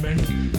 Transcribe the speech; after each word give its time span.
gentlemen, 0.00 0.57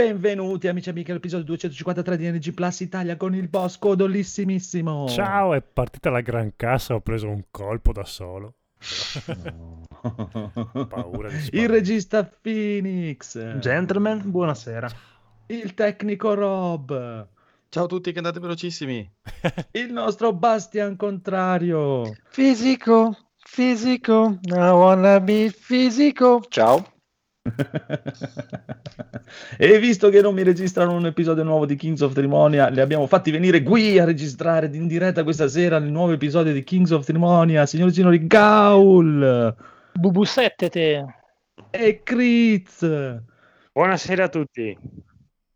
benvenuti 0.00 0.66
amici 0.66 0.88
e 0.88 0.92
amiche 0.92 1.10
all'episodio 1.10 1.44
253 1.44 2.16
di 2.16 2.30
NG 2.30 2.54
Plus 2.54 2.80
Italia 2.80 3.18
con 3.18 3.34
il 3.34 3.48
boss 3.48 3.76
codolissimissimo. 3.76 5.06
Ciao, 5.08 5.52
è 5.52 5.60
partita 5.60 6.08
la 6.08 6.22
gran 6.22 6.54
cassa, 6.56 6.94
ho 6.94 7.00
preso 7.00 7.28
un 7.28 7.44
colpo 7.50 7.92
da 7.92 8.04
solo. 8.04 8.54
Paura 10.88 11.28
di 11.28 11.50
il 11.52 11.68
regista 11.68 12.24
Phoenix. 12.24 13.58
Gentlemen, 13.58 14.22
buonasera. 14.24 14.88
Il 15.48 15.74
tecnico 15.74 16.32
Rob. 16.32 17.28
Ciao 17.68 17.84
a 17.84 17.88
tutti 17.88 18.10
che 18.10 18.18
andate 18.18 18.40
velocissimi. 18.40 19.06
Il 19.72 19.92
nostro 19.92 20.32
Bastian 20.32 20.96
Contrario. 20.96 22.10
Fisico, 22.30 23.14
fisico, 23.36 24.38
I 24.44 24.52
wanna 24.52 25.20
be 25.20 25.50
fisico. 25.50 26.40
Ciao. 26.48 26.99
E 29.56 29.78
visto 29.78 30.10
che 30.10 30.20
non 30.20 30.34
mi 30.34 30.42
registrano 30.42 30.92
un 30.92 31.06
episodio 31.06 31.42
nuovo 31.42 31.64
di 31.64 31.74
Kings 31.76 32.02
of 32.02 32.12
Trimonia, 32.12 32.68
li 32.68 32.80
abbiamo 32.80 33.06
fatti 33.06 33.30
venire 33.30 33.62
qui 33.62 33.98
a 33.98 34.04
registrare 34.04 34.68
in 34.72 34.86
diretta 34.86 35.22
questa 35.22 35.48
sera 35.48 35.76
il 35.76 35.90
nuovo 35.90 36.12
episodio 36.12 36.52
di 36.52 36.62
Kings 36.62 36.90
of 36.90 37.04
Trimonia. 37.04 37.64
Signori 37.64 37.90
e 37.90 37.94
signori, 37.94 38.26
Gaul 38.26 39.56
Bubusette 39.92 40.68
te. 40.68 41.04
e 41.70 42.02
Kritz. 42.02 43.22
Buonasera 43.72 44.24
a 44.24 44.28
tutti. 44.28 44.76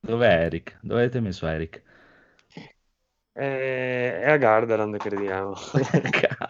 Dov'è 0.01 0.45
Eric? 0.45 0.79
Dove 0.81 1.01
avete 1.01 1.21
messo 1.21 1.47
Eric? 1.47 1.83
Eh, 3.37 4.21
è 4.23 4.31
a 4.31 4.37
Gardaland, 4.37 4.97
crediamo. 4.97 5.55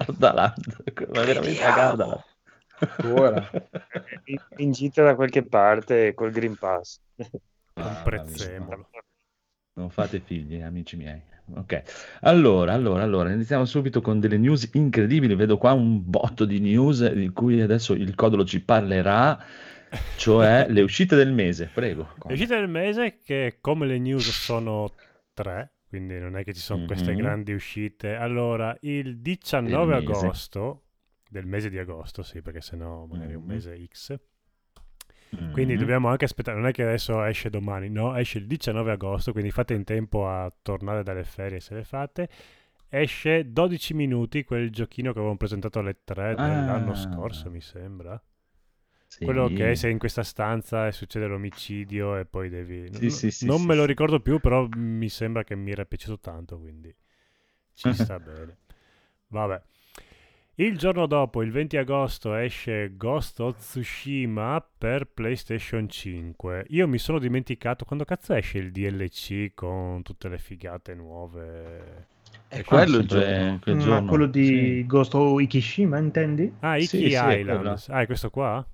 Gardaland, 0.06 1.08
ma 1.12 1.22
veramente 1.22 1.64
a 1.64 1.74
Gardaland. 1.74 2.22
Ora. 3.04 3.50
in, 4.24 4.38
in 4.56 4.72
gita 4.72 5.02
da 5.02 5.14
qualche 5.14 5.44
parte 5.44 6.14
col 6.14 6.30
Green 6.30 6.56
Pass. 6.56 7.00
Un 7.16 7.26
Mamma 7.74 8.02
prezzemolo. 8.02 8.88
Non 9.74 9.90
fate 9.90 10.20
figli, 10.20 10.60
amici 10.60 10.96
miei. 10.96 11.20
Ok, 11.56 11.82
allora, 12.22 12.72
allora, 12.72 13.02
allora, 13.02 13.30
iniziamo 13.30 13.66
subito 13.66 14.00
con 14.00 14.18
delle 14.18 14.38
news 14.38 14.70
incredibili. 14.72 15.34
Vedo 15.34 15.58
qua 15.58 15.72
un 15.72 16.00
botto 16.08 16.46
di 16.46 16.58
news 16.58 17.06
di 17.12 17.28
cui 17.30 17.60
adesso 17.60 17.92
il 17.92 18.14
Codolo 18.14 18.44
ci 18.46 18.62
parlerà, 18.62 19.38
cioè 20.16 20.66
le 20.70 20.80
uscite 20.80 21.16
del 21.16 21.32
mese. 21.32 21.68
Prego. 21.72 22.14
Le 22.26 22.32
uscite 22.32 22.54
del 22.56 22.68
mese 22.68 23.18
che 23.22 23.58
come 23.60 23.84
le 23.86 23.98
news 23.98 24.30
sono 24.30 24.94
tre, 25.34 25.74
quindi 25.86 26.18
non 26.18 26.36
è 26.38 26.44
che 26.44 26.54
ci 26.54 26.60
sono 26.60 26.86
queste 26.86 27.10
Mhm. 27.12 27.18
grandi 27.18 27.52
uscite. 27.52 28.14
Allora, 28.14 28.74
il 28.80 29.20
19 29.20 29.92
Del 29.96 30.04
mese. 30.04 30.24
agosto, 30.26 30.83
del 31.34 31.46
mese 31.46 31.68
di 31.68 31.78
agosto, 31.78 32.22
sì, 32.22 32.42
perché 32.42 32.60
sennò 32.60 33.06
magari 33.06 33.34
un 33.34 33.44
Mhm. 33.44 33.46
mese 33.46 33.76
X. 33.88 34.16
Quindi 35.50 35.76
Mhm. 35.76 35.78
dobbiamo 35.78 36.08
anche 36.08 36.24
aspettare, 36.24 36.56
non 36.58 36.66
è 36.68 36.72
che 36.72 36.82
adesso 36.82 37.22
esce 37.24 37.48
domani, 37.48 37.88
no, 37.88 38.16
esce 38.16 38.38
il 38.38 38.46
19 38.46 38.90
agosto, 38.92 39.32
quindi 39.32 39.50
fate 39.52 39.74
in 39.74 39.84
tempo 39.84 40.28
a 40.28 40.52
tornare 40.62 41.02
dalle 41.04 41.24
ferie 41.24 41.60
se 41.60 41.74
le 41.74 41.84
fate. 41.84 42.28
Esce 42.88 43.50
12 43.52 43.94
minuti 43.94 44.44
quel 44.44 44.70
giochino 44.70 45.12
che 45.12 45.18
avevamo 45.18 45.36
presentato 45.38 45.78
alle 45.78 45.98
3 46.04 46.36
dell'anno 46.38 46.92
Ah. 46.92 46.94
scorso, 46.94 47.50
mi 47.50 47.60
sembra. 47.60 48.20
Sì. 49.08 49.24
Quello 49.24 49.48
che 49.50 49.74
sei 49.74 49.92
in 49.92 49.98
questa 49.98 50.22
stanza 50.22 50.86
e 50.86 50.92
succede 50.92 51.26
l'omicidio 51.26 52.16
e 52.16 52.26
poi 52.26 52.48
devi... 52.50 52.90
Sì, 52.90 53.10
n- 53.10 53.10
sì, 53.10 53.30
sì, 53.30 53.46
non 53.46 53.62
me 53.62 53.74
lo 53.74 53.84
ricordo 53.86 54.20
più, 54.20 54.38
però 54.38 54.66
mi 54.74 55.08
sembra 55.08 55.44
che 55.44 55.54
mi 55.56 55.70
era 55.70 55.84
piaciuto 55.86 56.18
tanto, 56.20 56.58
quindi 56.58 56.94
ci 57.74 57.92
sta 57.94 58.20
bene. 58.20 58.58
Vabbè. 59.28 59.62
Il 60.56 60.78
giorno 60.78 61.06
dopo, 61.06 61.42
il 61.42 61.50
20 61.50 61.76
agosto, 61.76 62.34
esce 62.34 62.96
Ghost 62.96 63.40
of 63.40 63.56
Tsushima 63.58 64.64
per 64.78 65.06
PlayStation 65.12 65.88
5. 65.88 66.66
Io 66.68 66.86
mi 66.86 66.98
sono 66.98 67.18
dimenticato 67.18 67.84
quando 67.84 68.04
cazzo 68.04 68.34
esce 68.34 68.58
il 68.58 68.70
DLC 68.70 69.52
con 69.52 70.02
tutte 70.02 70.28
le 70.28 70.38
figate 70.38 70.94
nuove. 70.94 72.06
È 72.46 72.62
quello 72.62 72.98
il 72.98 73.06
giorno. 73.08 73.58
quel 73.60 73.76
Ma 73.76 73.82
giorno. 73.82 74.08
quello 74.08 74.26
di 74.26 74.44
Sì. 74.46 74.86
Ghost 74.86 75.14
of 75.14 75.40
Ikishima, 75.40 75.98
intendi? 75.98 76.52
Ah, 76.60 76.76
Iki 76.76 76.86
Sì, 76.86 76.96
sì, 77.10 77.14
è. 77.14 77.44
Ah, 77.88 78.00
è 78.02 78.06
questo 78.06 78.30
qua? 78.30 78.64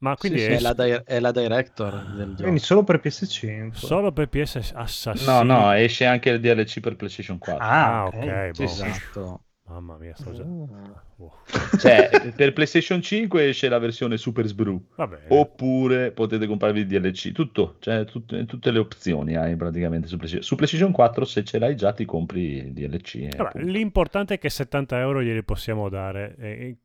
Ma 0.00 0.16
quindi 0.16 0.38
Sì, 0.38 0.44
sì, 0.44 0.50
è 0.52 0.56
è, 0.56 0.60
la 0.60 0.72
di- 0.74 1.02
è 1.04 1.20
la 1.20 1.32
director 1.32 2.04
del 2.14 2.28
gioco. 2.30 2.42
Quindi 2.42 2.60
solo 2.60 2.82
per 2.84 3.00
PS5. 3.00 3.72
solo 3.72 4.12
per 4.12 4.28
PS 4.28 4.72
Assassini. 4.74 5.26
No, 5.26 5.42
no, 5.42 5.72
esce 5.72 6.04
anche 6.04 6.30
il 6.30 6.40
DLC 6.40 6.80
per 6.80 6.96
PlayStation 6.96 7.38
4. 7.38 7.64
Ah, 7.64 8.02
Ah, 8.02 8.06
ok. 8.06 8.14
ok. 8.14 8.50
boh. 8.56 8.62
Esatto. 8.64 9.42
Mamma 9.68 9.96
mia, 9.98 10.14
sto 10.16 10.32
già... 10.32 10.42
Oh. 10.44 11.32
Cioè, 11.78 12.32
per 12.34 12.52
PlayStation 12.52 13.02
5 13.02 13.48
esce 13.48 13.68
la 13.68 13.78
versione 13.78 14.16
Super 14.16 14.46
Sbrew. 14.46 14.80
Vabbè. 14.94 15.24
Oppure 15.28 16.10
potete 16.12 16.46
comprarvi 16.46 16.80
il 16.80 16.86
DLC, 16.86 17.32
tutto, 17.32 17.76
cioè 17.80 18.04
tut- 18.04 18.44
tutte 18.46 18.70
le 18.70 18.78
opzioni 18.78 19.36
hai 19.36 19.56
praticamente 19.56 20.06
su 20.06 20.16
PlayStation. 20.16 20.46
Su 20.46 20.54
PlayStation 20.56 20.92
4 20.92 21.24
se 21.24 21.44
ce 21.44 21.58
l'hai 21.58 21.76
già 21.76 21.92
ti 21.92 22.04
compri 22.04 22.56
il 22.56 22.72
DLC. 22.72 23.14
e 23.16 23.30
Vabbè, 23.36 23.50
punto. 23.50 23.66
l'importante 23.66 24.34
è 24.34 24.38
che 24.38 24.48
70 24.48 24.98
euro 25.00 25.22
glieli 25.22 25.42
possiamo 25.44 25.88
dare 25.88 26.34
e- 26.38 26.76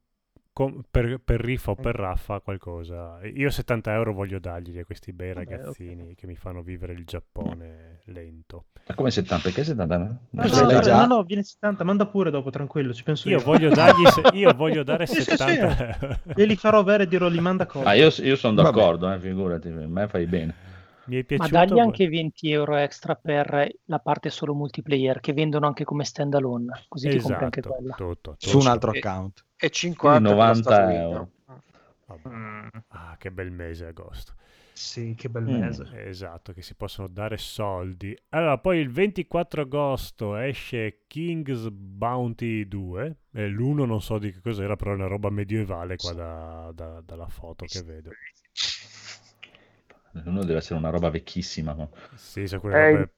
com- 0.53 0.83
per, 0.89 1.19
per 1.23 1.41
Riffa 1.41 1.71
o 1.71 1.75
per 1.75 1.95
Raffa 1.95 2.39
qualcosa. 2.39 3.19
Io 3.23 3.49
70 3.49 3.91
euro 3.93 4.13
voglio 4.13 4.39
dargli 4.39 4.77
a 4.77 4.85
questi 4.85 5.11
bei 5.11 5.33
Vabbè, 5.33 5.49
ragazzini 5.49 6.15
che 6.15 6.27
mi 6.27 6.35
fanno 6.35 6.61
vivere 6.61 6.93
il 6.93 7.03
Giappone 7.05 7.99
lento. 8.05 8.65
Ma 8.87 8.95
come 8.95 9.11
70? 9.11 9.43
Perché 9.43 9.63
70? 9.63 9.97
No, 9.97 10.19
No, 10.31 10.79
già? 10.81 11.05
no, 11.05 11.15
no, 11.15 11.23
viene 11.23 11.43
70, 11.43 11.83
manda 11.83 12.05
pure 12.05 12.29
dopo, 12.31 12.49
tranquillo, 12.49 12.93
ci 12.93 13.03
penso 13.03 13.27
Io 13.29 13.37
io. 13.39 13.43
voglio, 13.43 13.69
dargli 13.69 14.05
se- 14.07 14.29
io 14.33 14.53
voglio 14.55 14.83
dare 14.83 15.05
Sì, 15.07 15.15
sì, 15.21 15.35
70 15.35 15.53
euro. 15.57 16.19
Glieli 16.35 16.55
farò 16.55 16.79
avere 16.79 17.03
e 17.03 17.07
dirò 17.07 17.27
li 17.27 17.39
manda 17.39 17.65
cosa. 17.65 17.87
Ah, 17.89 17.93
io, 17.93 18.09
io 18.17 18.35
sono 18.35 18.61
d'accordo, 18.61 19.11
eh, 19.11 19.19
figurati, 19.19 19.69
a 19.69 19.87
me 19.87 20.07
fai 20.07 20.25
bene. 20.25 20.71
Mi 21.05 21.17
è 21.17 21.19
Ma 21.19 21.25
piaciuto. 21.25 21.49
dagli 21.49 21.79
anche 21.79 22.07
20 22.07 22.51
euro 22.51 22.75
extra 22.77 23.15
per 23.15 23.69
la 23.85 23.99
parte 23.99 24.29
solo 24.29 24.53
multiplayer 24.53 25.19
che 25.19 25.33
vendono 25.33 25.67
anche 25.67 25.83
come 25.83 26.05
standalone, 26.05 26.85
così 26.87 27.07
ti 27.09 27.19
compri 27.19 27.43
anche 27.45 27.59
Esatto, 27.59 27.73
quella. 27.75 27.93
tutto, 27.95 28.35
Su 28.37 28.57
un 28.57 28.67
tutto. 28.67 28.69
altro 28.71 28.91
E- 28.91 28.97
account. 28.99 29.45
e 29.57 29.69
50 29.69 30.19
Quindi 30.19 30.29
90 30.29 30.69
per 30.75 30.85
lo 30.85 30.91
Stato 30.91 30.91
euro. 30.91 31.31
Mm, 32.27 32.67
Ah, 32.89 33.15
che 33.17 33.31
bel 33.31 33.51
mese 33.51 33.85
agosto. 33.87 34.33
sì, 34.71 35.13
che 35.15 35.29
bel 35.29 35.43
Mm. 35.43 35.47
mese. 35.47 35.89
Esatto, 36.07 36.53
che 36.53 36.61
si 36.61 36.75
possono 36.75 37.07
dare 37.07 37.37
soldi. 37.37 38.15
Allora, 38.29 38.57
poi 38.57 38.79
il 38.79 38.89
24 38.91 39.61
agosto 39.61 40.35
esce 40.35 41.03
King's 41.07 41.69
Bounty 41.69 42.67
2. 42.67 43.17
E 43.31 43.47
l'uno 43.47 43.85
non 43.85 44.01
so 44.01 44.17
di 44.19 44.31
che 44.31 44.41
cos'era, 44.41 44.75
però 44.75 44.91
è 44.91 44.95
una 44.95 45.07
roba 45.07 45.29
medievale 45.29 45.95
qua 45.97 46.13
da- 46.13 46.71
da- 46.73 47.01
dalla 47.01 47.27
foto 47.27 47.65
che 47.65 47.81
vedo. 47.83 48.11
Uno 50.25 50.43
deve 50.43 50.59
essere 50.59 50.79
una 50.79 50.89
roba 50.89 51.09
vecchissima. 51.09 51.73
ma- 51.73 51.89
Sì, 52.15 52.47
sono 52.47 52.61
È 52.61 52.63
quelle 52.63 52.89
il 52.89 52.97
robe 52.97 53.13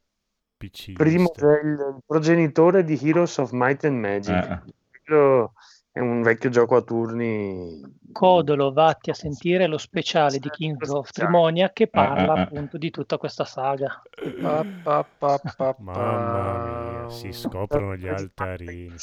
PC. 0.58 0.94
Primo, 0.94 1.32
cioè, 1.36 1.60
il, 1.62 1.98
progenitore 2.06 2.84
di 2.84 2.98
Heroes 3.02 3.38
of 3.38 3.52
Might 3.52 3.84
and 3.84 4.00
Magic. 4.00 4.50
Eh. 4.50 4.74
Quello 5.04 5.54
è 5.92 6.00
un 6.00 6.22
vecchio 6.22 6.50
gioco 6.50 6.76
a 6.76 6.82
turni. 6.82 7.82
Codolo, 8.12 8.72
vatti 8.72 9.10
a 9.10 9.14
sentire 9.14 9.68
lo 9.68 9.78
speciale 9.78 10.40
di 10.40 10.50
Kings 10.50 10.90
of 10.90 11.12
Trimonia 11.12 11.72
che 11.72 11.88
parla 11.88 12.34
Ah, 12.34 12.36
ah, 12.36 12.40
ah. 12.40 12.42
appunto 12.44 12.78
di 12.78 12.90
tutta 12.90 13.18
questa 13.18 13.46
saga. 13.46 14.02
Pa, 14.42 14.66
pa, 14.84 15.06
pa, 15.18 15.40
pa, 15.56 15.76
Mamma 15.80 17.02
mia, 17.04 17.10
si 17.10 17.32
scoprono 17.34 17.96
gli 17.96 18.08
altarini. 18.08 18.96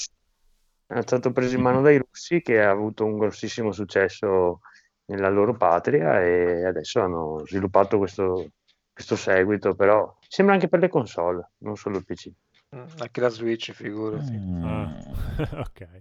È 0.87 1.00
stato 1.00 1.33
preso 1.33 1.56
in 1.56 1.62
mano 1.62 1.81
dai 1.81 1.99
russi 1.99 2.43
che 2.43 2.61
ha 2.61 2.71
avuto 2.71 3.05
un 3.05 3.17
grossissimo 3.17 3.73
successo 3.73 4.61
nella 5.06 5.28
loro 5.28 5.54
patria 5.56 6.22
e 6.22 6.64
adesso 6.64 7.00
hanno 7.00 7.43
sviluppato 7.46 7.99
questo, 7.99 8.52
questo 8.93 9.16
seguito, 9.16 9.75
però 9.75 10.16
sembra 10.26 10.54
anche 10.54 10.69
per 10.69 10.81
le 10.81 10.88
console, 10.88 11.52
non 11.58 11.76
solo 11.76 11.99
il 11.99 12.04
PC. 12.04 12.31
Mm, 12.75 12.84
Anche 12.99 13.20
la 13.20 13.28
Switch, 13.28 13.72
figurati. 13.72 14.32
Mm. 14.32 14.64
Ah, 14.64 15.02
ok. 15.60 16.00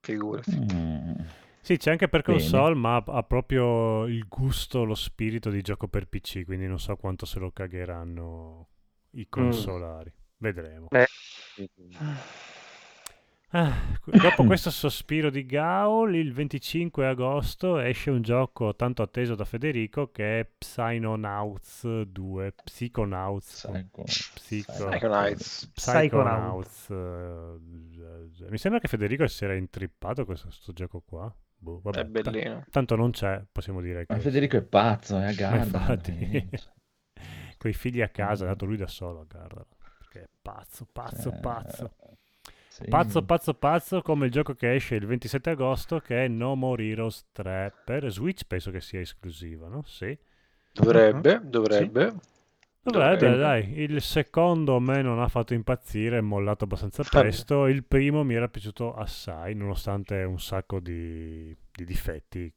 Figurati. 0.00 0.58
Mm. 0.72 1.14
Sì, 1.60 1.78
c'è 1.78 1.90
anche 1.92 2.08
per 2.08 2.22
Bene. 2.22 2.38
console, 2.38 2.74
ma 2.74 2.96
ha, 2.96 3.22
proprio 3.22 4.04
il 4.04 4.26
gusto, 4.28 4.84
lo 4.84 4.94
spirito 4.94 5.48
di 5.48 5.62
gioco 5.62 5.88
per 5.88 6.06
PC, 6.06 6.44
quindi 6.44 6.66
non 6.66 6.78
so 6.78 6.94
quanto 6.96 7.24
se 7.24 7.38
lo 7.38 7.50
cagheranno 7.52 8.68
i 9.12 9.26
consolari. 9.28 10.12
Vedremo. 10.36 10.88
Beh, 10.90 11.06
Ah, 13.56 13.72
dopo 14.04 14.42
questo 14.46 14.70
sospiro 14.70 15.30
di 15.30 15.46
Gaul, 15.46 16.16
il 16.16 16.32
25 16.32 17.06
agosto 17.06 17.78
esce 17.78 18.10
un 18.10 18.20
gioco 18.20 18.74
tanto 18.74 19.02
atteso 19.02 19.36
da 19.36 19.44
Federico 19.44 20.10
che 20.10 20.40
è 20.40 20.44
Psychonauts 20.58 22.02
2, 22.02 22.52
Psychonauts, 22.64 23.66
Psycho- 23.68 24.02
Psycho- 24.02 24.88
Psychonauts. 24.88 25.70
Psychonauts, 25.72 26.90
eh, 26.90 27.56
cos'è. 28.28 28.48
Mi 28.50 28.58
sembra 28.58 28.80
che 28.80 28.88
Federico 28.88 29.24
si 29.28 29.44
era 29.44 29.54
intrippato 29.54 30.24
con 30.24 30.34
questo 30.40 30.72
gioco 30.72 31.00
qua. 31.06 31.32
Boh, 31.56 31.80
vabbè, 31.80 32.00
È 32.00 32.04
bellino. 32.04 32.64
tanto 32.70 32.96
non 32.96 33.12
c'è, 33.12 33.40
possiamo 33.50 33.80
dire 33.80 34.04
Ma 34.08 34.16
che... 34.16 34.20
Federico 34.20 34.56
è 34.56 34.62
pazzo, 34.62 35.16
è 35.18 35.26
a 35.26 35.32
Garda. 35.32 35.64
infatti. 35.64 36.48
Coi 37.56 37.72
figli 37.72 38.02
a 38.02 38.08
casa, 38.08 38.42
è 38.44 38.46
andato 38.48 38.64
lui 38.66 38.76
da 38.76 38.88
solo 38.88 39.20
a 39.20 39.24
Gardaland. 39.26 39.68
Perché 39.98 40.22
è 40.24 40.28
pazzo, 40.42 40.86
pazzo, 40.90 41.32
Eh, 41.32 41.38
pazzo. 41.38 41.94
Sì. 42.74 42.88
Pazzo, 42.88 43.22
pazzo, 43.22 43.54
pazzo, 43.54 44.02
come 44.02 44.26
il 44.26 44.32
gioco 44.32 44.52
che 44.54 44.74
esce 44.74 44.96
il 44.96 45.06
27 45.06 45.50
agosto, 45.50 46.00
che 46.00 46.24
è 46.24 46.28
No 46.28 46.56
More 46.56 46.84
Heroes 46.84 47.26
3 47.30 47.72
per 47.84 48.10
Switch, 48.10 48.42
penso 48.48 48.72
che 48.72 48.80
sia 48.80 48.98
esclusiva, 48.98 49.68
no? 49.68 49.84
Sì. 49.86 50.18
Dovrebbe, 50.72 51.40
dovrebbe. 51.44 52.14
Dovrebbe, 52.82 53.28
Dovrebbe. 53.28 53.36
dai. 53.36 53.80
Il 53.80 54.02
secondo 54.02 54.74
a 54.74 54.80
me 54.80 55.02
non 55.02 55.20
ha 55.20 55.28
fatto 55.28 55.54
impazzire, 55.54 56.18
è 56.18 56.20
mollato 56.20 56.64
abbastanza 56.64 57.04
presto. 57.04 57.68
Il 57.68 57.84
primo 57.84 58.24
mi 58.24 58.34
era 58.34 58.48
piaciuto 58.48 58.92
assai, 58.92 59.54
nonostante 59.54 60.24
un 60.24 60.40
sacco 60.40 60.80
di, 60.80 61.56
di 61.70 61.84
difetti 61.84 62.52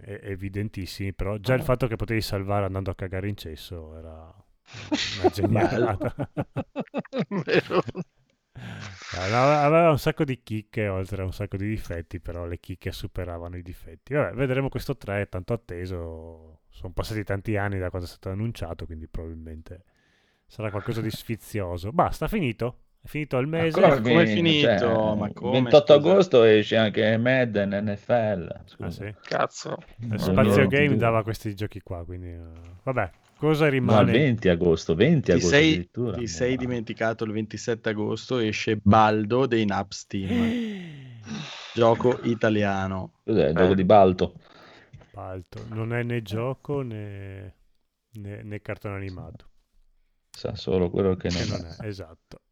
eh, 0.00 0.20
evidentissimi, 0.22 1.12
però 1.12 1.36
già 1.36 1.52
il 1.52 1.62
fatto 1.62 1.86
che 1.86 1.96
potevi 1.96 2.22
salvare 2.22 2.64
andando 2.64 2.90
a 2.90 2.94
cagare 2.94 3.28
in 3.28 3.36
cesso 3.36 3.94
era 3.98 4.34
una 5.20 5.28
genialata. 5.30 6.14
Aveva 9.16 9.90
un 9.90 9.98
sacco 9.98 10.24
di 10.24 10.42
chicche 10.42 10.88
oltre 10.88 11.22
a 11.22 11.24
un 11.24 11.32
sacco 11.32 11.56
di 11.56 11.68
difetti, 11.68 12.20
però 12.20 12.46
le 12.46 12.58
chicche 12.58 12.92
superavano 12.92 13.56
i 13.56 13.62
difetti. 13.62 14.14
Vabbè, 14.14 14.34
vedremo 14.34 14.68
questo 14.68 14.96
3, 14.96 15.28
tanto 15.28 15.52
atteso. 15.52 16.60
Sono 16.68 16.92
passati 16.92 17.24
tanti 17.24 17.56
anni 17.56 17.78
da 17.78 17.90
quando 17.90 18.06
è 18.06 18.10
stato 18.10 18.30
annunciato, 18.30 18.86
quindi 18.86 19.08
probabilmente 19.08 19.84
sarà 20.46 20.70
qualcosa 20.70 21.00
di 21.00 21.10
sfizioso. 21.10 21.92
Basta, 21.92 22.28
finito. 22.28 22.80
È 23.00 23.06
finito 23.06 23.38
il 23.38 23.46
mese. 23.46 23.80
Ancora? 23.80 24.00
come 24.00 24.22
è 24.22 24.26
finito? 24.26 24.78
cioè, 24.78 25.16
Ma 25.16 25.32
come, 25.32 25.52
28 25.52 25.94
scusa? 25.94 25.94
agosto 25.94 26.42
esce 26.42 26.76
anche 26.76 27.16
Madden 27.16 27.70
NFL. 27.84 28.62
Scusa. 28.64 28.86
Ah, 28.86 28.90
sì. 28.90 29.14
Cazzo. 29.22 29.76
Spazio 30.16 30.66
Game 30.66 30.88
22. 30.88 30.96
dava 30.96 31.22
questi 31.22 31.54
giochi 31.54 31.80
qua, 31.80 32.04
quindi 32.04 32.28
eh, 32.28 32.42
vabbè, 32.82 33.10
cosa 33.38 33.68
No, 33.80 34.00
il 34.00 34.08
rimane? 34.08 34.10
20 34.10 34.48
agosto, 34.48 34.94
20 34.94 35.30
Ti 35.30 35.32
agosto 35.32 35.48
sei, 35.48 35.64
addirittura. 35.64 36.16
ti 36.18 36.26
sei 36.26 36.56
Ma- 36.56 36.56
dimenticato 36.56 37.24
il 37.24 37.32
27 37.32 37.88
agosto 37.90 38.38
esce 38.38 38.76
Baldo 38.76 39.46
dei 39.46 39.64
Naps 39.64 40.06
Team, 40.06 40.58
gioco 41.74 42.20
italiano. 42.24 43.12
Cos'è? 43.24 43.52
Eh. 43.52 43.52
gioco 43.54 43.74
di 43.74 43.84
Balto. 43.84 44.34
Alto. 45.12 45.66
Non 45.66 45.92
è 45.92 46.02
né 46.02 46.22
gioco 46.22 46.80
né, 46.80 47.54
né, 48.12 48.42
né 48.42 48.60
cartone 48.62 48.96
animato. 48.96 49.50
Sa 50.32 50.54
solo 50.56 50.88
quello 50.88 51.16
che 51.16 51.28
Che 51.28 51.44
non 51.44 51.46
non 51.46 51.64
è, 51.66 51.76
esatto. 51.86 52.42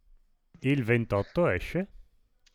Il 0.61 0.85
28 0.85 1.49
esce, 1.49 1.89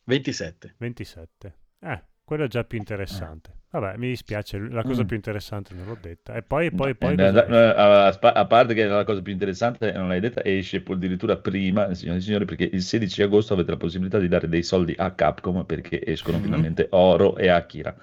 27. 0.06 0.74
27. 0.78 1.58
Eh, 1.80 2.04
quello 2.24 2.44
è 2.44 2.48
già 2.48 2.64
più 2.64 2.78
interessante. 2.78 3.61
Vabbè, 3.72 3.96
mi 3.96 4.08
dispiace, 4.08 4.58
la 4.58 4.84
cosa 4.84 5.02
Mm. 5.02 5.06
più 5.06 5.16
interessante 5.16 5.74
non 5.74 5.86
l'ho 5.86 5.96
detta. 6.00 6.34
E 6.34 6.42
poi, 6.42 6.70
poi, 6.72 6.94
poi... 6.94 7.14
Eh, 7.16 7.26
esce? 7.26 7.46
eh, 7.48 7.56
a, 7.76 8.06
a 8.08 8.46
parte 8.46 8.74
che 8.74 8.84
la 8.86 9.04
cosa 9.04 9.20
più 9.22 9.32
interessante, 9.32 9.92
non 9.92 10.08
l'hai 10.08 10.20
detta, 10.20 10.42
esce 10.44 10.80
poi 10.80 10.96
addirittura 10.96 11.36
prima, 11.36 11.92
signori 11.94 12.18
e 12.18 12.20
signori, 12.22 12.44
perché 12.44 12.64
il 12.72 12.82
16 12.82 13.22
agosto 13.22 13.52
avete 13.54 13.70
la 13.70 13.76
possibilità 13.76 14.18
di 14.18 14.28
dare 14.28 14.48
dei 14.48 14.62
soldi 14.62 14.94
a 14.96 15.10
Capcom 15.12 15.64
perché 15.64 16.04
escono 16.04 16.38
Mhm. 16.38 16.42
finalmente 16.42 16.86
Oro 16.90 17.36
e 17.36 17.48
Akira 17.48 17.94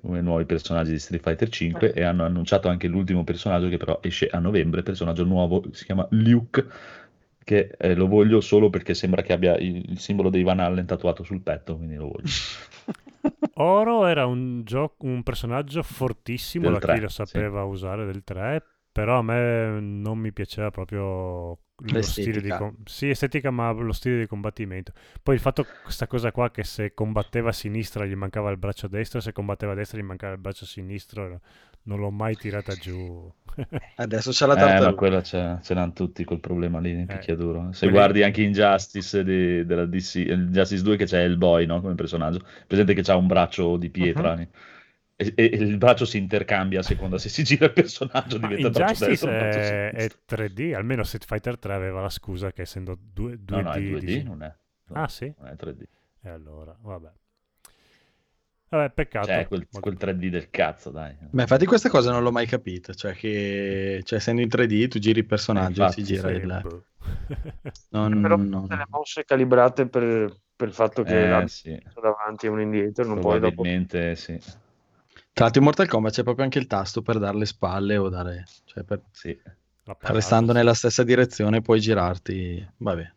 come 0.00 0.22
nuovi 0.22 0.46
personaggi 0.46 0.92
di 0.92 0.98
Street 0.98 1.22
Fighter 1.22 1.48
5 1.50 1.92
e 1.92 2.02
hanno 2.02 2.24
annunciato 2.24 2.68
anche 2.68 2.88
l'ultimo 2.88 3.22
personaggio 3.22 3.68
che 3.68 3.76
però 3.76 3.98
esce 4.02 4.28
a 4.28 4.38
novembre, 4.38 4.82
personaggio 4.82 5.24
nuovo, 5.24 5.62
si 5.72 5.84
chiama 5.84 6.06
Luke, 6.12 6.66
che 7.44 7.74
eh, 7.78 7.94
lo 7.94 8.06
voglio 8.08 8.40
solo 8.40 8.70
perché 8.70 8.94
sembra 8.94 9.20
che 9.22 9.32
abbia 9.34 9.56
il, 9.58 9.90
il 9.90 9.98
simbolo 9.98 10.30
dei 10.30 10.42
Van 10.42 10.58
Allen 10.60 10.86
tatuato 10.86 11.22
sul 11.22 11.42
petto, 11.42 11.76
quindi 11.76 11.96
lo 11.96 12.08
voglio. 12.08 12.24
Oro 13.62 14.06
era 14.06 14.26
un, 14.26 14.62
gio- 14.64 14.94
un 15.00 15.22
personaggio 15.22 15.82
fortissimo 15.82 16.70
Del 16.70 16.74
da 16.74 16.78
chi 16.78 16.86
3, 16.86 17.00
lo 17.00 17.08
sapeva 17.08 17.64
usare 17.64 18.06
del 18.06 18.24
3, 18.24 18.62
però 18.90 19.18
a 19.18 19.22
me 19.22 19.80
non 19.80 20.18
mi 20.18 20.32
piaceva 20.32 20.70
proprio 20.70 21.58
lo 21.82 22.02
stile 22.02 22.40
di 22.40 22.50
com- 22.50 22.76
sì, 22.84 23.08
estetica, 23.08 23.50
ma 23.50 23.70
lo 23.70 23.92
stile 23.92 24.18
di 24.18 24.26
combattimento. 24.26 24.92
Poi 25.22 25.34
il 25.34 25.40
fatto 25.40 25.64
questa 25.82 26.06
cosa 26.06 26.32
qua 26.32 26.50
che 26.50 26.64
se 26.64 26.94
combatteva 26.94 27.50
a 27.50 27.52
sinistra 27.52 28.04
gli 28.04 28.14
mancava 28.14 28.50
il 28.50 28.56
braccio 28.56 28.88
destro, 28.88 29.20
se 29.20 29.32
combatteva 29.32 29.72
a 29.72 29.74
destra 29.74 29.98
gli 29.98 30.04
mancava 30.04 30.32
il 30.34 30.40
braccio 30.40 30.66
sinistro, 30.66 31.40
non 31.84 31.98
l'ho 31.98 32.10
mai 32.10 32.36
tirata 32.36 32.74
giù. 32.76 33.32
Adesso 33.96 34.30
c'è 34.30 34.46
la 34.46 34.54
Eh, 34.54 34.56
ma 34.56 34.66
tartaruga. 34.68 34.94
quella 34.94 35.20
c'è- 35.20 35.58
ce 35.60 35.74
l'hanno 35.74 35.92
tutti 35.92 36.24
quel 36.24 36.40
problema 36.40 36.78
lì 36.78 36.90
in 36.90 37.06
picchiaduro. 37.06 37.72
Se 37.72 37.80
quelli- 37.80 37.92
guardi 37.94 38.22
anche 38.22 38.42
Injustice 38.42 39.24
di, 39.24 39.64
della 39.66 39.86
DC, 39.86 40.14
Injustice 40.28 40.82
2 40.82 40.96
che 40.96 41.04
c'è 41.06 41.22
il 41.22 41.36
boy, 41.36 41.66
no? 41.66 41.80
Come 41.80 41.94
personaggio, 41.94 42.40
presente 42.66 42.94
che 42.94 43.02
c'ha 43.02 43.16
un 43.16 43.26
braccio 43.26 43.76
di 43.76 43.90
pietra 43.90 44.34
Mhm. 44.36 44.48
e, 45.16 45.32
e- 45.34 45.44
il 45.44 45.76
braccio 45.76 46.04
si 46.06 46.16
intercambia 46.16 46.80
a 46.80 46.82
seconda 46.82 47.18
se 47.18 47.28
si 47.28 47.42
gira 47.44 47.66
il 47.66 47.72
personaggio 47.72 48.38
Ma 48.38 48.46
diventa 48.48 48.70
braccio 48.70 49.04
Injustice 49.04 49.08
destro 49.10 49.30
è, 49.30 49.90
è 49.92 50.08
3D, 50.26 50.74
almeno 50.74 51.02
Street 51.02 51.24
Fighter 51.26 51.58
3 51.58 51.74
aveva 51.74 52.00
la 52.00 52.08
scusa 52.08 52.52
che 52.52 52.62
essendo 52.62 52.96
2, 52.98 53.32
2D... 53.44 53.50
No, 53.50 53.60
no, 53.62 53.72
è 53.72 53.80
2D, 53.80 53.98
dici- 53.98 54.22
non 54.22 54.42
è. 54.42 54.54
no, 54.86 55.02
Ah 55.02 55.08
sì? 55.08 55.30
Non 55.38 55.48
è 55.48 55.54
3D. 55.56 55.82
E 56.22 56.28
allora, 56.28 56.74
vabbè. 56.80 57.10
Vabbè, 58.70 58.90
peccato. 58.90 59.26
Cioè, 59.26 59.48
quel, 59.48 59.66
quel 59.68 59.96
3D 59.98 60.28
del 60.28 60.48
cazzo, 60.48 60.90
dai. 60.90 61.16
Ma 61.32 61.42
infatti 61.42 61.66
questa 61.66 61.88
cosa 61.88 62.12
non 62.12 62.22
l'ho 62.22 62.30
mai 62.30 62.46
capita, 62.46 62.94
cioè 62.94 63.14
che 63.14 64.00
cioè, 64.04 64.18
essendo 64.18 64.40
in 64.40 64.48
3D 64.48 64.88
tu 64.88 65.00
giri 65.00 65.18
il 65.18 65.26
personaggio 65.26 65.82
e 65.82 65.86
infatti, 65.86 66.04
si 66.04 66.14
gira 66.14 66.28
sì, 66.28 66.34
il... 66.34 66.60
boh. 66.62 66.84
Non, 67.90 68.20
Però 68.20 68.36
non- 68.36 68.62
tutte 68.62 68.76
le 68.76 68.86
mosse 68.88 69.24
calibrate 69.24 69.88
per, 69.88 70.32
per 70.54 70.68
il 70.68 70.74
fatto 70.74 71.02
che 71.02 71.24
Eh, 71.24 71.28
la 71.28 71.46
sì, 71.48 71.76
davanti 72.00 72.46
e 72.46 72.48
uno 72.48 72.60
indietro, 72.60 73.04
non 73.04 73.18
puoi 73.18 73.40
dopo... 73.40 73.54
probabilmente 73.54 74.14
sì. 74.14 74.38
Tra 74.38 75.44
l'altro 75.44 75.60
in 75.60 75.66
Mortal 75.66 75.88
Kombat 75.88 76.12
c'è 76.12 76.22
proprio 76.22 76.44
anche 76.44 76.58
il 76.58 76.66
tasto 76.68 77.02
per 77.02 77.18
dare 77.18 77.36
le 77.36 77.46
spalle 77.46 77.96
o 77.96 78.08
dare... 78.08 78.44
Cioè 78.64 78.84
per... 78.84 79.02
sì. 79.10 79.36
Parata, 79.82 80.12
Restando 80.12 80.52
nella 80.52 80.74
stessa 80.74 81.02
direzione 81.02 81.62
puoi 81.62 81.80
girarti, 81.80 82.64
vabbè, 82.76 83.12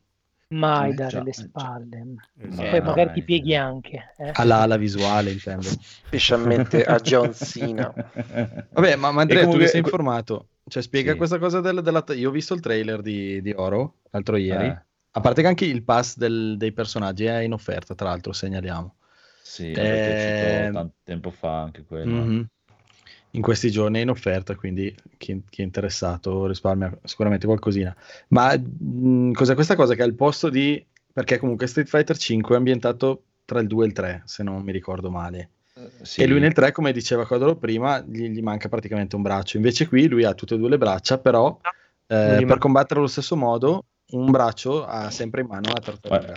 Mai 0.53 0.91
Eh, 0.91 0.94
dare 0.94 1.09
già, 1.09 1.23
le 1.23 1.29
eh, 1.29 1.33
spalle. 1.33 2.03
Esatto. 2.39 2.69
Poi 2.69 2.79
no, 2.79 2.85
magari 2.85 3.11
ti 3.13 3.23
pieghi 3.23 3.55
anche. 3.55 4.13
eh. 4.17 4.31
alla 4.33 4.57
ala 4.61 4.77
visuale 4.77 5.31
intendo. 5.31 5.67
Specialmente 5.67 6.83
a 6.83 6.97
John 7.00 7.33
Cena. 7.33 7.91
Vabbè, 8.71 8.95
ma, 8.95 9.11
ma 9.11 9.21
Andrea, 9.21 9.39
tu 9.41 9.45
comunque- 9.45 9.65
che 9.65 9.67
sei 9.71 9.79
informato, 9.79 10.50
cioè 10.67 10.81
spiega 10.83 11.11
Sì. 11.11 11.17
questa 11.17 11.38
cosa 11.39 11.59
del- 11.61 11.81
della... 11.81 12.03
Io 12.15 12.29
ho 12.29 12.31
visto 12.31 12.53
il 12.53 12.59
trailer 12.59 13.01
di, 13.01 13.41
di 13.41 13.51
Oro 13.55 13.95
l'altro 14.11 14.35
ieri, 14.38 14.65
Eh, 14.67 14.81
a 15.11 15.19
parte 15.21 15.41
che 15.41 15.47
anche 15.47 15.65
il 15.65 15.83
pass 15.83 16.17
del- 16.17 16.55
dei 16.57 16.71
personaggi 16.71 17.25
è 17.25 17.39
in 17.39 17.53
offerta, 17.53 17.95
tra 17.95 18.09
l'altro 18.09 18.31
segnaliamo. 18.33 18.95
sì, 19.41 19.71
è 19.71 19.79
Eh, 19.79 20.13
uscito 20.63 20.74
tanto 20.74 20.95
tempo 21.03 21.29
fa 21.31 21.62
anche 21.63 21.83
quello. 21.83 22.13
Mhm. 22.15 22.48
In 23.36 23.42
questi 23.42 23.72
giorni 23.72 23.98
è 24.00 24.02
in 24.04 24.10
offerta, 24.10 24.56
quindi 24.56 24.96
chi, 25.18 25.42
chi 25.50 25.62
è 25.62 25.63
interessato 25.63 26.46
risparmia 26.46 26.96
sicuramente 27.04 27.48
qualcosina. 27.48 27.96
Ma 28.30 28.56
mh, 28.56 29.32
cos'è 29.32 29.56
questa 29.56 29.75
cosa 29.75 29.96
che 29.96 30.04
al 30.04 30.13
posto 30.13 30.50
di... 30.50 30.84
Perché 31.12 31.38
comunque 31.40 31.68
Street 31.68 31.88
Fighter 31.88 32.18
5 32.18 32.54
è 32.56 32.58
ambientato 32.58 33.24
tra 33.46 33.60
il 33.60 33.68
2 33.68 33.84
e 33.84 33.88
il 33.88 33.94
3, 33.94 34.22
se 34.25 34.44
non 34.44 34.62
mi 34.63 34.72
ricordo 34.72 35.10
male. 35.12 35.50
Sì. 36.04 36.22
E 36.22 36.28
lui 36.28 36.40
nel 36.40 36.54
3, 36.54 36.72
come 36.72 36.92
diceva 36.92 37.25
Codolo 37.25 37.56
prima, 37.56 38.00
gli, 38.02 38.28
gli 38.30 38.42
manca 38.42 38.70
praticamente 38.70 39.16
un 39.16 39.24
braccio. 39.24 39.58
Invece 39.58 39.88
qui 39.88 40.08
lui 40.08 40.24
ha 40.24 40.34
tutte 40.34 40.54
e 40.54 40.58
due 40.58 40.70
le 40.70 40.78
braccia, 40.78 41.18
però 41.18 41.60
eh, 42.08 42.16
Non 42.16 42.34
gli 42.36 42.38
per 42.40 42.46
man- 42.48 42.60
combattere 42.60 43.00
allo 43.00 43.10
stesso 43.10 43.36
modo, 43.36 43.86
un 44.12 44.30
braccio 44.30 44.86
ha 44.86 45.10
sempre 45.10 45.42
in 45.42 45.48
mano 45.48 45.72
la 45.74 45.80
tartaruga. 45.80 46.34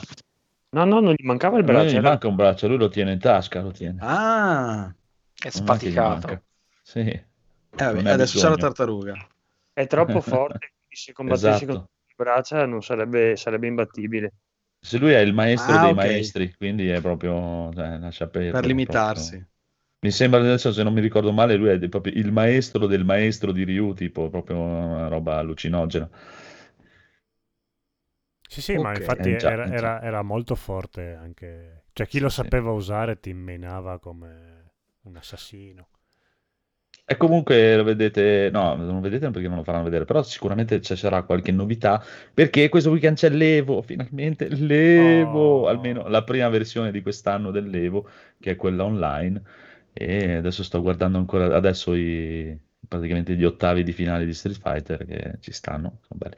No, 0.70 0.84
no, 0.84 1.00
non 1.00 1.12
gli 1.12 1.24
mancava 1.24 1.58
il 1.58 1.64
braccio. 1.64 1.92
gli 1.92 1.96
era- 1.96 2.08
manca 2.08 2.28
un 2.28 2.36
braccio, 2.36 2.68
lui 2.68 2.78
lo 2.78 2.88
tiene 2.88 3.12
in 3.12 3.18
tasca, 3.18 3.60
lo 3.60 3.70
tiene. 3.70 3.98
Ah, 4.00 4.94
È 5.38 5.50
Non 5.60 5.76
è 5.76 6.42
Sì. 6.92 7.20
eh, 7.78 7.84
adesso 8.06 8.36
c'è 8.38 8.48
la 8.48 8.56
tartaruga. 8.56 9.18
È 9.72 9.86
troppo 9.86 10.20
forte, 10.20 10.68
quindi 10.76 10.96
se 10.96 11.12
combattessi 11.12 11.66
Esatto. 11.66 11.66
con 11.66 11.84
le 12.06 12.14
braccia 12.16 12.64
non 12.66 12.82
sarebbe, 12.82 13.36
sarebbe 13.36 13.66
imbattibile. 13.66 14.32
Se 14.80 14.96
lui 14.98 15.12
è 15.12 15.18
il 15.18 15.34
maestro 15.34 15.76
Ah, 15.76 15.78
dei 15.78 15.92
ok. 15.92 16.06
maestri, 16.06 16.54
quindi 16.54 16.88
è 16.88 17.00
proprio, 17.02 17.70
cioè, 17.74 17.98
lascia 17.98 18.28
perdere, 18.28 18.52
Per 18.52 18.64
limitarsi. 18.66 19.06
proprio. 19.10 19.44
Mi 20.00 20.10
sembra 20.10 20.40
adesso, 20.40 20.72
se 20.72 20.82
non 20.82 20.92
mi 20.94 21.00
ricordo 21.00 21.32
male, 21.32 21.56
lui 21.56 21.68
è 21.70 21.88
proprio 21.88 22.12
il 22.14 22.32
maestro 22.32 22.86
del 22.86 23.04
maestro 23.04 23.52
di 23.52 23.64
Ryu, 23.64 23.92
tipo 23.94 24.30
proprio 24.30 24.58
una 24.60 25.08
roba 25.08 25.38
allucinogena. 25.38 26.08
Sì, 28.48 28.62
sì, 28.62 28.78
ma 28.78 28.92
Ok. 28.92 28.94
infatti 28.94 29.30
Eh, 29.30 29.36
già, 29.36 29.52
era, 29.52 29.68
era- 29.70 30.00
era 30.02 30.22
molto 30.22 30.54
forte 30.54 31.14
anche... 31.14 31.84
Cioè 31.92 32.06
chi 32.06 32.18
Sì, 32.18 32.20
lo 32.20 32.28
sì. 32.30 32.48
sapeva 32.48 32.70
usare 32.72 33.18
ti 33.20 33.32
menava 33.32 33.98
come 33.98 34.72
un 35.02 35.16
assassino. 35.16 35.88
E 37.08 37.16
comunque 37.16 37.76
lo 37.76 37.84
vedete, 37.84 38.50
no, 38.50 38.74
non 38.74 39.00
vedete 39.00 39.30
perché 39.30 39.46
non 39.46 39.58
lo 39.58 39.62
faranno 39.62 39.84
vedere, 39.84 40.04
però 40.04 40.24
sicuramente 40.24 40.80
ci 40.80 40.96
sarà 40.96 41.22
qualche 41.22 41.52
novità, 41.52 42.02
perché 42.34 42.68
questo 42.68 42.90
weekend 42.90 43.16
c'è 43.16 43.28
l'Evo, 43.30 43.80
finalmente 43.80 44.48
l'Evo, 44.48 45.38
Oh. 45.38 45.68
almeno 45.68 46.08
la 46.08 46.24
prima 46.24 46.48
versione 46.48 46.90
di 46.90 47.02
quest'anno 47.02 47.52
dell'Evo, 47.52 48.08
che 48.40 48.52
è 48.52 48.56
quella 48.56 48.84
online, 48.84 49.40
e 49.92 50.34
adesso 50.34 50.64
sto 50.64 50.82
guardando 50.82 51.18
ancora 51.18 51.54
adesso 51.54 51.94
i, 51.94 52.58
praticamente 52.88 53.36
gli 53.36 53.44
ottavi 53.44 53.84
di 53.84 53.92
finale 53.92 54.24
di 54.24 54.34
Street 54.34 54.58
Fighter 54.58 55.04
che 55.06 55.36
ci 55.40 55.52
stanno, 55.52 56.00
sono 56.02 56.18
belli. 56.18 56.34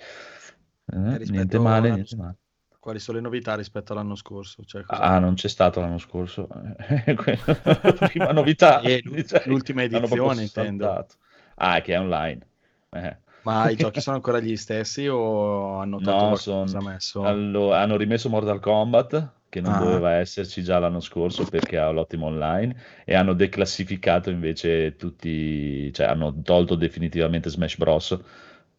Eh, 0.92 1.18
niente 1.30 1.58
male, 1.58 1.90
niente 1.92 2.14
male. 2.16 2.37
Quali 2.80 3.00
sono 3.00 3.18
le 3.18 3.25
novità 3.25 3.56
rispetto 3.56 3.92
all'anno 3.92 4.14
scorso? 4.14 4.64
Cioè, 4.64 4.85
Ah, 4.87 5.18
non 5.18 5.35
c'è 5.35 5.49
stato 5.49 5.80
l'anno 5.80 5.99
scorso. 5.99 6.47
La 6.49 7.92
prima 8.08 8.32
novità. 8.32 8.80
L'u- 9.02 9.23
cioè, 9.26 9.42
l'ultima 9.47 9.82
edizione, 9.82 10.42
intendo. 10.42 10.85
saltato. 10.85 11.14
Ah, 11.56 11.80
che 11.80 11.94
è 11.94 11.99
online. 11.99 12.47
Eh. 12.90 13.16
Ma 13.42 13.68
i 13.70 13.76
giochi 13.76 14.00
sono 14.00 14.16
ancora 14.16 14.40
gli 14.40 14.56
stessi 14.56 15.06
o 15.06 15.78
hanno 15.78 15.99
No, 16.00 16.37
son- 16.37 16.68
messo? 16.85 17.23
Allo- 17.25 17.73
hanno 17.73 17.97
rimesso 17.97 18.28
Mortal 18.28 18.61
Kombat, 18.61 19.32
che 19.49 19.61
non 19.61 19.73
Ah. 19.73 19.78
doveva 19.78 20.12
esserci 20.12 20.62
già 20.62 20.78
l'anno 20.78 21.00
scorso 21.00 21.44
perché 21.44 21.78
ha 21.78 21.90
l'ottimo 21.90 22.26
online, 22.26 22.76
e 23.04 23.14
hanno 23.14 23.32
declassificato 23.32 24.30
invece 24.30 24.97
tutti, 24.97 25.92
cioè 25.92 26.06
hanno 26.06 26.40
tolto 26.42 26.75
definitivamente 26.75 27.49
Smash 27.50 27.76
Bros. 27.76 28.18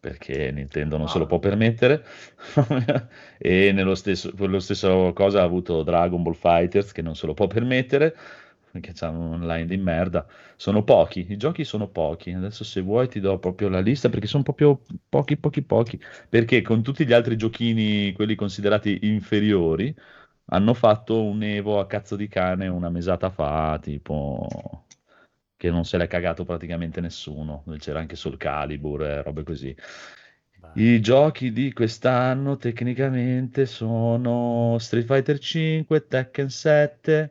Perché 0.00 0.50
Nintendo 0.52 0.96
non 0.96 1.08
se 1.08 1.18
lo 1.18 1.24
Ah. 1.24 1.26
può 1.26 1.38
permettere. 1.38 2.04
e 3.38 3.72
nello 3.72 3.94
stesso, 3.94 4.32
quello 4.34 4.58
stesso 4.60 5.12
cosa 5.14 5.40
ha 5.40 5.44
avuto 5.44 5.82
Dragon 5.82 6.22
Ball 6.22 6.34
Fighters, 6.34 6.92
che 6.92 7.02
non 7.02 7.14
se 7.16 7.26
lo 7.26 7.34
può 7.34 7.46
permettere 7.46 8.16
perché 8.70 8.92
c'hanno 8.94 9.18
un 9.20 9.32
online 9.42 9.66
di 9.66 9.76
merda. 9.76 10.26
Sono 10.56 10.84
pochi, 10.84 11.26
i 11.30 11.36
giochi 11.36 11.64
sono 11.64 11.88
pochi. 11.88 12.30
Adesso 12.32 12.62
se 12.64 12.80
vuoi 12.80 13.08
ti 13.08 13.18
do 13.20 13.38
proprio 13.38 13.68
la 13.68 13.80
lista 13.80 14.08
perché 14.08 14.26
sono 14.28 14.42
proprio 14.44 14.80
pochi, 15.08 15.36
pochi, 15.36 15.62
pochi. 15.62 16.00
Perché 16.28 16.62
con 16.62 16.82
tutti 16.82 17.04
gli 17.06 17.12
altri 17.12 17.36
giochini, 17.36 18.12
quelli 18.12 18.34
considerati 18.36 19.00
inferiori, 19.02 19.92
hanno 20.46 20.74
fatto 20.74 21.22
un 21.24 21.42
Evo 21.42 21.80
a 21.80 21.86
cazzo 21.86 22.16
di 22.16 22.28
cane 22.28 22.68
una 22.68 22.90
mesata 22.90 23.30
fa, 23.30 23.78
tipo 23.82 24.84
che 25.60 25.70
non 25.70 25.84
se 25.84 25.98
l'è 25.98 26.06
cagato 26.06 26.44
praticamente 26.46 27.02
nessuno. 27.02 27.62
C'era 27.76 27.98
anche 27.98 28.16
Soul 28.16 28.38
Calibur 28.38 29.02
e 29.02 29.22
robe 29.22 29.42
così. 29.42 29.76
Beh, 30.56 30.70
I 30.82 31.00
giochi 31.02 31.52
di 31.52 31.70
quest'anno 31.74 32.56
tecnicamente 32.56 33.66
sono 33.66 34.78
Street 34.78 35.04
Fighter 35.04 35.38
5, 35.38 36.06
Tekken 36.06 36.48
7, 36.48 37.30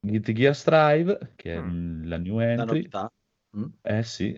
Guilty 0.00 0.32
Gear 0.34 0.54
Strive, 0.54 1.32
che 1.34 1.54
è 1.54 1.60
Mm. 1.60 2.04
la 2.08 2.18
new 2.18 2.36
La 2.36 2.44
entry, 2.44 2.64
novità? 2.66 3.10
Mm. 3.56 3.64
eh 3.80 4.02
sì, 4.02 4.36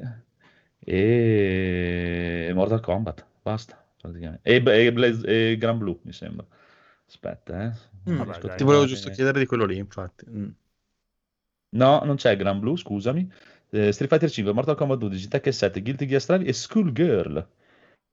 e 0.81 2.53
Mortal 2.55 2.81
Kombat, 2.81 3.27
basta, 3.43 3.85
praticamente. 4.01 4.49
E, 4.49 4.63
e, 4.87 4.93
Blaze- 4.93 5.27
e 5.27 5.57
Gran 5.57 5.79
Blue, 5.79 5.99
mi 6.03 6.13
sembra. 6.13 6.47
Aspetta, 7.07 7.65
eh. 7.65 7.73
Mm, 8.11 8.17
Vabbè, 8.19 8.31
dai, 8.31 8.41
Ti 8.41 8.47
volevo 8.47 8.67
trovare- 8.67 8.87
giusto 8.87 9.11
chiedere 9.11 9.39
di 9.41 9.47
quello 9.47 9.65
lì, 9.65 9.77
infatti. 9.77 10.25
No, 11.71 12.01
non 12.05 12.17
c'è 12.17 12.37
Gran 12.37 12.61
Blue, 12.61 12.77
scusami. 12.77 13.31
Eh, 13.71 13.93
Street 13.93 14.11
Fighter 14.11 14.31
5, 14.31 14.53
Mortal 14.53 14.77
Kombat 14.77 14.99
12, 14.99 15.29
Tekken 15.29 15.53
7, 15.53 15.83
Guilty 15.83 16.07
Gear 16.07 16.21
Strive 16.21 16.45
e 16.45 16.53
Schoolgirl. 16.53 17.47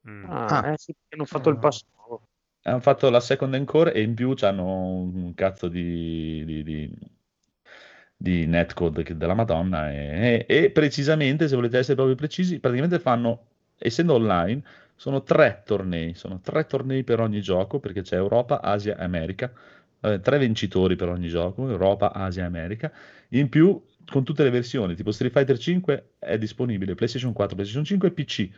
mm. 0.08 0.24
Ah, 0.30 0.62
Ah. 0.62 0.72
eh 0.74 0.78
sì, 0.78 0.94
hanno 1.10 1.26
fatto 1.26 1.50
il 1.50 1.56
Ah. 1.56 1.60
passo. 1.60 1.86
Hanno 2.64 2.80
fatto 2.80 3.10
la 3.10 3.20
second 3.20 3.54
encore 3.54 3.94
e 3.94 4.02
in 4.02 4.16
più 4.16 4.34
hanno 4.42 4.66
un 5.02 5.34
cazzo 5.36 5.68
di, 5.68 6.44
di, 6.46 6.64
di, 6.64 6.92
di 8.18 8.46
netcode 8.46 9.04
della 9.16 9.34
Madonna 9.34 9.92
e, 9.92 10.46
e- 10.48 10.64
e 10.66 10.72
precisamente, 10.72 11.48
se 11.48 11.56
volete 11.56 11.78
essere 11.78 11.96
proprio 11.96 12.16
precisi, 12.16 12.60
praticamente 12.60 13.00
fanno, 13.00 13.48
essendo 13.78 14.14
online, 14.14 14.64
sono 14.96 15.24
tre 15.24 15.62
tornei, 15.66 16.14
sono 16.16 16.40
tre 16.40 16.66
tornei 16.66 17.04
per 17.04 17.20
ogni 17.20 17.42
gioco 17.42 17.80
perché 17.80 18.02
c'è 18.02 18.16
Europa, 18.16 18.62
Asia 18.62 18.98
e 18.98 19.04
America, 19.04 19.52
eh, 20.14 20.20
tre 20.22 20.38
vincitori 20.40 20.96
per 20.96 21.10
ogni 21.10 21.28
gioco, 21.28 21.70
Europa, 21.70 22.14
Asia 22.14 22.44
e 22.44 22.46
America, 22.46 22.92
in 23.30 23.50
più 23.50 23.82
con 24.06 24.24
tutte 24.24 24.44
le 24.44 24.52
versioni, 24.52 24.96
tipo 24.96 25.12
Street 25.12 25.32
Fighter 25.34 25.58
5 25.58 26.10
è 26.20 26.38
disponibile 26.38 26.96
PlayStation 26.96 27.34
4, 27.34 27.56
PlayStation 27.56 27.86
5 27.86 28.08
e 28.08 28.12
PC. 28.12 28.50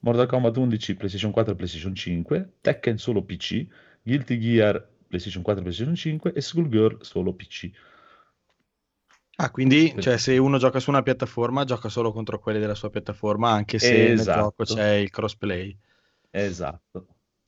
Mortal 0.00 0.26
Kombat 0.26 0.56
11, 0.56 0.96
PlayStation 0.96 1.30
4 1.30 1.52
e 1.52 1.56
PlayStation 1.56 1.94
5, 1.94 2.52
Tekken 2.60 2.98
solo 2.98 3.22
PC, 3.22 3.66
Guilty 4.02 4.38
Gear 4.38 4.88
PlayStation 5.06 5.42
4 5.42 5.60
e 5.60 5.64
PlayStation 5.64 5.94
5 5.94 6.32
e 6.32 6.40
Schoolgirl 6.40 6.98
solo 7.02 7.34
PC. 7.34 7.70
Ah, 9.36 9.50
quindi 9.50 9.94
cioè, 9.98 10.18
se 10.18 10.36
uno 10.38 10.58
gioca 10.58 10.80
su 10.80 10.90
una 10.90 11.02
piattaforma, 11.02 11.64
gioca 11.64 11.88
solo 11.88 12.12
contro 12.12 12.38
quelli 12.38 12.58
della 12.58 12.74
sua 12.74 12.90
piattaforma, 12.90 13.50
anche 13.50 13.78
se 13.78 13.92
nel 13.92 14.12
Esatto. 14.12 14.40
gioco 14.40 14.64
c'è 14.64 14.90
il 14.94 15.10
crossplay. 15.10 15.76
Esatto. 16.30 17.06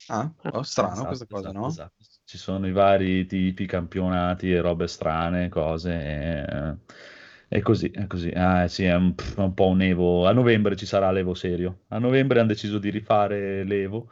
Ah, 0.08 0.30
oh, 0.52 0.62
strano 0.62 0.92
Esatto, 0.92 1.06
questa 1.06 1.26
cosa, 1.26 1.48
esatto, 1.48 1.58
no? 1.58 1.66
esatto. 1.68 2.04
Ci 2.26 2.38
sono 2.38 2.66
i 2.66 2.72
vari 2.72 3.26
tipi, 3.26 3.66
campionati 3.66 4.50
e 4.50 4.60
robe 4.60 4.86
strane, 4.86 5.48
cose. 5.50 5.92
E, 5.92 6.76
è 7.48 7.60
così, 7.60 7.90
è 7.90 8.06
così. 8.06 8.30
Ah, 8.34 8.66
sì, 8.68 8.84
è 8.84 8.94
un, 8.94 9.14
è 9.34 9.40
un 9.40 9.54
po' 9.54 9.66
un 9.68 9.82
Evo. 9.82 10.26
A 10.26 10.32
novembre 10.32 10.74
ci 10.76 10.86
sarà 10.86 11.10
l'Evo 11.12 11.34
serio. 11.34 11.80
A 11.88 11.98
novembre 11.98 12.38
hanno 12.40 12.48
deciso 12.48 12.78
di 12.78 12.90
rifare 12.90 13.62
l'Evo, 13.64 14.08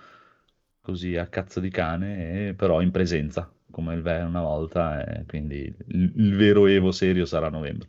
così 0.81 1.17
a 1.17 1.27
cazzo 1.29 1.59
di 1.61 1.71
cane, 1.71 2.49
e- 2.49 2.55
però 2.55 2.81
in 2.83 2.91
presenza, 2.91 3.51
come 3.71 3.95
il 3.95 4.03
una 4.03 4.41
volta. 4.43 5.05
e 5.05 5.25
quindi 5.27 5.75
il, 5.89 6.13
il 6.17 6.37
vero 6.37 6.67
Evo 6.67 6.93
serio 6.93 7.25
sarà 7.25 7.47
a 7.47 7.51
novembre. 7.51 7.89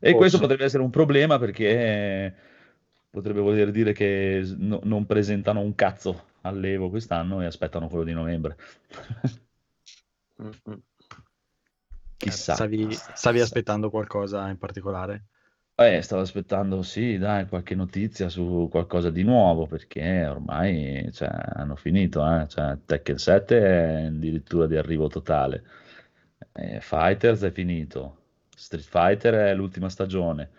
E 0.00 0.14
Forse. 0.14 0.14
questo 0.14 0.38
potrebbe 0.38 0.64
essere 0.64 0.82
un 0.82 0.90
problema 0.90 1.38
perché 1.38 2.34
potrebbe 3.10 3.40
voler 3.40 3.70
dire 3.70 3.92
che 3.92 4.42
no- 4.58 4.80
non 4.84 5.06
presentano 5.06 5.60
un 5.60 5.74
cazzo 5.74 6.30
all'Evo 6.42 6.90
quest'anno 6.90 7.40
e 7.42 7.46
aspettano 7.46 7.88
quello 7.88 8.04
di 8.04 8.12
novembre. 8.12 8.56
Chissà. 12.16 12.54
Stavi, 12.54 12.88
stavi 12.92 13.40
aspettando 13.40 13.90
qualcosa 13.90 14.48
in 14.48 14.58
particolare? 14.58 15.24
Eh, 15.74 16.02
stavo 16.02 16.22
aspettando, 16.22 16.82
sì, 16.82 17.18
dai, 17.18 17.46
qualche 17.48 17.74
notizia 17.74 18.28
su 18.28 18.68
qualcosa 18.70 19.10
di 19.10 19.22
nuovo, 19.24 19.66
perché 19.66 20.26
ormai 20.26 21.10
cioè, 21.12 21.30
hanno 21.54 21.76
finito, 21.76 22.24
eh. 22.24 22.46
Cioè, 22.46 22.78
Tekken 22.84 23.18
7 23.18 23.58
è 23.58 24.04
addirittura 24.06 24.66
di 24.66 24.76
arrivo 24.76 25.08
totale. 25.08 25.64
Eh, 26.52 26.80
Fighters 26.80 27.42
è 27.42 27.50
finito. 27.50 28.18
Street 28.54 28.84
Fighter 28.84 29.34
è 29.34 29.54
l'ultima 29.54 29.88
stagione, 29.88 30.50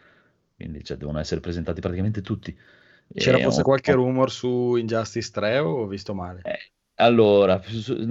quindi 0.56 0.84
cioè, 0.84 0.98
devono 0.98 1.20
essere 1.20 1.40
presentati 1.40 1.80
praticamente 1.80 2.22
tutti. 2.22 2.58
C'era 3.16 3.38
E 3.38 3.44
forse 3.44 3.62
ho- 3.62 3.64
qualche 3.64 3.94
rumor 3.94 4.32
su 4.32 4.76
Injustice 4.76 5.30
3 5.32 5.60
o 5.60 5.84
ho 5.84 5.88
visto 5.88 6.14
male? 6.14 6.42
Eh, 6.44 6.60
allora, 7.04 7.62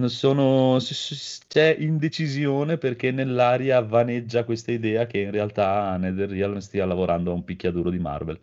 sono, 0.06 0.78
c'è 1.48 1.76
indecisione 1.78 2.78
perché 2.78 3.10
nell'aria 3.10 3.80
vaneggia 3.80 4.44
questa 4.44 4.72
idea 4.72 5.06
che 5.06 5.18
in 5.18 5.30
realtà 5.30 5.96
NetherRealm 5.96 6.58
stia 6.58 6.86
lavorando 6.86 7.30
a 7.30 7.34
un 7.34 7.44
picchiaduro 7.44 7.90
di 7.90 7.98
Marvel. 7.98 8.38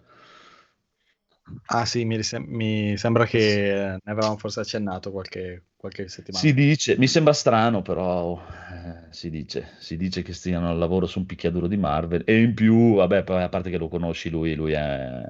Ah 1.67 1.85
sì, 1.85 2.05
mi, 2.05 2.15
risem- 2.15 2.47
mi 2.47 2.97
sembra 2.97 3.25
che 3.25 3.97
ne 4.03 4.11
avevamo 4.11 4.37
forse 4.37 4.59
accennato 4.59 5.11
qualche, 5.11 5.65
qualche 5.75 6.07
settimana. 6.07 6.43
Si 6.43 6.53
dice, 6.53 6.97
mi 6.97 7.07
sembra 7.07 7.33
strano, 7.33 7.81
però 7.81 8.39
eh, 8.71 9.11
si 9.11 9.29
dice, 9.29 9.69
si 9.79 9.97
dice 9.97 10.21
che 10.21 10.33
stiano 10.33 10.69
al 10.69 10.77
lavoro 10.77 11.05
su 11.05 11.19
un 11.19 11.25
picchiaduro 11.25 11.67
di 11.67 11.77
Marvel 11.77 12.23
e 12.25 12.41
in 12.41 12.53
più, 12.53 12.95
vabbè, 12.95 13.23
a 13.25 13.49
parte 13.49 13.69
che 13.69 13.77
lo 13.77 13.87
conosci 13.87 14.29
lui, 14.29 14.55
lui 14.55 14.71
è, 14.73 15.23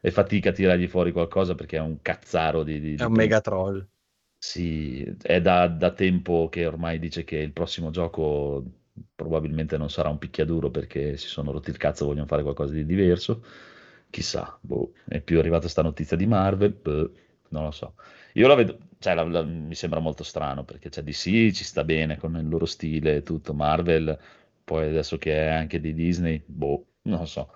è 0.00 0.10
fatica 0.10 0.50
a 0.50 0.52
tirargli 0.52 0.86
fuori 0.86 1.12
qualcosa 1.12 1.54
perché 1.54 1.76
è 1.76 1.80
un 1.80 2.00
cazzaro 2.00 2.62
di, 2.62 2.80
di- 2.80 2.94
È 2.94 2.98
di 2.98 3.02
un 3.04 3.12
mega 3.12 3.40
troll. 3.40 3.86
Sì, 4.44 5.04
è 5.22 5.40
da, 5.40 5.68
da 5.68 5.92
tempo 5.92 6.48
che 6.48 6.66
ormai 6.66 6.98
dice 6.98 7.22
che 7.22 7.36
il 7.36 7.52
prossimo 7.52 7.90
gioco 7.90 8.64
probabilmente 9.14 9.76
non 9.78 9.88
sarà 9.88 10.08
un 10.08 10.18
picchiaduro 10.18 10.68
perché 10.70 11.16
si 11.16 11.28
sono 11.28 11.52
rotti 11.52 11.70
il 11.70 11.76
cazzo 11.76 12.02
e 12.04 12.06
vogliono 12.08 12.26
fare 12.26 12.42
qualcosa 12.42 12.72
di 12.72 12.84
diverso. 12.84 13.44
Chissà, 14.10 14.58
boh, 14.60 14.92
è 15.06 15.20
più 15.20 15.38
arrivata 15.38 15.68
sta 15.68 15.82
notizia 15.82 16.16
di 16.16 16.26
Marvel, 16.26 16.72
boh, 16.72 17.12
non 17.50 17.64
lo 17.64 17.70
so. 17.70 17.94
Io 18.34 18.48
la 18.48 18.54
vedo, 18.56 18.78
cioè 18.98 19.14
la- 19.14 19.22
la- 19.24 19.42
mi 19.44 19.74
sembra 19.76 20.00
molto 20.00 20.24
strano 20.24 20.64
perché 20.64 20.88
c'è 20.88 21.02
DC, 21.04 21.52
ci 21.52 21.62
sta 21.64 21.84
bene 21.84 22.16
con 22.18 22.36
il 22.36 22.48
loro 22.48 22.66
stile 22.66 23.16
e 23.16 23.22
tutto, 23.22 23.54
Marvel, 23.54 24.18
poi 24.64 24.88
adesso 24.88 25.18
che 25.18 25.34
è 25.46 25.48
anche 25.50 25.80
di 25.80 25.94
Disney, 25.94 26.42
boh, 26.44 26.86
non 27.02 27.20
lo 27.20 27.26
so. 27.26 27.52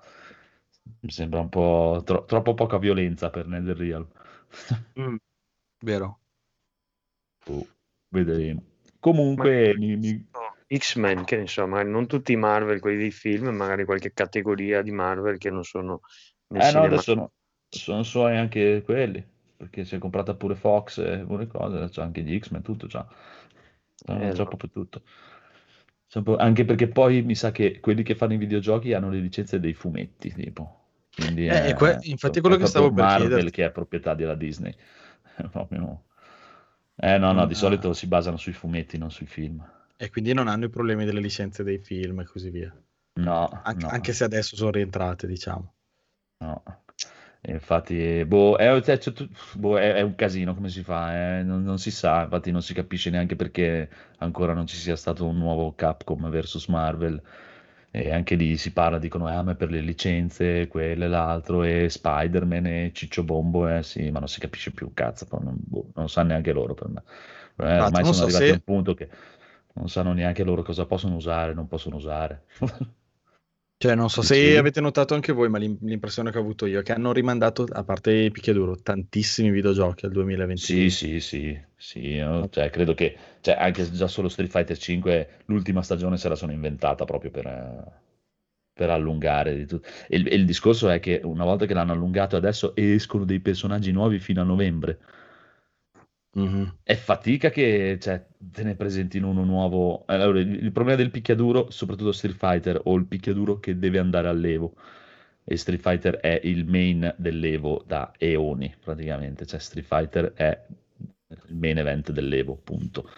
Mi 1.01 1.11
sembra 1.11 1.39
un 1.41 1.49
po' 1.49 2.01
tro- 2.05 2.25
troppo 2.25 2.53
poca 2.53 2.77
violenza 2.77 3.29
per 3.29 3.47
NetherRealm. 3.47 4.07
Mm, 4.97 5.17
vero. 5.81 6.19
Boh, 7.47 7.67
vedremo. 8.11 8.61
Comunque, 8.99 9.75
mi- 9.77 9.95
mi- 9.97 10.25
X-Men, 10.75 11.23
che 11.23 11.37
ne 11.37 11.47
so, 11.47 11.65
magari 11.67 11.89
non 11.89 12.07
tutti 12.07 12.31
i 12.33 12.35
Marvel, 12.35 12.79
quelli 12.79 12.97
dei 12.97 13.11
film, 13.11 13.47
magari 13.49 13.85
qualche 13.85 14.11
categoria 14.13 14.81
di 14.81 14.91
Marvel 14.91 15.37
che 15.37 15.49
non 15.49 15.63
sono 15.63 16.01
nel 16.47 16.61
eh 16.61 16.71
no, 16.71 16.81
cinema. 16.81 16.95
adesso 16.95 17.13
no, 17.15 17.31
sono 17.69 18.03
suoi 18.03 18.37
anche 18.37 18.81
quelli, 18.83 19.25
perché 19.55 19.85
si 19.85 19.95
è 19.95 19.97
comprata 19.97 20.35
pure 20.35 20.55
Fox 20.55 20.97
e 20.99 21.23
pure 21.25 21.47
cose, 21.47 21.87
c'è 21.89 22.01
anche 22.01 22.21
gli 22.21 22.37
X-Men, 22.37 22.61
tutto 22.61 22.87
c'ha. 22.87 23.07
C'ha, 24.05 24.13
Eh, 24.13 24.33
c'ha 24.33 24.43
no. 24.43 24.45
proprio 24.45 24.69
tutto. 24.69 25.01
C'è 26.07 26.21
Anche 26.37 26.63
perché 26.65 26.87
poi 26.87 27.21
mi 27.21 27.35
sa 27.35 27.51
che 27.51 27.79
quelli 27.79 28.01
che 28.03 28.15
fanno 28.15 28.33
i 28.33 28.37
videogiochi 28.37 28.93
hanno 28.93 29.09
le 29.09 29.19
licenze 29.19 29.59
dei 29.59 29.73
fumetti, 29.73 30.33
tipo. 30.33 30.85
Quindi 31.15 31.47
Eh, 31.47 31.65
è, 31.67 31.73
que- 31.73 31.99
infatti 32.03 32.39
è 32.39 32.41
quello 32.41 32.55
che 32.57 32.65
stavo 32.65 32.91
per 32.93 33.03
Marvel 33.03 33.27
chiederti. 33.27 33.51
che 33.51 33.65
è 33.65 33.71
proprietà 33.71 34.13
della 34.13 34.35
Disney. 34.35 34.73
Proprio... 35.51 36.03
Eh 36.99 37.17
no, 37.17 37.31
no, 37.31 37.45
di 37.45 37.53
Ah. 37.53 37.57
solito 37.57 37.93
si 37.93 38.07
basano 38.07 38.37
sui 38.37 38.53
fumetti, 38.53 38.97
non 38.97 39.11
sui 39.11 39.27
film. 39.27 39.63
E 39.97 40.09
quindi 40.09 40.33
non 40.33 40.47
hanno 40.47 40.65
i 40.65 40.69
problemi 40.69 41.05
delle 41.05 41.19
licenze 41.21 41.63
dei 41.63 41.79
film 41.79 42.19
e 42.19 42.25
così 42.25 42.49
via. 42.49 42.75
No, 43.19 43.49
Anche, 43.63 43.85
no. 43.85 43.91
anche 43.91 44.13
se 44.13 44.23
adesso 44.23 44.55
sono 44.55 44.71
rientrate, 44.71 45.27
diciamo. 45.27 45.73
No. 46.39 46.63
Infatti, 47.41 48.25
boh, 48.25 48.57
è, 48.57 48.81
cioè, 48.81 48.97
c'è 48.97 49.11
tut- 49.13 49.55
boh, 49.57 49.77
è- 49.77 49.93
è 49.93 50.01
un 50.01 50.15
casino 50.15 50.53
come 50.53 50.69
si 50.69 50.83
fa, 50.83 51.37
eh, 51.39 51.43
Non, 51.43 51.63
non 51.63 51.77
si 51.79 51.91
sa, 51.91 52.23
infatti 52.23 52.51
non 52.51 52.61
si 52.61 52.73
capisce 52.73 53.09
neanche 53.09 53.35
perché 53.35 53.89
ancora 54.17 54.53
non 54.53 54.67
ci 54.67 54.75
sia 54.75 54.95
stato 54.95 55.25
un 55.25 55.37
nuovo 55.37 55.73
Capcom 55.73 56.29
versus 56.29 56.67
Marvel. 56.67 57.21
E 57.91 58.11
anche 58.11 58.35
lì 58.35 58.57
si 58.57 58.71
parla, 58.73 58.99
dicono, 58.99 59.27
ah, 59.27 59.41
ma 59.43 59.55
per 59.55 59.71
le 59.71 59.79
licenze, 59.81 60.67
quello 60.67 61.05
e 61.05 61.07
l'altro, 61.07 61.63
e 61.63 61.89
Spider-Man 61.89 62.65
e 62.67 62.91
Ciccio 62.93 63.23
Bombo, 63.23 63.67
eh 63.67 63.81
sì, 63.83 64.11
ma 64.11 64.19
non 64.19 64.27
si 64.27 64.39
capisce 64.39 64.71
più 64.71 64.93
cazzo, 64.93 65.27
non, 65.41 65.55
boh, 65.57 65.91
non 65.95 66.09
sanno 66.09 66.29
neanche 66.29 66.51
loro 66.51 66.73
per 66.73 66.89
me. 66.89 67.03
Eh, 67.57 67.79
ormai 67.79 68.03
sono 68.03 68.13
so 68.13 68.23
arrivati 68.23 68.43
a 68.43 68.47
se 68.47 68.51
un 68.53 68.61
punto 68.63 68.93
che 68.93 69.09
non 69.73 69.89
sanno 69.89 70.13
neanche 70.13 70.43
loro 70.43 70.63
cosa 70.63 70.85
possono 70.85 71.15
usare, 71.15 71.53
non 71.53 71.67
possono 71.67 71.95
usare. 71.95 72.45
Cioè, 73.79 73.93
non 73.93 74.09
so 74.09 74.23
se 74.23 74.57
avete 74.57 74.81
notato 74.81 75.13
anche 75.13 75.31
voi, 75.31 75.49
ma 75.49 75.59
l'im- 75.59 75.77
l'impressione 75.81 76.31
che 76.31 76.37
ho 76.39 76.41
avuto 76.41 76.65
io 76.65 76.79
è 76.79 76.83
che 76.83 76.93
hanno 76.93 77.11
rimandato, 77.13 77.63
a 77.71 77.83
parte 77.83 78.31
picchiaduro, 78.31 78.75
tantissimi 78.75 79.51
videogiochi 79.51 80.05
al 80.05 80.11
2022. 80.11 80.89
Sì, 80.89 80.89
sì, 80.89 81.19
sì, 81.19 81.59
sì, 81.75 81.99
io, 81.99 82.49
cioè, 82.49 82.71
credo 82.71 82.95
che 82.95 83.15
cioè, 83.41 83.55
anche 83.55 83.89
già 83.91 84.07
solo 84.07 84.29
Street 84.29 84.49
Fighter 84.49 84.77
5, 84.77 85.43
l'ultima 85.45 85.83
stagione 85.83 86.17
se 86.17 86.27
la 86.27 86.35
sono 86.35 86.51
inventata 86.53 87.05
proprio 87.05 87.29
per, 87.29 88.01
per 88.73 88.89
allungare 88.89 89.55
di 89.55 89.67
tutto. 89.67 89.87
E 90.07 90.23
e 90.25 90.35
il 90.35 90.45
discorso 90.45 90.89
è 90.89 90.99
che 90.99 91.21
una 91.23 91.43
volta 91.43 91.67
che 91.67 91.73
l'hanno 91.75 91.91
allungato 91.91 92.35
adesso 92.35 92.75
escono 92.75 93.25
dei 93.25 93.39
personaggi 93.41 93.91
nuovi 93.91 94.17
fino 94.19 94.41
a 94.41 94.43
novembre. 94.43 94.99
Mhm. 96.37 96.77
È 96.83 96.95
fatica 96.95 97.49
che 97.49 97.97
cioè, 97.99 98.23
te 98.37 98.63
ne 98.63 98.75
presentino 98.75 99.29
uno 99.29 99.43
nuovo. 99.43 100.03
Allora, 100.05 100.39
il, 100.39 100.63
il 100.63 100.71
problema 100.71 100.97
del 100.97 101.09
picchiaduro, 101.09 101.71
soprattutto 101.71 102.11
Street 102.11 102.37
Fighter, 102.37 102.79
o 102.83 102.95
il 102.95 103.05
picchiaduro 103.05 103.59
che 103.59 103.77
deve 103.79 103.97
andare 103.97 104.27
all'Evo. 104.27 104.75
E 105.43 105.57
Street 105.57 105.81
Fighter 105.81 106.17
è 106.17 106.39
il 106.43 106.65
main 106.65 107.13
dell'Evo 107.17 107.83
da 107.85 108.13
eoni, 108.17 108.73
praticamente. 108.79 109.45
Cioè, 109.45 109.59
Street 109.59 109.85
Fighter 109.85 110.33
è 110.33 110.65
il 111.47 111.55
main 111.55 111.79
event 111.79 112.11
dell'Evo, 112.11 112.55
punto. 112.55 113.09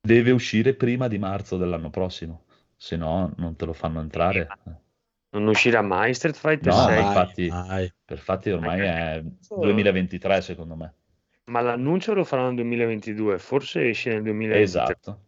Deve 0.00 0.30
uscire 0.30 0.74
prima 0.74 1.08
di 1.08 1.18
marzo 1.18 1.56
dell'anno 1.56 1.90
prossimo, 1.90 2.44
se 2.76 2.96
no 2.96 3.32
non 3.36 3.56
te 3.56 3.64
lo 3.64 3.72
fanno 3.72 4.00
entrare. 4.00 4.46
Non 5.30 5.46
uscirà 5.46 5.80
mai 5.80 6.12
Street 6.14 6.36
Fighter 6.36 6.72
No, 6.72 6.78
Ma 6.78 6.86
6, 6.86 6.94
dai, 6.94 7.06
infatti-. 7.06 7.92
Infatti 8.12 8.50
ormai 8.50 8.80
è 8.80 9.22
2023, 9.22 10.40
secondo 10.42 10.76
me. 10.76 10.94
Ma 11.44 11.60
l'annuncio 11.60 12.14
lo 12.14 12.24
faranno 12.24 12.48
nel 12.48 12.56
2022, 12.56 13.38
forse 13.38 13.88
esce 13.88 14.10
nel 14.10 14.22
2023. 14.22 14.62
Esatto, 14.62 15.20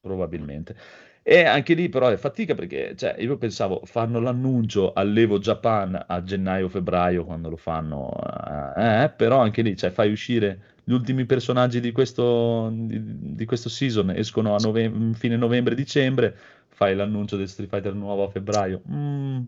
probabilmente. 0.00 0.76
E 1.22 1.44
anche 1.44 1.74
lì 1.74 1.88
però 1.88 2.08
è 2.08 2.16
fatica 2.16 2.54
perché 2.54 2.96
cioè, 2.96 3.16
io 3.18 3.36
pensavo 3.36 3.82
fanno 3.84 4.20
l'annuncio 4.20 4.94
all'Evo 4.94 5.38
Japan 5.38 6.02
a 6.06 6.22
gennaio-febbraio 6.22 7.24
quando 7.24 7.50
lo 7.50 7.56
fanno, 7.56 8.10
eh, 8.76 9.12
però 9.14 9.38
anche 9.40 9.60
lì 9.62 9.76
cioè, 9.76 9.90
fai 9.90 10.10
uscire 10.10 10.78
gli 10.82 10.92
ultimi 10.92 11.26
personaggi 11.26 11.78
di 11.80 11.92
questo, 11.92 12.70
di, 12.72 13.00
di 13.34 13.44
questo 13.44 13.68
season, 13.68 14.10
escono 14.10 14.54
a 14.54 14.58
novem- 14.58 15.12
fine 15.12 15.36
novembre-dicembre, 15.36 16.36
fai 16.68 16.96
l'annuncio 16.96 17.36
del 17.36 17.48
Street 17.48 17.68
Fighter 17.68 17.94
nuovo 17.94 18.24
a 18.24 18.30
febbraio. 18.30 18.82
Mm, 18.90 19.42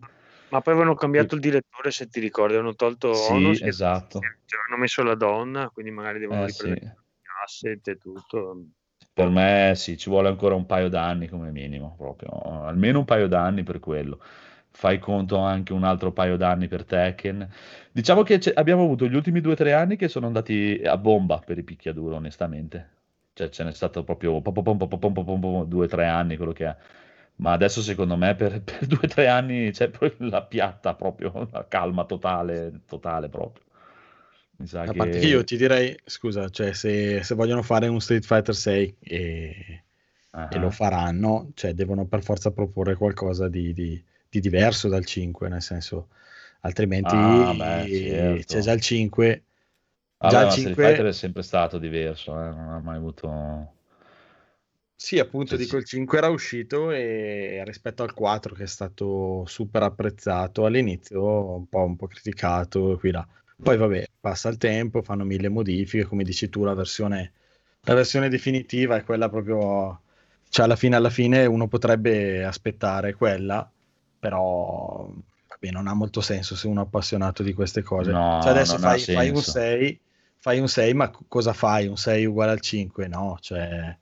ma 0.53 0.61
poi 0.61 0.73
avevano 0.73 0.93
cambiato 0.93 1.33
il 1.33 1.41
direttore, 1.41 1.89
se 1.89 2.09
ti 2.09 2.19
ricordi, 2.19 2.53
avevano 2.53 2.75
tolto 2.75 3.11
sì, 3.11 3.31
Onos, 3.31 3.61
esatto. 3.63 4.19
hanno 4.19 4.79
messo 4.79 5.01
la 5.01 5.15
donna, 5.15 5.71
quindi 5.71 5.89
magari 5.89 6.19
devono 6.19 6.43
eh, 6.43 6.45
riprendere 6.45 6.95
sì. 7.19 7.25
asset 7.43 7.87
e 7.87 7.97
tutto. 7.97 8.65
Per 9.11 9.29
me 9.29 9.73
sì, 9.75 9.97
ci 9.97 10.11
vuole 10.11 10.27
ancora 10.27 10.53
un 10.53 10.67
paio 10.67 10.89
d'anni 10.89 11.27
come 11.27 11.49
minimo, 11.49 11.95
proprio, 11.97 12.29
almeno 12.65 12.99
un 12.99 13.05
paio 13.05 13.27
d'anni 13.27 13.63
per 13.63 13.79
quello. 13.79 14.21
Fai 14.69 14.99
conto 14.99 15.37
anche 15.39 15.73
un 15.73 15.83
altro 15.83 16.11
paio 16.11 16.37
d'anni 16.37 16.67
per 16.67 16.85
Tekken. 16.85 17.49
Diciamo 17.91 18.21
che 18.21 18.37
c- 18.37 18.51
abbiamo 18.53 18.83
avuto 18.83 19.07
gli 19.07 19.15
ultimi 19.15 19.41
due 19.41 19.53
o 19.53 19.55
tre 19.55 19.73
anni 19.73 19.95
che 19.95 20.07
sono 20.07 20.27
andati 20.27 20.79
a 20.85 20.97
bomba 20.97 21.39
per 21.39 21.57
i 21.57 21.63
picchiaduro, 21.63 22.17
onestamente. 22.17 22.89
Cioè 23.33 23.49
ce 23.49 23.63
n'è 23.63 23.73
stato 23.73 24.03
proprio 24.03 24.39
due 24.39 25.85
o 25.85 25.87
tre 25.87 26.05
anni 26.05 26.37
quello 26.37 26.51
che 26.51 26.67
è 26.67 26.77
ma 27.37 27.51
adesso 27.53 27.81
secondo 27.81 28.15
me 28.17 28.35
per, 28.35 28.61
per 28.63 28.85
due 28.87 28.99
o 29.03 29.07
tre 29.07 29.27
anni 29.27 29.71
c'è 29.71 29.89
proprio 29.89 30.29
la 30.29 30.43
piatta 30.43 30.95
proprio, 30.95 31.47
la 31.51 31.67
calma 31.67 32.05
totale, 32.05 32.81
totale 32.87 33.29
proprio. 33.29 33.63
Mi 34.59 34.67
sa 34.67 34.87
A 34.87 34.93
parte 34.93 35.19
che... 35.19 35.27
che 35.27 35.27
io 35.27 35.43
ti 35.45 35.55
direi, 35.57 35.97
scusa, 36.05 36.49
cioè 36.49 36.73
se, 36.73 37.23
se 37.23 37.35
vogliono 37.35 37.61
fare 37.63 37.87
un 37.87 38.01
Street 38.01 38.25
Fighter 38.25 38.53
6 38.55 38.95
e, 38.99 39.83
Ah, 40.33 40.47
e 40.47 40.57
lo 40.57 40.69
faranno, 40.71 41.51
cioè 41.53 41.73
devono 41.73 42.05
per 42.05 42.21
forza 42.23 42.51
proporre 42.51 42.95
qualcosa 42.95 43.47
di, 43.47 43.71
di- 43.73 44.03
di 44.29 44.39
diverso 44.41 44.89
dal 44.89 45.05
5, 45.05 45.47
nel 45.49 45.61
senso, 45.61 46.09
altrimenti 46.61 47.15
Ah, 47.15 47.53
beh, 47.55 47.87
certo. 47.91 48.43
c'è 48.45 48.59
già 48.61 48.71
il 48.73 48.81
5, 48.81 49.45
Vabbè, 50.17 50.31
già 50.31 50.41
il 50.41 50.49
ma 50.49 50.55
Street 50.55 50.77
5 50.77 50.79
Fighter 50.79 51.05
è 51.05 51.13
sempre 51.13 51.43
stato 51.43 51.77
diverso, 51.77 52.31
eh, 52.39 52.49
Non 52.49 52.69
ha 52.69 52.79
mai 52.79 52.97
avuto... 52.97 53.72
Sì, 55.03 55.19
appunto, 55.19 55.57
dico 55.57 55.75
il 55.75 55.83
5 55.83 56.17
era 56.17 56.29
uscito 56.29 56.89
e 56.89 57.61
rispetto 57.65 58.03
al 58.03 58.13
4 58.13 58.55
che 58.55 58.63
è 58.63 58.67
stato 58.67 59.43
super 59.45 59.83
apprezzato 59.83 60.63
all'inizio, 60.63 61.55
un 61.55 61.67
po', 61.67 61.83
un 61.83 61.97
po' 61.97 62.07
criticato 62.07 62.95
qui 62.97 63.11
là. 63.11 63.27
Poi 63.61 63.75
vabbè, 63.75 64.07
passa 64.21 64.47
il 64.47 64.55
tempo, 64.55 65.01
fanno 65.01 65.25
mille 65.25 65.49
modifiche, 65.49 66.05
come 66.05 66.23
dici 66.23 66.47
tu, 66.47 66.63
la 66.63 66.73
versione, 66.73 67.33
la 67.81 67.95
versione 67.95 68.29
definitiva 68.29 68.95
è 68.95 69.03
quella 69.03 69.27
proprio, 69.27 70.03
cioè 70.47 70.63
alla 70.63 70.77
fine 70.77 70.95
alla 70.95 71.09
fine 71.09 71.45
uno 71.47 71.67
potrebbe 71.67 72.45
aspettare 72.45 73.13
quella, 73.13 73.69
però 74.17 75.09
vabbè, 75.49 75.69
non 75.69 75.87
ha 75.87 75.93
molto 75.93 76.21
senso 76.21 76.55
se 76.55 76.67
uno 76.67 76.79
è 76.79 76.85
appassionato 76.85 77.43
di 77.43 77.51
queste 77.51 77.81
cose. 77.81 78.13
No, 78.13 78.39
Cioè 78.41 78.51
adesso 78.51 78.77
fai, 78.77 79.01
fai 79.01 79.27
un 79.27 79.35
senso. 79.35 79.51
6, 79.51 79.99
fai 80.37 80.59
un 80.59 80.69
6, 80.69 80.93
ma 80.93 81.09
co- 81.09 81.25
cosa 81.27 81.51
fai? 81.51 81.87
Un 81.87 81.97
6 81.97 82.25
uguale 82.25 82.51
al 82.53 82.61
5? 82.61 83.09
No, 83.09 83.37
cioè... 83.41 83.97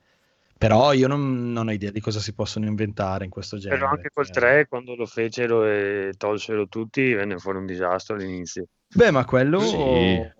Però 0.62 0.92
io 0.92 1.08
non, 1.08 1.50
non 1.52 1.66
ho 1.66 1.72
idea 1.72 1.90
di 1.90 1.98
cosa 2.00 2.20
si 2.20 2.34
possono 2.34 2.66
inventare 2.66 3.24
in 3.24 3.30
questo 3.30 3.58
genere. 3.58 3.80
Però 3.80 3.90
anche 3.90 4.10
col 4.14 4.26
cioè. 4.26 4.34
3, 4.34 4.66
quando 4.68 4.94
lo 4.94 5.06
fecero 5.06 5.64
e 5.66 6.12
tolsero 6.16 6.68
tutti, 6.68 7.12
venne 7.14 7.36
fuori 7.38 7.58
un 7.58 7.66
disastro 7.66 8.14
all'inizio. 8.14 8.66
Beh, 8.94 9.10
ma 9.10 9.24
quello 9.24 9.58
Sì. 9.58 10.30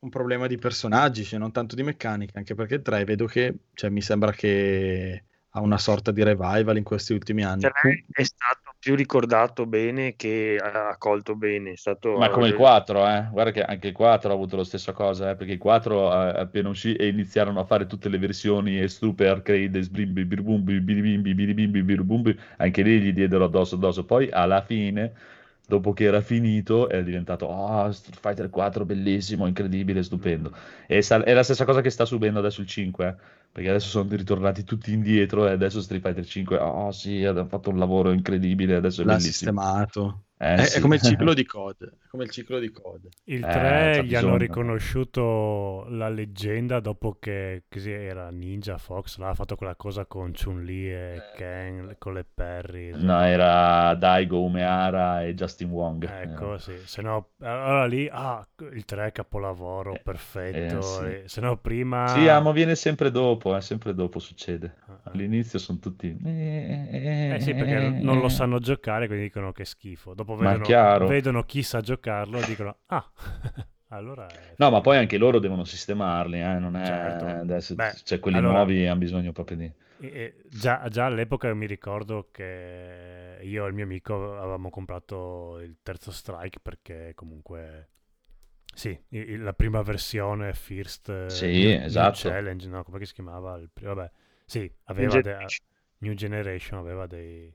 un 0.00 0.08
problema 0.10 0.48
di 0.48 0.56
personaggi, 0.56 1.22
cioè 1.22 1.38
non 1.38 1.52
tanto 1.52 1.76
di 1.76 1.84
meccanica, 1.84 2.38
anche 2.38 2.54
perché 2.56 2.74
il 2.74 2.82
3 2.82 3.04
vedo 3.04 3.26
che 3.26 3.54
cioè, 3.74 3.88
mi 3.90 4.00
sembra 4.00 4.32
che 4.32 5.26
ha 5.54 5.60
una 5.60 5.78
sorta 5.78 6.12
di 6.12 6.22
revival 6.22 6.76
in 6.76 6.84
questi 6.84 7.12
ultimi 7.12 7.44
anni. 7.44 7.60
3 7.60 8.04
è 8.10 8.22
stato 8.22 8.74
più 8.78 8.94
ricordato 8.94 9.66
bene 9.66 10.16
che 10.16 10.58
ha 10.60 10.88
accolto 10.88 11.36
bene. 11.36 11.72
È 11.72 11.76
stato, 11.76 12.16
Ma 12.16 12.30
come 12.30 12.48
il 12.48 12.54
4, 12.54 13.06
eh? 13.06 13.28
Guarda 13.30 13.50
che 13.50 13.62
anche 13.62 13.88
il 13.88 13.92
4 13.92 14.30
ha 14.30 14.32
avuto 14.32 14.56
la 14.56 14.64
stessa 14.64 14.92
cosa, 14.92 15.30
eh? 15.30 15.36
Perché 15.36 15.52
il 15.52 15.58
4 15.58 16.10
eh, 16.10 16.40
appena 16.40 16.70
uscì 16.70 16.96
e 16.96 17.08
iniziarono 17.08 17.60
a 17.60 17.64
fare 17.64 17.86
tutte 17.86 18.08
le 18.08 18.18
versioni 18.18 18.80
e 18.80 18.88
Super 18.88 19.28
Arcade, 19.28 19.78
e 19.78 19.82
Sbrimbi, 19.82 20.24
Birbumbi, 20.24 20.80
Biribimbi, 20.80 21.34
Biribimbi, 21.34 21.82
Birbumbi, 21.82 22.38
anche 22.56 22.82
lì 22.82 23.00
gli 23.00 23.12
diedero 23.12 23.44
addosso 23.44 23.74
addosso. 23.74 24.04
Poi 24.06 24.30
alla 24.30 24.62
fine, 24.62 25.12
dopo 25.66 25.92
che 25.92 26.04
era 26.04 26.22
finito, 26.22 26.88
è 26.88 27.04
diventato 27.04 27.44
oh, 27.44 27.92
Street 27.92 28.18
Fighter 28.18 28.48
4 28.48 28.86
bellissimo, 28.86 29.46
incredibile, 29.46 30.02
stupendo. 30.02 30.50
E 30.86 31.02
sa- 31.02 31.22
è 31.22 31.34
la 31.34 31.42
stessa 31.42 31.66
cosa 31.66 31.82
che 31.82 31.90
sta 31.90 32.06
subendo 32.06 32.38
adesso 32.38 32.62
il 32.62 32.66
5, 32.66 33.06
eh? 33.06 33.40
Perché 33.52 33.68
adesso 33.68 33.88
sono 33.88 34.08
ritornati 34.16 34.64
tutti 34.64 34.92
indietro 34.92 35.46
e 35.46 35.52
adesso 35.52 35.80
Street 35.82 36.02
Fighter 36.02 36.24
5, 36.26 36.56
oh 36.58 36.90
sì, 36.90 37.22
hanno 37.24 37.46
fatto 37.46 37.70
un 37.70 37.78
lavoro 37.78 38.10
incredibile, 38.12 38.74
adesso 38.76 39.02
è 39.02 39.04
L'ha 39.04 39.16
bellissimo. 39.16 39.52
sistemato. 39.52 40.24
Eh, 40.38 40.56
è, 40.56 40.70
è 40.72 40.78
sì. 40.78 40.80
come 40.80 40.96
il 40.96 41.02
ciclo 41.02 41.34
di 41.34 41.44
COD. 41.44 41.84
È 41.84 42.06
come 42.08 42.24
il 42.24 42.30
ciclo 42.30 42.58
di 42.58 42.70
COD. 42.70 43.08
Il 43.24 43.44
Eh, 43.44 43.48
3 43.48 43.90
c'ha 43.90 44.02
gli 44.02 44.14
hanno 44.14 44.36
riconosciuto 44.36 45.84
la 45.88 46.08
leggenda 46.08 46.80
dopo 46.80 47.16
che 47.18 47.64
così 47.68 47.90
era 47.90 48.30
Ninja 48.30 48.78
Fox, 48.78 49.18
là, 49.18 49.30
ha 49.30 49.34
fatto 49.34 49.56
quella 49.56 49.76
cosa 49.76 50.06
con 50.06 50.32
Chun-Li 50.32 50.92
e 50.92 51.28
Ken, 51.32 51.94
con 51.98 52.14
le 52.14 52.24
Perry. 52.24 52.90
No, 52.94 53.20
era 53.22 53.94
Daigo 53.94 54.42
Umeara 54.42 55.24
e 55.24 55.34
Justin 55.34 55.70
Wong. 55.70 56.04
Ecco, 56.04 56.54
Eh, 56.54 56.58
sì, 56.58 56.72
se 56.84 57.02
no, 57.02 57.30
allora 57.40 57.86
lì, 57.86 58.08
ah, 58.10 58.46
il 58.72 58.84
3 58.84 59.06
è 59.06 59.12
capolavoro, 59.12 59.94
Eh, 59.94 60.00
perfetto, 60.00 60.78
eh, 60.78 60.82
sì. 60.82 61.04
e 61.04 61.22
se 61.26 61.40
no 61.40 61.56
prima... 61.58 62.06
Sì, 62.08 62.24
ma 62.24 62.52
viene 62.52 62.74
sempre 62.74 63.10
dopo, 63.10 63.41
eh, 63.56 63.60
sempre 63.60 63.94
dopo 63.94 64.18
succede. 64.18 64.76
Ah. 64.86 65.00
All'inizio 65.10 65.58
sono 65.58 65.78
tutti... 65.78 66.16
Eh 66.22 67.38
sì, 67.40 67.54
perché 67.54 67.88
non 67.88 68.20
lo 68.20 68.28
sanno 68.28 68.58
giocare, 68.58 69.06
quindi 69.06 69.24
dicono 69.24 69.52
che 69.52 69.64
schifo. 69.64 70.14
Dopo 70.14 70.36
vedono, 70.36 71.06
vedono 71.06 71.42
chi 71.42 71.62
sa 71.62 71.80
giocarlo 71.80 72.38
e 72.38 72.46
dicono, 72.46 72.76
ah, 72.86 73.10
allora 73.88 74.26
No, 74.56 74.70
ma 74.70 74.80
poi 74.80 74.96
anche 74.98 75.18
loro 75.18 75.38
devono 75.38 75.64
sistemarli, 75.64 76.40
eh, 76.40 76.58
non 76.58 76.76
è... 76.76 76.86
Certo. 76.86 77.24
Adesso, 77.26 77.74
Beh, 77.74 77.94
cioè, 78.04 78.20
quelli 78.20 78.38
allora- 78.38 78.54
nuovi 78.54 78.86
hanno 78.86 78.98
bisogno 78.98 79.32
proprio 79.32 79.56
di... 79.56 79.72
Già, 80.48 80.88
già 80.88 81.06
all'epoca 81.06 81.52
mi 81.54 81.66
ricordo 81.66 82.28
che 82.32 83.38
io 83.42 83.64
e 83.64 83.68
il 83.68 83.74
mio 83.74 83.84
amico 83.84 84.36
avevamo 84.36 84.68
comprato 84.68 85.60
il 85.60 85.76
terzo 85.82 86.10
Strike 86.10 86.58
perché 86.60 87.12
comunque 87.14 87.88
sì, 88.74 88.98
la 89.38 89.52
prima 89.52 89.82
versione 89.82 90.52
First 90.54 91.08
eh, 91.08 91.12
Sì, 91.26 91.46
New- 91.52 91.78
New 91.86 92.10
esatto. 92.10 92.12
Challenge, 92.12 92.66
no, 92.68 92.82
come 92.84 93.04
si 93.04 93.12
chiamava? 93.14 93.56
Il, 93.58 93.70
vabbè, 93.80 94.10
sì, 94.44 94.70
aveva 94.84 95.20
de- 95.20 95.30
Generation. 95.30 95.64
New 95.98 96.14
Generation 96.14 96.78
aveva 96.78 97.06
dei 97.06 97.54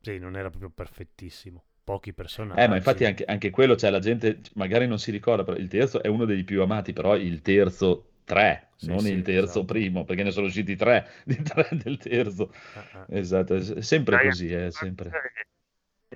sì, 0.00 0.18
non 0.18 0.36
era 0.36 0.50
proprio 0.50 0.70
perfettissimo. 0.70 1.64
pochi 1.84 2.12
personaggi. 2.14 2.54
Eh, 2.58 2.66
ma 2.68 2.76
infatti 2.76 3.04
anche, 3.04 3.24
anche 3.24 3.50
quello, 3.50 3.76
cioè 3.76 3.90
la 3.90 3.98
gente 3.98 4.40
magari 4.54 4.86
non 4.86 4.98
si 4.98 5.10
ricorda, 5.10 5.44
però 5.44 5.56
il 5.58 5.68
terzo 5.68 6.02
è 6.02 6.08
uno 6.08 6.24
dei 6.24 6.42
più 6.42 6.62
amati, 6.62 6.92
però 6.94 7.14
il 7.14 7.42
terzo 7.42 8.12
tre, 8.24 8.70
Sì, 8.76 8.96
non 8.96 8.98
sì, 8.98 9.12
il 9.12 9.22
terzo 9.22 9.64
esatto. 9.64 9.66
primo, 9.66 10.04
perché 10.04 10.22
ne 10.22 10.30
sono 10.30 10.46
usciti 10.46 10.74
tre 10.74 11.06
di 11.24 11.42
tre 11.42 11.68
del 11.72 11.98
terzo. 11.98 12.50
Ah, 12.74 12.86
ah. 12.94 13.08
Esatto, 13.08 13.54
è 13.56 13.82
sempre 13.82 14.18
Dai, 14.18 14.18
così, 14.18 14.50
è 14.52 14.70
sempre. 14.70 15.18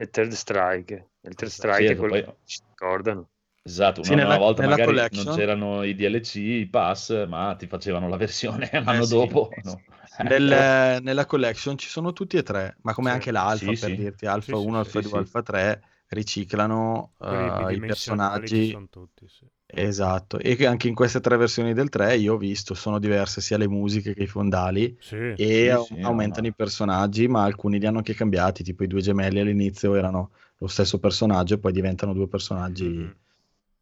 E 0.02 0.06
Third 0.11 0.33
Strike. 0.33 1.11
Il 1.22 1.35
Third. 1.37 1.50
Strike 1.50 1.76
Sì, 1.76 1.85
è 1.92 1.94
esatto, 1.94 1.96
quello 1.96 2.12
poi- 2.12 2.24
che 2.24 2.26
si 2.44 2.62
ricordano. 2.68 3.30
Esatto, 3.62 4.01
Sì, 4.01 4.12
una, 4.12 4.23
nella- 4.23 4.29
una 4.29 4.38
volta 4.38 4.62
magari 4.62 4.87
collection- 4.87 5.25
non 5.27 5.35
c'erano 5.35 5.83
i 5.83 5.94
DLC, 5.94 6.35
i 6.37 6.66
pass, 6.68 7.27
ma 7.27 7.55
ti 7.57 7.66
facevano 7.66 8.09
la 8.09 8.16
versione 8.16 8.70
l'anno 8.85 9.01
Eh, 9.03 9.03
sì. 9.03 9.16
dopo. 9.16 9.51
no? 9.62 9.83
Eh, 10.18 10.25
Nel- 10.25 11.03
nella 11.03 11.27
collection 11.27 11.77
ci 11.79 11.88
sono 11.88 12.12
tutti 12.12 12.37
e 12.37 12.42
tre, 12.42 12.77
ma 12.83 12.94
come 12.94 13.11
Sì. 13.11 13.14
anche 13.14 13.31
l'alfa, 13.31 13.73
Sì, 13.73 13.77
per 13.77 13.90
sì. 13.90 13.94
dirti, 13.94 14.27
alfa 14.27 14.57
Sì, 14.57 14.62
sì, 14.62 14.68
1, 14.68 14.79
sì, 14.79 14.85
alfa 14.85 15.01
sì, 15.01 15.03
2, 15.03 15.11
sì. 15.11 15.16
alfa 15.18 15.42
3, 15.42 15.83
riciclano 16.09 17.12
eh, 17.20 17.75
i 17.75 17.83
personaggi. 17.85 18.73
tutti, 18.88 19.29
sì. 19.29 19.46
Esatto, 19.73 20.38
e 20.38 20.57
che 20.57 20.66
anche 20.66 20.88
in 20.88 20.94
queste 20.94 21.20
tre 21.20 21.37
versioni 21.37 21.73
del 21.75 21.88
3 21.90 22.16
io 22.16 22.35
ho 22.35 22.37
visto, 22.37 22.75
sono 22.75 22.99
diverse 22.99 23.40
sia 23.40 23.57
le 23.57 23.68
musiche 23.68 24.14
che 24.14 24.25
i 24.25 24.27
fondali 24.27 24.99
Sì, 24.99 25.16
e 25.35 25.70
Sì, 25.70 25.70
au- 25.70 25.87
sì, 25.87 25.94
no, 25.96 26.07
aumentano 26.09 26.46
no. 26.46 26.49
i 26.49 26.55
personaggi, 26.55 27.29
ma 27.29 27.44
alcuni 27.44 27.79
li 27.79 27.87
hanno 27.87 27.99
anche 27.99 28.14
cambiati, 28.14 28.64
tipo 28.64 28.83
i 28.83 28.87
due 28.88 29.01
gemelli 29.01 29.38
all'inizio 29.40 29.94
erano 29.94 30.33
lo 30.59 30.66
stesso 30.66 30.99
personaggio 30.99 31.55
e 31.55 31.59
poi 31.59 31.73
diventano 31.73 32.12
due 32.12 32.27
personaggi. 32.29 32.85
Mhm. 32.85 33.14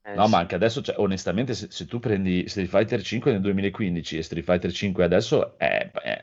Eh, 0.09 0.15
No, 0.17 0.25
sì. 0.25 0.31
ma 0.31 0.39
anche 0.39 0.55
adesso, 0.55 0.81
cioè, 0.83 0.97
onestamente, 0.99 1.55
se, 1.55 1.69
se 1.71 1.87
tu 1.87 1.99
prendi 1.99 2.49
Street 2.49 2.69
Fighter 2.69 3.03
5 3.03 3.33
nel 3.33 3.41
2015 3.41 4.17
e 4.19 4.23
Street 4.23 4.45
Fighter 4.45 4.73
5 4.73 5.05
adesso, 5.05 5.59
è, 5.59 5.91
è- 5.91 6.23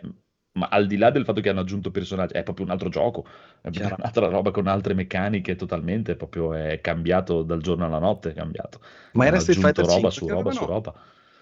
ma 0.54 0.67
al 0.69 0.88
di 0.88 0.95
là 0.98 1.12
del 1.12 1.26
fatto 1.26 1.41
che 1.41 1.50
hanno 1.50 1.60
aggiunto 1.60 1.91
personaggi, 1.91 2.34
è 2.34 2.43
proprio 2.43 2.65
un 2.65 2.71
altro 2.71 2.88
gioco, 2.89 3.26
è 3.62 3.69
Chiaro. 3.69 3.95
un'altra 3.98 4.28
roba 4.28 4.52
con 4.52 4.67
altre 4.67 4.93
meccaniche 4.93 5.56
totalmente, 5.56 6.15
proprio 6.15 6.54
è 6.54 6.80
cambiato 6.82 7.43
dal 7.43 7.62
giorno 7.62 7.86
alla 7.86 8.00
notte, 8.00 8.32
è 8.32 8.34
cambiato. 8.34 8.80
Ma 9.13 9.26
era 9.26 9.39
Street 9.39 9.60
Fighter 9.60 9.86
roba 9.86 10.10
5 10.10 10.12
su 10.12 10.28
roba 10.28 10.52
su 10.52 10.63
avevano, 10.63 10.74
roba. 10.74 10.93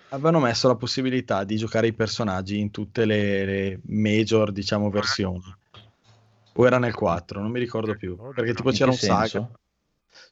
avevano 0.09 0.39
messo 0.39 0.67
la 0.67 0.75
possibilità 0.75 1.43
di 1.43 1.57
giocare 1.57 1.87
i 1.87 1.93
personaggi 1.93 2.59
in 2.59 2.71
tutte 2.71 3.05
le, 3.05 3.45
le 3.45 3.81
major, 3.85 4.51
diciamo, 4.51 4.89
versioni. 4.89 5.55
O 6.55 6.65
era 6.65 6.79
nel 6.79 6.93
4, 6.95 7.41
non 7.41 7.51
mi 7.51 7.59
ricordo 7.59 7.95
più, 7.95 8.15
perché 8.33 8.53
tipo 8.53 8.69
In 8.69 8.75
c'era 8.75 8.91
un 8.91 8.97
saga. 8.97 9.51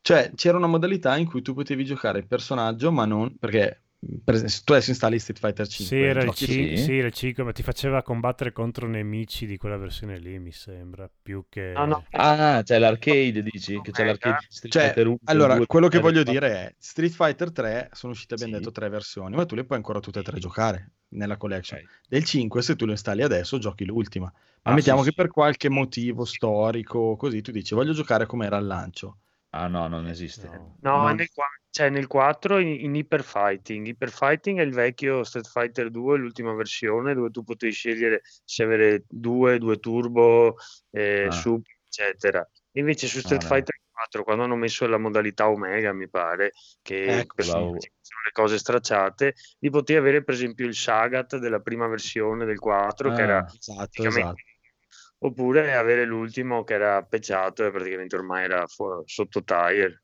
Cioè, 0.02 0.32
c'era 0.36 0.58
una 0.58 0.68
modalità 0.68 1.16
in 1.18 1.28
cui 1.28 1.42
tu 1.42 1.54
potevi 1.54 1.86
giocare 1.86 2.20
il 2.20 2.28
personaggio, 2.28 2.92
ma 2.92 3.06
non 3.06 3.36
perché 3.38 3.82
per 4.24 4.34
esempio, 4.34 4.56
se 4.56 4.62
tu 4.64 4.72
adesso 4.74 4.90
installi 4.90 5.20
Street 5.20 5.40
Fighter 5.40 5.68
5, 5.68 5.96
Sì, 5.96 6.02
era 6.04 6.20
il, 6.22 6.26
giochi 6.26 6.46
ci- 6.46 6.54
Sì. 6.76 6.84
sì, 6.84 6.98
era 6.98 7.08
il 7.08 7.14
5, 7.14 7.44
ma 7.44 7.52
ti 7.52 7.62
faceva 7.62 8.02
combattere 8.02 8.52
contro 8.52 8.88
nemici 8.88 9.46
di 9.46 9.58
quella 9.58 9.78
versione 9.78 10.18
lì, 10.18 10.40
mi 10.40 10.52
sembra, 10.52 11.08
più 11.22 11.46
che... 11.48 11.74
No, 11.76 11.86
no. 11.86 12.04
Ah, 12.14 12.62
c'è 12.64 12.80
l'arcade, 12.80 13.44
dici? 13.44 13.80
Che 13.80 13.92
c'è 13.92 14.04
l'arcade 14.04 14.38
di 14.40 14.46
Street 14.50 14.74
Cioè, 14.74 14.84
Fighter 14.86 15.06
1, 15.08 15.18
allora, 15.26 15.56
2, 15.56 15.68
quello 15.68 15.88
che 15.88 16.00
3, 16.00 16.02
voglio 16.02 16.24
4. 16.24 16.32
dire 16.34 16.56
è 16.56 16.76
Street 16.80 17.12
Fighter 17.12 17.52
3 17.52 17.90
sono 17.94 18.14
uscite, 18.14 18.34
abbiamo 18.34 18.54
Sì. 18.54 18.60
detto, 18.60 18.72
tre 18.72 18.90
versioni, 18.90 19.36
ma 19.36 19.46
tu 19.46 19.54
le 19.54 19.66
puoi 19.66 19.78
ancora 19.78 20.00
tutte 20.00 20.20
e 20.20 20.24
tre 20.24 20.40
giocare 20.40 20.92
nella 21.10 21.38
collection. 21.38 21.80
Ok. 21.80 21.90
Del 22.10 22.24
5, 22.24 22.62
se 22.64 22.76
tu 22.76 22.86
lo 22.86 22.92
installi 22.94 23.22
adesso, 23.22 23.60
giochi 23.60 23.86
l'ultima. 23.86 24.26
Ma 24.64 24.72
Ah, 24.72 24.74
mettiamo 24.74 25.00
sì, 25.02 25.06
che 25.10 25.12
sì. 25.12 25.22
per 25.22 25.30
qualche 25.32 25.70
motivo 25.70 26.26
storico, 26.26 27.16
così, 27.18 27.42
tu 27.42 27.52
dici, 27.52 27.76
voglio 27.76 27.94
giocare 27.94 28.26
come 28.26 28.48
era 28.48 28.58
al 28.58 28.66
lancio. 28.66 29.18
Ah 29.54 29.68
no, 29.68 29.88
non 29.88 30.08
esiste. 30.08 30.48
No. 30.48 30.78
No, 30.82 31.02
No. 31.02 31.10
è 31.10 31.14
nel, 31.14 31.28
cioè 31.70 31.90
nel 31.90 32.08
4 32.08 32.58
in, 32.60 32.70
in 32.70 32.96
Hyper 32.96 33.22
Fighting. 33.24 33.86
Hyper 33.88 34.10
Fighting 34.10 34.60
è 34.60 34.64
il 34.64 34.74
vecchio 34.74 35.24
Street 35.24 35.48
Fighter 35.48 35.90
2, 35.90 36.18
l'ultima 36.18 36.54
versione, 36.54 37.14
dove 37.14 37.32
tu 37.32 37.44
potevi 37.44 37.74
scegliere 37.74 38.22
se 38.46 38.64
avere 38.64 39.04
2, 39.10 39.58
2 39.60 39.78
turbo, 39.80 40.56
eh, 40.92 41.26
Ah. 41.26 41.32
super, 41.32 41.74
eccetera. 41.86 42.48
Invece 42.76 43.08
su 43.08 43.20
Street 43.20 43.44
Ah. 43.44 43.48
Fighter 43.48 43.76
4, 43.92 44.24
quando 44.24 44.44
hanno 44.44 44.56
messo 44.56 44.88
la 44.88 44.98
modalità 44.98 45.50
Omega, 45.50 45.92
mi 45.92 46.08
pare, 46.10 46.54
che 46.82 47.20
Ecco, 47.20 47.42
sì. 47.42 47.50
sono 47.50 47.72
le 48.24 48.32
cose 48.32 48.58
stracciate, 48.58 49.36
li 49.60 49.70
potevi 49.70 50.00
avere 50.00 50.24
per 50.24 50.34
esempio 50.36 50.66
il 50.66 50.76
Sagat 50.76 51.36
della 51.38 51.60
prima 51.60 51.88
versione 51.88 52.46
del 52.46 52.58
4, 52.58 53.14
che 53.14 53.22
era 53.22 53.40
Ah, 53.40 53.46
Esatto, 53.54 53.76
praticamente 53.76 54.20
esatto. 54.22 54.50
Oppure 55.24 55.74
avere 55.76 56.06
l'ultimo 56.06 56.64
che 56.64 56.74
era 56.74 57.02
pecciato 57.04 57.66
e 57.66 57.72
praticamente 57.72 58.16
ormai 58.16 58.44
era 58.44 58.66
fu- 58.68 59.02
sotto 59.06 59.44
tire. 59.44 60.04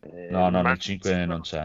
Eh, 0.00 0.28
No, 0.30 0.48
no, 0.50 0.62
nel 0.62 0.78
5 0.78 1.24
non 1.24 1.40
c'è. 1.42 1.64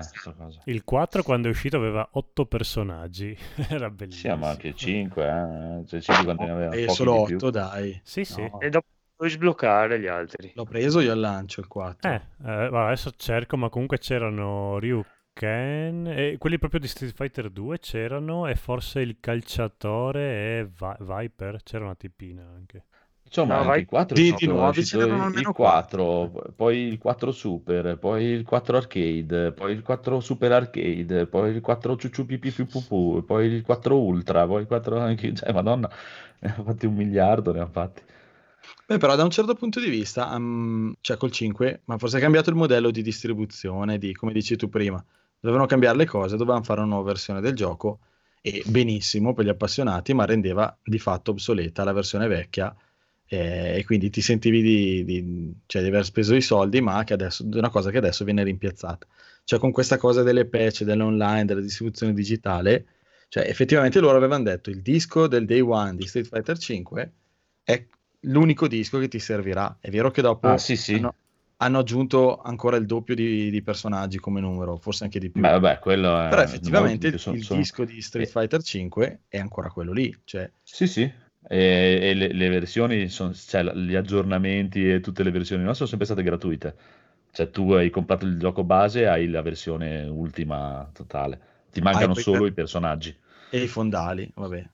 Il 0.66 0.84
4 0.84 1.24
quando 1.24 1.48
è 1.48 1.52
uscito 1.52 1.78
aveva 1.78 2.08
8 2.14 2.46
personaggi, 2.46 3.36
era 3.70 3.88
Sì, 3.88 3.96
bellissimo. 3.96 4.36
ma 4.38 4.50
anche 4.50 4.74
5, 4.76 5.24
eh? 5.24 5.88
Cioè 5.88 6.02
5 6.02 6.24
quanti 6.26 6.44
ne 6.44 6.52
aveva? 6.52 6.74
E 6.76 6.86
Pochi 6.86 6.96
solo 6.96 7.12
di 7.20 7.24
più. 7.26 7.36
8, 7.36 7.50
dai. 7.50 8.00
Sì, 8.04 8.24
sì. 8.24 8.42
No. 8.42 8.60
E 8.62 8.70
dopo 8.70 8.88
puoi 9.16 9.30
sbloccare 9.30 10.00
gli 10.00 10.08
altri. 10.08 10.52
L'ho 10.56 10.66
preso 10.66 11.00
io 11.00 11.12
al 11.12 11.20
lancio 11.20 11.60
il 11.62 11.68
4. 11.68 12.10
Eh, 12.10 12.22
eh, 12.46 12.70
adesso 12.72 13.12
cerco, 13.18 13.58
ma 13.58 13.70
comunque 13.70 13.98
c'erano 13.98 14.78
Ryu 14.80 15.04
Ken 15.34 16.06
e 16.08 16.36
quelli 16.38 16.60
proprio 16.60 16.80
di 16.80 16.88
Street 16.88 17.14
Fighter 17.16 17.50
2 17.50 17.80
c'erano 17.80 18.48
e 18.48 18.56
forse 18.56 19.00
il 19.00 19.18
calciatore 19.20 20.60
e 20.60 20.66
Vi- 20.66 20.96
Viper, 21.06 21.64
c'era 21.64 21.86
una 21.86 21.96
tipina 21.96 22.44
anche. 22.44 22.84
Insomma, 23.30 23.62
No, 23.62 23.70
anche 23.70 23.80
il 23.82 23.86
4 23.86 24.16
Di- 24.16 24.34
di 24.36 24.48
n'erano 24.48 25.18
il 25.18 25.22
almeno 25.22 25.54
4, 25.54 26.32
poi 26.56 26.78
il 26.88 26.98
4 26.98 27.32
Super, 27.32 27.98
poi 28.00 28.24
il 28.26 28.44
4 28.44 28.78
Arcade, 28.78 29.52
poi 29.52 29.72
il 29.72 29.84
4 29.84 30.20
Super 30.20 30.52
Arcade, 30.52 31.28
poi 31.28 31.52
il 31.52 31.62
4 31.62 31.96
Ciucciu 31.96 32.26
Pipì 32.26 32.50
Più 32.50 32.66
Pupù, 32.66 33.24
poi 33.24 33.46
il 33.46 33.62
4 33.62 34.00
Ultra, 34.00 34.48
poi 34.48 34.62
il 34.62 34.68
4 34.68 34.98
anche, 35.00 35.36
cioè, 35.36 35.52
madonna, 35.54 35.88
ne 36.40 36.54
hanno 36.54 36.64
fatti 36.64 36.88
un 36.88 36.96
miliardo, 36.96 37.52
ne 37.54 37.60
hanno 37.60 37.70
fatti. 37.72 38.02
Beh, 38.88 38.98
però 38.98 39.16
da 39.16 39.24
un 39.24 39.30
certo 39.30 39.54
punto 39.54 39.80
di 39.80 39.90
vista, 39.90 40.36
um, 40.36 40.92
cioè 41.00 41.16
col 41.18 41.32
5, 41.32 41.82
ma 41.86 42.00
forse 42.00 42.18
è 42.18 42.22
cambiato 42.22 42.50
il 42.50 42.56
modello 42.56 42.90
di 42.90 43.04
distribuzione, 43.04 44.00
di, 44.00 44.12
come 44.16 44.34
dici 44.34 44.56
tu 44.56 44.70
prima, 44.70 45.04
dovevano 45.40 45.68
cambiare 45.68 45.98
le 45.98 46.06
cose, 46.08 46.36
dovevano 46.36 46.64
fare 46.64 46.80
una 46.80 46.90
nuova 46.90 47.06
versione 47.06 47.42
del 47.42 47.54
gioco 47.54 48.00
e 48.42 48.64
benissimo 48.66 49.34
per 49.36 49.46
gli 49.46 49.50
appassionati, 49.50 50.16
ma 50.16 50.26
rendeva 50.26 50.76
di 50.84 50.98
fatto 50.98 51.30
obsoleta 51.30 51.84
la 51.84 51.94
versione 51.94 52.28
vecchia 52.28 52.76
eh, 53.30 53.78
e 53.78 53.86
quindi 53.86 54.10
ti 54.10 54.22
sentivi 54.22 54.62
di, 54.62 55.04
di- 55.06 55.54
cioè, 55.68 55.82
di 55.82 55.88
aver 55.88 56.04
speso 56.04 56.36
i 56.36 56.42
soldi, 56.42 56.82
ma 56.82 57.04
che 57.04 57.14
adesso, 57.14 57.44
di 57.44 57.58
una 57.58 57.70
cosa 57.70 57.92
che 57.92 57.98
adesso 58.00 58.24
viene 58.26 58.44
rimpiazzata. 58.44 59.06
Cioè 59.44 59.60
con 59.60 59.72
questa 59.72 59.98
cosa 59.98 60.24
delle 60.24 60.46
patch, 60.46 60.84
dell'online, 60.84 61.46
della 61.46 61.62
distribuzione 61.62 62.14
digitale, 62.14 62.86
cioè 63.30 63.48
effettivamente 63.48 64.00
loro 64.00 64.18
avevano 64.18 64.44
detto 64.44 64.70
il 64.70 64.82
disco 64.82 65.28
del 65.28 65.46
day 65.46 65.60
one 65.60 65.96
di 65.96 66.08
Street 66.08 66.28
Fighter 66.28 66.58
5 66.58 67.12
è 67.64 67.86
l'unico 68.22 68.68
disco 68.68 69.00
che 69.00 69.08
ti 69.08 69.20
servirà. 69.20 69.78
È 69.80 69.90
vero 69.90 70.10
che 70.12 70.22
dopo 70.22 70.48
Ah, 70.50 70.58
sì, 70.58 70.76
sì. 70.76 70.96
hanno, 70.96 71.14
hanno 71.58 71.80
aggiunto 71.80 72.42
ancora 72.42 72.78
il 72.78 72.86
doppio 72.86 73.14
di, 73.16 73.50
di 73.52 73.62
personaggi 73.62 74.18
come 74.18 74.40
numero, 74.42 74.78
forse 74.78 75.04
anche 75.04 75.20
di 75.20 75.30
più. 75.30 75.42
Beh, 75.42 75.50
vabbè, 75.52 75.80
quello 75.80 76.10
è... 76.20 76.30
Però 76.30 76.42
effettivamente 76.42 77.08
il, 77.08 77.20
sono- 77.20 77.36
il 77.36 77.44
sono- 77.44 77.60
disco 77.60 77.86
di 77.86 78.02
Street 78.02 78.28
eh, 78.28 78.32
Fighter 78.32 78.62
5 78.64 79.20
è 79.28 79.38
ancora 79.38 79.70
quello 79.70 79.92
lì. 79.94 80.16
Cioè, 80.24 80.50
Sì, 80.64 80.88
sì, 80.88 81.12
e, 81.48 82.00
e 82.10 82.14
le, 82.14 82.34
le 82.34 82.50
versioni, 82.50 83.08
sono, 83.10 83.34
cioè 83.34 83.64
gli 83.74 83.96
aggiornamenti 83.96 84.90
e 84.92 85.00
tutte 85.00 85.24
le 85.24 85.32
versioni 85.32 85.62
nostre 85.64 85.86
sono 85.86 85.90
sempre 85.90 86.06
state 86.08 86.24
gratuite. 86.24 86.76
Cioè 87.32 87.50
tu 87.52 87.72
hai 87.74 87.90
comprato 87.90 88.26
il 88.26 88.38
gioco 88.40 88.64
base, 88.64 89.08
hai 89.08 89.28
la 89.30 89.42
versione 89.42 90.04
ultima 90.06 90.90
totale. 90.94 91.40
Ti 91.72 91.82
mancano 91.82 92.14
poi 92.14 92.24
solo 92.24 92.46
per- 92.46 92.48
i 92.48 92.54
personaggi. 92.54 93.16
e 93.50 93.64
i 93.64 93.68
fondali, 93.68 94.32
vabbè. 94.36 94.70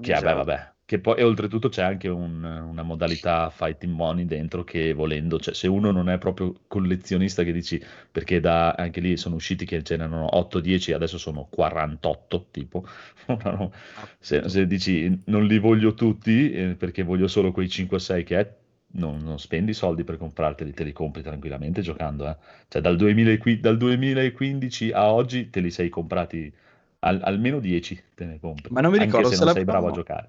Che 0.00 0.12
vabbè, 0.12 0.34
vabbè. 0.34 0.72
Che 0.92 0.98
poi, 1.00 1.16
e 1.16 1.22
oltretutto 1.22 1.70
c'è 1.70 1.82
anche 1.82 2.08
un- 2.08 2.44
una 2.44 2.82
modalità 2.82 3.48
fighting 3.48 3.94
money 3.94 4.26
dentro 4.26 4.62
che 4.62 4.92
volendo, 4.92 5.38
cioè 5.40 5.54
se 5.54 5.66
uno 5.66 5.90
non 5.90 6.10
è 6.10 6.18
proprio 6.18 6.52
collezionista 6.68 7.44
che 7.44 7.52
dici, 7.52 7.82
perché 8.10 8.40
da, 8.40 8.72
anche 8.72 9.00
lì 9.00 9.16
sono 9.16 9.36
usciti 9.36 9.64
che 9.64 9.82
ce 9.82 9.96
n'erano 9.96 10.36
8-10, 10.36 10.92
adesso 10.92 11.16
sono 11.16 11.46
48 11.48 12.48
tipo, 12.50 12.84
se, 14.18 14.46
se 14.50 14.66
dici 14.66 15.22
non 15.26 15.46
li 15.46 15.58
voglio 15.58 15.94
tutti 15.94 16.50
eh, 16.52 16.74
perché 16.76 17.02
voglio 17.02 17.26
solo 17.26 17.52
quei 17.52 17.70
5-6 17.70 18.22
che 18.22 18.38
è, 18.40 18.54
non, 18.94 19.22
non 19.22 19.38
spendi 19.38 19.72
soldi 19.72 20.04
per 20.04 20.18
comprarteli, 20.18 20.74
te 20.74 20.84
li 20.84 20.92
compri 20.92 21.22
tranquillamente 21.22 21.80
giocando. 21.80 22.28
eh. 22.28 22.36
Cioè 22.68 22.82
dal, 22.82 22.96
2000 22.96 23.34
dal 23.60 23.78
2015 23.78 24.90
a 24.92 25.10
oggi 25.10 25.48
te 25.48 25.60
li 25.60 25.70
sei 25.70 25.88
comprati 25.88 26.52
al- 27.00 27.20
almeno 27.24 27.60
10 27.60 27.98
te 28.14 28.26
ne 28.26 28.38
compri, 28.38 28.70
Ma 28.72 28.80
non 28.80 28.90
mi 28.92 28.98
ricordo 28.98 29.30
se 29.30 29.36
non 29.36 29.48
sei 29.48 29.64
bravo 29.64 29.86
a 29.86 29.90
giocare. 29.90 30.28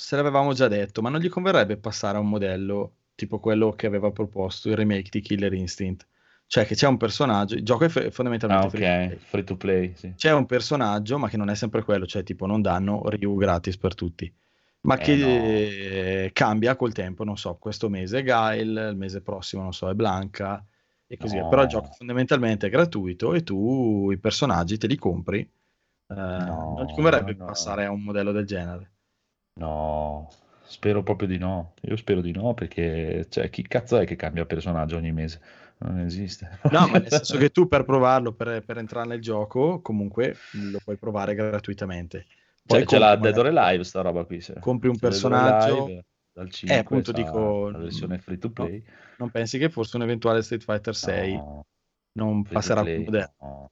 Se 0.00 0.14
l'avevamo 0.16 0.52
già 0.52 0.68
detto, 0.68 1.02
ma 1.02 1.10
non 1.10 1.20
gli 1.20 1.28
converrebbe 1.28 1.76
passare 1.76 2.16
a 2.16 2.20
un 2.20 2.28
modello 2.28 2.94
tipo 3.14 3.40
quello 3.40 3.72
che 3.74 3.86
aveva 3.86 4.10
proposto 4.12 4.68
il 4.68 4.76
remake 4.76 5.08
di 5.10 5.20
Killer 5.20 5.52
Instinct? 5.52 6.06
Cioè 6.46 6.64
che 6.66 6.74
c'è 6.74 6.86
un 6.86 6.96
personaggio, 6.96 7.54
il 7.54 7.64
gioco 7.64 7.84
è 7.84 7.86
Ah, 7.86 8.10
fondamentalmente 8.10 8.68
free 8.68 8.82
to 8.84 8.92
ok, 8.92 9.06
play. 9.06 9.18
free 9.18 9.44
to 9.44 9.56
play, 9.56 9.94
sì. 9.96 10.14
C'è 10.14 10.32
un 10.32 10.46
personaggio, 10.46 11.18
ma 11.18 11.28
che 11.28 11.36
non 11.36 11.50
è 11.50 11.54
sempre 11.54 11.82
quello, 11.82 12.06
cioè 12.06 12.22
tipo 12.22 12.46
non 12.46 12.60
danno 12.62 13.08
Ryu 13.08 13.36
gratis 13.36 13.76
per 13.78 13.94
tutti, 13.94 14.32
ma 14.82 14.96
Eh, 14.96 15.00
che 15.00 15.16
no. 15.16 15.26
eh, 16.26 16.30
cambia 16.32 16.76
col 16.76 16.92
tempo, 16.92 17.24
non 17.24 17.36
so, 17.36 17.56
questo 17.56 17.88
mese 17.88 18.18
è 18.20 18.22
Gail, 18.22 18.88
il 18.90 18.96
mese 18.96 19.20
prossimo, 19.22 19.62
non 19.62 19.72
so, 19.72 19.88
è 19.88 19.94
Blanca 19.94 20.64
e 21.06 21.16
così 21.16 21.34
via. 21.34 21.44
No. 21.44 21.48
Però 21.48 21.62
il 21.62 21.68
gioco 21.68 21.90
fondamentalmente 21.92 22.66
è 22.66 22.70
gratuito 22.70 23.34
e 23.34 23.42
tu 23.42 24.10
i 24.12 24.18
personaggi 24.18 24.78
te 24.78 24.86
li 24.86 24.96
compri. 24.96 25.40
Eh, 25.40 26.14
No, 26.34 26.74
non 26.76 26.86
ti 26.86 26.94
converrebbe 26.94 27.34
passare 27.36 27.84
a 27.84 27.90
un 27.90 28.02
modello 28.02 28.32
del 28.32 28.46
genere. 28.46 28.92
No, 29.58 30.28
spero 30.64 31.02
proprio 31.02 31.28
di 31.28 31.38
no. 31.38 31.74
Io 31.82 31.96
spero 31.96 32.20
di 32.20 32.32
no 32.32 32.54
perché 32.54 33.26
cioè, 33.28 33.50
chi 33.50 33.62
cazzo 33.62 33.98
è 33.98 34.06
che 34.06 34.16
cambia 34.16 34.46
personaggio 34.46 34.96
ogni 34.96 35.12
mese? 35.12 35.40
Non 35.78 35.98
esiste. 36.00 36.48
No, 36.70 36.86
ma 36.88 36.98
nel 36.98 37.08
senso 37.10 37.38
che 37.38 37.50
tu 37.50 37.66
per 37.68 37.84
provarlo, 37.84 38.32
per, 38.32 38.62
per 38.64 38.78
entrare 38.78 39.06
nel 39.08 39.20
gioco, 39.20 39.80
comunque 39.80 40.36
lo 40.50 40.78
puoi 40.82 40.96
provare 40.96 41.34
gratuitamente. 41.34 42.26
Poi 42.66 42.78
Cioè, 42.80 42.86
c'è 42.86 42.98
la 42.98 43.16
Dead 43.16 43.36
or 43.38 43.46
Alive, 43.46 43.84
sta 43.84 44.00
roba 44.02 44.24
qui. 44.24 44.40
se- 44.40 44.54
compri 44.60 44.88
un 44.88 44.94
or 44.94 45.00
personaggio- 45.00 46.02
dal 46.32 46.50
5, 46.50 46.74
Eh, 46.76 46.78
appunto, 46.80 47.12
dico- 47.12 47.70
la 47.70 47.78
versione 47.78 48.18
free 48.18 48.38
to 48.38 48.50
play. 48.50 48.82
Non 49.16 49.30
pensi 49.30 49.58
che 49.58 49.70
forse 49.70 49.96
un 49.96 50.02
eventuale 50.02 50.42
Street 50.42 50.62
Fighter 50.62 50.94
6 50.94 51.32
No, 51.32 51.64
non 52.12 52.42
passerà 52.44 52.84
più 52.84 53.02
moderno? 53.02 53.34
no. 53.40 53.70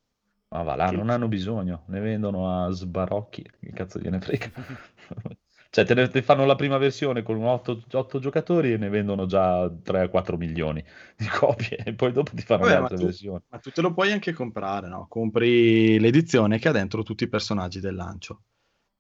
Ma 0.49 0.62
va 0.62 0.77
là, 0.77 0.88
Che- 0.88 0.96
non 0.96 1.11
hanno 1.11 1.29
bisogno, 1.29 1.83
ne 1.88 2.01
vendono 2.01 2.64
a 2.64 2.70
sbarocchi, 2.70 3.42
che 3.61 3.70
cazzo 3.72 3.99
gliene 3.99 4.20
frega. 4.20 4.51
Cioè, 5.77 5.85
te 5.85 5.93
ne 5.93 6.09
te 6.09 6.23
fanno 6.23 6.47
la 6.47 6.55
prima 6.55 6.79
versione 6.79 7.23
con 7.23 7.45
8, 7.45 8.19
giocatori 8.19 8.73
e 8.73 8.79
ne 8.79 8.89
vendono 8.89 9.27
già 9.27 9.71
3-4 9.83 10.39
milioni 10.39 10.83
di 11.19 11.27
copie 11.27 11.77
e 11.85 11.93
poi 11.93 12.12
dopo 12.12 12.31
ti 12.35 12.41
fanno 12.41 12.65
Vabbè, 12.65 12.81
le 12.81 12.81
ma 12.81 12.89
tu- 12.89 12.97
versioni. 13.05 13.43
Ma 13.51 13.59
tu 13.59 13.71
te 13.71 13.81
lo 13.83 13.93
puoi 13.93 14.11
anche 14.11 14.33
comprare, 14.33 14.89
no? 14.89 15.07
Compri 15.07 15.99
l'edizione 16.01 16.59
che 16.59 16.69
ha 16.69 16.73
dentro 16.73 17.03
tutti 17.03 17.25
i 17.25 17.29
personaggi 17.29 17.79
del 17.81 17.95
lancio. 17.95 18.43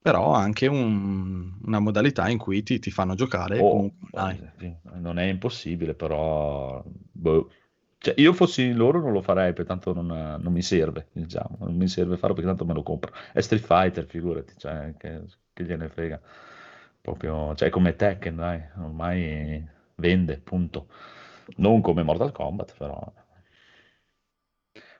Però 0.02 0.32
anche 0.34 0.66
un- 0.66 1.58
una 1.64 1.78
modalità 1.80 2.28
in 2.28 2.36
cui 2.38 2.62
ti, 2.62 2.78
ti 2.78 2.90
fanno 2.90 3.14
giocare 3.14 3.58
Oh, 3.58 3.90
online. 4.10 4.52
sì, 4.58 4.76
non 4.94 5.18
è 5.18 5.24
impossibile, 5.24 5.94
però 5.94 6.82
boh. 6.84 7.50
Cioè, 7.98 8.14
io 8.18 8.32
fossi 8.34 8.72
loro 8.72 9.00
non 9.00 9.12
lo 9.12 9.22
farei, 9.22 9.52
perché 9.52 9.68
tanto 9.68 9.92
non, 9.94 10.06
non 10.06 10.52
mi 10.52 10.62
serve, 10.62 11.08
diciamo, 11.12 11.56
non 11.60 11.74
mi 11.74 11.88
serve 11.88 12.16
farlo 12.18 12.34
perché 12.34 12.48
tanto 12.50 12.66
me 12.66 12.74
lo 12.74 12.82
compro. 12.82 13.12
È 13.32 13.40
Street 13.40 13.64
Fighter, 13.64 14.04
figurati, 14.06 14.52
cioè, 14.58 14.94
che, 14.98 15.22
che 15.54 15.64
gliene 15.64 15.88
frega. 15.88 16.20
Proprio, 17.06 17.54
cioè, 17.54 17.70
come 17.70 17.94
Tekken, 17.94 18.34
dai, 18.34 18.60
ormai 18.78 19.64
vende, 19.94 20.40
punto. 20.40 20.88
Non 21.58 21.80
come 21.80 22.02
Mortal 22.02 22.32
Kombat, 22.32 22.74
però. 22.76 23.00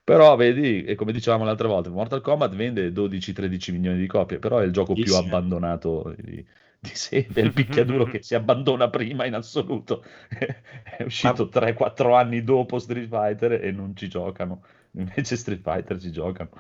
Però 0.05 0.37
vedi, 0.37 0.85
e 0.85 0.95
come 0.95 1.11
dicevamo 1.11 1.43
l'altra 1.45 1.67
volta, 1.67 1.91
Mortal 1.91 2.21
Kombat 2.21 2.55
vende 2.55 2.93
12-13 2.93 3.73
milioni 3.73 3.99
di 3.99 4.07
copie, 4.07 4.39
però 4.39 4.59
è 4.59 4.65
il 4.65 4.71
gioco 4.73 4.97
più 4.97 5.15
Pochissime. 5.15 5.27
abbandonato 5.37 6.15
di, 6.17 6.47
di 6.79 6.91
sempre, 6.95 7.43
il 7.43 7.53
picchiaduro 7.53 8.05
che 8.07 8.23
si 8.23 8.37
abbandona 8.37 8.89
prima 8.89 9.25
in 9.27 9.35
assoluto. 9.35 10.05
è 10.29 11.03
uscito 11.03 11.49
3-4 11.49 12.15
anni 12.15 12.45
dopo 12.45 12.79
Street 12.79 13.09
Fighter 13.09 13.65
e 13.65 13.73
non 13.73 13.97
ci 13.97 14.09
giocano, 14.09 14.63
invece 14.93 15.35
Street 15.35 15.61
Fighter 15.61 16.01
ci 16.01 16.13
giocano. 16.13 16.51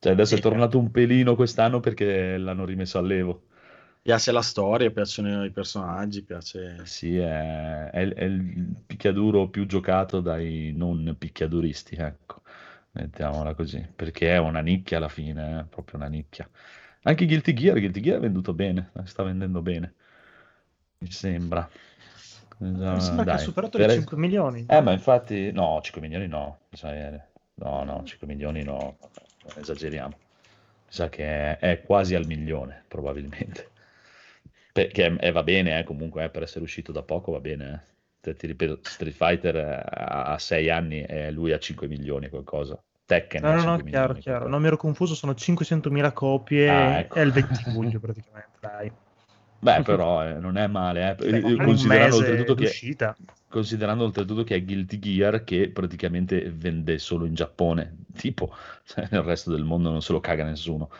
Cioè 0.00 0.10
adesso 0.10 0.34
è 0.34 0.40
tornato 0.40 0.78
un 0.80 0.90
pelino 0.90 1.36
quest'anno 1.36 1.78
perché 1.78 2.36
l'hanno 2.38 2.64
rimesso 2.64 2.98
all'evo. 2.98 3.44
Piace 4.04 4.32
la 4.32 4.42
storia, 4.42 4.90
piacciono 4.90 5.46
i 5.46 5.50
personaggi, 5.50 6.22
piace... 6.22 6.84
Sì, 6.84 7.16
è, 7.16 7.88
è- 7.88 8.12
è 8.12 8.24
il 8.24 8.74
picchiaduro 8.86 9.48
più 9.48 9.64
giocato 9.64 10.20
dai 10.20 10.74
non 10.76 11.16
picchiaduristi, 11.18 11.96
ecco, 11.96 12.42
mettiamola 12.92 13.54
così, 13.54 13.80
perché 13.96 14.34
è 14.34 14.36
una 14.36 14.60
nicchia 14.60 14.98
alla 14.98 15.08
fine, 15.08 15.60
è 15.60 15.64
proprio 15.64 15.96
una 15.98 16.08
nicchia. 16.08 16.46
Anche 17.04 17.24
Guilty 17.24 17.54
Gear, 17.54 17.78
Guilty 17.78 18.00
Gear 18.00 18.18
è 18.18 18.20
venduto 18.20 18.52
bene, 18.52 18.90
eh, 18.94 19.06
sta 19.06 19.22
vendendo 19.22 19.62
bene, 19.62 19.94
mi 20.98 21.10
sembra. 21.10 21.66
Mi 22.58 23.00
sembra 23.00 23.24
che 23.24 23.30
Dai, 23.30 23.36
ha 23.36 23.38
superato 23.38 23.78
per- 23.78 23.86
le 23.88 23.94
5 23.94 24.16
milioni. 24.18 24.66
Eh, 24.68 24.80
ma 24.82 24.92
infatti, 24.92 25.50
no, 25.50 25.80
5 25.82 26.02
milioni 26.02 26.26
no, 26.26 26.58
mi 26.68 26.76
sa 26.76 26.90
che- 26.90 27.20
no, 27.54 27.84
no, 27.84 28.02
5 28.04 28.26
milioni 28.26 28.62
no, 28.62 28.98
esageriamo. 29.56 30.14
Mi 30.16 30.92
sa 30.92 31.08
che 31.08 31.24
è, 31.24 31.58
è 31.58 31.82
quasi 31.82 32.14
al 32.14 32.26
milione, 32.26 32.84
probabilmente. 32.86 33.72
Perché 34.74 35.16
eh, 35.20 35.30
va 35.30 35.42
bene, 35.44 35.78
eh, 35.78 35.84
comunque, 35.84 36.24
eh, 36.24 36.30
per 36.30 36.42
essere 36.42 36.64
uscito 36.64 36.90
da 36.90 37.02
poco 37.02 37.30
va 37.32 37.40
bene. 37.40 37.72
eh. 37.72 37.92
Te- 38.20 38.34
Ti 38.34 38.46
ripeto, 38.48 38.80
Street 38.82 39.14
Fighter 39.14 39.54
eh, 39.56 39.82
a 39.86 40.36
6 40.38 40.68
anni 40.68 41.02
e 41.02 41.30
lui 41.30 41.52
a 41.52 41.58
5 41.58 41.86
milioni 41.86 42.28
qualcosa. 42.28 42.82
Tekken 43.06 43.42
No, 43.42 43.52
no, 43.52 43.60
5 43.60 43.82
no, 43.82 43.88
chiaro, 43.90 44.14
chiaro. 44.14 44.48
Non 44.48 44.60
mi 44.60 44.66
ero 44.66 44.76
confuso, 44.76 45.14
sono 45.14 45.34
500.000 45.34 46.12
copie 46.12 46.70
Ah, 46.70 46.98
ecco. 46.98 47.14
è 47.16 47.20
il 47.20 47.30
20 47.32 47.70
luglio 47.70 48.00
praticamente, 48.00 48.58
dai. 48.60 48.92
Beh, 49.60 49.82
però 49.82 50.26
eh, 50.26 50.34
non 50.34 50.56
è 50.56 50.66
male, 50.66 51.10
eh. 51.10 51.14
Beh, 51.14 51.38
Eh, 51.38 51.52
un 51.52 51.64
considerando 51.64 52.16
oltretutto 52.16 52.54
che 52.54 52.72
considerando 53.48 54.04
oltretutto 54.04 54.42
che 54.42 54.56
è 54.56 54.64
Guilty 54.64 54.98
Gear 54.98 55.44
che 55.44 55.70
praticamente 55.70 56.50
vende 56.50 56.98
solo 56.98 57.24
in 57.24 57.34
Giappone, 57.34 58.04
tipo, 58.16 58.52
cioè, 58.84 59.06
nel 59.10 59.22
resto 59.22 59.50
del 59.50 59.64
mondo 59.64 59.90
non 59.90 60.02
se 60.02 60.12
lo 60.12 60.20
caga 60.20 60.44
nessuno, 60.44 60.90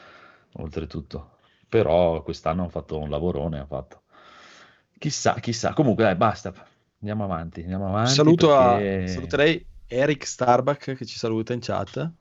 oltretutto. 0.52 1.32
Però 1.74 2.22
quest'anno 2.22 2.60
hanno 2.62 2.70
fatto 2.70 3.00
un 3.00 3.10
lavorone, 3.10 3.58
ha 3.58 3.66
fatto. 3.66 4.02
Chissà, 4.96 5.34
chissà. 5.40 5.72
Comunque, 5.72 6.04
dai, 6.04 6.14
basta. 6.14 6.52
Andiamo 7.00 7.24
avanti, 7.24 7.62
andiamo 7.62 7.88
avanti. 7.88 8.12
Saluto 8.12 8.46
perché- 8.46 9.02
a... 9.02 9.08
Saluterei 9.08 9.66
Eric 9.88 10.24
Starbuck 10.24 10.94
che 10.94 11.04
ci 11.04 11.18
saluta 11.18 11.52
in 11.52 11.58
chat. 11.60 12.12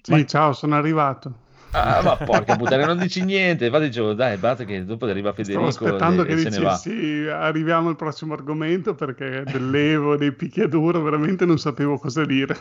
Sì, 0.00 0.26
ciao, 0.26 0.54
sono 0.54 0.76
arrivato. 0.76 1.50
Ah, 1.72 2.00
ma 2.02 2.16
porca 2.16 2.56
puttana, 2.56 2.86
non 2.86 2.98
dici 2.98 3.22
niente. 3.22 3.66
Infatti 3.66 3.84
dicevo, 3.84 4.14
dai, 4.14 4.38
basta 4.38 4.64
che 4.64 4.82
dopo 4.82 5.04
arriva 5.04 5.34
Federico 5.34 5.70
Stavo 5.70 5.88
aspettando 5.88 6.22
e, 6.22 6.26
che 6.26 6.32
e 6.32 6.36
dicessi 6.36 7.26
arriviamo 7.28 7.90
al 7.90 7.96
prossimo 7.96 8.32
argomento 8.32 8.94
perché 8.94 9.42
dell'Evo, 9.44 10.16
dei 10.16 10.32
picchiaduro, 10.32 11.02
veramente 11.02 11.44
non 11.44 11.58
sapevo 11.58 11.98
cosa 11.98 12.24
dire. 12.24 12.56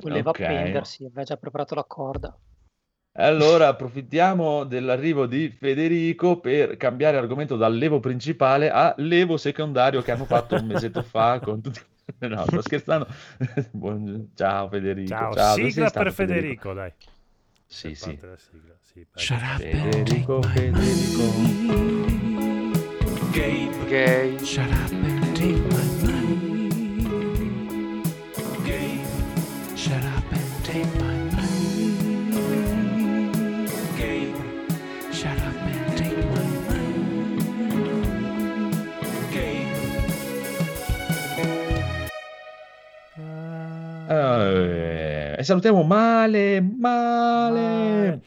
Voleva 0.00 0.30
Ok. 0.30 0.40
appendersi, 0.40 1.04
aveva 1.04 1.24
già 1.24 1.36
preparato 1.36 1.74
la 1.74 1.84
corda. 1.84 2.34
Allora 3.16 3.68
approfittiamo 3.68 4.64
dell'arrivo 4.64 5.26
di 5.26 5.48
Federico 5.48 6.40
per 6.40 6.76
cambiare 6.76 7.16
argomento 7.16 7.54
dal 7.56 7.76
levo 7.76 8.00
principale 8.00 8.70
a 8.70 8.92
levo 8.98 9.36
secondario 9.36 10.02
che 10.02 10.10
hanno 10.10 10.24
fatto 10.24 10.56
un 10.56 10.66
mesetto 10.66 11.02
fa 11.02 11.38
con 11.40 11.60
tutti... 11.60 11.80
No, 12.18 12.44
sto 12.46 12.60
scherzando. 12.60 13.06
Buon- 13.70 14.30
Ciao 14.34 14.68
Federico. 14.68 15.08
Ciao, 15.08 15.32
Ciao, 15.32 15.54
sigla 15.54 15.90
per 15.90 16.12
Federico, 16.12 16.72
dai. 16.74 16.92
Sì, 17.66 17.88
Per 17.88 17.96
sì. 17.96 18.18
sì, 18.82 19.06
Federico, 19.58 20.42
Federico. 20.42 21.22
money. 21.38 22.70
Gay. 23.88 25.23
Eh, 44.08 45.34
e 45.38 45.42
salutiamo 45.42 45.82
male, 45.82 46.60
male. 46.60 47.60
Male. 47.60 48.20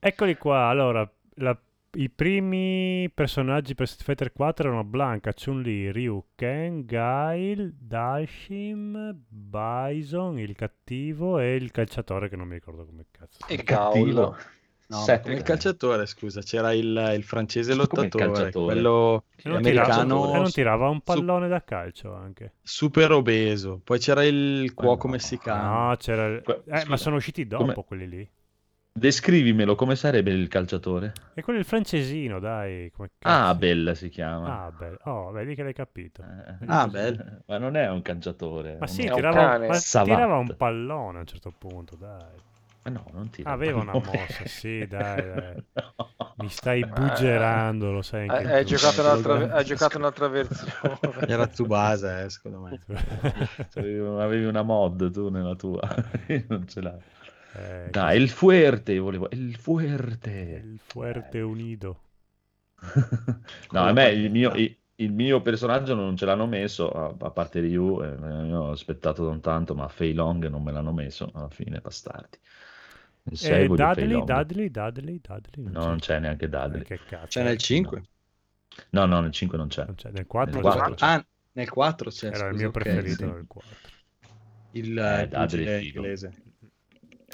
Eccoli 0.00 0.36
qua, 0.36 0.66
allora, 0.68 1.10
la- 1.36 1.58
i 1.92 2.10
primi 2.10 3.10
personaggi 3.12 3.74
per 3.74 3.88
Street 3.88 4.04
Fighter 4.04 4.32
4 4.32 4.68
erano 4.68 4.84
Blanca, 4.84 5.32
Chun-Li, 5.32 5.90
Ryu, 5.90 6.22
Ken, 6.34 6.84
Gail, 6.84 7.74
Dashim, 7.78 9.16
Bison, 9.28 10.38
il 10.38 10.54
cattivo 10.54 11.38
e 11.38 11.54
il 11.56 11.70
calciatore 11.70 12.28
che 12.28 12.36
non 12.36 12.46
mi 12.46 12.54
ricordo 12.54 12.84
come 12.84 13.06
cazzo. 13.10 13.38
E 13.48 13.62
Cattivo. 13.62 14.36
No, 14.90 14.96
Sette. 15.02 15.22
come 15.22 15.34
il 15.34 15.42
calciatore, 15.42 16.06
scusa, 16.06 16.40
c'era 16.40 16.72
il, 16.72 17.12
il 17.14 17.22
francese 17.22 17.74
lottatore, 17.74 18.08
calciatore? 18.24 18.72
quello 18.72 19.24
E 19.36 19.48
non, 19.50 19.60
tirava, 19.62 19.92
americano 19.92 20.34
e 20.34 20.38
non 20.38 20.50
tirava 20.50 20.88
un 20.88 20.96
su- 20.96 21.02
pallone 21.02 21.46
da 21.48 21.62
calcio 21.62 22.14
anche. 22.14 22.52
super 22.62 23.12
obeso. 23.12 23.80
Poi 23.84 23.98
c'era 23.98 24.24
il 24.24 24.72
cuoco 24.72 25.06
no. 25.06 25.12
messicano. 25.12 25.88
No, 25.88 25.96
c'era... 25.96 26.40
Eh, 26.40 26.84
ma 26.86 26.96
sono 26.96 27.16
usciti 27.16 27.46
dopo 27.46 27.64
come- 27.64 27.84
quelli 27.86 28.08
lì. 28.08 28.30
Descrivimelo, 28.90 29.76
come 29.76 29.94
sarebbe 29.94 30.32
il 30.32 30.48
calciatore? 30.48 31.12
E 31.34 31.42
quello 31.42 31.58
è 31.58 31.62
il 31.62 31.68
francesino, 31.68 32.40
dai. 32.40 32.90
Come 32.90 33.10
Ah. 33.20 33.54
Bella 33.54 33.94
si 33.94 34.08
chiama. 34.08 34.64
Ah. 34.72 34.72
Oh, 35.04 35.30
vedi 35.30 35.54
che 35.54 35.62
l'hai 35.62 35.72
capito. 35.74 36.22
Eh, 36.22 36.64
Ah. 36.66 36.90
Ma 37.46 37.58
non 37.58 37.76
è 37.76 37.88
un 37.90 38.02
calciatore. 38.02 38.76
Ma 38.80 38.86
è 38.86 38.88
sì, 38.88 39.02
tirava, 39.02 39.58
ma 39.58 39.78
tirava 39.78 40.36
un 40.38 40.52
pallone 40.56 41.18
a 41.18 41.20
un 41.20 41.26
certo 41.26 41.52
punto, 41.56 41.94
dai. 41.94 42.46
Ma 42.84 42.90
no, 42.90 43.10
non 43.12 43.30
tira. 43.30 43.50
Aveva 43.52 43.80
una 43.80 43.94
mossa, 43.96 44.46
sì, 44.46 44.86
dai, 44.88 45.26
dai. 45.26 45.64
Mi 46.36 46.48
stai 46.48 46.84
buggerando, 46.84 47.90
lo 47.92 48.02
sai 48.02 48.22
anche 48.28 48.44
Hai, 48.44 48.46
hai 48.50 48.64
tu. 48.64 48.64
giocato 48.64 49.00
un'altra, 49.02 49.50
hai 49.50 49.64
giocato 49.64 49.96
un'altra 49.98 50.28
versione. 50.28 50.72
Era 51.24 51.46
Tsubasa, 51.48 52.22
eh, 52.22 52.30
secondo 52.30 52.60
me. 52.60 52.78
Avevi 53.74 53.98
avevi 54.20 54.44
una 54.44 54.62
mod 54.62 55.10
tu 55.10 55.28
nella 55.30 55.54
tua. 55.56 55.80
Non 56.48 56.66
ce 56.68 56.80
l'hai. 56.80 57.02
Eh, 57.52 57.90
Dai, 57.90 58.20
il 58.20 58.28
fuerte, 58.30 58.98
volevo... 58.98 59.28
Il 59.32 59.56
fuerte. 59.56 60.30
il 60.64 60.78
Fuerte 60.80 61.40
Unido. 61.40 62.02
no, 63.72 63.80
a 63.84 63.92
me 63.92 64.10
il 64.10 64.30
mio, 64.30 64.52
il, 64.54 64.76
il 64.96 65.12
mio 65.12 65.40
personaggio 65.42 65.94
non 65.94 66.16
ce 66.16 66.24
l'hanno 66.24 66.46
messo, 66.46 66.90
a, 66.90 67.14
a 67.18 67.30
parte 67.30 67.60
Ryu, 67.60 68.00
eh, 68.02 68.46
io 68.46 68.60
ho 68.62 68.70
aspettato 68.70 69.24
non 69.24 69.40
tanto, 69.40 69.74
ma 69.74 69.88
Fei 69.88 70.12
Long 70.12 70.46
non 70.48 70.62
me 70.62 70.72
l'hanno 70.72 70.92
messo, 70.92 71.30
alla 71.34 71.48
fine, 71.50 71.80
bastardi. 71.80 72.38
Il 73.30 73.36
sei 73.38 73.64
E 73.64 73.66
voglio 73.66 73.92
Fei 73.92 74.06
Dudley. 74.08 74.24
Dudley, 74.24 74.70
Dudley, 74.70 75.20
Dudley. 75.20 75.72
No, 75.72 75.86
non 75.86 75.98
c'è 75.98 76.18
neanche 76.18 76.48
Dudley. 76.48 76.80
Eh, 76.80 76.84
che 76.84 77.00
cazzo. 77.06 77.26
C'è 77.26 77.42
nel 77.42 77.54
eh. 77.54 77.58
5. 77.58 78.02
No, 78.90 79.06
no, 79.06 79.20
nel 79.20 79.32
5 79.32 79.58
non 79.58 79.68
c'è. 79.68 79.84
Non 79.84 79.94
c'è. 79.94 80.10
Nel 80.10 80.26
4 80.26 80.60
Nel 80.60 80.62
c'è. 80.62 80.76
4 80.78 80.94
c'è. 80.94 81.06
Ah, 81.06 81.26
nel 81.52 81.68
4 81.68 82.10
c'è. 82.10 82.26
Era 82.26 82.36
il 82.36 82.42
scusa, 82.42 82.56
mio 82.56 82.68
ok, 82.68 82.72
preferito 82.72 83.14
sì. 83.14 83.24
nel 83.24 83.44
4. 83.46 83.70
Il 84.72 84.98
Eh, 84.98 85.28
eh, 85.30 85.84
inglese. 85.84 86.32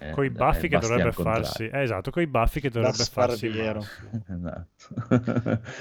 Eh, 0.01 0.11
Con 0.11 0.25
i 0.25 0.27
eh, 0.27 0.31
baffi 0.31 0.69
che 0.69 0.79
dovrebbe 0.79 1.13
farsi... 1.13 1.67
Eh, 1.67 1.83
esatto, 1.83 2.11
con 2.11 2.23
i 2.23 2.27
baffi 2.27 2.61
che 2.61 2.69
dovrebbe 2.69 3.05
farsi... 3.05 3.47
Esatto. 3.55 3.87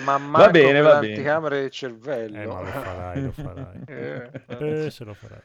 Ma 0.06 0.18
va 0.18 0.50
bene, 0.50 0.82
va 0.82 1.00
bene. 1.00 1.08
l'anticamera 1.08 1.56
del 1.56 1.72
cervello. 1.72 2.40
Eh, 2.40 2.46
ma 2.46 2.62
lo 2.62 2.66
farai, 2.68 3.24
lo 3.24 3.32
farai. 3.32 3.82
Eh, 3.88 4.86
Eh, 4.86 4.90
se 4.92 5.04
lo 5.04 5.14
farai. 5.16 5.42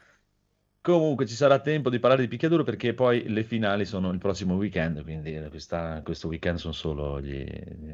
Comunque 0.81 1.25
ci 1.25 1.35
sarà 1.35 1.59
tempo 1.59 1.89
di 1.89 1.99
parlare 1.99 2.21
di 2.21 2.29
picchiaduro 2.29 2.63
perché 2.63 2.93
poi 2.93 3.27
le 3.27 3.43
finali 3.43 3.85
sono 3.85 4.11
il 4.11 4.17
prossimo 4.17 4.55
weekend, 4.55 5.03
quindi 5.03 5.37
questa- 5.49 6.01
questo 6.03 6.27
weekend 6.29 6.57
sono 6.57 6.73
solo 6.73 7.19
gli- 7.21 7.45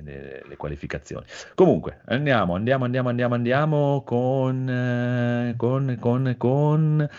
le, 0.04 0.43
le 0.45 0.56
qualificazioni. 0.56 1.26
Comunque 1.56 2.02
andiamo, 2.06 2.54
andiamo, 2.54 2.86
andiamo, 2.86 3.10
andiamo, 3.10 3.34
andiamo 3.34 4.04
con, 4.06 4.69
eh, 4.69 5.56
con, 5.58 5.98
con, 6.00 6.36
con 6.38 7.10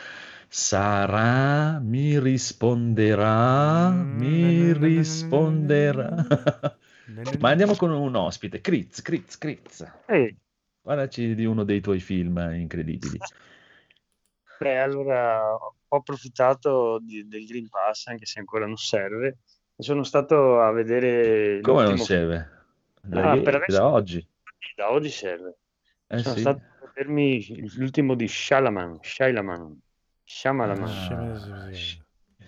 Sara 0.49 1.81
mi 1.81 2.19
risponderà, 2.21 3.91
mi 3.91 4.73
risponderà. 4.73 6.25
Ma 7.41 7.51
andiamo 7.51 7.75
con 7.75 7.91
un 7.91 8.15
ospite, 8.15 8.61
Critz, 8.61 9.03
Critz, 9.03 9.37
Critz. 9.37 9.85
Ehi, 10.07 10.35
Parlaci 10.81 11.35
di 11.35 11.45
uno 11.45 11.65
dei 11.65 11.81
tuoi 11.81 11.99
film 11.99 12.39
incredibili. 12.55 13.19
Beh, 14.59 14.79
allora 14.79 15.55
ho 15.55 15.75
approfittato 15.97 16.99
di- 17.01 17.27
del 17.27 17.47
Green 17.47 17.69
Pass, 17.69 18.07
anche 18.07 18.27
se 18.27 18.39
ancora 18.39 18.67
non 18.67 18.77
serve, 18.77 19.39
e 19.77 19.83
sono 19.83 20.03
stato 20.03 20.61
a 20.61 20.71
vedere 20.73 21.61
Come 21.63 21.85
non 21.85 21.99
serve? 21.99 22.51
Da, 23.03 23.31
Ah, 23.33 23.41
per 23.41 23.55
adesso- 23.57 23.79
da 23.79 23.89
oggi? 23.89 24.27
da 24.75 24.91
oggi 24.91 25.11
serve. 25.11 25.59
Eh 26.09 26.19
sono 26.19 26.35
sì. 26.35 26.41
stato 26.41 26.61
a 26.83 26.87
vedermi 26.95 27.75
l'ultimo 27.77 28.15
di 28.15 28.29
Shalaman, 28.29 28.99
Shyamalan, 29.03 29.81
Shyamalan. 30.25 30.83
Ah, 30.83 31.69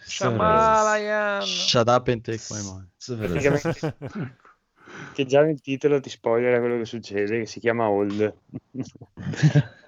Shamalayan. 0.01 1.42
Shut 1.42 1.88
up 1.88 2.09
and 2.09 2.23
take 2.23 2.42
my 2.51 2.62
money. 2.62 2.88
Praticamente 3.18 3.97
che 5.14 5.25
già 5.27 5.42
nel 5.42 5.61
titolo 5.61 6.01
ti 6.01 6.09
spoilera 6.11 6.59
quello 6.61 6.77
che 6.79 6.85
succede, 6.85 7.38
che 7.40 7.47
si 7.47 7.61
chiama 7.61 7.88
Old. 7.88 8.35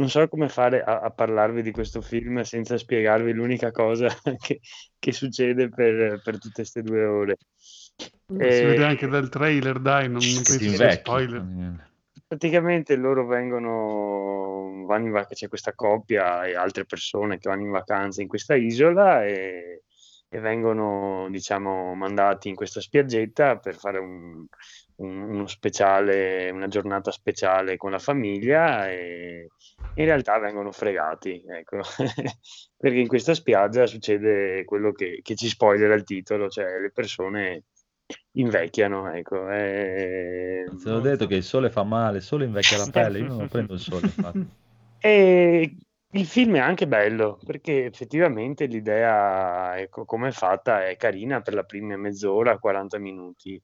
Non 0.00 0.08
so 0.08 0.26
come 0.28 0.48
fare 0.48 0.82
a, 0.82 1.00
a 1.00 1.10
parlarvi 1.10 1.62
di 1.62 1.72
questo 1.72 2.00
film 2.00 2.40
senza 2.42 2.78
spiegarvi 2.78 3.32
l'unica 3.32 3.70
cosa 3.70 4.08
che, 4.38 4.60
che 4.98 5.12
succede 5.12 5.68
per, 5.68 6.20
per 6.22 6.38
tutte 6.38 6.62
queste 6.62 6.82
due 6.82 7.04
ore. 7.04 7.36
Si 8.48 8.64
Eh, 8.66 8.66
vede 8.66 8.84
anche 8.84 9.06
dal 9.06 9.28
trailer, 9.30 9.78
dai, 9.78 10.08
non, 10.08 10.32
non 10.32 10.42
Che 10.42 10.52
penso 10.52 10.68
si 10.68 10.76
sia 10.76 10.90
spoiler. 10.90 11.46
praticamente 12.26 12.96
loro 12.96 13.26
vengono, 13.26 14.84
vanno 14.86 15.06
in 15.06 15.12
vacanza, 15.12 15.34
c'è 15.34 15.48
questa 15.48 15.74
coppia 15.74 16.44
e 16.46 16.54
altre 16.54 16.84
persone 16.84 17.38
che 17.38 17.48
vanno 17.48 17.62
in 17.62 17.70
vacanza 17.70 18.22
in 18.22 18.28
questa 18.28 18.54
isola 18.54 19.24
e, 19.24 19.82
e 20.28 20.38
vengono, 20.40 21.28
diciamo, 21.30 21.94
mandati 21.94 22.48
in 22.48 22.54
questa 22.54 22.80
spiaggetta 22.80 23.58
per 23.58 23.74
fare 23.76 23.98
un- 23.98 24.46
uno 25.00 25.46
speciale, 25.46 26.50
una 26.50 26.68
giornata 26.68 27.10
speciale 27.10 27.76
con 27.76 27.90
la 27.90 27.98
famiglia 27.98 28.90
e 28.90 29.48
in 29.94 30.04
realtà 30.04 30.38
vengono 30.38 30.70
fregati, 30.72 31.42
ecco, 31.46 31.80
perché 32.76 32.98
in 32.98 33.08
questa 33.08 33.34
spiaggia 33.34 33.86
succede 33.86 34.64
quello 34.64 34.92
che, 34.92 35.20
che 35.22 35.34
ci 35.34 35.48
spoilera 35.48 35.94
il 35.94 36.04
titolo, 36.04 36.48
cioè 36.48 36.78
le 36.78 36.90
persone 36.92 37.64
invecchiano, 38.32 39.12
ecco. 39.12 39.50
e- 39.50 40.64
Te 40.82 40.90
l'ho 40.90 41.00
detto 41.00 41.26
che 41.26 41.36
il 41.36 41.42
sole 41.42 41.70
fa 41.70 41.82
male, 41.82 42.18
il 42.18 42.22
sole 42.22 42.44
invecchia 42.44 42.78
la 42.78 42.90
pelle, 42.90 43.18
io 43.18 43.26
non 43.26 43.48
prendo 43.48 43.74
il 43.74 43.80
sole. 43.80 44.06
infatti. 44.06 44.48
E 45.02 45.76
il 46.12 46.26
film 46.26 46.56
è 46.56 46.58
anche 46.58 46.86
bello 46.86 47.38
perché 47.42 47.86
effettivamente 47.86 48.66
l'idea, 48.66 49.78
ecco, 49.80 50.04
come 50.04 50.28
è 50.28 50.30
fatta, 50.32 50.86
è 50.86 50.96
carina 50.96 51.40
per 51.40 51.54
la 51.54 51.62
prima 51.62 51.96
mezz'ora, 51.96 52.58
40 52.58 52.98
minuti. 52.98 53.58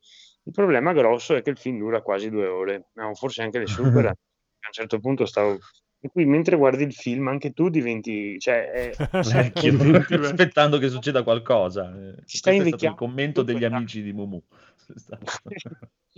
Il 0.47 0.53
problema 0.53 0.93
grosso 0.93 1.35
è 1.35 1.43
che 1.43 1.51
il 1.51 1.59
film 1.59 1.79
dura 1.79 2.03
quasi 2.03 2.31
due 2.31 2.47
ore, 2.47 2.91
no, 2.95 3.15
forse 3.15 3.43
anche 3.43 3.59
le 3.59 3.67
supera. 3.67 4.09
A 4.67 4.69
un 4.69 4.73
certo 4.73 4.99
punto 5.01 5.27
stavo... 5.27 5.59
E 5.99 6.09
qui 6.09 6.25
mentre 6.25 6.57
guardi 6.57 6.85
il 6.85 6.93
film 6.93 7.29
anche 7.29 7.53
tu 7.53 7.69
diventi... 7.69 8.39
Cioè, 8.39 8.71
è- 8.71 8.91
Vecchio, 9.11 9.71
Diventi 9.73 9.91
vecchio. 9.91 10.21
aspettando 10.21 10.79
che 10.79 10.89
succeda 10.89 11.23
qualcosa. 11.23 11.89
Eh, 11.91 12.23
Ci 12.25 12.37
stai 12.39 12.57
Questo 12.59 12.75
è 12.75 12.79
stato 12.79 12.85
il 12.85 12.91
invecchiando. 12.91 12.97
commento 12.97 13.43
degli 13.43 13.65
amici 13.65 14.03
di 14.03 14.13
Mumu. 14.13 14.41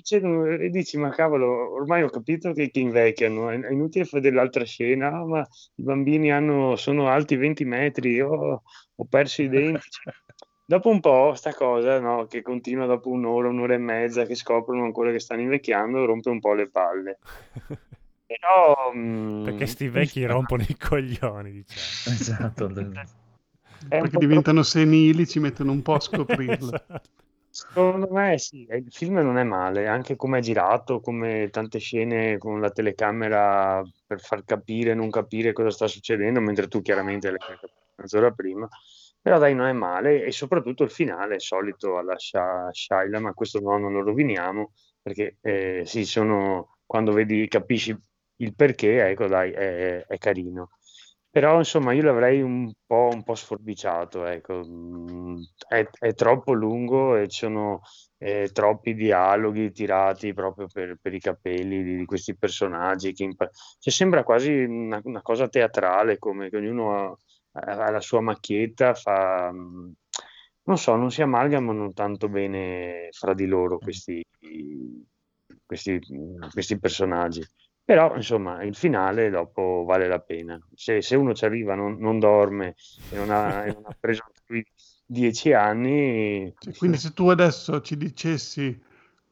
E 0.01 0.69
dici 0.71 0.97
ma 0.97 1.09
cavolo 1.11 1.73
ormai 1.75 2.03
ho 2.03 2.09
capito 2.09 2.53
che, 2.53 2.71
che 2.71 2.79
invecchiano 2.81 3.51
è, 3.51 3.71
inutile 3.73 4.05
fare 4.05 4.23
dell'altra 4.23 4.65
scena 4.65 5.09
"Ah, 5.09 5.25
ma 5.27 5.41
i 5.41 5.83
bambini 5.83 6.31
hanno, 6.31 6.77
sono 6.77 7.09
alti 7.09 7.35
20 7.37 7.65
metri 7.65 8.13
io 8.13 8.63
ho 8.95 9.05
perso 9.09 9.43
i 9.43 9.49
denti 9.49 9.81
Cioè, 9.91 10.15
dopo 10.69 10.91
un 10.91 11.01
po' 11.01 11.33
sta 11.35 11.55
cosa 11.55 11.99
no, 11.99 12.27
che 12.27 12.43
continua 12.43 12.85
dopo 12.85 13.09
un'ora 13.09 13.49
un'ora 13.49 13.73
e 13.73 13.79
mezza 13.79 14.27
che 14.27 14.35
scoprono 14.35 14.85
ancora 14.85 15.11
che 15.11 15.19
stanno 15.19 15.41
invecchiando 15.41 16.05
rompe 16.05 16.29
un 16.29 16.41
po' 16.41 16.53
le 16.53 16.69
palle 16.69 17.19
però 18.29 18.93
mm, 18.95 19.45
Perché 19.45 19.67
sti 19.67 19.89
vecchi 19.89 20.25
rompono 20.27 20.63
i 20.69 20.77
coglioni, 20.77 21.51
diciamo. 21.51 22.15
Esatto. 22.15 22.67
Perché 23.89 24.19
diventano 24.19 24.63
senili, 24.63 25.27
ci 25.27 25.39
mettono 25.41 25.73
un 25.73 25.81
po' 25.81 25.95
a 25.95 26.01
scoprirlo. 26.01 26.75
Esatto. 26.75 27.01
Secondo 27.49 28.09
me 28.11 28.37
sì, 28.39 28.67
il 28.69 28.91
film 28.91 29.15
non 29.21 29.39
è 29.39 29.45
male, 29.45 29.87
anche 29.87 30.15
come 30.15 30.39
è 30.39 30.43
girato, 30.43 31.01
come 31.01 31.49
tante 31.51 31.79
scene 31.79 32.37
con 32.37 32.61
la 32.61 32.71
telecamera 32.71 33.83
per 34.07 34.21
far 34.21 34.45
capire, 34.45 34.93
non 34.93 35.09
capire 35.11 35.55
cosa 35.55 35.71
sta 35.71 35.87
succedendo, 35.87 36.41
mentre 36.41 36.69
tu 36.69 36.83
chiaramente 36.83 37.31
l'hai 37.31 37.39
capito 37.39 37.71
mezz'ora 37.97 38.31
prima. 38.31 38.69
Però 39.21 39.39
dai, 39.39 39.55
non 39.55 39.67
è 39.67 39.73
male 39.73 40.25
e 40.25 40.33
soprattutto 40.33 40.83
il 40.85 40.91
finale 40.91 41.37
è 41.37 41.41
solito 41.41 41.99
alla 41.99 42.17
Sha- 42.19 42.69
Shaila, 42.73 43.21
ma 43.21 43.33
questo 43.35 43.61
no, 43.61 43.77
non 43.79 43.93
lo 43.93 44.03
roviniamo 44.03 44.73
perché 45.03 45.37
eh, 45.43 45.83
sì, 45.85 46.05
sono, 46.05 46.79
quando 46.87 47.13
vedi, 47.13 47.47
capisci 47.49 47.97
il 48.41 48.55
perché, 48.55 49.09
ecco 49.09 49.27
dai, 49.27 49.53
è, 49.53 50.05
è 50.07 50.19
carino. 50.19 50.71
Però 51.31 51.59
insomma 51.59 51.93
io 51.93 52.03
l'avrei 52.03 52.41
un 52.41 52.73
po', 52.87 53.11
un 53.13 53.23
po' 53.23 53.35
sforbiciato, 53.35 54.25
ecco. 54.25 54.63
Mm, 54.67 55.37
È, 55.69 55.87
è 56.01 56.15
troppo 56.15 56.53
lungo 56.53 57.17
e 57.17 57.29
ci 57.29 57.41
sono 57.41 57.81
eh, 58.19 58.51
troppi 58.53 58.95
dialoghi 58.95 59.71
tirati 59.71 60.33
proprio 60.33 60.67
per, 60.73 60.97
per 61.01 61.15
i 61.15 61.21
capelli 61.21 61.83
di, 61.83 61.97
di 61.97 62.05
questi 62.07 62.37
personaggi. 62.37 63.13
Che 63.13 63.25
impa- 63.25 63.51
cioè, 63.79 63.93
sembra 63.93 64.25
quasi 64.25 64.51
una, 64.65 65.01
una 65.05 65.23
cosa 65.23 65.49
teatrale, 65.49 66.19
come 66.19 66.49
che 66.49 66.57
ognuno 66.57 66.95
ha, 66.97 67.17
ha 67.59 67.91
la 67.91 68.01
sua 68.01 68.21
macchietta, 68.21 68.95
fa... 68.95 69.51
mm, 69.53 69.91
Non 70.65 70.77
so, 70.79 70.97
non 70.97 71.11
si 71.11 71.23
amalgamano 71.23 71.93
tanto 71.93 72.29
bene 72.29 73.09
fra 73.13 73.33
di 73.35 73.47
loro 73.47 73.79
questi, 73.79 74.23
questi, 75.65 75.99
questi 76.53 76.79
personaggi. 76.79 77.43
Però, 77.85 78.15
insomma, 78.17 78.63
il 78.65 78.75
finale 78.75 79.31
dopo 79.31 79.85
vale 79.87 80.07
la 80.09 80.21
pena. 80.21 80.59
Se, 80.75 81.01
se 81.01 81.17
uno 81.17 81.33
ci 81.33 81.47
arriva, 81.47 81.75
non, 81.75 81.97
non 81.99 82.19
dorme 82.19 82.75
e 83.09 83.17
non 83.17 83.31
ha, 83.31 83.65
e 83.67 83.73
non 83.73 83.83
ha 83.87 83.97
preso 83.99 84.25
dieci 85.07 85.53
anni, 85.55 86.53
quindi 86.77 86.99
se 86.99 87.13
tu 87.15 87.29
adesso 87.29 87.81
ci 87.81 87.97
dicessi 87.97 88.79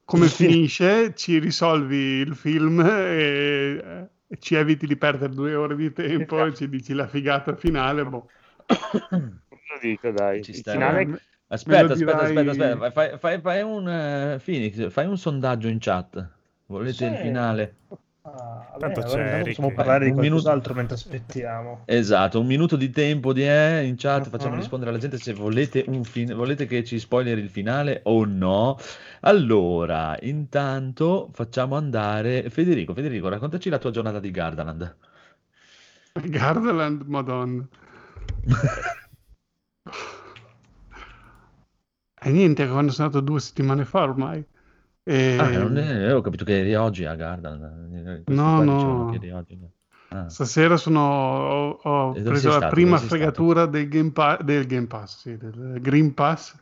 come 0.05 0.29
finisce, 0.31 1.15
ci 1.15 1.39
risolvi 1.39 1.97
il 1.97 2.35
film 2.35 2.81
e, 2.81 3.77
e 3.77 4.09
ci 4.39 4.55
eviti 4.55 4.87
di 4.87 4.97
perdere 4.97 5.33
due 5.33 5.55
ore 5.55 5.77
di 5.77 5.93
tempo 5.93 6.45
e 6.45 6.55
ci 6.55 6.69
dici 6.69 6.93
la 6.95 7.07
figata 7.07 7.55
finale. 7.57 8.05
Boh. 8.05 8.29
lo 8.69 9.79
dico, 9.81 10.11
dai. 10.11 10.43
Ci 10.43 10.51
Il 10.51 10.57
sta. 10.57 10.73
finale 10.73 11.21
Aspetta, 11.49 11.93
aspetta, 11.93 12.23
aspetta, 12.23 12.51
aspetta, 12.51 12.91
fai, 12.91 13.19
fai- 13.19 13.41
fai 13.41 13.63
un 13.63 13.89
eh, 13.89 14.41
Phoenix, 14.45 14.91
fai 14.91 15.07
un 15.07 15.17
sondaggio 15.17 15.69
in 15.69 15.79
chat. 15.79 16.29
Volete 16.67 17.05
il 17.05 17.15
Sì. 17.15 17.23
finale? 17.23 17.75
Ah, 18.29 18.75
Tanto 18.79 19.01
allora 19.01 19.05
c'è 19.05 19.43
possiamo 19.45 19.71
parlare 19.73 20.05
di 20.07 20.11
Un 20.11 20.17
minuto. 20.19 20.43
qualcos'altro 20.43 20.75
mentre 20.75 20.95
aspettiamo. 20.97 21.83
Esatto, 21.87 22.41
un 22.41 22.47
minuto 22.47 22.75
di 22.77 22.91
tempo 22.91 23.33
di 23.33 23.47
eh, 23.47 23.85
in 23.85 23.95
chat, 23.97 24.29
facciamo 24.29 24.55
Mhm. 24.55 24.59
rispondere 24.61 24.91
alla 24.91 24.99
gente 24.99 25.19
se 25.19 25.33
volete, 25.33 25.85
un 25.87 26.03
fin- 26.03 26.35
volete 26.35 26.67
che 26.67 26.83
ci 26.83 26.99
spoileri 26.99 27.41
il 27.41 27.49
finale 27.49 28.01
o 28.05 28.25
no. 28.25 28.77
Allora, 29.21 30.17
intanto 30.23 31.31
facciamo 31.33 31.77
andare 31.77 32.51
Federico, 32.51 32.95
Federico, 32.95 33.29
raccontaci 33.29 33.69
la 33.69 33.79
tua 33.79 33.91
giornata 33.93 34.19
di 34.19 34.31
Gardaland. 34.33 34.97
Gardaland, 36.37 37.03
madonna. 37.07 37.69
E 42.27 42.31
niente, 42.31 42.67
quando 42.69 42.93
sono 42.93 43.07
andato 43.07 43.25
due 43.25 43.41
settimane 43.41 43.85
fa 43.85 44.03
ormai. 44.03 44.45
E 45.09 45.37
Ah, 45.39 45.51
non 45.51 45.79
è- 45.79 46.13
ho 46.13 46.21
capito 46.21 46.45
che 46.45 46.59
eri 46.59 46.75
oggi 46.75 47.05
a. 47.05 47.15
Questi 47.15 48.25
No, 48.35 48.57
qua 48.57 48.65
no. 48.65 49.13
eri 49.15 49.31
oggi. 49.31 49.57
Ah. 50.09 50.29
Stasera 50.29 50.77
sono, 50.77 51.01
ho, 51.01 51.69
ho 51.81 52.13
preso 52.13 52.49
la 52.49 52.55
stato? 52.57 52.75
prima 52.75 52.97
fregatura 52.99 53.67
del 53.67 53.89
Game, 53.89 54.11
Pa- 54.11 54.39
del 54.43 54.67
Game 54.67 54.87
Pass, 54.87 55.21
sì, 55.21 55.37
del 55.37 55.79
Green 55.81 56.13
Pass, 56.15 56.57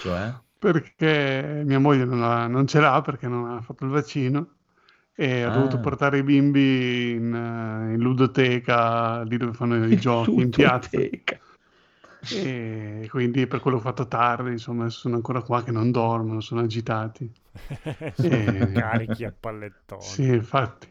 Cioè? 0.00 0.32
perché 0.58 1.62
mia 1.64 1.78
moglie 1.78 2.04
non, 2.04 2.22
ha- 2.22 2.46
non 2.48 2.66
ce 2.66 2.80
l'ha 2.80 3.00
perché 3.00 3.28
non 3.28 3.48
ha 3.50 3.60
fatto 3.60 3.84
il 3.84 3.90
vaccino. 3.90 4.48
e 5.14 5.44
ho 5.44 5.50
Ah. 5.50 5.52
dovuto 5.52 5.78
portare 5.80 6.18
i 6.18 6.22
bimbi 6.22 7.10
in, 7.12 7.34
eh, 7.34 7.92
in 7.94 8.00
ludoteca, 8.00 9.22
lì 9.22 9.36
dove 9.36 9.52
fanno 9.52 9.84
i 9.86 9.96
giochi, 10.00 10.32
in 10.40 10.48
piazza. 10.50 10.98
E 12.28 13.06
quindi 13.10 13.46
per 13.46 13.60
quello 13.60 13.78
ho 13.78 13.80
fatto 13.80 14.06
tardi, 14.06 14.50
insomma, 14.52 14.88
sono 14.90 15.16
ancora 15.16 15.42
qua 15.42 15.62
che 15.62 15.70
non 15.72 15.90
dormono, 15.90 16.40
sono 16.40 16.60
agitati. 16.60 17.30
Sono 18.12 18.68
Eh. 18.68 18.68
carichi 18.70 19.24
a 19.24 19.32
pallettoni. 19.32 20.22
Sì, 20.22 20.24
infatti. 20.24 20.88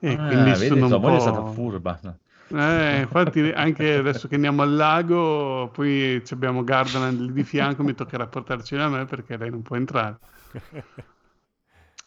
E 0.00 0.24
Ah, 0.24 0.24
quindi 0.24 0.54
vedi, 0.56 0.80
sono 0.80 0.86
un 0.86 0.98
moglie 0.98 1.16
è 1.16 1.20
po'... 1.20 1.20
stata 1.20 1.44
furba. 1.44 2.00
Eh, 2.48 3.00
infatti 3.00 3.40
anche 3.50 3.94
adesso 3.94 4.28
che 4.28 4.34
andiamo 4.34 4.62
al 4.62 4.74
lago, 4.74 5.70
poi 5.72 6.22
ci 6.24 6.34
abbiamo 6.34 6.64
Gardaland 6.64 7.20
lì 7.20 7.32
di 7.32 7.44
fianco, 7.44 7.82
mi 7.82 7.94
toccherà 7.94 8.26
portarcela 8.26 8.84
a 8.84 8.88
me 8.88 9.04
perché 9.06 9.36
lei 9.36 9.50
non 9.50 9.62
può 9.62 9.76
entrare. 9.76 10.18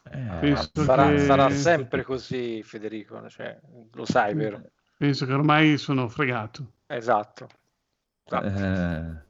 Eh, 0.05 0.55
Sarà, 0.73 1.17
che- 1.17 1.17
sarà 1.17 1.49
sempre 1.49 2.03
così, 2.03 2.61
Federico, 2.63 3.27
cioè, 3.29 3.59
lo 3.93 4.05
sai, 4.05 4.33
vero? 4.35 4.61
Penso 4.97 5.25
che 5.25 5.31
ormai 5.31 5.77
sono 5.77 6.09
fregato. 6.09 6.73
Esatto. 6.89 7.47
Esatto. 8.27 9.23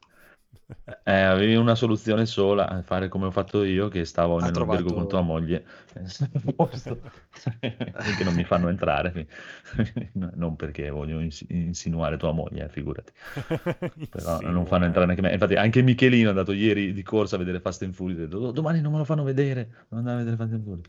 Eh, 1.04 1.20
avevi 1.20 1.54
una 1.54 1.74
soluzione 1.74 2.26
sola, 2.26 2.82
fare 2.82 3.08
come 3.08 3.26
ho 3.26 3.30
fatto 3.30 3.62
io, 3.62 3.88
che 3.88 4.04
stavo 4.04 4.38
Ha 4.38 4.46
nell'albergo 4.46 4.90
trovato- 4.90 4.94
con 4.94 5.08
tua 5.08 5.20
moglie, 5.20 5.64
eh, 5.94 6.04
che 8.16 8.24
non 8.24 8.34
mi 8.34 8.44
fanno 8.44 8.68
entrare, 8.68 9.28
non 10.14 10.56
perché 10.56 10.90
voglio 10.90 11.20
ins- 11.20 11.44
insinuare 11.48 12.16
tua 12.16 12.32
moglie, 12.32 12.64
eh, 12.64 12.68
figurati, 12.68 13.12
però 14.10 14.40
non 14.40 14.66
fanno 14.66 14.86
entrare 14.86 15.06
neanche 15.06 15.22
me. 15.22 15.32
Infatti 15.32 15.54
anche 15.54 15.82
Michelino 15.82 16.26
è 16.26 16.30
andato 16.30 16.52
ieri 16.52 16.92
di 16.92 17.02
corsa 17.02 17.36
a 17.36 17.38
vedere 17.38 17.60
Fast 17.60 17.82
and 17.82 17.92
Furious, 17.92 18.20
ha 18.20 18.24
detto, 18.24 18.38
"Oh, 18.38 18.52
domani 18.52 18.80
non 18.80 18.92
me 18.92 18.98
lo 18.98 19.04
fanno 19.04 19.22
vedere, 19.22 19.86
non 19.88 20.00
andare 20.00 20.16
a 20.16 20.18
vedere 20.18 20.36
Fast 20.36 20.52
and 20.52 20.64
Furious. 20.64 20.86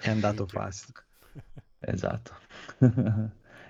È 0.00 0.10
andato 0.10 0.46
fast. 0.46 1.04
Esatto. 1.80 2.32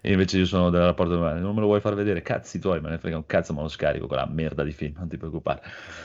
E 0.07 0.13
invece 0.13 0.39
io 0.39 0.47
sono 0.47 0.71
della 0.71 0.85
rapporto 0.85 1.17
non 1.17 1.53
me 1.53 1.61
lo 1.61 1.67
vuoi 1.67 1.81
far 1.81 1.97
vedere? 1.97 2.23
Cazzi 2.23 2.61
tuoi, 2.61 2.81
me 2.81 2.91
ne 2.91 2.99
frega 2.99 3.17
un 3.17 3.27
cazzo, 3.27 3.53
ma 3.53 3.63
lo 3.63 3.67
scarico 3.67 4.07
quella 4.07 4.25
merda 4.31 4.63
di 4.63 4.71
film, 4.71 4.95
non 4.99 5.09
ti 5.09 5.17
preoccupare. 5.17 5.61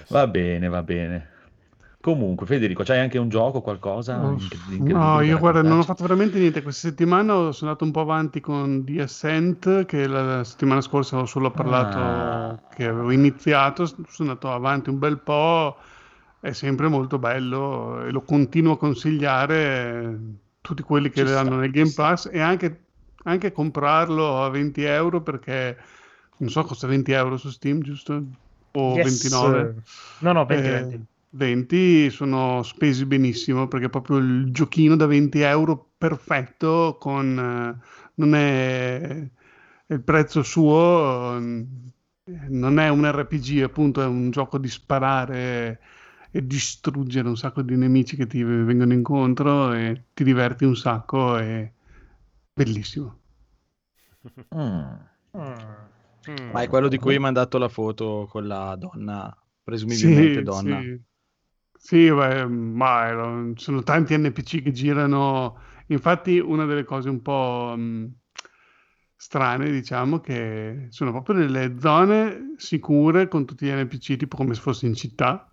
Va 0.08 0.26
bene, 0.26 0.70
va 0.70 0.82
bene. 0.82 1.30
Comunque, 2.02 2.48
Federico, 2.48 2.82
c'hai 2.82 2.98
anche 2.98 3.20
un 3.20 3.30
gioco, 3.30 3.62
qualcosa? 3.62 4.16
Inc- 4.24 4.42
incredibile 4.54 4.94
No, 4.98 5.22
io 5.22 5.38
guarda, 5.38 5.62
non 5.62 5.78
ho 5.78 5.84
fatto 5.84 6.02
veramente 6.02 6.40
niente. 6.40 6.64
Questa 6.64 6.88
settimana 6.88 7.52
sono 7.52 7.70
andato 7.70 7.84
un 7.84 7.92
po' 7.92 8.00
avanti 8.00 8.40
con 8.40 8.84
The 8.84 9.04
Ascent, 9.04 9.86
che 9.86 10.08
la 10.08 10.44
settimana 10.44 10.82
scorsa 10.82 11.20
ho 11.20 11.28
solo 11.28 11.52
parlato 11.52 11.98
Ah. 12.00 12.60
che 12.74 12.86
avevo 12.88 13.12
iniziato. 13.12 13.86
Sono 13.86 14.02
andato 14.18 14.52
avanti 14.52 14.90
un 14.90 14.98
bel 14.98 15.20
po', 15.20 15.78
è 16.40 16.54
sempre 16.54 16.88
molto 16.88 17.20
bello 17.20 18.04
e 18.04 18.10
lo 18.10 18.22
continuo 18.22 18.74
a 18.74 18.78
consigliare 18.80 20.20
tutti 20.60 20.82
quelli 20.82 21.12
che 21.12 21.24
Ci 21.24 21.32
hanno 21.34 21.50
sta, 21.52 21.56
nel 21.58 21.70
Game. 21.70 21.92
Pass 21.96 22.28
e 22.32 22.40
anche, 22.40 22.86
anche 23.24 23.52
comprarlo 23.52 24.44
a 24.44 24.50
20 24.50 24.84
euro 24.84 25.22
perché 25.22 25.78
non 26.38 26.50
so, 26.50 26.64
costa 26.64 26.88
20 26.88 27.12
euro 27.12 27.38
su 27.38 27.50
Steam, 27.50 27.82
giusto? 27.82 28.24
O 28.72 28.94
Yes. 28.96 29.04
29? 29.04 29.84
No, 30.22 30.34
no, 30.34 30.46
20, 30.46 30.70
Eh, 30.70 30.72
20. 30.72 31.06
20 31.34 32.10
sono 32.10 32.62
spesi 32.64 33.06
benissimo 33.06 33.68
perché 33.68 33.90
proprio 33.90 34.18
il 34.18 34.52
giochino 34.52 34.96
da 34.96 35.06
20 35.06 35.40
euro 35.42 35.92
perfetto 35.98 36.98
con 37.00 37.38
eh, 37.40 37.86
non 38.16 38.36
è 38.36 39.30
il 39.88 40.02
prezzo 40.02 40.44
suo 40.44 41.38
eh, 41.38 41.66
non 42.50 42.80
è 42.80 42.90
un 42.90 43.10
RPG 43.10 43.62
appunto 43.64 44.02
è 44.02 44.06
un 44.06 44.32
gioco 44.32 44.58
di 44.58 44.68
sparare 44.70 45.80
e 46.32 46.46
distruggere 46.46 47.28
un 47.28 47.36
sacco 47.38 47.62
di 47.62 47.76
nemici 47.76 48.16
che 48.16 48.28
ti 48.28 48.42
vengono 48.44 48.94
incontro 48.94 49.74
e 49.74 50.06
ti 50.14 50.24
diverti 50.24 50.64
un 50.66 50.76
sacco 50.76 51.38
è 51.38 51.70
bellissimo 52.56 53.20
Mm. 54.54 54.94
Mm. 55.38 56.52
Ma 56.52 56.62
è 56.62 56.68
quello 56.68 56.88
di 56.88 56.98
cui 56.98 57.12
mi 57.12 57.16
ha 57.18 57.22
mandato 57.22 57.58
la 57.58 57.70
foto 57.70 58.28
con 58.30 58.46
la 58.46 58.76
donna, 58.76 59.36
presumibilmente 59.64 60.40
Sì, 60.40 60.44
donna. 60.44 60.80
sì. 60.82 61.02
Sì, 61.84 62.12
beh, 62.12 62.46
ma 62.46 63.52
sono 63.56 63.82
tanti 63.82 64.16
NPC 64.16 64.62
che 64.62 64.72
girano. 64.72 65.58
Infatti, 65.88 66.38
una 66.38 66.66
delle 66.66 66.84
cose 66.84 67.10
un 67.10 67.22
po' 67.24 67.74
mh, 67.76 68.14
strane, 69.16 69.72
diciamo, 69.72 70.20
che 70.20 70.88
sono 70.90 71.12
proprio 71.12 71.36
delle 71.38 71.80
zone 71.80 72.54
sicure 72.58 73.28
con 73.28 73.46
tutti 73.46 73.66
gli 73.66 73.72
NPC, 73.72 74.18
tipo 74.18 74.38
come 74.38 74.54
se 74.54 74.62
fossi 74.62 74.86
in 74.86 74.94
città. 74.94 75.51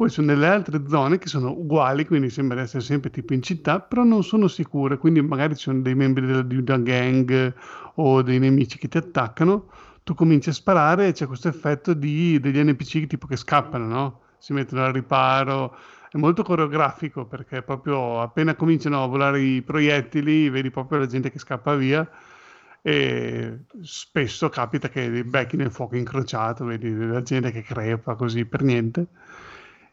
Poi 0.00 0.08
sono 0.08 0.28
delle 0.28 0.46
altre 0.46 0.82
zone 0.88 1.18
che 1.18 1.28
sono 1.28 1.50
uguali, 1.50 2.06
quindi 2.06 2.30
sembra 2.30 2.56
di 2.56 2.62
essere 2.62 2.82
sempre 2.82 3.10
tipo 3.10 3.34
in 3.34 3.42
città, 3.42 3.80
però 3.80 4.02
non 4.02 4.24
sono 4.24 4.48
sicure. 4.48 4.96
Quindi 4.96 5.20
magari 5.20 5.54
ci 5.54 5.64
sono 5.64 5.82
dei 5.82 5.94
membri 5.94 6.24
della, 6.24 6.40
di 6.40 6.56
una 6.56 6.78
gang 6.78 7.54
o 7.96 8.22
dei 8.22 8.38
nemici 8.38 8.78
che 8.78 8.88
ti 8.88 8.96
attaccano 8.96 9.70
tu 10.02 10.14
cominci 10.14 10.48
a 10.48 10.52
sparare 10.54 11.08
e 11.08 11.12
c'è 11.12 11.26
questo 11.26 11.48
effetto 11.48 11.92
di, 11.92 12.40
degli 12.40 12.62
NPC 12.62 13.08
tipo 13.08 13.26
che 13.26 13.36
scappano, 13.36 13.84
no? 13.84 14.20
Si 14.38 14.54
mettono 14.54 14.86
al 14.86 14.94
riparo. 14.94 15.76
È 16.10 16.16
molto 16.16 16.44
coreografico 16.44 17.26
perché 17.26 17.60
proprio 17.60 18.22
appena 18.22 18.54
cominciano 18.54 19.02
a 19.02 19.06
volare 19.06 19.42
i 19.42 19.60
proiettili, 19.60 20.48
vedi 20.48 20.70
proprio 20.70 21.00
la 21.00 21.06
gente 21.06 21.30
che 21.30 21.38
scappa 21.38 21.74
via 21.74 22.08
e 22.82 23.64
spesso 23.82 24.48
capita 24.48 24.88
che 24.88 25.24
becchi 25.24 25.56
nel 25.56 25.70
fuoco 25.70 25.96
incrociato, 25.96 26.64
vedi 26.64 26.94
la 26.96 27.20
gente 27.22 27.50
che 27.50 27.62
crepa 27.62 28.14
così 28.14 28.46
per 28.46 28.62
niente. 28.62 29.06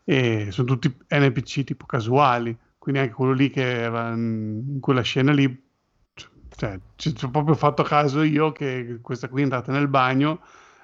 E 0.09 0.51
sono 0.51 0.67
tutti 0.67 0.95
NPC 1.09 1.63
tipo 1.65 1.85
casuali, 1.85 2.57
quindi 2.77 3.01
anche 3.01 3.13
quello 3.13 3.33
lì 3.33 3.49
che 3.49 3.81
era 3.81 4.09
in 4.13 4.77
quella 4.79 5.01
scena 5.01 5.33
lì 5.33 5.65
cioè, 6.55 6.79
ci 6.95 7.13
ho 7.23 7.29
proprio 7.29 7.55
fatto 7.55 7.83
caso 7.83 8.23
io 8.23 8.51
che 8.51 8.99
questa 9.01 9.29
qui 9.29 9.41
è 9.41 9.43
entrata 9.43 9.71
nel 9.71 9.87
bagno, 9.87 10.41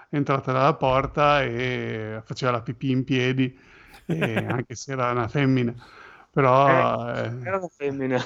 è 0.09 0.15
entrata 0.15 0.51
dalla 0.51 0.75
porta 0.75 1.41
e 1.41 2.21
faceva 2.25 2.51
la 2.51 2.61
pipì 2.61 2.91
in 2.91 3.03
piedi, 3.03 3.57
anche 4.07 4.75
se 4.75 4.91
era 4.91 5.11
una 5.11 5.27
femmina. 5.27 5.73
Però 6.31 7.09
eh, 7.09 7.33
Era 7.41 7.57
una 7.57 7.67
femmina. 7.69 8.19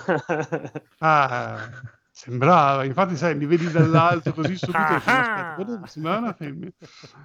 ah, 1.00 1.70
sembrava, 2.18 2.84
infatti 2.84 3.16
sai, 3.16 3.38
li 3.38 3.46
vedi 3.46 3.70
dall'alto 3.70 4.34
così 4.34 4.56
subito 4.58 4.94
dici, 4.96 5.10
aspetta, 5.10 5.54
quello 5.54 5.86
sembrava 5.86 6.18
una 6.18 6.34
femmina. 6.34 6.72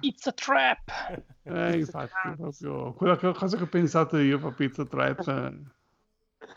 It's 0.01 0.27
a 0.27 0.31
trap! 0.31 1.25
Eh, 1.41 1.77
infatti, 1.77 2.35
proprio 2.35 2.93
quella 2.93 3.17
cosa 3.17 3.57
che 3.57 3.63
ho 3.63 3.67
pensato 3.67 4.17
io, 4.19 4.37
proprio 4.37 4.67
Pizza 4.67 4.85
Trap. 4.85 5.27
eh. 5.27 6.47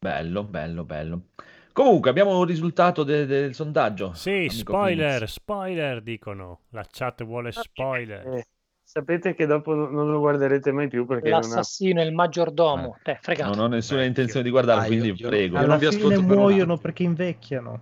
Bello, 0.00 0.42
bello, 0.42 0.84
bello. 0.84 1.22
Comunque, 1.72 2.10
abbiamo 2.10 2.36
un 2.36 2.44
risultato 2.44 3.04
de- 3.04 3.26
del 3.26 3.54
sondaggio. 3.54 4.12
Sì, 4.14 4.48
spoiler, 4.50 5.18
Phoenix. 5.18 5.32
spoiler 5.32 6.02
dicono. 6.02 6.62
La 6.70 6.84
chat 6.90 7.24
vuole 7.24 7.52
spoiler. 7.52 8.44
Eh, 8.84 8.90
sapete 9.00 9.34
che 9.34 9.46
dopo 9.46 9.74
non 9.74 10.10
lo 10.10 10.18
guarderete 10.20 10.70
mai 10.70 10.88
più 10.88 11.06
perché 11.06 11.30
ha... 11.30 11.36
L'assassino 11.38 12.00
e 12.00 12.04
il 12.04 12.12
maggiordomo. 12.12 12.98
Te, 13.02 13.18
fregato. 13.20 13.54
Non 13.54 13.64
ho 13.64 13.68
nessuna 13.68 14.04
intenzione 14.04 14.44
di 14.44 14.50
guardarlo, 14.50 14.82
Ah, 14.82 14.86
quindi 14.86 15.14
prego. 15.14 15.54
io 15.54 15.60
non 15.62 15.70
Alla 15.70 15.76
vi 15.76 15.96
fine 15.96 16.18
muoiono 16.18 16.76
perché 16.76 17.02
invecchiano. 17.02 17.80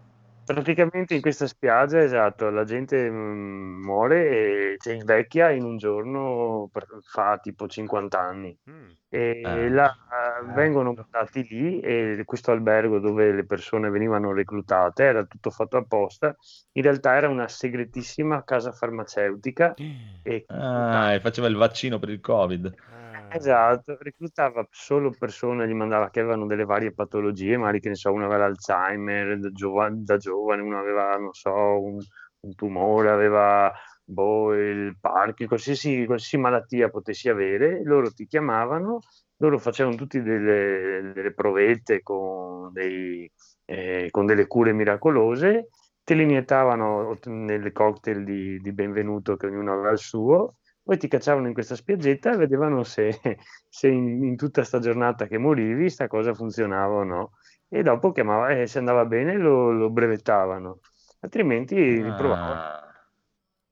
Praticamente 0.52 1.14
in 1.14 1.20
questa 1.20 1.46
spiaggia, 1.46 2.02
esatto, 2.02 2.50
la 2.50 2.64
gente 2.64 3.10
mm, 3.10 3.82
muore 3.84 4.28
e 4.72 4.76
cioè, 4.78 4.94
invecchia 4.94 5.50
in 5.50 5.64
un 5.64 5.76
giorno, 5.76 6.68
per- 6.72 6.86
fa 7.02 7.38
tipo 7.38 7.66
50 7.66 8.20
anni. 8.20 8.56
Mm. 8.70 8.90
E 9.08 9.40
Eh. 9.44 9.68
là, 9.68 9.90
eh, 9.90 10.52
vengono 10.54 10.94
portati 10.94 11.46
lì 11.48 11.80
e 11.80 12.22
questo 12.24 12.50
albergo 12.50 12.98
dove 12.98 13.30
le 13.32 13.44
persone 13.44 13.90
venivano 13.90 14.32
reclutate 14.32 15.04
era 15.04 15.24
tutto 15.24 15.50
fatto 15.50 15.76
apposta. 15.76 16.34
In 16.72 16.82
realtà 16.82 17.14
era 17.14 17.28
una 17.28 17.48
segretissima 17.48 18.42
casa 18.44 18.72
farmaceutica 18.72 19.74
e 20.22 20.44
Ah, 20.48 21.12
e 21.12 21.20
faceva 21.20 21.46
il 21.48 21.56
vaccino 21.56 21.98
per 21.98 22.08
il 22.10 22.20
Covid. 22.20 22.74
Ah. 22.90 23.11
Esatto, 23.34 23.96
reclutava 24.00 24.66
solo 24.70 25.10
persone, 25.16 25.66
gli 25.66 25.72
mandava 25.72 26.10
che 26.10 26.20
avevano 26.20 26.44
delle 26.46 26.64
varie 26.66 26.92
patologie, 26.92 27.56
magari 27.56 27.80
che 27.80 27.88
ne 27.88 27.94
so, 27.94 28.12
uno 28.12 28.26
aveva 28.26 28.40
l'Alzheimer 28.46 29.38
da, 29.38 29.50
giova- 29.52 29.88
da 29.90 30.16
giovane, 30.18 30.60
uno 30.60 30.78
aveva, 30.78 31.16
non 31.16 31.32
so, 31.32 31.50
un, 31.82 31.98
un 32.40 32.54
tumore, 32.54 33.10
aveva 33.10 33.72
boh, 34.04 34.54
il 34.54 34.98
Parkinson, 35.00 35.46
qualsiasi, 35.46 36.04
qualsiasi 36.04 36.36
malattia 36.36 36.90
potessi 36.90 37.30
avere, 37.30 37.82
loro 37.84 38.10
ti 38.12 38.26
chiamavano, 38.26 38.98
loro 39.38 39.58
facevano 39.58 39.96
tutte 39.96 40.22
delle, 40.22 41.12
delle 41.14 41.32
provette 41.32 42.02
con, 42.02 42.70
dei, 42.72 43.30
eh, 43.64 44.08
con 44.10 44.26
delle 44.26 44.46
cure 44.46 44.72
miracolose, 44.74 45.68
te 46.04 46.14
le 46.14 46.22
iniettavano 46.24 47.18
nelle 47.24 47.72
cocktail 47.72 48.24
di, 48.24 48.58
di 48.60 48.72
benvenuto 48.72 49.36
che 49.36 49.46
ognuno 49.46 49.72
aveva 49.72 49.90
il 49.90 49.98
suo 49.98 50.56
poi 50.82 50.98
ti 50.98 51.08
cacciavano 51.08 51.46
in 51.46 51.52
questa 51.54 51.74
spiaggetta 51.76 52.32
e 52.32 52.36
vedevano 52.36 52.82
se, 52.84 53.18
se 53.68 53.88
in, 53.88 54.24
in 54.24 54.36
tutta 54.36 54.64
sta 54.64 54.78
giornata 54.78 55.26
che 55.26 55.38
morivi 55.38 55.88
sta 55.90 56.06
cosa 56.08 56.34
funzionava 56.34 56.94
o 56.94 57.04
no. 57.04 57.32
E 57.68 57.82
dopo 57.82 58.12
chiamava, 58.12 58.50
e 58.50 58.66
se 58.66 58.78
andava 58.78 59.04
bene 59.06 59.36
lo, 59.38 59.70
lo 59.72 59.90
brevettavano, 59.90 60.80
altrimenti 61.20 62.02
riprovavano. 62.02 62.60
Ah. 62.60 62.88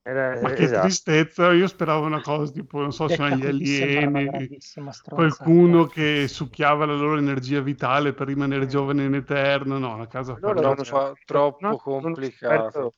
Era, 0.03 0.41
Ma 0.41 0.53
che 0.53 0.65
esatto. 0.65 0.81
tristezza, 0.81 1.53
io 1.53 1.67
speravo 1.67 2.07
una 2.07 2.21
cosa 2.21 2.51
tipo, 2.51 2.81
non 2.81 2.93
so, 2.93 3.07
sono 3.09 3.29
gli 3.31 3.45
alieni, 3.47 4.49
qualcuno 5.09 5.87
che 5.87 6.27
succhiava 6.27 6.87
la 6.87 6.95
loro 6.95 7.19
energia 7.19 7.61
vitale 7.61 8.15
per 8.15 8.27
rimanere 8.27 8.67
giovane 8.67 9.05
in 9.05 9.15
eterno, 9.15 9.79
no, 9.79 9.95
una 9.95 10.07
casa 10.07 10.37
farlocca. 10.37 10.85
Troppo, 10.85 11.15
troppo 11.25 11.67
No, 11.67 12.01
complicato. 12.01 12.95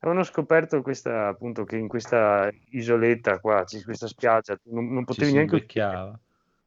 Avevano 0.00 0.24
scoperto 0.24 0.82
questa, 0.82 1.28
appunto, 1.28 1.64
che 1.64 1.76
in 1.76 1.88
questa 1.88 2.50
isoletta 2.70 3.38
qua, 3.40 3.64
in 3.70 3.82
questa 3.82 4.06
spiaggia, 4.06 4.58
non, 4.64 4.92
non 4.92 5.04
potevi 5.04 5.32
neanche 5.32 5.56
invecchiava. 5.56 6.18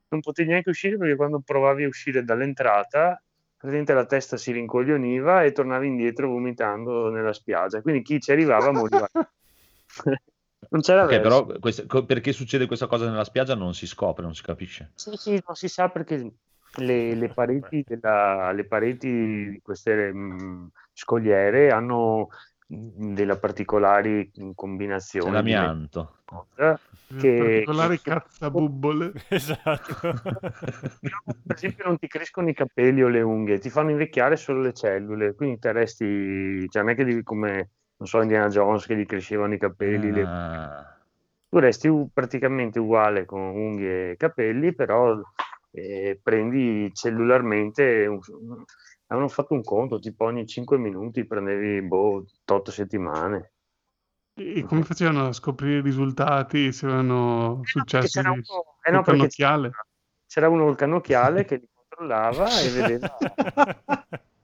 non 0.09 0.21
potevi 0.21 0.49
neanche 0.49 0.69
uscire 0.69 0.97
perché 0.97 1.15
quando 1.15 1.39
provavi 1.39 1.83
a 1.83 1.87
uscire 1.87 2.23
dall'entrata, 2.23 3.21
praticamente 3.57 3.93
la 3.93 4.05
testa 4.05 4.37
si 4.37 4.51
rincoglioniva 4.51 5.43
e 5.43 5.51
tornavi 5.51 5.87
indietro 5.87 6.29
vomitando 6.29 7.09
nella 7.09 7.33
spiaggia. 7.33 7.81
Quindi 7.81 8.01
chi 8.03 8.19
ci 8.19 8.31
arrivava 8.31 8.71
moriva. 8.71 9.07
non 10.69 10.81
c'era 10.81 11.03
Ok, 11.03 11.09
verso. 11.09 11.45
però 11.45 11.85
co- 11.87 12.05
perché 12.05 12.31
succede 12.31 12.67
questa 12.67 12.87
cosa 12.87 13.09
nella 13.09 13.23
spiaggia 13.23 13.55
non 13.55 13.73
si 13.73 13.87
scopre, 13.87 14.23
non 14.23 14.35
si 14.35 14.43
capisce. 14.43 14.91
Sì, 14.95 15.11
sì, 15.15 15.41
non 15.45 15.55
si 15.55 15.67
sa 15.67 15.89
perché 15.89 16.31
le, 16.77 17.15
le 17.15 17.29
pareti, 17.29 17.83
della- 17.85 18.51
le 18.51 18.65
pareti 18.65 19.49
di 19.49 19.59
queste 19.61 20.11
mh, 20.13 20.69
scogliere 20.93 21.71
hanno 21.71 22.27
C'è 25.17 25.31
combinazioni 25.31 25.41
di 25.43 25.53
l'amianto. 25.53 26.15
cosa 26.25 26.79
In 27.09 27.17
che, 27.19 27.33
particolare 27.35 28.01
cazzabubbole. 28.01 29.11
Esatto. 29.29 29.93
per 31.45 31.55
esempio 31.55 31.85
non 31.85 31.97
ti 31.97 32.07
crescono 32.07 32.49
i 32.49 32.53
capelli 32.53 33.03
o 33.03 33.07
le 33.07 33.21
unghie, 33.21 33.59
ti 33.59 33.69
fanno 33.69 33.91
invecchiare 33.91 34.35
solo 34.35 34.61
le 34.61 34.73
cellule, 34.73 35.35
quindi 35.35 35.59
te 35.59 35.71
resti, 35.71 36.67
cioè 36.69 36.81
non 36.81 36.91
è 36.91 36.95
che 36.95 37.05
devi 37.05 37.23
come, 37.23 37.69
non 37.97 38.07
so, 38.07 38.21
Indiana 38.21 38.47
Jones 38.47 38.85
che 38.85 38.95
gli 38.95 39.05
crescevano 39.05 39.53
i 39.53 39.59
capelli, 39.59 40.11
le- 40.11 40.25
Ah, 40.25 40.97
tu 41.49 41.59
resti 41.59 41.87
u- 41.87 42.09
praticamente 42.13 42.79
uguale 42.79 43.25
con 43.25 43.39
unghie 43.41 44.11
e 44.11 44.15
capelli, 44.17 44.73
però 44.73 45.19
eh, 45.71 46.19
prendi 46.21 46.91
cellularmente, 46.93 48.05
un- 48.07 48.19
avevano 49.13 49.29
fatto 49.29 49.53
un 49.53 49.63
conto, 49.63 49.99
tipo 49.99 50.25
ogni 50.25 50.45
5 50.45 50.77
minuti 50.77 51.25
prendevi, 51.25 51.81
boh, 51.81 52.25
8 52.45 52.71
settimane. 52.71 53.51
E 54.35 54.63
come 54.63 54.83
facevano 54.83 55.27
a 55.27 55.33
scoprire 55.33 55.77
i 55.77 55.81
risultati 55.81 56.71
se 56.71 56.87
avevano 56.87 57.57
Perché 57.57 57.69
successo 57.69 58.21
c'era 58.21 58.33
di 58.33 58.41
uno, 58.49 58.77
eh 58.83 58.91
no, 58.91 58.97
col 58.97 59.03
perché 59.03 59.17
cannocchiale? 59.17 59.71
c'era 60.25 60.49
uno 60.49 60.63
col 60.65 60.75
cannocchiale 60.75 61.45
che 61.45 61.55
li 61.57 61.69
controllava 61.71 62.59
e 62.59 62.69
vedeva... 62.69 63.17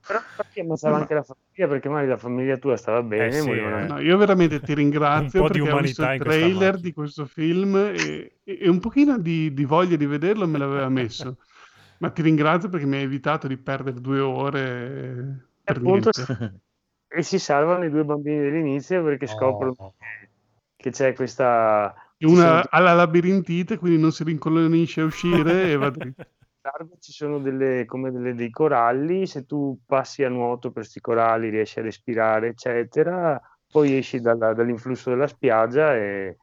Però 0.10 0.22
ammazzava 0.62 0.98
anche 0.98 1.14
la 1.14 1.24
famiglia 1.24 1.68
perché 1.68 1.88
magari 1.88 2.08
la 2.08 2.18
famiglia 2.18 2.58
tua 2.58 2.78
stava 2.78 3.04
bene, 3.04 3.28
Eh 3.28 3.42
sì, 3.42 3.50
eh. 3.52 3.86
No, 3.88 4.00
io 4.00 4.18
veramente 4.18 4.60
ti 4.60 4.74
ringrazio 4.74 5.42
Un 5.42 5.48
perché 5.48 5.72
ho 5.72 5.80
visto 5.80 6.04
il 6.04 6.20
trailer 6.20 6.80
di 6.80 6.94
questo 6.94 7.26
film 7.26 7.76
e, 7.76 8.40
e 8.44 8.70
un 8.70 8.80
pochino 8.80 9.20
di, 9.20 9.54
di 9.54 9.66
voglia 9.66 9.96
di 9.96 10.08
vederlo 10.08 10.48
me 10.48 10.58
l'aveva 10.58 10.90
messo. 10.90 11.38
Ma 12.00 12.10
ti 12.12 12.22
ringrazio 12.22 12.70
perché 12.70 12.86
mi 12.86 12.96
hai 12.98 13.04
evitato 13.04 13.48
di 13.48 13.58
perdere 13.58 14.00
due 14.00 14.20
ore 14.20 15.48
per 15.64 15.78
appunto 15.78 16.10
e 17.12 17.24
si 17.24 17.40
salvano 17.40 17.86
i 17.86 17.90
due 17.90 18.04
bambini 18.04 18.40
dell'inizio 18.40 19.04
perché 19.04 19.28
scoprono 19.28 19.74
Oh. 19.78 19.94
che, 20.76 20.92
c'è 20.92 21.14
questa 21.14 21.94
Una 22.20 22.62
ci 22.62 22.68
ha 22.70 22.80
la 22.80 22.94
labirintite, 22.94 23.78
quindi 23.78 24.00
non 24.00 24.12
si 24.12 24.24
rincolonisce 24.24 25.02
a 25.02 25.06
uscire 25.06 25.72
e 25.72 25.76
va 25.76 25.90
dritto. 25.90 26.24
sono, 26.62 26.90
ci 27.00 27.12
sono 27.12 27.40
delle, 27.40 27.86
come 27.86 28.12
delle- 28.12 28.36
dei 28.36 28.50
coralli 28.50 29.26
se 29.26 29.46
tu 29.46 29.80
passi 29.86 30.24
a 30.24 30.30
nuoto 30.30 30.72
per 30.72 30.84
questi 30.84 31.00
coralli 31.02 31.50
riesci 31.50 31.80
a 31.80 31.84
respirare 31.84 32.50
eccetera 32.50 33.42
poi 33.70 33.98
esci 33.98 34.20
dalla- 34.20 34.54
dall'influsso 34.54 35.10
della 35.10 35.28
spiaggia 35.28 35.96
e, 35.96 36.38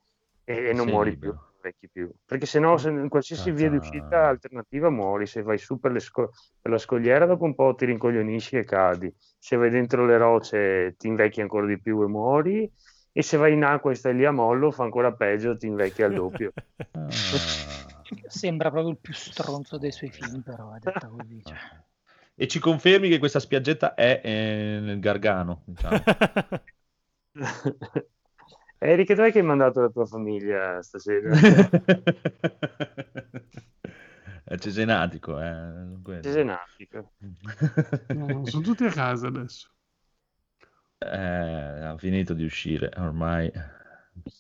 e- 0.45 0.69
e 0.69 0.73
non 0.73 0.85
Sei 0.85 0.93
muori 0.93 1.11
libero. 1.11 1.33
più 1.33 1.46
non 1.67 1.73
vecchi 1.73 1.89
più 1.91 2.11
perché 2.25 2.47
se 2.47 2.59
no 2.59 2.77
se 2.77 2.91
in 2.91 3.09
qualsiasi 3.09 3.51
via 3.51 3.69
di 3.69 3.77
uscita 3.77 4.29
alternativa 4.29 4.91
muori 4.91 5.27
se 5.27 5.43
vai 5.43 5.59
su 5.59 5.79
per, 5.79 5.93
le 5.93 6.01
sco- 6.01 6.31
per 6.61 6.71
la 6.71 6.79
scogliera 6.79 7.27
dopo 7.27 7.45
un 7.45 7.55
po' 7.55 7.75
ti 7.75 7.85
rincoglionisci 7.87 8.57
e 8.57 8.65
cadi 8.65 9.13
se 9.39 9.57
vai 9.57 9.71
dentro 9.71 10.07
le 10.07 10.17
rocce 10.17 10.95
ti 10.97 11.09
invecchi 11.09 11.41
ancora 11.41 11.67
di 11.67 11.81
più 11.81 12.03
e 12.03 12.07
muori 12.07 12.73
e 13.13 13.23
se 13.23 13.37
vai 13.37 13.55
in 13.55 13.65
acqua 13.65 13.91
e 13.91 13.95
stai 13.95 14.15
lì 14.15 14.25
a 14.25 14.31
mollo 14.31 14.71
fa 14.71 14.85
ancora 14.85 15.13
peggio 15.13 15.57
ti 15.57 15.67
invecchi 15.67 16.03
al 16.03 16.13
doppio. 16.13 16.53
Sembra 18.29 18.71
proprio 18.71 18.93
il 18.93 18.99
più 18.99 19.15
stronzo 19.15 19.79
dei 19.79 19.91
suoi 19.91 20.11
film, 20.11 20.43
però 20.43 20.75
è 20.75 20.79
detta 20.81 21.09
così. 21.09 21.41
Cioè. 21.43 21.57
E 22.35 22.47
ci 22.47 22.59
confermi 22.59 23.09
che 23.09 23.19
questa 23.19 23.41
spiaggetta 23.41 23.95
è 23.95 24.21
eh, 24.23 24.79
nel 24.83 25.01
Gargano, 25.01 25.63
diciamo. 25.65 26.03
Eric, 28.79 29.15
dov'è 29.15 29.33
che 29.33 29.39
hai 29.39 29.45
mandato 29.45 29.81
la 29.81 29.89
tua 29.89 30.05
famiglia 30.07 30.83
stasera? 30.83 31.31
è 34.45 34.59
cesenatico, 34.59 35.41
eh. 35.41 36.21
Cesenatico. 36.23 37.13
No, 38.15 38.47
sono 38.47 38.63
tutti 38.63 38.85
a 38.85 38.91
casa 38.91 39.29
adesso. 39.29 39.71
Eh, 40.99 41.07
ha 41.09 41.97
finito 41.99 42.33
di 42.35 42.45
uscire, 42.45 42.91
ormai 42.97 43.51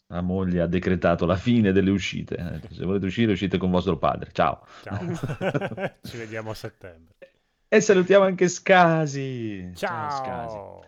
la 0.08 0.20
moglie 0.20 0.62
ha 0.62 0.66
decretato 0.66 1.26
la 1.26 1.36
fine 1.36 1.72
delle 1.72 1.90
uscite. 1.90 2.60
Se 2.70 2.84
volete 2.84 3.06
uscire, 3.06 3.32
uscite 3.32 3.58
con 3.58 3.70
vostro 3.70 3.98
padre. 3.98 4.30
Ciao. 4.32 4.66
Ciao. 4.82 4.98
Ci 6.02 6.16
vediamo 6.16 6.50
a 6.50 6.54
settembre. 6.54 7.14
E 7.68 7.80
salutiamo 7.80 8.24
anche 8.24 8.48
Scasi. 8.48 9.72
Scasi. 9.74 10.22
Ciao. 10.24 10.84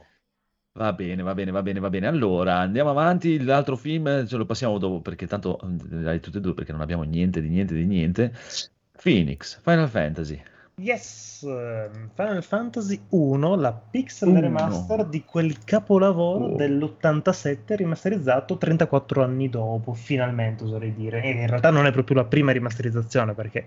Va 0.78 0.92
bene, 0.92 1.24
va 1.24 1.34
bene, 1.34 1.50
va 1.50 1.60
bene, 1.60 1.80
va 1.80 1.90
bene. 1.90 2.06
Allora, 2.06 2.58
andiamo 2.58 2.90
avanti. 2.90 3.42
L'altro 3.42 3.74
film 3.74 4.24
ce 4.28 4.36
lo 4.36 4.46
passiamo 4.46 4.78
dopo 4.78 5.00
perché 5.00 5.26
tanto 5.26 5.58
dai 5.64 6.20
tutte 6.20 6.38
e 6.38 6.40
due 6.40 6.54
perché 6.54 6.70
non 6.70 6.80
abbiamo 6.80 7.02
niente 7.02 7.40
di 7.40 7.48
niente 7.48 7.74
di 7.74 7.84
niente. 7.84 8.32
Phoenix, 9.02 9.60
Final 9.60 9.88
Fantasy. 9.88 10.40
Yes, 10.76 11.40
Final 11.40 12.42
Fantasy 12.44 13.00
1, 13.08 13.56
la 13.56 13.72
pixel 13.72 14.28
Uno. 14.28 14.40
remaster 14.40 15.04
di 15.06 15.24
quel 15.24 15.64
capolavoro 15.64 16.44
Oh. 16.44 16.56
dell'87 16.56 17.74
rimasterizzato 17.74 18.56
34 18.56 19.24
anni 19.24 19.48
dopo, 19.48 19.94
finalmente 19.94 20.62
oserei 20.62 20.94
dire. 20.94 21.20
E 21.24 21.30
in 21.30 21.48
realtà 21.48 21.70
non 21.70 21.86
è 21.86 21.90
proprio 21.90 22.18
la 22.18 22.24
prima 22.24 22.52
rimasterizzazione 22.52 23.34
perché 23.34 23.66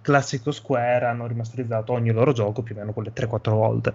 classico 0.00 0.52
Square 0.52 1.06
hanno 1.06 1.26
rimasterizzato 1.26 1.92
ogni 1.92 2.12
loro 2.12 2.30
gioco 2.32 2.62
più 2.62 2.76
o 2.76 2.78
meno 2.78 2.92
quelle 2.92 3.12
3-4 3.12 3.50
volte. 3.50 3.94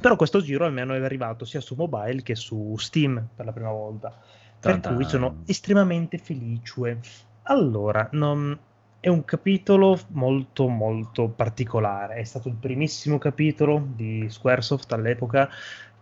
Però 0.00 0.16
questo 0.16 0.40
giro 0.40 0.64
almeno 0.64 0.94
è 0.94 1.02
arrivato 1.02 1.44
sia 1.44 1.60
su 1.60 1.74
mobile 1.74 2.22
che 2.22 2.34
su 2.34 2.74
Steam 2.76 3.28
per 3.34 3.44
la 3.46 3.52
prima 3.52 3.70
volta. 3.70 4.16
Per 4.58 4.80
Tan 4.80 4.94
cui 4.94 5.04
sono 5.04 5.42
estremamente 5.46 6.18
felice. 6.18 7.00
Allora, 7.42 8.08
non- 8.12 8.58
è 9.00 9.08
un 9.08 9.24
capitolo 9.24 9.98
molto 10.08 10.66
molto 10.66 11.28
particolare. 11.28 12.16
È 12.16 12.24
stato 12.24 12.48
il 12.48 12.56
primissimo 12.56 13.18
capitolo 13.18 13.86
di 13.94 14.26
Squaresoft 14.28 14.92
all'epoca 14.92 15.48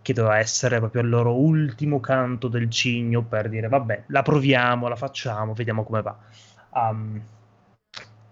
che 0.01 0.13
doveva 0.13 0.37
essere 0.37 0.79
proprio 0.79 1.01
il 1.01 1.09
loro 1.09 1.35
ultimo 1.35 1.99
canto 1.99 2.47
del 2.47 2.69
cigno 2.69 3.23
per 3.23 3.49
dire 3.49 3.67
vabbè, 3.67 4.05
la 4.07 4.21
proviamo, 4.21 4.87
la 4.87 4.95
facciamo, 4.95 5.53
vediamo 5.53 5.83
come 5.83 6.01
va. 6.01 6.17
Um, 6.73 7.21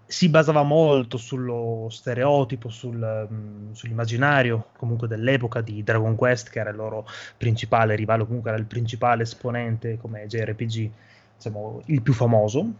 si 0.06 0.28
basava 0.28 0.62
molto 0.62 1.16
sullo 1.16 1.88
stereotipo, 1.90 2.68
sul, 2.68 3.28
mm, 3.30 3.72
sull'immaginario 3.72 4.68
comunque 4.76 5.08
dell'epoca 5.08 5.60
di 5.60 5.82
Dragon 5.82 6.14
Quest, 6.14 6.50
che 6.50 6.60
era 6.60 6.70
il 6.70 6.76
loro 6.76 7.06
principale 7.36 7.94
rivale, 7.96 8.26
comunque 8.26 8.50
era 8.50 8.58
il 8.58 8.66
principale 8.66 9.22
esponente 9.22 9.96
come 9.98 10.26
JRPG, 10.26 10.90
diciamo, 11.36 11.82
il 11.86 12.02
più 12.02 12.12
famoso. 12.12 12.72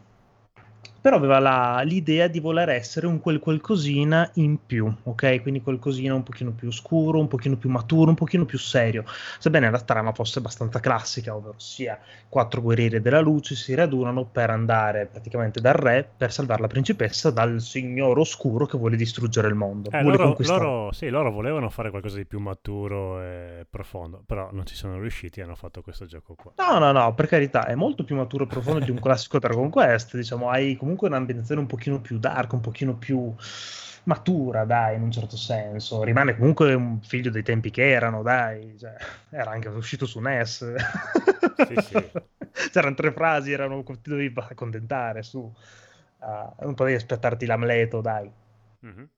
Però 1.05 1.17
aveva 1.17 1.39
la- 1.39 1.83
l'idea 1.85 2.29
di 2.29 2.41
voler 2.41 2.71
essere 2.71 3.07
un 3.07 3.21
quel 3.21 3.39
qualcosina 3.39 4.31
in 4.37 4.57
più, 4.65 4.91
ok? 5.03 5.43
Quindi 5.43 5.61
qualcosina 5.61 6.15
un 6.15 6.23
pochino 6.23 6.53
più 6.53 6.73
scuro, 6.73 7.19
un 7.19 7.29
pochino 7.29 7.59
più 7.59 7.69
maturo, 7.69 8.09
un 8.09 8.17
pochino 8.17 8.47
più 8.47 8.57
serio. 8.57 9.05
Sebbene 9.39 9.71
la 9.71 9.81
trama 9.81 10.15
fosse 10.15 10.39
abbastanza 10.39 10.81
classica, 10.81 11.37
ovvero 11.37 11.57
sia 11.59 11.99
quattro 12.27 12.63
guerrieri 12.63 13.03
della 13.03 13.21
luce 13.21 13.55
si 13.55 13.75
radunano 13.75 14.25
per 14.25 14.49
andare 14.49 15.05
praticamente 15.13 15.61
dal 15.61 15.75
re 15.75 16.09
per 16.17 16.33
salvare 16.33 16.63
la 16.63 16.69
principessa 16.69 17.31
dal 17.31 17.61
signor 17.61 18.19
oscuro 18.19 18.65
che 18.65 18.79
vuole 18.79 18.97
distruggere 18.97 19.49
il 19.49 19.55
mondo. 19.57 19.91
Eh, 19.91 20.03
loro, 20.03 20.35
loro- 20.39 20.91
sì, 20.93 21.11
loro 21.11 21.31
volevano 21.31 21.69
fare 21.69 21.91
qualcosa 21.91 22.17
di 22.17 22.25
più 22.25 22.39
maturo 22.41 23.21
e 23.21 23.67
profondo, 23.69 24.23
però 24.25 24.49
non 24.53 24.65
ci 24.65 24.75
sono 24.75 24.99
riusciti 24.99 25.41
e 25.41 25.43
hanno 25.43 25.55
fatto 25.55 25.83
questo 25.83 26.07
gioco 26.07 26.35
qua. 26.35 26.53
No, 26.57 26.79
no, 26.79 26.93
no, 26.93 27.13
per 27.13 27.27
carità, 27.27 27.67
è 27.67 27.75
molto 27.75 28.05
più 28.05 28.17
maturo 28.17 28.45
e 28.45 28.47
profondo 28.47 28.83
di 28.83 28.91
un 28.91 29.01
classico 29.05 29.39
Dragon 29.39 29.69
Quest, 29.69 30.17
diciamo, 30.17 30.49
hai 30.49 30.75
comunque 30.77 30.93
un'ambientazione 31.03 31.61
un 31.61 31.67
pochino 31.67 32.01
più 32.01 32.19
dark, 32.19 32.53
un 32.53 32.61
pochino 32.61 32.95
più 32.95 33.35
matura, 34.05 34.65
dai, 34.65 34.97
in 34.97 35.03
un 35.03 35.11
certo 35.11 35.37
senso. 35.37 36.03
Rimane 36.03 36.37
comunque 36.37 36.75
un 36.75 37.01
figlio 37.01 37.31
dei 37.31 37.43
tempi 37.43 37.71
che 37.71 37.91
erano, 37.91 38.23
dai, 38.23 38.77
cioè, 38.79 38.95
era 39.31 39.51
anche 39.51 39.69
uscito 39.69 40.07
su 40.07 40.21
NES. 40.21 40.75
Sì, 41.67 41.77
sì. 41.81 42.11
C'erano 42.71 42.95
tre 42.95 43.13
frasi, 43.13 43.53
erano, 43.53 43.83
ti 43.83 44.11
dovevi 44.11 44.33
accontentare, 44.37 45.23
su. 45.23 45.53
Ah, 46.21 46.53
non 46.61 46.75
potevi 46.75 46.97
aspettarti 46.97 47.47
l'Amleto, 47.47 48.01
dai. 48.01 48.31
Mhm. 48.81 49.09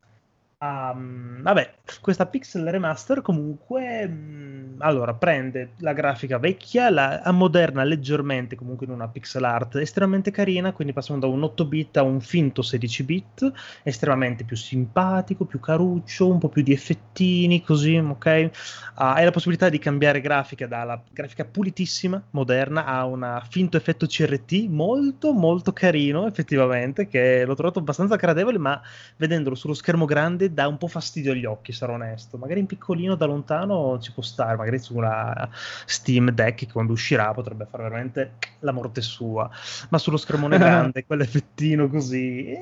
Um, 0.59 1.43
vabbè, 1.43 1.81
questa 2.01 2.25
pixel 2.25 2.65
remaster 2.71 3.21
comunque 3.21 4.09
mh, 4.09 4.77
allora, 4.79 5.13
prende 5.13 5.75
la 5.81 5.93
grafica 5.93 6.39
vecchia, 6.39 6.89
la 6.89 7.21
ammoderna 7.21 7.85
leggermente, 7.85 8.57
comunque 8.57 8.87
in 8.87 8.93
una 8.93 9.07
pixel 9.07 9.45
art 9.45 9.77
estremamente 9.77 10.31
carina, 10.31 10.73
quindi 10.73 10.95
passiamo 10.95 11.21
da 11.21 11.27
un 11.27 11.43
8 11.43 11.67
bit 11.67 11.99
a 11.99 12.03
un 12.03 12.23
finto 12.23 12.63
16 12.63 13.05
bit, 13.05 13.53
estremamente 13.83 14.45
più 14.45 14.57
simpatico, 14.57 15.45
più 15.45 15.61
caruccio, 15.61 16.31
un 16.31 16.39
po' 16.39 16.49
più 16.49 16.63
di 16.63 16.73
effettini, 16.73 17.63
così, 17.63 17.97
ok? 17.97 18.51
Ah, 18.95 19.13
hai 19.15 19.25
la 19.25 19.31
possibilità 19.33 19.69
di 19.69 19.79
cambiare 19.79 20.21
grafica 20.23 20.67
dalla 20.67 21.03
grafica 21.13 21.45
pulitissima, 21.45 22.23
moderna, 22.31 22.87
a 22.87 23.05
un 23.05 23.43
finto 23.51 23.77
effetto 23.77 24.07
CRT 24.07 24.69
molto, 24.69 25.33
molto 25.33 25.73
carino, 25.75 26.27
effettivamente, 26.27 27.07
che 27.07 27.45
l'ho 27.45 27.55
trovato 27.55 27.79
abbastanza 27.79 28.17
gradevole, 28.17 28.57
ma 28.59 28.81
vedendolo 29.17 29.55
sullo 29.55 29.75
schermo 29.75 30.05
grande 30.07 30.46
dà 30.53 30.67
un 30.69 30.79
po' 30.79 30.89
fastidio 30.89 31.33
agli 31.33 31.45
occhi, 31.45 31.73
sarò 31.73 31.95
onesto. 31.95 32.39
Magari 32.39 32.61
in 32.61 32.67
piccolino 32.67 33.15
da 33.15 33.27
lontano 33.27 33.99
ci 34.01 34.13
può 34.13 34.23
stare, 34.23 34.57
magari 34.57 34.79
su 34.79 34.97
una 34.97 35.49
Steam 35.85 36.31
Deck 36.31 36.55
che 36.57 36.73
quando 36.73 36.93
uscirà 36.93 37.33
potrebbe 37.33 37.67
fare 37.67 37.85
veramente 37.85 38.35
la 38.61 38.73
morte 38.73 39.01
sua, 39.01 39.49
ma 39.91 39.99
sullo 39.99 40.17
schermone 40.17 40.59
grande, 40.59 41.05
quell'effettino 41.05 41.89
così 41.89 42.57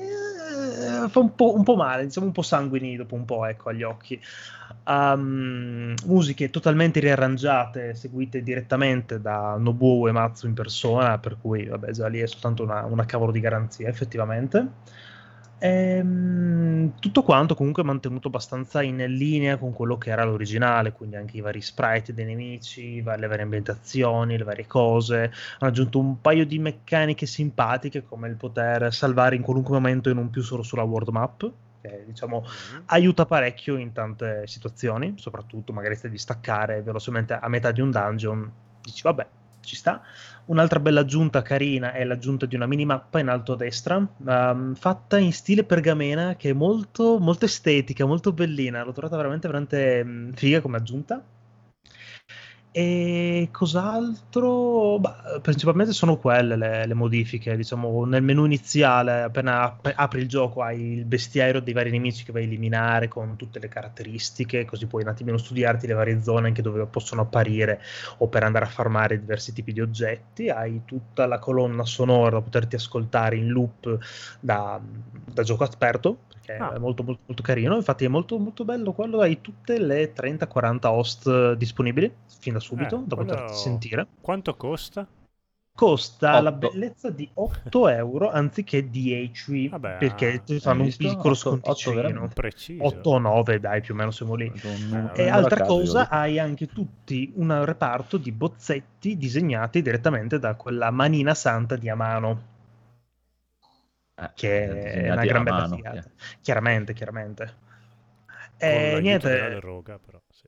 eh, 0.75 1.09
fa 1.09 1.19
un 1.19 1.33
po', 1.35 1.55
un 1.55 1.63
po', 1.63 1.75
male, 1.75 2.03
diciamo 2.03 2.27
un 2.27 2.31
po' 2.31 2.41
sanguini 2.41 2.95
dopo 2.95 3.15
un 3.15 3.25
po', 3.25 3.45
ecco, 3.45 3.69
agli 3.69 3.83
occhi. 3.83 4.19
Um, 4.87 5.93
musiche 6.05 6.49
totalmente 6.49 6.99
riarrangiate, 6.99 7.95
seguite 7.95 8.41
direttamente 8.41 9.19
da 9.19 9.55
Nobuo 9.57 9.99
Uematsu 9.99 10.47
in 10.47 10.53
persona, 10.53 11.17
per 11.17 11.37
cui 11.39 11.65
vabbè, 11.65 11.91
già 11.91 12.07
lì 12.07 12.19
è 12.19 12.27
soltanto 12.27 12.63
una, 12.63 12.83
una 12.85 13.05
cavolo 13.05 13.31
di 13.31 13.39
garanzia, 13.39 13.87
effettivamente. 13.87 14.67
Ehm, 15.61 16.95
tutto 16.99 17.23
quanto 17.23 17.55
comunque 17.55 17.81
mantenuto 17.83 18.27
abbastanza 18.27 18.81
in 18.81 18.97
linea 18.97 19.57
con 19.57 19.71
quello 19.71 19.97
che 19.97 20.09
era 20.09 20.23
l'originale, 20.25 20.91
quindi 20.91 21.15
anche 21.15 21.37
i 21.37 21.39
vari 21.41 21.61
sprite 21.61 22.13
dei 22.13 22.25
nemici, 22.25 23.01
le 23.01 23.27
varie 23.27 23.41
ambientazioni, 23.43 24.37
le 24.37 24.43
varie 24.43 24.67
cose. 24.67 25.31
Hanno 25.59 25.71
aggiunto 25.71 25.97
un 25.99 26.19
paio 26.19 26.45
di 26.45 26.59
meccaniche 26.59 27.25
simpatiche 27.25 28.03
come 28.03 28.27
il 28.27 28.35
poter 28.35 28.93
salvare 28.93 29.35
in 29.37 29.41
qualunque 29.41 29.73
momento 29.73 30.09
e 30.09 30.13
non 30.13 30.29
più 30.29 30.41
solo 30.41 30.61
sulla 30.61 30.83
world 30.83 31.09
map. 31.09 31.53
Che 31.81 32.03
diciamo 32.05 32.41
Mhm. 32.41 32.83
aiuta 32.87 33.25
parecchio 33.25 33.77
in 33.77 33.93
tante 33.93 34.47
situazioni, 34.47 35.13
soprattutto 35.17 35.71
magari 35.71 35.95
stai 35.95 36.09
di 36.11 36.17
staccare 36.17 36.81
velocemente 36.81 37.33
a 37.33 37.47
metà 37.47 37.71
di 37.71 37.79
un 37.81 37.91
dungeon, 37.91 38.51
dici 38.81 39.01
vabbè, 39.03 39.31
ci 39.61 39.75
sta. 39.75 40.01
Un'altra 40.45 40.79
bella 40.79 41.01
aggiunta 41.01 41.41
carina 41.41 41.91
è 41.93 42.03
l'aggiunta 42.03 42.45
di 42.45 42.55
una 42.55 42.67
minimappa 42.67 43.19
in 43.19 43.29
alto 43.29 43.53
a 43.53 43.55
destra, 43.55 43.97
ehm, 44.27 44.75
fatta 44.75 45.17
in 45.17 45.31
stile 45.33 45.63
pergamena, 45.63 46.35
che 46.35 46.49
è 46.51 46.53
molto, 46.53 47.17
molto 47.19 47.45
estetica, 47.45 48.05
molto 48.05 48.31
bellina. 48.31 48.83
L'ho 48.83 48.91
trovata 48.91 49.17
veramente, 49.17 49.47
veramente 49.47 50.31
figa 50.35 50.61
come 50.61 50.77
aggiunta. 50.77 51.23
E 52.77 53.47
cos'altro? 53.53 54.99
Bah, 54.99 55.39
principalmente 55.41 55.93
sono 55.93 56.17
quelle 56.17 56.57
le, 56.57 56.85
le 56.85 56.93
modifiche. 56.93 57.55
Diciamo, 57.55 58.03
nel 58.03 58.21
menu 58.21 58.43
iniziale, 58.43 59.21
appena 59.21 59.61
ap- 59.61 59.93
apri 59.95 60.19
il 60.19 60.27
gioco, 60.27 60.61
hai 60.61 60.81
il 60.91 61.05
bestiario 61.05 61.61
dei 61.61 61.71
vari 61.73 61.89
nemici 61.89 62.25
che 62.25 62.33
vai 62.33 62.43
a 62.43 62.45
eliminare 62.47 63.07
con 63.07 63.37
tutte 63.37 63.59
le 63.59 63.69
caratteristiche, 63.69 64.65
così 64.65 64.87
puoi 64.87 65.03
un 65.03 65.07
attimino 65.07 65.37
studiarti 65.37 65.87
le 65.87 65.93
varie 65.93 66.21
zone 66.21 66.47
anche 66.47 66.61
dove 66.61 66.85
possono 66.87 67.21
apparire 67.21 67.79
o 68.17 68.27
per 68.27 68.43
andare 68.43 68.65
a 68.65 68.67
farmare 68.67 69.17
diversi 69.19 69.53
tipi 69.53 69.71
di 69.71 69.79
oggetti. 69.79 70.49
Hai 70.49 70.81
tutta 70.83 71.25
la 71.27 71.39
colonna 71.39 71.85
sonora 71.85 72.31
da 72.31 72.41
poterti 72.41 72.75
ascoltare 72.75 73.37
in 73.37 73.47
loop 73.47 73.97
da, 74.41 74.81
da 74.81 75.43
gioco 75.43 75.63
aperto, 75.63 76.25
perché 76.27 76.53
Ah. 76.57 76.73
è 76.73 76.77
molto, 76.77 77.03
molto, 77.03 77.21
molto 77.25 77.41
carino. 77.43 77.75
Infatti 77.75 78.05
è 78.05 78.07
molto, 78.07 78.37
molto 78.37 78.63
bello 78.65 78.93
quello. 78.93 79.19
Hai 79.21 79.41
tutte 79.41 79.79
le 79.79 80.13
30-40 80.13 80.91
host 80.91 81.53
disponibili 81.53 82.13
fin 82.39 82.53
da 82.53 82.59
subito 82.65 82.95
Eh, 82.97 83.03
da 83.05 83.15
quello- 83.15 83.31
poterti 83.31 83.53
sentire. 83.55 84.07
Quanto 84.21 84.55
costa? 84.55 85.07
Costa 85.75 86.39
la 86.39 86.51
Otto. 86.51 86.69
bellezza 86.69 87.09
di 87.09 87.29
8 87.33 87.89
euro 87.89 88.31
anziché 88.31 88.89
10 88.89 89.67
Vabbè, 89.67 89.97
perché 89.97 90.41
ti 90.41 90.57
fanno 90.61 90.83
un 90.83 90.95
piccolo 90.95 91.15
Otto- 91.17 91.27
otto 91.29 91.33
sconticino. 91.35 91.95
veramente. 91.95 92.33
Preciso. 92.33 92.85
8 92.85 93.09
o 93.09 93.17
9, 93.19 93.59
dai, 93.59 93.81
più 93.81 93.93
o 93.93 93.97
meno 93.97 94.11
siamo 94.11 94.35
lì. 94.35 94.45
Eh, 94.55 94.67
un 94.91 95.11
E 95.13 95.27
altra 95.27 95.65
io 95.65 95.65
cosa, 95.65 96.03
dico. 96.03 96.13
hai 96.15 96.39
anche 96.39 96.67
tutti 96.67 97.33
un 97.35 97.65
reparto 97.65 98.15
di 98.15 98.31
bozzetti 98.31 99.17
disegnati 99.17 99.81
direttamente 99.81 100.39
da 100.39 100.55
quella 100.55 100.91
manina 100.91 101.33
santa 101.33 101.75
di 101.75 101.89
Amano, 101.89 102.53
Eh, 104.15 104.31
che 104.33 105.03
è 105.03 105.11
una 105.11 105.25
gran 105.25 105.43
bella 105.43 105.57
mano, 105.57 105.75
figata. 105.75 106.01
che- 106.03 106.09
Chiaramente, 106.41 106.93
chiaramente. 106.93 107.55
E 108.57 108.67
l'aiuto 108.91 109.01
niente, 109.01 109.55
droga, 109.59 109.99
però. 109.99 110.21
sì. 110.29 110.44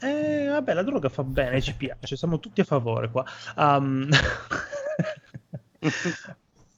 Eh, 0.00 0.46
vabbè, 0.48 0.74
la 0.74 0.82
droga 0.82 1.08
fa 1.08 1.24
bene, 1.24 1.60
ci 1.60 1.74
piace, 1.74 2.16
siamo 2.16 2.40
tutti 2.40 2.60
a 2.60 2.64
favore 2.64 3.10
qua. 3.10 3.24
Um, 3.56 4.08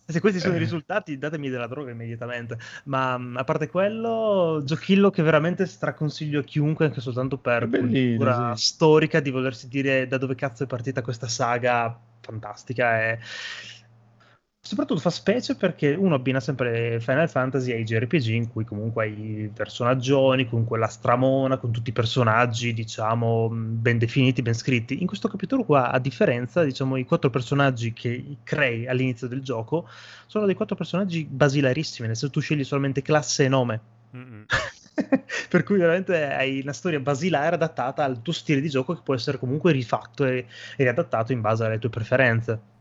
Se 0.08 0.20
questi 0.20 0.38
sono 0.38 0.54
i 0.54 0.58
risultati, 0.58 1.18
datemi 1.18 1.48
della 1.48 1.66
droga 1.66 1.90
immediatamente. 1.90 2.58
Ma 2.84 3.18
mm, 3.18 3.38
a 3.38 3.44
parte 3.44 3.68
quello, 3.68 4.62
giochillo 4.64 5.10
che 5.10 5.22
veramente 5.22 5.66
straconsiglio 5.66 6.40
a 6.40 6.44
chiunque, 6.44 6.86
anche 6.86 7.00
soltanto 7.00 7.38
per 7.38 7.68
cultura 7.68 8.54
sì. 8.54 8.66
storica, 8.66 9.18
di 9.18 9.30
volersi 9.30 9.66
dire 9.66 10.06
da 10.06 10.16
dove 10.16 10.36
cazzo 10.36 10.62
è 10.62 10.66
partita 10.68 11.02
questa 11.02 11.26
saga 11.26 11.98
fantastica. 12.20 13.02
E... 13.02 13.18
Soprattutto 14.66 14.98
fa 14.98 15.10
specie 15.10 15.54
perché 15.54 15.94
uno 15.94 16.16
abbina 16.16 16.40
sempre 16.40 16.98
Final 16.98 17.30
Fantasy 17.30 17.70
ai 17.70 17.84
JRPG 17.84 18.26
in 18.30 18.50
cui 18.50 18.64
comunque 18.64 19.04
hai 19.04 19.42
i 19.42 19.48
personaggioni 19.54 20.48
con 20.48 20.64
quella 20.64 20.88
stramona, 20.88 21.56
con 21.56 21.70
tutti 21.70 21.90
i 21.90 21.92
personaggi, 21.92 22.74
diciamo, 22.74 23.48
mh, 23.48 23.80
ben 23.80 23.98
definiti, 23.98 24.42
ben 24.42 24.54
scritti. 24.54 25.00
In 25.00 25.06
questo 25.06 25.28
capitolo 25.28 25.62
qua, 25.62 25.92
a 25.92 26.00
differenza, 26.00 26.64
diciamo, 26.64 26.96
i 26.96 27.04
quattro 27.04 27.30
personaggi 27.30 27.92
che 27.92 28.38
crei 28.42 28.88
all'inizio 28.88 29.28
del 29.28 29.40
gioco 29.40 29.88
sono 30.26 30.46
dei 30.46 30.56
quattro 30.56 30.74
personaggi 30.74 31.24
basilarissimi, 31.24 32.08
nel 32.08 32.16
senso 32.16 32.34
tu 32.34 32.40
scegli 32.40 32.64
solamente 32.64 33.02
classe 33.02 33.44
e 33.44 33.48
nome. 33.48 33.80
Per 35.48 35.62
cui 35.62 35.78
veramente 35.78 36.24
hai 36.24 36.58
una 36.62 36.72
storia 36.72 36.98
basilare 36.98 37.54
adattata 37.54 38.02
al 38.02 38.20
tuo 38.20 38.32
stile 38.32 38.60
di 38.60 38.68
gioco 38.68 38.94
che 38.94 39.02
può 39.04 39.14
essere 39.14 39.38
comunque 39.38 39.70
rifatto 39.70 40.24
e, 40.24 40.38
e 40.38 40.82
riadattato 40.82 41.30
in 41.30 41.40
base 41.40 41.64
alle 41.64 41.78
tue 41.78 41.88
preferenze. 41.88 42.74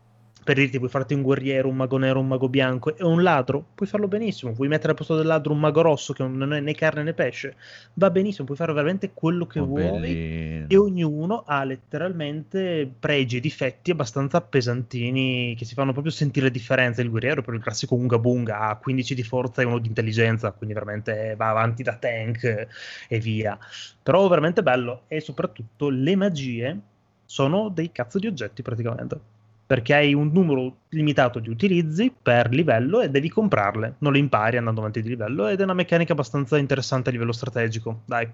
Per 0.46 0.54
dirti, 0.54 0.78
puoi 0.78 0.88
farti 0.88 1.12
un 1.12 1.22
guerriero, 1.22 1.68
un 1.68 1.74
mago 1.74 1.96
nero, 1.98 2.20
un 2.20 2.28
mago 2.28 2.48
bianco 2.48 2.96
e 2.96 3.02
un 3.02 3.20
ladro, 3.20 3.64
puoi 3.74 3.88
farlo 3.88 4.06
benissimo. 4.06 4.52
Puoi 4.52 4.68
mettere 4.68 4.90
al 4.90 4.94
posto 4.96 5.16
del 5.16 5.26
ladro 5.26 5.52
un 5.52 5.58
mago 5.58 5.80
rosso 5.80 6.12
che 6.12 6.22
non 6.24 6.52
è 6.52 6.60
né 6.60 6.72
carne 6.72 7.02
né 7.02 7.14
pesce, 7.14 7.56
va 7.94 8.10
benissimo, 8.10 8.44
puoi 8.44 8.56
fare 8.56 8.72
veramente 8.72 9.10
quello 9.12 9.44
che 9.46 9.58
Oh, 9.58 9.64
vuoi 9.64 9.90
bellino. 9.98 10.66
e 10.68 10.76
ognuno 10.76 11.42
ha 11.44 11.64
letteralmente 11.64 12.88
pregi 12.96 13.38
e 13.38 13.40
difetti 13.40 13.90
abbastanza 13.90 14.40
pesantini 14.40 15.56
che 15.56 15.64
si 15.64 15.74
fanno 15.74 15.90
proprio 15.92 16.12
sentire 16.12 16.50
differenza. 16.52 17.02
Il 17.02 17.10
guerriero, 17.10 17.42
per 17.42 17.54
il 17.54 17.60
classico 17.60 17.96
Unga 17.96 18.18
Bunga, 18.20 18.60
ha 18.68 18.76
15 18.76 19.16
di 19.16 19.24
forza 19.24 19.62
e 19.62 19.64
uno 19.64 19.78
di 19.80 19.88
intelligenza, 19.88 20.52
quindi 20.52 20.74
veramente 20.74 21.34
va 21.36 21.48
avanti 21.50 21.82
da 21.82 21.96
tank 21.96 22.68
e 23.08 23.18
via. 23.18 23.58
Però 24.00 24.28
veramente 24.28 24.62
bello 24.62 25.02
e 25.08 25.18
soprattutto 25.20 25.88
le 25.88 26.14
magie 26.14 26.80
sono 27.24 27.68
dei 27.68 27.90
cazzo 27.90 28.20
di 28.20 28.28
oggetti 28.28 28.62
praticamente. 28.62 29.34
Perché 29.66 29.94
hai 29.94 30.14
un 30.14 30.30
numero 30.32 30.82
limitato 30.90 31.40
di 31.40 31.48
utilizzi 31.48 32.14
per 32.22 32.50
livello 32.50 33.00
e 33.00 33.10
devi 33.10 33.28
comprarle, 33.28 33.96
non 33.98 34.12
le 34.12 34.18
impari 34.18 34.56
andando 34.56 34.80
avanti 34.80 35.02
di 35.02 35.08
livello 35.08 35.48
ed 35.48 35.60
è 35.60 35.64
una 35.64 35.74
meccanica 35.74 36.12
abbastanza 36.12 36.56
interessante 36.56 37.08
a 37.08 37.12
livello 37.12 37.32
strategico, 37.32 38.02
dai. 38.04 38.32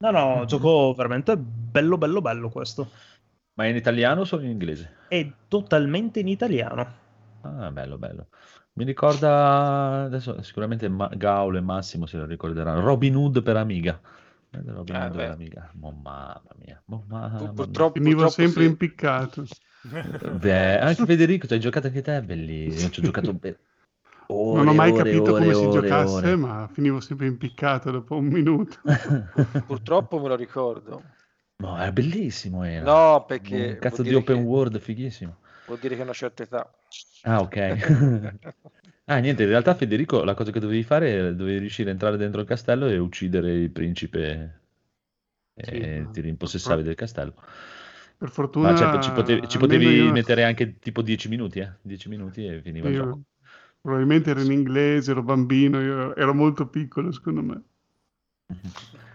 No, 0.00 0.10
no, 0.10 0.40
Mhm. 0.40 0.46
gioco 0.46 0.92
veramente 0.94 1.36
bello, 1.36 1.96
bello, 1.98 2.20
bello 2.20 2.50
questo. 2.50 2.90
Ma 3.54 3.64
è 3.64 3.68
in 3.68 3.76
italiano 3.76 4.20
o 4.20 4.24
solo 4.24 4.42
in 4.42 4.50
inglese? 4.50 4.96
È 5.08 5.26
totalmente 5.48 6.20
in 6.20 6.28
italiano. 6.28 6.86
Ah, 7.40 7.70
bello, 7.70 7.98
bello. 7.98 8.28
Mi 8.74 8.84
ricorda, 8.84 10.02
adesso 10.02 10.40
sicuramente 10.42 10.88
Ma- 10.88 11.10
Gaul 11.16 11.56
e 11.56 11.60
Massimo 11.60 12.06
se 12.06 12.18
lo 12.18 12.26
ricorderanno, 12.26 12.80
Robin 12.80 13.16
Hood 13.16 13.42
per 13.42 13.56
Amiga. 13.56 13.98
Eh, 14.50 14.62
Robin 14.66 14.94
Ah, 14.94 15.06
Hood 15.06 15.16
per 15.16 15.26
beh. 15.26 15.32
Amiga. 15.32 15.70
Mamma 15.74 16.40
mia, 16.64 16.80
mo 16.86 17.04
mamma 17.08 17.28
Pur- 17.28 17.38
mia. 17.38 17.52
purtroppo, 17.54 17.92
Finivo 17.94 18.20
purtroppo 18.20 18.42
sempre 18.42 18.62
sì. 18.62 18.68
impiccato. 18.68 19.44
Beh, 20.38 20.78
anche 20.78 21.04
Federico, 21.04 21.46
ci 21.46 21.54
hai 21.54 21.60
giocato 21.60 21.86
anche 21.86 22.02
te, 22.02 22.20
bellissimo. 22.22 22.90
Ci 22.90 23.00
ho 23.00 23.02
giocato 23.02 23.34
per 23.34 23.58
ore, 24.28 24.56
non 24.58 24.68
ho 24.68 24.72
mai 24.74 24.90
ore, 24.90 25.02
capito 25.02 25.32
ore, 25.32 25.40
come 25.40 25.54
si 25.54 25.70
giocasse, 25.70 26.26
ore. 26.26 26.36
ma 26.36 26.68
finivo 26.72 27.00
sempre 27.00 27.26
impiccato 27.26 27.90
dopo 27.90 28.16
un 28.16 28.26
minuto. 28.26 28.76
Purtroppo 29.66 30.20
me 30.20 30.28
lo 30.28 30.36
ricordo. 30.36 31.02
No, 31.60 31.78
è 31.78 31.90
bellissimo 31.92 32.62
era. 32.64 32.84
No, 32.84 33.24
perché 33.24 33.54
Un 33.56 33.78
cazzo 33.80 34.02
di 34.02 34.14
open 34.14 34.36
che- 34.36 34.42
world 34.42 34.78
fighissimo. 34.78 35.36
Vuol 35.66 35.78
dire 35.78 35.94
che 35.94 36.00
è 36.00 36.04
una 36.04 36.12
certa 36.12 36.42
età. 36.44 36.70
Ah, 37.22 37.40
ok. 37.40 38.36
Ah, 39.10 39.16
niente, 39.20 39.42
in 39.44 39.48
realtà 39.48 39.74
Federico 39.74 40.22
la 40.22 40.34
cosa 40.34 40.50
che 40.52 40.60
dovevi 40.60 40.82
fare 40.82 41.08
era 41.08 41.32
dovevi 41.32 41.60
riuscire 41.60 41.88
a 41.88 41.92
entrare 41.92 42.18
dentro 42.18 42.42
il 42.42 42.46
castello 42.46 42.88
e 42.88 42.98
uccidere 42.98 43.52
il 43.54 43.70
principe 43.70 44.60
e 45.54 45.64
Sì, 45.64 46.00
ma 46.00 46.10
ti 46.10 46.20
rimpossessavi 46.20 46.82
del 46.82 46.94
castello. 46.94 47.34
Per 48.18 48.30
fortuna, 48.30 48.72
Ma 48.72 48.76
certo, 48.76 49.00
ci 49.00 49.12
potevi, 49.12 49.48
ci 49.48 49.58
potevi 49.58 49.86
io- 49.94 50.10
mettere 50.12 50.42
anche 50.42 50.78
tipo 50.80 51.02
10 51.02 51.28
minuti, 51.28 51.60
eh? 51.60 51.70
10 51.82 52.08
minuti 52.08 52.44
e 52.44 52.60
finiva 52.62 52.88
il 52.88 52.94
io- 52.94 53.04
gioco. 53.04 53.20
probabilmente 53.80 54.30
ero 54.30 54.40
in 54.40 54.50
inglese, 54.50 55.12
ero 55.12 55.22
bambino, 55.22 55.80
io 55.80 56.16
ero 56.16 56.34
molto 56.34 56.66
piccolo 56.66 57.12
secondo 57.12 57.42
me. 57.42 57.62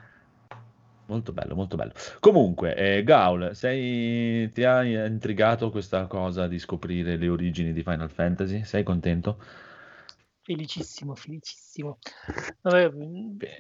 Molto 1.06 1.34
bello, 1.34 1.54
molto 1.54 1.76
bello. 1.76 1.92
Comunque, 2.22 2.76
eh, 2.76 3.04
Gaul, 3.04 3.54
sei... 3.54 4.50
ti 4.52 4.64
ha 4.64 4.84
intrigato 5.06 5.70
questa 5.70 6.08
cosa 6.08 6.48
di 6.48 6.58
scoprire 6.58 7.18
le 7.18 7.28
origini 7.28 7.74
di 7.74 7.84
Final 7.84 8.10
Fantasy? 8.10 8.64
Sei 8.64 8.84
contento? 8.84 9.38
Felicissimo, 10.42 11.14
felicissimo. 11.14 12.00
Vabbè, 12.62 12.90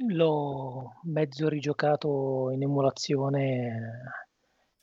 l'ho 0.07 0.99
mezzo 1.03 1.49
rigiocato 1.49 2.49
in 2.51 2.61
emulazione 2.63 4.22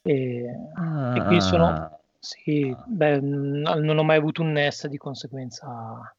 e, 0.01 0.43
e 0.43 1.21
quindi 1.23 1.41
sono... 1.41 1.67
Ah, 1.67 1.99
Sì, 2.19 2.75
beh, 2.85 3.19
non 3.19 3.97
ho 3.97 4.03
mai 4.03 4.17
avuto 4.17 4.43
un 4.43 4.51
NES, 4.51 4.87
di 4.87 4.97
conseguenza 4.97 6.13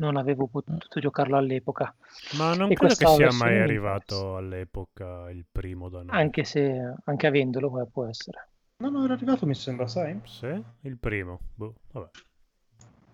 non 0.00 0.16
avevo 0.16 0.46
potuto 0.46 1.00
giocarlo 1.00 1.36
all'epoca. 1.36 1.94
Ma 2.36 2.54
non 2.54 2.70
E 2.70 2.74
credo 2.74 2.94
che 2.94 3.06
sia 3.06 3.32
mai 3.32 3.58
arrivato 3.58 4.36
all'epoca 4.36 5.30
il 5.30 5.44
primo 5.50 5.88
da 5.88 6.02
noi. 6.02 6.16
Anche 6.16 6.44
se 6.44 6.94
anche 7.04 7.26
avendolo 7.26 7.80
eh, 7.80 7.86
può 7.86 8.06
essere. 8.06 8.48
No, 8.76 8.90
no, 8.90 9.04
era 9.04 9.14
arrivato, 9.14 9.44
mi 9.44 9.54
sembra, 9.54 9.88
sai? 9.88 10.20
Sì? 10.24 10.62
Il 10.82 10.98
primo? 10.98 11.40
Boh, 11.54 11.74
vabbè. 11.92 12.10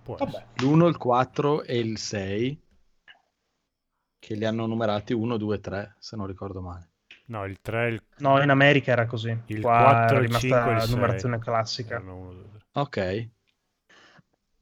Può 0.02 0.16
Vabbè. 0.16 0.30
essere. 0.30 0.46
L'1, 0.56 0.88
il 0.88 0.96
4 0.98 1.62
e 1.62 1.78
il 1.78 1.96
6 1.96 2.60
che 4.18 4.34
li 4.34 4.44
hanno 4.44 4.66
numerati 4.66 5.14
1, 5.14 5.38
2, 5.38 5.60
3, 5.60 5.96
se 5.98 6.16
non 6.16 6.26
ricordo 6.26 6.60
male. 6.60 6.90
No, 7.26 7.44
il 7.46 7.60
3, 7.60 7.88
il, 7.88 8.02
No, 8.18 8.40
in 8.42 8.50
America 8.50 8.92
era 8.92 9.06
così. 9.06 9.36
il 9.46 9.60
Qua 9.60 10.06
4, 10.06 10.16
era 10.16 10.24
il 10.24 10.30
5 10.30 10.48
e 10.48 10.50
rimasta 10.50 10.70
il 10.70 10.76
la 10.76 10.80
6. 10.80 10.94
numerazione 10.94 11.38
classica. 11.38 12.02
Ok. 12.72 13.30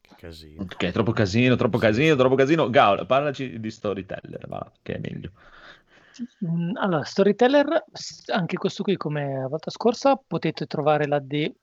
Che 0.01 0.15
casino. 0.17 0.63
ok, 0.63 0.91
troppo 0.91 1.13
casino, 1.13 1.57
troppo 1.57 1.79
casino, 1.79 2.15
troppo 2.17 2.35
casino. 2.35 2.71
Gaul, 2.71 3.07
parlaci 3.07 3.59
di 3.59 3.71
Storyteller, 3.71 4.47
va, 4.49 4.73
che 4.83 4.95
è 4.95 4.99
meglio. 4.99 5.33
Mm, 6.45 6.77
Allora, 6.77 7.05
Storyteller, 7.05 7.85
anche 8.33 8.57
questo 8.57 8.83
qui 8.83 8.97
come 8.97 9.41
la 9.41 9.49
volta 9.49 9.71
scorsa, 9.71 10.17
potete 10.17 10.67
trovare 10.67 11.07
la 11.07 11.19
demo, 11.21 11.55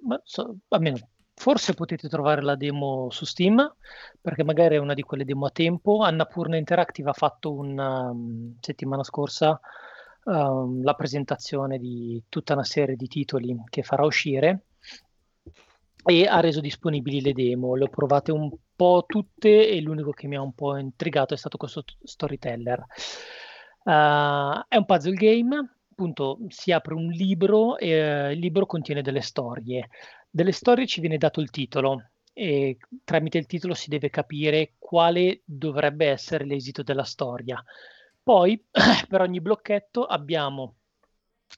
almeno 0.69 0.97
forse 1.35 1.73
potete 1.73 2.09
trovare 2.09 2.41
la 2.41 2.55
demo 2.55 3.09
su 3.11 3.23
Steam, 3.25 3.75
perché 4.19 4.43
magari 4.43 4.75
è 4.75 4.79
una 4.79 4.93
di 4.93 5.03
quelle 5.03 5.23
demo 5.23 5.45
a 5.45 5.51
tempo. 5.51 6.01
Annapurna 6.03 6.57
Interactive 6.57 7.11
ha 7.11 7.13
fatto 7.13 7.53
una 7.53 8.09
um, 8.09 8.55
settimana 8.59 9.03
scorsa 9.03 9.59
um, 10.29 10.83
la 10.83 10.93
presentazione 10.93 11.77
di 11.77 12.21
tutta 12.29 12.53
una 12.53 12.63
serie 12.63 12.95
di 12.95 13.07
titoli 13.07 13.55
che 13.69 13.83
farà 13.83 14.05
uscire 14.05 14.65
e 16.03 16.25
ha 16.25 16.39
reso 16.39 16.61
disponibili 16.61 17.21
le 17.21 17.33
demo. 17.33 17.75
Le 17.75 17.85
ho 17.85 17.89
provate 17.89 18.31
un 18.31 18.49
po' 18.75 19.03
tutte 19.07 19.67
e 19.67 19.81
l'unico 19.81 20.11
che 20.11 20.27
mi 20.27 20.35
ha 20.35 20.41
un 20.41 20.53
po' 20.53 20.77
intrigato 20.77 21.33
è 21.33 21.37
stato 21.37 21.57
questo 21.57 21.83
Storyteller. 22.03 22.85
Uh, 23.83 24.63
è 24.67 24.77
un 24.77 24.85
puzzle 24.85 25.13
game, 25.13 25.57
appunto 25.91 26.37
si 26.47 26.71
apre 26.71 26.93
un 26.93 27.07
libro 27.07 27.77
e 27.77 27.89
eh, 27.89 28.31
il 28.33 28.39
libro 28.39 28.65
contiene 28.65 29.01
delle 29.01 29.21
storie. 29.21 29.89
Delle 30.29 30.51
storie 30.51 30.85
ci 30.85 31.01
viene 31.01 31.17
dato 31.17 31.41
il 31.41 31.49
titolo 31.49 32.11
e 32.33 32.77
tramite 33.03 33.37
il 33.37 33.47
titolo 33.47 33.73
si 33.73 33.89
deve 33.89 34.09
capire 34.09 34.75
quale 34.77 35.41
dovrebbe 35.43 36.07
essere 36.07 36.45
l'esito 36.45 36.83
della 36.83 37.03
storia. 37.03 37.61
Poi 38.29 38.63
per 39.09 39.21
ogni 39.21 39.41
blocchetto 39.41 40.05
abbiamo 40.05 40.75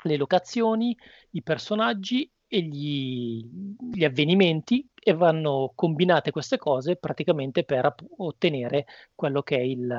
le 0.04 0.16
locazioni, 0.16 0.98
i 1.32 1.44
personaggi 1.44 2.32
e 2.48 2.62
gli, 2.62 3.46
gli 3.92 4.06
avvenimenti 4.06 4.88
e 4.98 5.12
vanno 5.12 5.74
combinate 5.76 6.32
queste 6.32 6.58
cose 6.58 6.96
praticamente 6.96 7.66
per 7.66 7.94
ottenere 8.20 8.86
quello 9.14 9.42
che 9.42 9.58
è 9.58 9.60
il, 9.60 9.94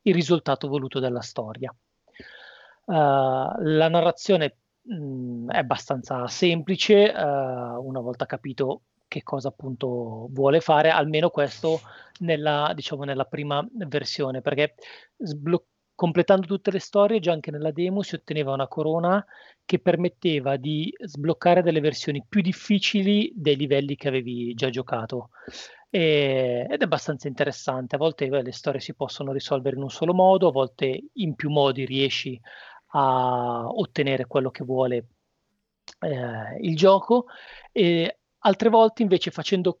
il 0.00 0.14
risultato 0.14 0.68
voluto 0.68 1.00
dalla 1.00 1.20
storia. 1.20 1.70
Uh, 2.86 2.94
la 2.94 3.88
narrazione 3.90 4.56
mh, 4.80 5.50
è 5.50 5.58
abbastanza 5.58 6.26
semplice, 6.28 7.12
uh, 7.14 7.86
una 7.86 8.00
volta 8.00 8.24
capito 8.24 8.84
che 9.06 9.22
cosa 9.22 9.48
appunto 9.48 10.28
vuole 10.30 10.60
fare, 10.60 10.88
almeno 10.88 11.28
questo 11.28 11.82
nella, 12.20 12.72
diciamo, 12.74 13.04
nella 13.04 13.26
prima 13.26 13.62
versione, 13.70 14.40
perché 14.40 14.76
sbloccare 15.18 15.72
completando 15.94 16.46
tutte 16.46 16.70
le 16.70 16.80
storie, 16.80 17.20
già 17.20 17.32
anche 17.32 17.50
nella 17.50 17.70
demo 17.70 18.02
si 18.02 18.14
otteneva 18.14 18.52
una 18.52 18.68
corona 18.68 19.24
che 19.64 19.78
permetteva 19.78 20.56
di 20.56 20.92
sbloccare 20.98 21.62
delle 21.62 21.80
versioni 21.80 22.24
più 22.28 22.40
difficili 22.40 23.32
dei 23.34 23.56
livelli 23.56 23.96
che 23.96 24.08
avevi 24.08 24.54
già 24.54 24.70
giocato. 24.70 25.30
E, 25.88 26.66
ed 26.68 26.80
è 26.80 26.84
abbastanza 26.84 27.28
interessante. 27.28 27.94
A 27.94 27.98
volte 27.98 28.26
beh, 28.26 28.42
le 28.42 28.52
storie 28.52 28.80
si 28.80 28.94
possono 28.94 29.32
risolvere 29.32 29.76
in 29.76 29.82
un 29.82 29.90
solo 29.90 30.12
modo, 30.12 30.48
a 30.48 30.52
volte 30.52 31.04
in 31.12 31.34
più 31.34 31.50
modi 31.50 31.84
riesci 31.84 32.38
a 32.96 33.66
ottenere 33.68 34.26
quello 34.26 34.50
che 34.50 34.64
vuole 34.64 35.06
eh, 36.00 36.58
il 36.60 36.76
gioco, 36.76 37.26
e 37.72 38.18
altre 38.38 38.68
volte 38.68 39.02
invece 39.02 39.30
facendo 39.30 39.80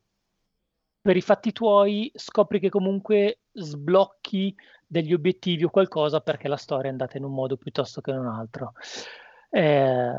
per 1.04 1.18
i 1.18 1.20
fatti 1.20 1.52
tuoi 1.52 2.10
scopri 2.14 2.58
che 2.58 2.70
comunque 2.70 3.40
sblocchi 3.52 4.56
degli 4.86 5.12
obiettivi 5.12 5.64
o 5.64 5.68
qualcosa 5.68 6.22
perché 6.22 6.48
la 6.48 6.56
storia 6.56 6.88
è 6.88 6.92
andata 6.92 7.18
in 7.18 7.24
un 7.24 7.34
modo 7.34 7.58
piuttosto 7.58 8.00
che 8.00 8.10
in 8.10 8.20
un 8.20 8.28
altro. 8.28 8.72
Eh, 9.50 10.10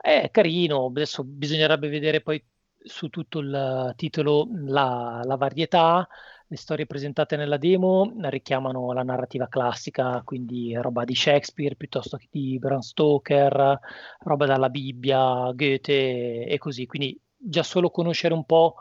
è 0.00 0.30
carino, 0.30 0.86
adesso 0.86 1.24
bisognerebbe 1.24 1.88
vedere 1.88 2.20
poi 2.20 2.40
su 2.78 3.08
tutto 3.08 3.40
il 3.40 3.92
titolo 3.96 4.46
la, 4.66 5.22
la, 5.24 5.34
varietà, 5.34 6.06
le 6.46 6.56
storie 6.56 6.86
presentate 6.86 7.34
nella 7.34 7.56
demo 7.56 8.12
richiamano 8.20 8.92
la 8.92 9.02
narrativa 9.02 9.48
classica, 9.48 10.22
quindi 10.24 10.72
roba 10.76 11.02
di 11.02 11.16
Shakespeare 11.16 11.74
piuttosto 11.74 12.16
che 12.16 12.28
di 12.30 12.60
Bram 12.60 12.78
Stoker, 12.78 13.80
roba 14.20 14.46
dalla 14.46 14.70
Bibbia, 14.70 15.50
Goethe 15.52 16.46
e 16.46 16.58
così, 16.58 16.86
quindi 16.86 17.20
già 17.36 17.64
solo 17.64 17.90
conoscere 17.90 18.34
un 18.34 18.44
po' 18.44 18.76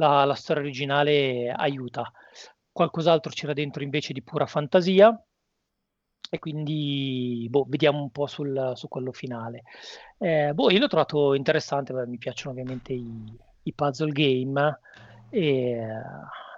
la, 0.00 0.24
la 0.24 0.34
storia 0.34 0.62
originale 0.62 1.50
aiuta 1.50 2.10
qualcos'altro 2.72 3.30
c'era 3.30 3.52
dentro 3.52 3.82
invece 3.82 4.12
di 4.12 4.22
pura 4.22 4.46
fantasia 4.46 5.22
e 6.32 6.38
quindi 6.38 7.46
boh, 7.50 7.66
vediamo 7.68 8.00
un 8.00 8.10
po' 8.10 8.26
sul, 8.26 8.72
su 8.74 8.88
quello 8.88 9.12
finale. 9.12 9.62
Eh, 10.18 10.52
boh, 10.54 10.70
io 10.70 10.78
l'ho 10.78 10.86
trovato 10.86 11.34
interessante, 11.34 11.92
beh, 11.92 12.06
mi 12.06 12.18
piacciono 12.18 12.52
ovviamente 12.52 12.92
i, 12.92 13.36
i 13.64 13.72
puzzle 13.72 14.12
game 14.12 14.78
e, 15.28 15.86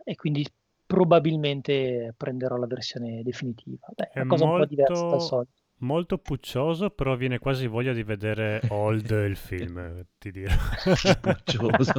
e, 0.05 0.15
quindi 0.15 0.47
probabilmente 0.85 2.13
prenderò 2.17 2.57
la 2.57 2.67
versione 2.67 3.23
definitiva. 3.23 3.89
Beh, 3.95 4.11
è 4.11 4.19
una 4.19 4.27
cosa 4.27 4.45
molto, 4.45 4.61
un 4.61 4.69
po' 4.69 4.75
diversa 4.75 5.07
dal 5.07 5.21
solito. 5.23 5.62
Molto 5.83 6.17
puccioso, 6.17 6.91
però 6.91 7.17
viene 7.17 7.39
quasi 7.41 7.67
voglia 7.67 7.93
di 7.93 8.05
vedere 8.05 8.61
Old 8.69 9.11
il 9.11 9.35
film, 9.37 10.07
ti 10.19 10.31
dirò. 10.31 10.55
puccioso. 11.21 11.93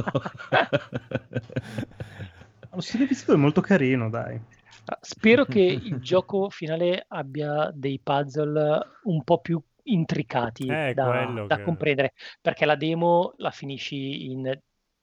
Lo 2.72 2.80
stile 2.80 3.06
visivo 3.06 3.34
è 3.34 3.36
molto 3.36 3.60
carino, 3.60 4.08
dai. 4.08 4.40
Ah, 4.86 4.98
Spero 5.00 5.44
che 5.44 5.60
il 5.60 5.98
gioco 6.00 6.48
finale 6.50 7.04
abbia 7.08 7.70
dei 7.74 8.00
puzzle 8.02 8.80
un 9.04 9.22
po' 9.22 9.38
più 9.40 9.60
intricati 9.84 10.66
Eh, 10.66 10.92
da, 10.94 11.44
da 11.46 11.56
che- 11.56 11.62
comprendere, 11.62 12.12
perché 12.40 12.64
la 12.64 12.74
demo 12.76 13.34
la 13.36 13.50
finisci 13.50 14.30
in 14.30 14.58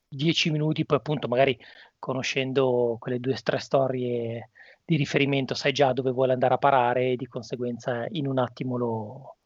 10 0.07 0.49
minuti, 0.51 0.85
poi 0.85 0.97
appunto 0.97 1.27
magari 1.27 1.57
conoscendo 1.99 2.97
quelle 2.99 3.19
due 3.19 3.33
o 3.33 3.37
tre 3.43 3.59
storie 3.59 4.49
di 4.83 4.95
riferimento 4.95 5.53
sai 5.53 5.71
già 5.71 5.93
dove 5.93 6.11
vuole 6.11 6.33
andare 6.33 6.53
a 6.53 6.57
parare 6.57 7.11
e 7.11 7.15
di 7.15 7.27
conseguenza 7.27 8.05
in 8.09 8.27
un 8.27 8.39
attimo 8.39 8.77
lo, 8.77 9.37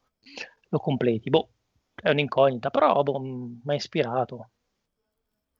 lo 0.68 0.78
completi. 0.78 1.30
Boh, 1.30 1.50
è 1.94 2.10
un'incognita, 2.10 2.70
però 2.70 3.02
boh, 3.02 3.18
mi 3.18 3.60
ha 3.66 3.74
ispirato. 3.74 4.50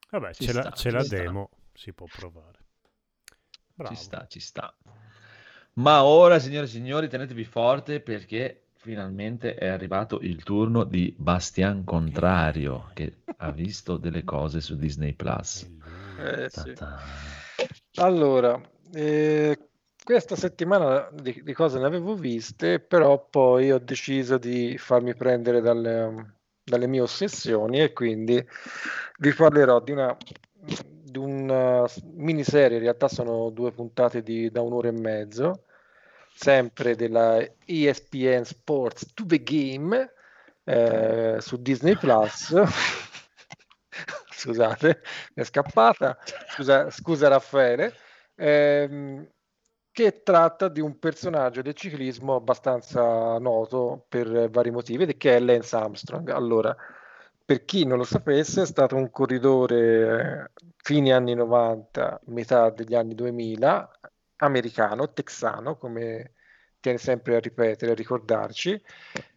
Vabbè, 0.09 0.33
Ci 0.33 0.45
c'è, 0.45 0.53
la, 0.53 0.61
sta, 0.61 0.69
c'è 0.71 0.89
ci 0.89 0.89
la 0.91 1.03
demo, 1.03 1.49
si 1.73 1.93
può 1.93 2.05
provare. 2.05 2.59
Bravo. 3.73 3.93
Ci 3.93 4.01
sta, 4.01 4.25
ci 4.27 4.39
sta. 4.39 4.75
Ma 5.73 6.03
ora, 6.03 6.39
signore 6.39 6.65
e 6.65 6.69
signori, 6.69 7.07
tenetevi 7.07 7.43
forte 7.43 7.99
perché 7.99 8.69
finalmente 8.73 9.55
è 9.55 9.67
arrivato 9.67 10.19
il 10.21 10.43
turno 10.43 10.83
di 10.83 11.13
Bastian 11.17 11.83
Contrario, 11.83 12.89
che 12.93 13.17
ha 13.37 13.51
visto 13.51 13.97
delle 13.97 14.23
cose 14.23 14.61
su 14.61 14.75
Disney 14.75 15.13
Plus. 15.13 15.69
Eh, 16.19 16.49
sì. 16.49 16.73
Allora, 17.95 18.59
eh, 18.93 19.66
questa 20.07 20.37
settimana 20.37 21.09
di, 21.11 21.41
di 21.43 21.51
cose 21.51 21.79
ne 21.79 21.85
avevo 21.85 22.15
viste, 22.15 22.79
però 22.79 23.27
poi 23.29 23.73
ho 23.73 23.77
deciso 23.77 24.37
di 24.37 24.77
farmi 24.77 25.13
prendere 25.13 25.59
dalle, 25.59 26.35
dalle 26.63 26.87
mie 26.87 27.01
ossessioni 27.01 27.81
e 27.81 27.91
quindi 27.91 28.41
vi 29.17 29.33
parlerò 29.33 29.81
di 29.81 29.91
una, 29.91 30.15
di 30.55 31.17
una 31.17 31.85
miniserie, 32.13 32.77
in 32.77 32.83
realtà 32.83 33.09
sono 33.09 33.49
due 33.49 33.73
puntate 33.73 34.23
di, 34.23 34.49
da 34.49 34.61
un'ora 34.61 34.87
e 34.87 34.91
mezzo, 34.93 35.65
sempre 36.33 36.95
della 36.95 37.45
ESPN 37.65 38.45
Sports 38.45 39.11
To 39.13 39.25
The 39.25 39.43
Game 39.43 40.13
eh, 40.63 41.35
su 41.41 41.61
Disney 41.61 41.97
Plus. 41.97 42.55
Scusate, 44.31 45.01
mi 45.33 45.43
è 45.43 45.45
scappata. 45.45 46.17
Scusa, 46.47 46.89
scusa 46.91 47.27
Raffaele. 47.27 47.93
Ehm, 48.35 49.27
che 49.97 50.21
tratta 50.21 50.67
di 50.67 50.79
un 50.79 50.99
personaggio 50.99 51.63
del 51.63 51.73
ciclismo 51.73 52.35
abbastanza 52.35 53.39
noto 53.39 54.05
per 54.07 54.47
vari 54.47 54.69
motivi, 54.69 55.17
che 55.17 55.35
è 55.35 55.39
Lance 55.39 55.75
Armstrong. 55.75 56.29
Allora, 56.29 56.75
per 57.43 57.65
chi 57.65 57.83
non 57.83 57.97
lo 57.97 58.03
sapesse, 58.03 58.61
è 58.61 58.65
stato 58.67 58.95
un 58.95 59.09
corridore 59.09 60.51
eh, 60.53 60.65
fine 60.75 61.13
anni 61.13 61.33
90, 61.33 62.21
metà 62.25 62.69
degli 62.69 62.93
anni 62.93 63.15
2000, 63.15 63.99
americano, 64.35 65.11
texano, 65.13 65.77
come 65.77 66.33
tiene 66.79 66.99
sempre 66.99 67.37
a 67.37 67.39
ripetere, 67.39 67.93
a 67.93 67.95
ricordarci, 67.95 68.79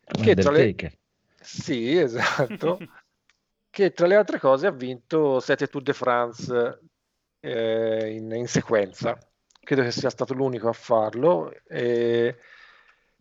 che 0.05 0.35
tra 0.35 0.51
le... 0.51 0.75
Sì, 1.41 1.97
esatto. 1.97 2.77
che 3.71 3.93
tra 3.93 4.07
le 4.07 4.15
altre 4.15 4.39
cose 4.39 4.67
ha 4.67 4.73
vinto 4.73 5.41
7 5.41 5.69
Tour 5.69 5.83
de 5.83 5.93
France 5.95 6.81
eh, 7.41 8.15
in, 8.15 8.31
in 8.31 8.47
sequenza. 8.47 9.19
Credo 9.71 9.85
che 9.85 9.93
sia 9.93 10.11
stato 10.11 10.35
l'unico 10.35 10.68
a 10.68 10.73
farlo. 10.73 11.53
eh, 11.68 12.37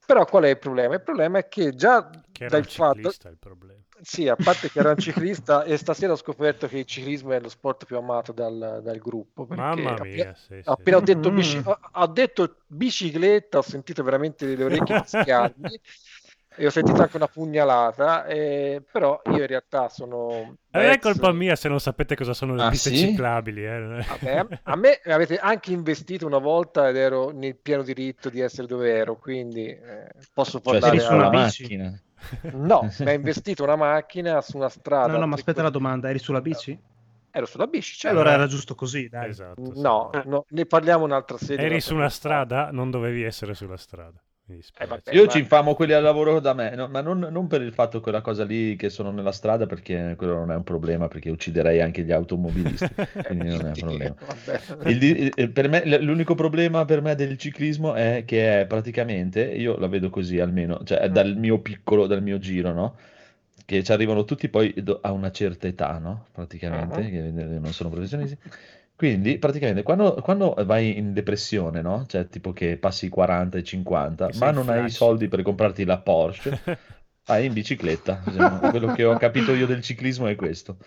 Però 0.03 0.25
qual 0.25 0.45
è 0.45 0.49
il 0.49 0.57
problema? 0.57 0.95
Il 0.95 1.03
problema 1.03 1.37
è 1.37 1.47
che 1.47 1.75
già 1.75 2.09
Che 2.31 2.45
era 2.45 2.57
dal 2.57 2.65
un 2.65 2.71
fatto... 2.71 3.09
il 3.29 3.37
problema. 3.39 3.79
Sì, 4.01 4.27
a 4.27 4.35
parte 4.35 4.71
che 4.71 4.79
era 4.79 4.89
un 4.89 4.97
ciclista 5.37 5.63
e 5.63 5.77
stasera 5.77 6.13
ho 6.13 6.15
scoperto 6.15 6.67
che 6.67 6.79
il 6.79 6.85
ciclismo 6.85 7.33
è 7.33 7.39
lo 7.39 7.49
sport 7.49 7.85
più 7.85 7.97
amato 7.97 8.31
dal, 8.31 8.79
dal 8.81 8.97
gruppo. 8.97 9.45
perché 9.45 9.61
Mamma 9.61 9.91
appena- 9.91 10.09
mia, 10.15 10.33
sì, 10.33 10.59
sì. 10.59 10.61
appena 10.63 10.97
ho 10.97 11.01
detto, 11.01 11.29
Mm. 11.31 11.35
bici- 11.35 11.61
ho- 11.63 11.79
ho 11.91 12.07
detto 12.07 12.55
bicicletta, 12.65 13.59
ho 13.59 13.61
sentito 13.61 14.01
veramente 14.01 14.47
le 14.55 14.63
orecchie 14.63 15.03
fischiarmi 15.03 15.79
e 16.59 16.65
ho 16.65 16.69
sentito 16.69 17.01
anche 17.01 17.15
una 17.17 17.27
pugnalata, 17.27 18.25
eh, 18.25 18.83
però 18.91 19.19
io 19.25 19.41
in 19.41 19.47
realtà 19.47 19.89
sono... 19.89 20.55
Eh, 20.71 20.91
è 20.93 20.99
colpa 20.99 21.31
mia 21.31 21.55
se 21.55 21.69
non 21.69 21.79
sapete 21.79 22.15
cosa 22.15 22.33
sono 22.33 22.55
le 22.55 22.63
Ah, 22.65 22.69
piste 22.69 22.89
sì? 22.89 23.07
ciclabili. 23.07 23.65
eh. 23.65 24.03
Vabbè, 24.07 24.59
a 24.63 24.75
me 24.75 24.99
avete 25.05 25.37
anche 25.37 25.71
investito 25.71 26.25
una 26.25 26.37
volta 26.37 26.89
ed 26.89 26.95
ero 26.97 27.29
nel 27.31 27.55
pieno 27.57 27.81
diritto 27.81 28.29
di 28.29 28.39
essere 28.39 28.67
dove 28.67 28.91
ero, 28.91 29.15
quindi 29.17 29.67
eh, 29.67 30.07
posso 30.33 30.59
Cioè, 30.59 30.79
parlare 30.79 30.97
sei 30.99 31.07
su 31.07 31.13
una 31.13 31.25
a- 31.25 31.29
bici? 31.29 31.63
macchina. 31.63 32.01
No, 32.51 32.81
mi 32.99 33.09
ha 33.09 33.13
investito 33.13 33.63
una 33.63 33.77
macchina 33.77 34.41
su 34.41 34.57
una 34.57 34.69
strada. 34.69 35.13
No, 35.13 35.19
no, 35.19 35.27
ma 35.27 35.35
aspetta 35.35 35.61
la 35.61 35.69
domanda, 35.69 36.09
eri 36.09 36.19
sulla 36.19 36.41
bici? 36.41 36.77
Ero 37.31 37.45
sulla 37.45 37.67
bici, 37.67 37.95
cioè, 37.95 38.11
allora 38.11 38.31
era 38.31 38.47
giusto 38.47 38.75
così, 38.75 39.07
dai. 39.07 39.29
Esatto. 39.29 39.73
sì. 39.73 39.81
No, 39.81 40.09
no, 40.25 40.45
ne 40.49 40.65
parliamo 40.65 41.05
un'altra 41.05 41.37
sera. 41.37 41.61
Eri 41.61 41.79
su 41.79 41.95
una 41.95 42.09
strada, 42.09 42.69
non 42.71 42.89
dovevi 42.91 43.23
essere 43.23 43.53
sulla 43.53 43.77
strada. 43.77 44.21
Eh, 44.79 44.85
vabbè. 44.87 45.13
Io 45.13 45.25
ma- 45.25 45.31
ci 45.31 45.39
infamo 45.39 45.75
quelli 45.75 45.93
al 45.93 46.01
lavoro 46.03 46.39
da 46.39 46.53
me, 46.53 46.73
no, 46.75 46.87
ma 46.87 47.01
non, 47.01 47.19
non 47.19 47.47
per 47.47 47.61
il 47.61 47.73
fatto 47.73 47.99
quella 48.01 48.21
cosa 48.21 48.43
lì 48.43 48.75
che 48.75 48.89
sono 48.89 49.11
nella 49.11 49.31
strada, 49.31 49.65
perché 49.65 50.15
quello 50.17 50.33
non 50.35 50.51
è 50.51 50.55
un 50.55 50.63
problema, 50.63 51.07
perché 51.07 51.29
ucciderei 51.29 51.81
anche 51.81 52.03
gli 52.03 52.11
automobilisti, 52.11 52.93
quindi 53.25 53.47
non 53.47 53.65
è 53.65 53.69
un 53.69 53.77
problema. 53.77 54.15
Il 54.85 55.31
il- 55.35 55.51
per 55.51 55.69
me, 55.69 55.83
l'unico 55.99 56.35
problema 56.35 56.85
per 56.85 57.01
me 57.01 57.15
del 57.15 57.37
ciclismo 57.37 57.93
è 57.93 58.23
che 58.25 58.61
è 58.61 58.65
praticamente, 58.65 59.41
io 59.43 59.77
la 59.77 59.87
vedo 59.87 60.09
così 60.09 60.39
almeno, 60.39 60.83
cioè 60.83 60.99
è 60.99 61.09
dal 61.09 61.35
mio 61.35 61.59
piccolo, 61.59 62.07
dal 62.07 62.23
mio 62.23 62.39
giro, 62.39 62.73
no? 62.73 62.95
Che 63.65 63.83
ci 63.83 63.91
arrivano 63.91 64.25
tutti 64.25 64.49
poi 64.49 64.73
a 65.01 65.11
una 65.11 65.31
certa 65.31 65.67
età, 65.67 65.99
no? 65.99 66.25
Praticamente, 66.31 67.01
Mhm. 67.01 67.09
che 67.11 67.59
non 67.59 67.71
sono 67.73 67.89
professionisti. 67.89 68.37
Quindi, 68.99 69.37
praticamente, 69.39 69.81
quando, 69.83 70.15
quando 70.15 70.53
vai 70.65 70.97
in 70.97 71.13
depressione, 71.13 71.81
no? 71.81 72.05
Cioè, 72.05 72.27
tipo 72.27 72.51
che 72.51 72.77
passi 72.77 73.05
i 73.05 73.09
40 73.09 73.57
e 73.57 73.63
50, 73.63 74.27
Che 74.27 74.33
ma 74.33 74.51
non 74.51 74.69
hai 74.69 74.85
i 74.85 74.89
flash. 74.89 74.91
soldi 74.91 75.29
per 75.29 75.41
comprarti 75.41 75.85
la 75.85 75.99
Porsche, 76.01 76.59
vai 77.25 77.45
in 77.45 77.53
bicicletta. 77.53 78.21
Diciamo, 78.25 78.59
quello 78.69 78.89
che 78.91 79.05
ho 79.05 79.15
capito 79.15 79.53
io 79.53 79.65
del 79.65 79.81
ciclismo 79.81 80.27
è 80.27 80.35
questo. 80.35 80.77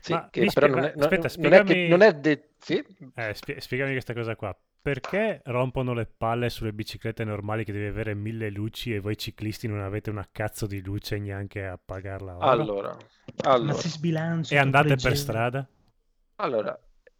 Sì, 0.00 0.12
Ma 0.12 0.28
che 0.30 0.40
mi 0.40 0.48
però 0.50 0.66
spie- 0.66 0.68
non 0.68 0.84
è, 0.84 0.92
non- 0.96 1.08
aspetta, 1.08 1.28
non 1.34 1.52
è 1.54 1.62
che 1.62 1.74
spiegami- 1.74 1.84
non 1.84 2.02
è 2.02 2.12
de- 2.14 2.50
sì? 2.58 2.82
Eh, 3.14 3.34
spie- 3.34 3.60
spiegami 3.60 3.92
questa 3.92 4.14
cosa 4.14 4.36
qua. 4.36 4.56
Perché 4.80 5.40
rompono 5.44 5.92
le 5.92 6.06
palle 6.06 6.48
sulle 6.50 6.72
biciclette 6.72 7.24
normali 7.24 7.64
che 7.64 7.72
devi 7.72 7.86
avere 7.86 8.14
mille 8.14 8.48
luci 8.50 8.94
e 8.94 9.00
voi 9.00 9.16
ciclisti 9.18 9.66
non 9.66 9.80
avete 9.80 10.08
una 10.10 10.26
cazzo 10.30 10.66
di 10.66 10.80
luce 10.82 11.18
neanche 11.18 11.66
a 11.66 11.78
pagarla 11.84 12.38
ora? 12.38 12.62
Allora, 12.62 12.96
Ma 13.62 13.72
allora, 13.72 13.74
si 13.74 13.88
sbilancia. 13.90 14.54
E 14.54 14.58
andate 14.58 14.96
per 14.96 15.16
strada? 15.16 15.68
allora, 16.36 16.78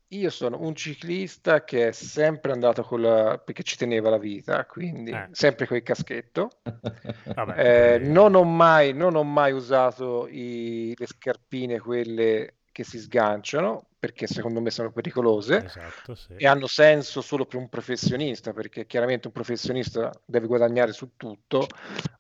io 0.09 0.31
sono 0.31 0.61
un 0.61 0.75
ciclista 0.75 1.65
che 1.65 1.89
è 1.89 1.93
sempre 1.93 2.53
andato 2.53 2.83
con 2.83 3.01
la... 3.03 3.39
perché 3.39 3.63
ci 3.63 3.77
teneva 3.77 4.09
la 4.11 4.19
vita, 4.19 4.65
quindi 4.67 5.11
Eh. 5.13 5.29
sempre 5.33 5.67
con 5.67 5.77
il 5.77 5.83
caschetto. 5.83 6.51
Vabbè, 7.35 7.55
Eh, 7.57 7.99
quelli- 7.99 8.13
non 8.13 8.35
ho 8.35 8.45
mai, 8.45 8.93
non 8.95 9.15
ho 9.17 9.25
mai 9.25 9.53
usato 9.53 10.27
i- 10.29 10.95
le 10.97 11.07
scarpine, 11.07 11.79
quelle 11.81 12.58
che 12.79 12.85
si 12.85 13.01
sganciano, 13.01 13.87
perché 13.99 14.29
secondo 14.29 14.61
me 14.61 14.71
sono 14.71 14.93
pericolose. 14.93 15.65
Esatto, 15.65 16.15
sì. 16.15 16.35
e 16.37 16.47
hanno 16.47 16.69
senso 16.69 17.21
solo 17.21 17.45
per 17.45 17.59
un 17.59 17.69
professionista, 17.69 18.53
perché 18.53 18.87
chiaramente 18.87 19.27
un 19.27 19.33
professionista 19.33 20.13
deve 20.25 20.47
guadagnare 20.47 20.93
su 20.93 21.17
tutto. 21.17 21.67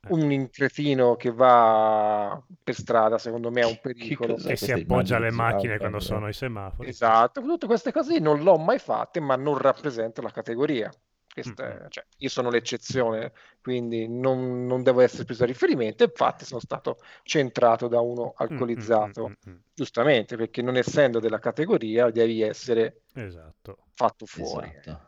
Un 0.08 0.32
incretino 0.32 1.14
che 1.14 1.30
va 1.30 2.42
per 2.60 2.74
strada, 2.74 3.18
secondo 3.18 3.52
me, 3.52 3.60
è 3.60 3.66
un 3.66 3.78
pericolo. 3.80 4.36
E 4.36 4.56
si 4.56 4.72
appoggia 4.72 5.14
alle 5.14 5.30
macchine 5.30 5.74
si 5.74 5.78
quando 5.78 6.00
sono 6.00 6.26
ai 6.26 6.32
semafori. 6.32 6.88
Esatto, 6.88 7.40
tutte 7.40 7.66
queste 7.66 7.92
cose 7.92 8.18
non 8.18 8.42
l'ho 8.42 8.56
mai 8.56 8.80
fatte, 8.80 9.20
ma 9.20 9.36
non 9.36 9.58
rappresento 9.58 10.20
la 10.22 10.32
categoria. 10.32 10.90
Questa 11.42 11.86
cioè, 11.88 12.04
io 12.18 12.28
sono 12.28 12.50
l'eccezione, 12.50 13.32
quindi 13.60 14.08
non, 14.08 14.66
non 14.66 14.82
devo 14.82 15.00
essere 15.00 15.24
preso 15.24 15.44
a 15.44 15.46
riferimento. 15.46 16.04
Infatti, 16.04 16.44
sono 16.44 16.60
stato 16.60 16.98
centrato 17.22 17.88
da 17.88 18.00
uno 18.00 18.34
alcolizzato, 18.36 19.28
Mm, 19.28 19.32
mm, 19.32 19.50
mm, 19.50 19.52
mm, 19.52 19.58
giustamente, 19.74 20.36
perché 20.36 20.62
non 20.62 20.76
essendo 20.76 21.20
della 21.20 21.38
categoria 21.38 22.10
devi 22.10 22.42
essere. 22.42 23.02
Esatto. 23.14 23.78
fatto 23.94 24.26
fuori. 24.26 24.72
Esatto. 24.78 25.06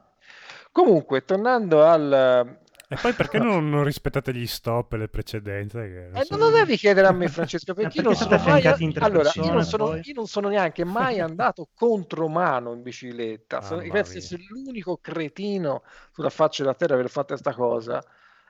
Comunque, 0.73 1.25
tornando 1.25 1.85
al, 1.85 2.59
E 2.93 2.97
poi 3.01 3.13
perché 3.15 3.39
non, 3.39 3.71
non 3.71 3.85
rispettate 3.85 4.35
gli 4.35 4.47
stop 4.49 4.95
e 4.95 4.97
le 4.97 5.09
precedenze? 5.09 5.79
Che 5.81 6.09
non 6.11 6.21
Eh, 6.21 6.25
so- 6.25 6.37
non 6.37 6.51
lo 6.51 6.57
devi 6.57 6.77
chiedere 6.77 7.07
a 7.07 7.13
me, 7.13 7.29
Francesco, 7.29 7.73
perché 7.73 7.99
io 7.99 8.03
non 8.03 8.17
sono 8.17 8.37
mai. 8.39 8.67
Allora, 8.99 9.31
io 9.33 9.53
non 9.53 9.65
sono, 9.65 9.85
poi? 9.85 10.01
io 10.03 10.13
non 10.15 10.27
sono 10.27 10.49
neanche 10.49 10.85
mai 10.85 11.21
andato 11.21 11.69
contromano 11.73 12.73
in 12.73 12.83
bicicletta. 12.83 13.61
Sono, 13.63 13.81
Mamma 13.81 13.93
penso 13.93 14.13
di 14.13 14.19
essere 14.19 14.43
l'unico 14.49 14.99
cretino 15.01 15.85
sulla 16.11 16.31
faccia 16.31 16.63
della 16.65 16.75
terra 16.75 16.95
per 16.95 16.99
aver 17.01 17.11
fatto 17.13 17.29
questa 17.29 17.55
cosa. 17.55 18.03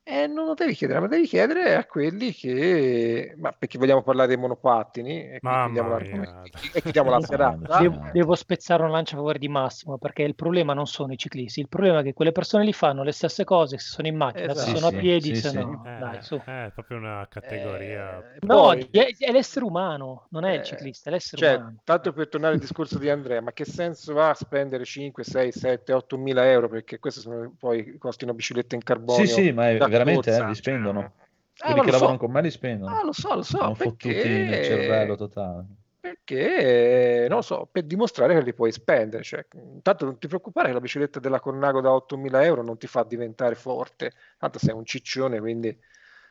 E 0.03 0.27
non 0.27 0.47
lo 0.47 0.55
devi 0.55 0.75
chiedere, 0.75 0.99
ma 1.01 1.07
devi 1.07 1.27
chiedere 1.27 1.75
a 1.77 1.85
quelli 1.85 2.33
che. 2.33 3.35
Ma 3.39 3.53
perché 3.53 3.79
vogliamo 3.79 4.03
parlare 4.03 4.29
dei 4.29 4.37
monopattini? 4.39 5.31
E 5.31 5.41
chiudiamo 5.41 5.89
e 5.89 7.11
la 7.11 7.21
serata. 7.21 7.79
Devo, 7.79 8.09
devo 8.11 8.35
spezzare 8.35 8.83
un 8.83 8.91
lancia 8.91 9.15
a 9.15 9.19
favore 9.19 9.39
di 9.39 9.49
Massimo 9.49 9.99
perché 9.99 10.23
il 10.23 10.35
problema 10.35 10.73
non 10.75 10.87
sono 10.87 11.13
i 11.13 11.17
ciclisti, 11.19 11.61
il 11.61 11.69
problema 11.69 12.01
è 12.01 12.03
che 12.03 12.13
quelle 12.13 12.33
persone 12.33 12.65
li 12.65 12.73
fanno 12.73 13.03
le 13.05 13.13
stesse 13.13 13.45
cose 13.45 13.79
se 13.79 13.89
sono 13.89 14.09
in 14.09 14.17
macchina, 14.17 14.53
se 14.55 14.61
Esatto. 14.61 14.79
sono 14.79 14.91
Sì, 14.91 14.97
a 14.97 15.01
piedi, 15.01 15.35
sì, 15.35 15.41
se 15.41 15.49
sì. 15.49 15.57
no. 15.59 15.83
Eh, 15.85 15.99
Dai, 16.01 16.23
su. 16.23 16.35
eh, 16.35 16.67
è 16.67 16.71
proprio 16.73 16.99
una 16.99 17.27
categoria. 17.31 18.19
Eh, 18.19 18.39
No, 18.47 18.57
poi- 18.63 18.89
è, 18.91 19.07
è 19.19 19.33
l'essere 19.33 19.65
umano, 19.65 20.27
non 20.31 20.45
è 20.45 20.53
il 20.55 20.61
Eh, 20.61 20.65
ciclista, 20.65 21.11
è 21.11 21.13
l'essere 21.13 21.43
Cioè, 21.45 21.55
umano. 21.57 21.77
tanto 21.85 22.13
per 22.13 22.29
tornare 22.29 22.55
al 22.55 22.61
discorso 22.61 22.99
di 22.99 23.09
Andrea, 23.09 23.41
ma 23.41 23.53
che 23.53 23.65
senso 23.65 24.19
ha 24.21 24.35
spendere 24.35 24.85
5, 24.85 25.25
6, 25.25 25.53
7, 25.53 25.93
8 25.93 26.17
mila 26.19 26.49
euro? 26.51 26.69
Perché 26.69 26.99
questi 26.99 27.21
sono 27.21 27.53
poi 27.59 27.97
costi 27.99 28.25
una 28.25 28.35
bicicletta 28.35 28.75
in 28.75 28.83
carbonio. 28.83 29.25
Sì, 29.27 29.33
sì, 29.33 29.53
ma 29.53 29.71
è 29.71 29.77
da 29.77 29.89
veramente, 29.91 30.35
eh, 30.35 30.47
li 30.47 30.55
spendono. 30.55 31.01
Eh, 31.01 31.73
Quelli 31.73 31.81
che 31.81 31.87
so. 31.87 31.93
lavorano 31.93 32.19
con 32.19 32.31
me 32.31 32.41
li 32.43 32.51
spendono. 32.51 32.97
Ah, 32.97 33.05
lo 33.05 33.13
so, 33.13 33.35
lo 33.35 33.43
so, 33.43 33.59
Sono 33.59 33.75
fottuti 33.75 34.07
nel 34.09 34.65
cervello 34.65 35.15
totale. 35.17 35.67
Perché, 36.01 37.27
non 37.29 37.39
lo 37.39 37.43
so, 37.43 37.69
per 37.71 37.83
dimostrare 37.85 38.35
che 38.35 38.43
li 38.43 38.55
puoi 38.55 38.73
spendere. 38.73 39.23
Cioè, 39.23 39.47
tanto 39.83 40.05
non 40.07 40.19
ti 40.19 40.27
preoccupare 40.27 40.69
che 40.69 40.73
la 40.73 40.81
bicicletta 40.81 41.21
della 41.21 41.41
Cornago 41.41 41.83
da 41.83 41.91
8.000 41.91 42.43
euro 42.45 42.63
non 42.63 42.79
ti 42.79 42.87
fa 42.87 43.03
diventare 43.05 43.55
forte. 43.55 44.13
Tanto 44.39 44.59
sei 44.59 44.75
un 44.75 44.87
ciccione, 44.87 45.39
quindi 45.39 45.79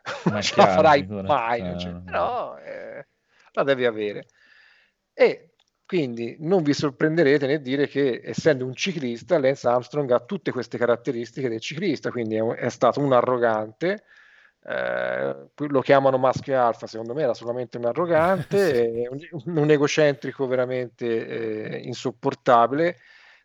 non 0.25 0.41
ce 0.41 0.55
la 0.57 0.67
farai 0.67 1.05
mai. 1.05 1.79
cioè, 1.79 1.91
no. 1.91 2.03
però 2.03 2.57
eh, 2.57 3.07
la 3.51 3.63
devi 3.63 3.85
avere. 3.85 4.25
E 5.13 5.48
quindi 5.89 6.35
non 6.39 6.61
vi 6.61 6.73
sorprenderete 6.73 7.47
nel 7.47 7.61
dire 7.63 7.87
che, 7.87 8.21
essendo 8.23 8.63
un 8.63 8.75
ciclista, 8.75 9.39
Lance 9.39 9.67
Armstrong 9.67 10.11
ha 10.11 10.19
tutte 10.19 10.51
queste 10.51 10.77
caratteristiche 10.77 11.49
del 11.49 11.59
ciclista, 11.59 12.11
quindi 12.11 12.35
è, 12.35 12.39
un- 12.41 12.55
è 12.55 12.69
stato 12.69 12.99
un 12.99 13.11
arrogante. 13.11 14.03
eh, 14.65 15.35
lo 15.55 15.81
chiamano 15.81 16.17
maschio 16.19 16.61
alfa, 16.61 16.85
secondo 16.85 17.13
me 17.15 17.23
era 17.23 17.33
solamente 17.33 17.77
un 17.77 17.85
arrogante, 17.85 19.07
un, 19.09 19.19
un 19.55 19.69
egocentrico 19.71 20.45
veramente 20.47 21.77
eh, 21.77 21.77
insopportabile. 21.79 22.97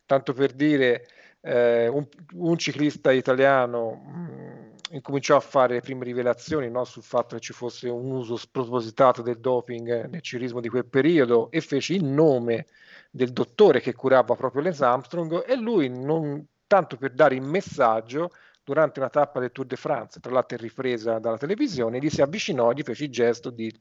Tanto 0.05 0.35
per 0.35 0.53
dire, 0.53 1.07
eh, 1.41 1.89
un, 1.89 2.07
un 2.35 2.59
ciclista 2.59 3.11
italiano 3.13 3.95
mh, 3.95 4.74
incominciò 4.95 5.37
a 5.37 5.41
fare 5.41 5.75
le 5.75 5.81
prime 5.81 6.05
rivelazioni 6.05 6.71
no, 6.71 6.85
sul 6.85 7.03
fatto 7.03 7.35
che 7.35 7.41
ci 7.41 7.53
fosse 7.53 7.89
un 7.89 8.11
uso 8.11 8.37
spropositato 8.37 9.23
del 9.23 9.39
doping 9.41 10.07
nel 10.07 10.21
ciclismo 10.21 10.61
di 10.61 10.69
quel 10.69 10.87
periodo 10.87 11.51
e 11.51 11.61
fece 11.61 11.95
il 11.95 12.05
nome 12.05 12.67
del 13.11 13.33
dottore 13.33 13.81
che 13.81 13.95
curava 13.95 14.35
proprio 14.37 14.63
Lance 14.63 14.85
Armstrong 14.85 15.45
e 15.47 15.57
lui, 15.57 15.89
non 15.89 16.47
tanto 16.67 16.97
per 16.97 17.13
dare 17.13 17.35
il 17.35 17.43
messaggio, 17.43 18.31
durante 18.63 18.99
una 18.99 19.11
tappa 19.11 19.41
del 19.41 19.53
Tour 19.53 19.67
de 19.67 19.77
France, 19.77 20.21
tra 20.21 20.33
l'altro 20.33 20.57
ripresa 20.57 21.19
dalla 21.19 21.37
televisione, 21.37 21.99
gli 21.99 22.09
si 22.09 22.23
avvicinò 22.23 22.71
e 22.71 22.75
gli 22.75 22.83
fece 22.83 23.05
il 23.05 23.11
gesto 23.11 23.51
di 23.51 23.73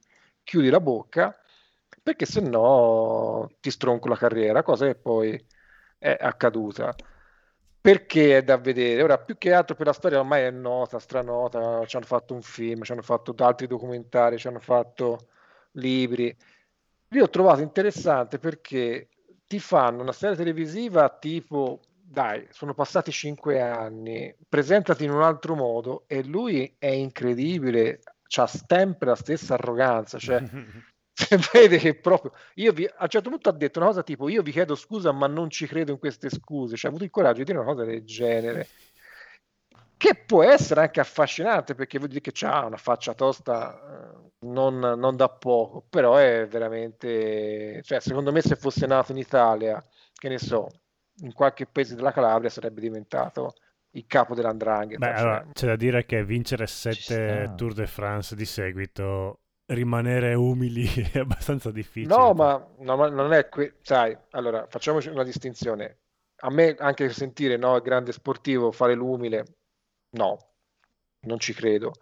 chiudi 0.43 0.69
la 0.69 0.81
bocca 0.81 1.35
perché 2.01 2.25
se 2.25 2.41
no 2.41 3.49
ti 3.61 3.71
stronco 3.71 4.09
la 4.09 4.17
carriera, 4.17 4.61
cosa 4.63 4.85
che 4.87 4.95
poi 4.95 5.41
è 5.97 6.17
accaduta. 6.19 6.93
Perché 7.83 8.37
è 8.37 8.43
da 8.43 8.55
vedere. 8.55 9.03
Ora, 9.03 9.17
più 9.17 9.37
che 9.37 9.51
altro 9.51 9.75
per 9.75 9.87
la 9.87 9.91
storia 9.91 10.19
ormai 10.19 10.43
è 10.43 10.51
nota, 10.51 10.99
stranota, 10.99 11.85
ci 11.85 11.97
hanno 11.97 12.05
fatto 12.05 12.33
un 12.33 12.41
film, 12.41 12.83
ci 12.83 12.93
hanno 12.93 13.01
fatto 13.01 13.35
altri 13.39 13.67
documentari, 13.67 14.37
ci 14.37 14.47
hanno 14.47 14.61
fatto 14.61 15.27
libri. 15.73 16.33
Io 17.09 17.23
ho 17.25 17.29
trovato 17.29 17.59
interessante 17.59 18.39
perché 18.39 19.09
ti 19.45 19.59
fanno 19.59 20.01
una 20.01 20.13
serie 20.13 20.37
televisiva 20.37 21.09
tipo, 21.09 21.81
dai, 22.01 22.47
sono 22.51 22.73
passati 22.73 23.11
cinque 23.11 23.59
anni, 23.59 24.33
presentati 24.47 25.03
in 25.03 25.11
un 25.11 25.21
altro 25.21 25.53
modo 25.53 26.05
e 26.07 26.23
lui 26.23 26.73
è 26.79 26.87
incredibile, 26.87 27.99
ha 28.37 28.47
sempre 28.47 29.09
la 29.09 29.15
stessa 29.15 29.55
arroganza, 29.55 30.17
cioè 30.17 30.41
vede 31.53 31.77
che 31.77 31.95
proprio 31.95 32.31
io 32.55 32.71
vi, 32.71 32.85
a 32.85 33.03
un 33.03 33.07
certo 33.07 33.29
punto 33.29 33.49
ha 33.49 33.53
detto 33.53 33.79
una 33.79 33.89
cosa 33.89 34.03
tipo 34.03 34.29
io 34.29 34.41
vi 34.41 34.51
chiedo 34.51 34.75
scusa 34.75 35.11
ma 35.11 35.27
non 35.27 35.49
ci 35.49 35.67
credo 35.67 35.91
in 35.91 35.99
queste 35.99 36.29
scuse. 36.29 36.75
Cioè 36.75 36.89
ha 36.89 36.89
avuto 36.89 37.05
il 37.05 37.11
coraggio 37.11 37.39
di 37.39 37.43
dire 37.45 37.57
una 37.57 37.67
cosa 37.67 37.83
del 37.83 38.03
genere. 38.03 38.67
Che 39.95 40.15
può 40.25 40.43
essere 40.43 40.81
anche 40.81 40.99
affascinante 40.99 41.75
perché 41.75 41.97
vuol 41.97 42.09
dire 42.09 42.19
che 42.19 42.45
ha 42.45 42.65
una 42.65 42.77
faccia 42.77 43.13
tosta 43.13 43.73
eh, 43.73 44.31
non, 44.47 44.79
non, 44.79 45.15
da 45.15 45.29
poco 45.29 45.85
però 45.87 46.17
è 46.17 46.45
veramente 46.45 47.81
cioè 47.83 48.01
secondo 48.01 48.33
me 48.33 48.41
se 48.41 48.57
fosse 48.57 48.85
nato 48.85 49.13
in 49.13 49.17
Italia 49.17 49.81
che 50.13 50.27
ne 50.27 50.39
so 50.39 50.67
in 51.21 51.31
qualche 51.31 51.67
paese 51.67 51.95
della 51.95 52.11
Calabria 52.11 52.49
sarebbe 52.49 52.81
diventato 52.81 53.53
il 53.91 54.05
capo 54.05 54.35
dell'andrangheta 54.35 55.05
Beh, 55.05 55.13
cioè. 55.13 55.21
allora, 55.21 55.47
c'è 55.53 55.67
da 55.67 55.75
dire 55.77 56.05
che 56.05 56.25
vincere 56.25 56.67
sette 56.67 57.53
Tour 57.55 57.73
de 57.73 57.87
France 57.87 58.35
di 58.35 58.45
seguito 58.45 59.42
rimanere 59.67 60.33
umili 60.33 60.85
è 61.11 61.19
abbastanza 61.19 61.71
difficile. 61.71 62.15
No, 62.15 62.33
ma, 62.33 62.65
no, 62.79 62.95
ma 62.95 63.09
non 63.09 63.33
è 63.33 63.47
qui, 63.49 63.71
sai, 63.81 64.15
allora 64.31 64.65
facciamoci 64.67 65.09
una 65.09 65.23
distinzione. 65.23 65.99
A 66.43 66.51
me 66.51 66.75
anche 66.77 67.09
sentire 67.09 67.55
no, 67.55 67.79
grande 67.79 68.11
sportivo 68.11 68.71
fare 68.71 68.93
l'umile, 68.93 69.45
no, 70.11 70.37
non 71.21 71.39
ci 71.39 71.53
credo. 71.53 71.93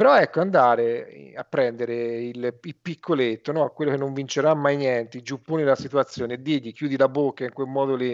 Però 0.00 0.16
ecco, 0.16 0.40
andare 0.40 1.32
a 1.34 1.44
prendere 1.44 2.22
il, 2.22 2.58
il 2.62 2.76
piccoletto, 2.76 3.52
no, 3.52 3.68
quello 3.70 3.90
che 3.90 3.98
non 3.98 4.14
vincerà 4.14 4.54
mai 4.54 4.76
niente, 4.76 5.18
i 5.18 5.22
giupponi 5.22 5.62
della 5.62 5.76
situazione, 5.76 6.40
digli 6.40 6.72
chiudi 6.72 6.96
la 6.96 7.08
bocca 7.08 7.44
in 7.44 7.52
quel 7.52 7.66
modo 7.66 7.96
lì 7.96 8.12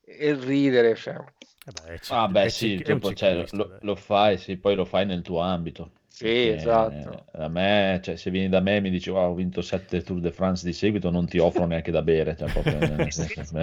e 0.00 0.34
ridere. 0.34 0.96
Cioè. 0.96 1.14
Eh 1.14 1.72
beh, 1.84 2.00
ah, 2.08 2.26
beh, 2.26 2.48
sì, 2.48 2.82
tipo, 2.82 3.14
cioè, 3.14 3.46
lo, 3.52 3.78
lo, 3.80 3.94
fai, 3.94 4.38
sì, 4.38 4.56
poi 4.56 4.74
lo 4.74 4.84
fai 4.84 5.06
nel 5.06 5.22
tuo 5.22 5.38
ambito. 5.40 5.92
Sì, 6.20 6.48
esatto. 6.48 7.24
A 7.32 7.48
me, 7.48 7.98
cioè, 8.02 8.16
se 8.16 8.30
vieni 8.30 8.50
da 8.50 8.60
me 8.60 8.76
e 8.76 8.80
mi 8.80 8.90
dici 8.90 9.08
wow, 9.08 9.30
ho 9.30 9.34
vinto 9.34 9.62
7 9.62 10.02
Tour 10.02 10.20
de 10.20 10.30
France 10.30 10.66
di 10.66 10.74
seguito, 10.74 11.08
non 11.08 11.26
ti 11.26 11.38
offro 11.38 11.64
neanche 11.66 11.90
da 11.90 12.02
bere. 12.02 12.36
Cioè, 12.36 12.52
proprio, 12.52 12.76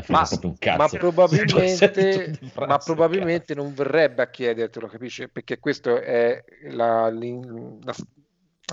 ma, 0.08 0.24
proprio 0.26 0.50
un 0.50 0.58
cazzo. 0.58 0.78
ma 0.78 0.88
probabilmente, 0.88 2.40
ma 2.56 2.78
probabilmente 2.80 3.54
non 3.54 3.76
verrebbe 3.76 4.24
a 4.24 4.30
chiedertelo, 4.30 4.88
capisci? 4.88 5.30
Perché 5.30 5.60
questo 5.60 6.02
è 6.02 6.44
la, 6.72 7.12
la, 7.12 7.30
la 7.84 7.96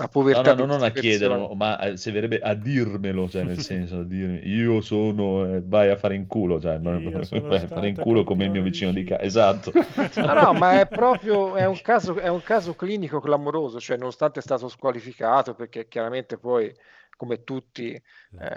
povertà. 0.09 0.53
No, 0.53 0.65
no, 0.65 0.73
non 0.73 0.83
a 0.83 0.91
chiederlo, 0.91 1.53
ma 1.55 1.79
eh, 1.79 1.97
se 1.97 2.11
verrebbe 2.11 2.39
a 2.39 2.53
dirmelo, 2.53 3.29
cioè 3.29 3.43
nel 3.43 3.59
senso 3.59 4.03
di 4.03 4.17
dirmi 4.17 4.41
io 4.45 4.81
sono, 4.81 5.45
eh, 5.45 5.61
vai 5.63 5.89
a 5.89 5.95
fare 5.95 6.15
in 6.15 6.27
culo, 6.27 6.59
cioè 6.59 6.79
vai 6.81 7.61
a 7.61 7.67
fare 7.67 7.87
in 7.87 7.95
culo 7.95 8.25
come 8.25 8.43
il 8.43 8.51
mio 8.51 8.61
vicino 8.61 8.91
di 8.91 9.05
casa. 9.05 9.21
Esatto. 9.21 9.71
no, 10.15 10.33
no, 10.33 10.53
ma 10.53 10.81
è 10.81 10.87
proprio 10.87 11.55
è 11.55 11.65
un, 11.65 11.79
caso, 11.81 12.17
è 12.17 12.27
un 12.27 12.43
caso 12.43 12.75
clinico 12.75 13.21
clamoroso, 13.21 13.79
cioè 13.79 13.95
nonostante 13.95 14.39
è 14.39 14.43
stato 14.43 14.67
squalificato, 14.67 15.53
perché 15.53 15.87
chiaramente 15.87 16.37
poi, 16.37 16.73
come 17.15 17.45
tutti 17.45 17.93
eh, 17.93 18.01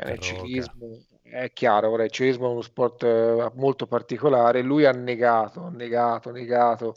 nel 0.04 0.18
ciclismo, 0.18 1.04
è 1.22 1.52
chiaro, 1.52 1.90
ora 1.90 2.02
il 2.02 2.10
ciclismo 2.10 2.48
è 2.48 2.50
uno 2.50 2.62
sport 2.62 3.04
eh, 3.04 3.52
molto 3.54 3.86
particolare, 3.86 4.62
lui 4.62 4.84
ha 4.86 4.92
negato, 4.92 5.68
negato, 5.68 6.32
negato 6.32 6.96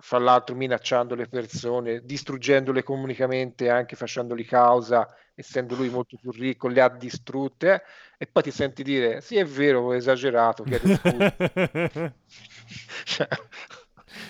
fra 0.00 0.18
l'altro 0.18 0.54
minacciando 0.54 1.14
le 1.14 1.26
persone, 1.26 2.00
distruggendole 2.04 2.80
economicamente, 2.80 3.70
anche 3.70 3.96
facendoli 3.96 4.44
causa, 4.44 5.08
essendo 5.34 5.74
lui 5.74 5.88
molto 5.88 6.16
più 6.20 6.30
ricco, 6.30 6.68
le 6.68 6.80
ha 6.80 6.88
distrutte, 6.88 7.82
e 8.16 8.26
poi 8.26 8.42
ti 8.42 8.50
senti 8.50 8.82
dire, 8.82 9.20
sì 9.20 9.36
è 9.36 9.44
vero, 9.44 9.80
ho 9.82 9.94
esagerato, 9.94 10.64
cioè, 13.04 13.28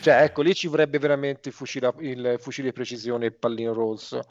cioè, 0.01 0.23
ecco, 0.23 0.43
lì 0.43 0.55
ci 0.55 0.69
vorrebbe 0.69 0.99
veramente 0.99 1.49
il 1.49 1.55
fucile, 1.55 1.93
il 2.01 2.37
fucile 2.39 2.73
precisione 2.73 3.25
e 3.25 3.29
il 3.29 3.35
pallino 3.35 3.73
rosso, 3.73 4.23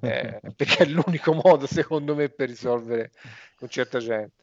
eh, 0.00 0.40
perché 0.54 0.84
è 0.84 0.86
l'unico 0.86 1.32
modo, 1.32 1.66
secondo 1.66 2.14
me, 2.14 2.28
per 2.28 2.48
risolvere 2.48 3.10
con 3.56 3.68
certa 3.68 3.98
gente. 3.98 4.41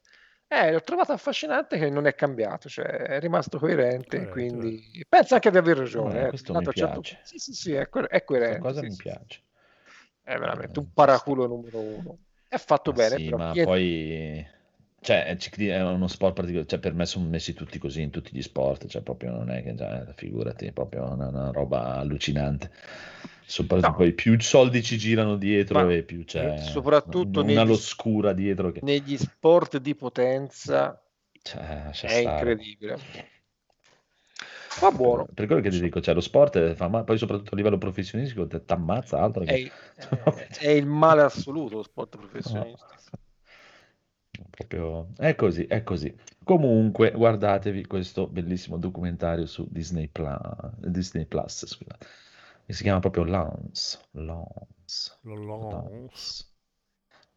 Eh, 0.51 0.71
l'ho 0.71 0.81
trovato 0.81 1.11
affascinante 1.11 1.77
che 1.77 1.91
non 1.91 2.07
è 2.07 2.15
cambiato, 2.15 2.67
cioè 2.67 2.85
è 2.85 3.19
rimasto 3.19 3.59
coerente, 3.59 4.17
Corretto, 4.17 4.31
quindi 4.31 4.91
eh. 4.95 5.05
penso 5.07 5.35
anche 5.35 5.51
di 5.51 5.57
aver 5.57 5.77
ragione. 5.77 6.21
Eh, 6.21 6.25
eh. 6.25 6.29
questo 6.29 6.55
mi 6.55 6.63
certo... 6.63 7.01
piace. 7.01 7.19
Sì, 7.21 7.37
sì, 7.37 7.53
sì, 7.53 7.73
è, 7.73 7.87
co- 7.87 8.07
è 8.07 8.23
coerente. 8.23 8.59
Questa 8.59 8.67
cosa 8.67 8.81
sì, 8.81 8.87
mi 8.87 8.95
sì. 8.95 9.01
piace. 9.03 9.41
È 10.23 10.37
veramente 10.37 10.79
un 10.79 10.91
paraculo 10.91 11.45
numero 11.45 11.79
uno. 11.79 12.17
È 12.47 12.57
fatto 12.57 12.89
Ma 12.89 12.97
bene, 12.97 13.15
sì, 13.17 13.25
però 13.25 13.37
ma 13.37 13.51
niente- 13.51 13.63
poi 13.63 14.47
cioè, 15.01 15.25
è 15.25 15.81
uno 15.81 16.07
sport 16.07 16.33
particolare, 16.35 16.67
cioè, 16.67 16.79
per 16.79 16.93
me 16.93 17.05
sono 17.05 17.25
messi 17.27 17.53
tutti 17.53 17.77
così 17.77 18.01
in 18.01 18.09
tutti 18.09 18.31
gli 18.33 18.41
sport, 18.41 18.87
cioè 18.87 19.01
proprio 19.01 19.31
non 19.31 19.49
è 19.49 19.63
che 19.63 19.73
già, 19.75 20.05
figurati, 20.15 20.65
è 20.65 20.71
proprio 20.71 21.11
una, 21.11 21.27
una 21.27 21.51
roba 21.51 21.95
allucinante. 21.95 22.71
Soprattutto 23.45 23.89
No. 23.89 23.97
poi 23.97 24.11
più 24.13 24.39
soldi 24.39 24.83
ci 24.83 24.97
girano 24.97 25.35
dietro 25.35 25.83
Ma 25.83 25.91
e 25.91 26.03
più 26.03 26.23
c'è 26.23 26.59
soprattutto 26.59 27.39
una 27.39 27.47
negli- 27.47 27.57
all'oscura 27.57 28.31
dietro 28.31 28.71
che 28.71 28.81
negli 28.83 29.17
sport 29.17 29.77
di 29.77 29.95
potenza 29.95 31.01
cioè, 31.41 31.89
è 31.91 32.17
incredibile. 32.17 32.99
Va 34.79 34.91
buono. 34.91 35.27
Per 35.33 35.45
quello 35.47 35.61
che 35.61 35.69
ti 35.69 35.79
dico, 35.79 35.99
cioè, 35.99 36.13
lo 36.13 36.21
sport 36.21 36.73
fa 36.73 36.87
male, 36.87 37.05
poi 37.05 37.17
soprattutto 37.17 37.53
a 37.53 37.57
livello 37.57 37.77
professionistico 37.77 38.47
ti 38.47 38.61
ammazza 38.67 39.19
altro 39.19 39.43
È, 39.43 39.47
che... 39.47 39.71
è- 39.95 40.47
è 40.59 40.69
il 40.69 40.85
male 40.85 41.23
assoluto 41.23 41.77
lo 41.77 41.83
sport 41.83 42.17
professionista. 42.17 42.87
Proprio... 44.49 45.07
È 45.17 45.35
così, 45.35 45.65
è 45.65 45.83
così. 45.83 46.15
Comunque, 46.43 47.11
guardatevi 47.11 47.85
questo 47.85 48.27
bellissimo 48.27 48.77
documentario 48.77 49.45
su 49.45 49.67
Disney 49.69 50.07
Plus, 50.07 50.37
Disney 50.77 51.25
Plus, 51.25 51.67
scusate, 51.67 52.05
che 52.65 52.73
si 52.73 52.83
chiama 52.83 52.99
proprio 52.99 53.23
Lance. 53.23 53.99
Lance. 54.11 55.19
Lance. 55.21 56.45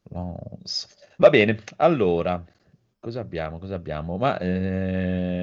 Lance. 0.04 0.88
Va 1.18 1.28
bene, 1.28 1.58
allora, 1.76 2.42
cosa 2.98 3.20
abbiamo? 3.20 3.58
Cosa 3.58 3.74
abbiamo? 3.74 4.16
Ma... 4.16 4.38
Eh... 4.38 5.42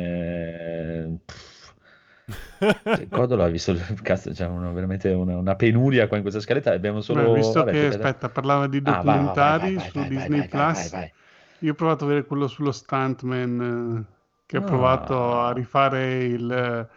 cioè, 2.59 3.07
Codolo 3.09 3.43
ha 3.43 3.49
visto 3.49 3.71
il 3.71 4.01
cazzo, 4.01 4.31
c'è 4.31 4.47
una, 4.47 4.71
veramente 4.71 5.09
una, 5.09 5.37
una 5.37 5.55
penuria 5.55 6.07
qua 6.07 6.17
in 6.17 6.23
questa 6.23 6.39
scaletta. 6.39 6.71
Abbiamo 6.71 7.01
solo. 7.01 7.31
Beh, 7.31 7.37
visto 7.37 7.59
vabbè, 7.59 7.71
che, 7.71 7.85
aspetta, 7.87 8.29
parlava 8.29 8.67
di 8.67 8.77
Ah, 8.77 8.81
vai, 8.81 8.93
vai, 8.93 9.03
documentari 9.03 9.61
vai, 9.61 9.75
vai, 9.75 9.89
su 9.89 9.99
vai, 9.99 10.07
vai, 10.07 10.17
Disney 10.17 10.39
vai, 10.39 10.47
vai, 10.47 10.73
Plus. 10.73 11.17
Io 11.61 11.71
ho 11.71 11.75
provato 11.75 12.03
a 12.05 12.07
vedere 12.07 12.25
quello 12.25 12.47
sullo 12.47 12.71
stuntman 12.71 14.05
eh, 14.07 14.13
che 14.45 14.57
ha 14.57 14.61
Ah. 14.61 14.63
provato 14.63 15.39
a 15.39 15.51
rifare 15.51 16.23
il, 16.23 16.89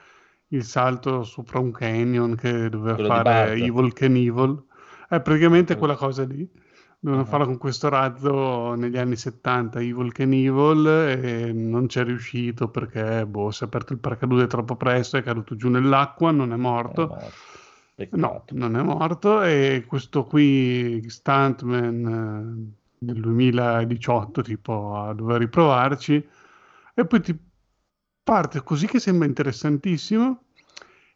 il 0.48 0.64
salto 0.64 1.22
sopra 1.24 1.58
un 1.58 1.72
canyon 1.72 2.34
che 2.36 2.68
doveva 2.68 2.94
Quello 2.94 3.08
fare. 3.08 3.52
Evil 3.54 3.92
Knievel. 3.92 4.62
È 5.08 5.20
praticamente 5.20 5.76
quella 5.76 5.96
cosa 5.96 6.24
lì. 6.24 6.48
Dovevano 6.98 7.26
Ah. 7.26 7.30
farlo 7.30 7.46
con 7.46 7.58
questo 7.58 7.88
razzo 7.88 8.74
negli 8.74 8.96
anni 8.96 9.16
70, 9.16 9.80
Evil 9.80 10.12
Knievel, 10.12 10.86
e 10.86 11.52
non 11.52 11.86
c'è 11.86 12.04
riuscito 12.04 12.68
perché 12.68 13.26
boh, 13.26 13.50
si 13.50 13.64
è 13.64 13.66
aperto 13.66 13.92
il 13.92 13.98
paracadute 13.98 14.46
troppo 14.46 14.76
presto, 14.76 15.16
è 15.16 15.22
caduto 15.22 15.56
giù 15.56 15.68
nell'acqua, 15.68 16.30
non 16.30 16.52
è 16.52 16.56
morto. 16.56 17.16
È 17.96 18.08
morto. 18.12 18.54
No, 18.54 18.66
non 18.68 18.76
è 18.76 18.82
morto 18.82 19.42
e 19.42 19.84
questo 19.86 20.24
qui, 20.24 21.02
Stuntman, 21.08 22.70
eh, 22.70 22.80
nel 23.03 23.20
2018, 23.20 24.42
tipo, 24.42 24.94
a 24.96 25.12
dover 25.14 25.38
riprovarci 25.40 26.26
e 26.94 27.07
poi 27.07 27.20
ti 27.20 27.36
parte 28.24 28.62
così 28.62 28.86
che 28.86 29.00
sembra 29.00 29.26
interessantissimo 29.26 30.42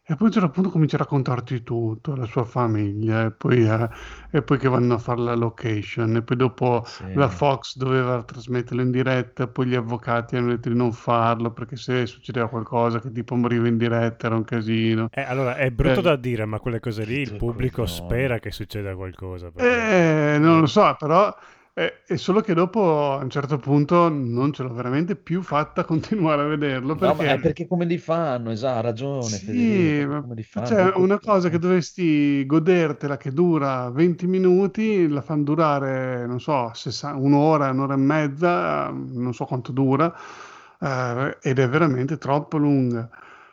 e 0.09 0.15
poi 0.15 0.19
a 0.19 0.23
un 0.27 0.31
certo 0.31 0.49
punto 0.49 0.69
comincia 0.69 0.95
a 0.95 0.99
raccontarti 0.99 1.63
tutto, 1.63 2.15
la 2.15 2.25
sua 2.25 2.45
famiglia 2.45 3.25
e 3.25 3.31
poi, 3.31 3.67
eh, 3.67 3.89
e 4.31 4.41
poi 4.41 4.57
che 4.57 4.69
vanno 4.69 4.93
a 4.93 4.97
fare 4.99 5.19
la 5.19 5.35
location 5.35 6.15
e 6.15 6.21
poi 6.21 6.37
dopo 6.37 6.83
Sì. 6.85 7.13
la 7.13 7.27
Fox 7.27 7.75
doveva 7.75 8.23
trasmetterlo 8.23 8.81
in 8.81 8.91
diretta, 8.91 9.47
poi 9.47 9.65
gli 9.67 9.75
avvocati 9.75 10.37
hanno 10.37 10.47
detto 10.51 10.69
di 10.69 10.75
non 10.75 10.93
farlo 10.93 11.51
perché 11.51 11.75
se 11.75 12.05
succedeva 12.05 12.47
qualcosa 12.47 13.01
che 13.01 13.11
tipo 13.11 13.35
moriva 13.35 13.67
in 13.67 13.75
diretta 13.75 14.27
era 14.27 14.35
un 14.37 14.45
casino. 14.45 15.09
Eh, 15.11 15.23
allora, 15.23 15.57
è 15.57 15.69
brutto 15.71 15.99
Eh. 15.99 16.03
da 16.03 16.15
dire, 16.15 16.45
ma 16.45 16.59
quelle 16.59 16.79
cose 16.79 17.03
lì 17.03 17.19
il 17.19 17.35
pubblico 17.35 17.85
spera 17.85 18.39
che 18.39 18.51
succeda 18.51 18.95
qualcosa. 18.95 19.51
perché- 19.51 20.35
Eh, 20.35 20.37
non 20.39 20.61
lo 20.61 20.67
so, 20.67 20.95
però 20.97 21.35
eh, 21.77 22.03
è 22.05 22.15
solo 22.17 22.41
che 22.41 22.53
dopo 22.53 23.13
a 23.13 23.17
un 23.23 23.29
certo 23.29 23.57
punto 23.57 24.09
non 24.09 24.51
ce 24.53 24.63
l'ho 24.63 24.73
veramente 24.73 25.15
più 25.15 25.41
fatta 25.43 25.83
continuare 25.85 26.41
a 26.41 26.45
vederlo 26.45 26.95
No, 26.99 27.13
ma 27.13 27.23
perché, 27.25 27.33
è 27.33 27.39
perché 27.39 27.67
come 27.67 27.85
li 27.85 27.97
fanno, 27.97 28.49
esatto, 28.51 28.77
ha 28.77 28.81
ragione. 28.81 29.37
sì, 29.39 30.05
fanno? 30.43 30.43
cioè, 30.63 30.91
una 30.95 31.19
cosa 31.19 31.49
che 31.49 31.59
dovresti 31.59 32.45
godertela 32.45 33.17
che 33.17 33.31
dura 33.31 33.89
20 33.89 34.25
minuti, 34.27 35.07
la 35.07 35.21
fanno 35.21 35.43
durare, 35.43 36.25
non 36.25 36.39
so, 36.39 36.71
60 36.73 37.17
un'ora, 37.19 37.69
un'ora 37.71 37.93
e 37.93 37.97
mezza, 37.97 38.89
non 38.89 39.33
so 39.33 39.45
quanto 39.45 39.71
dura, 39.71 40.13
eh, 40.79 41.37
ed 41.41 41.59
è 41.59 41.67
veramente 41.69 42.17
troppo 42.17 42.57
lunga. 42.57 43.09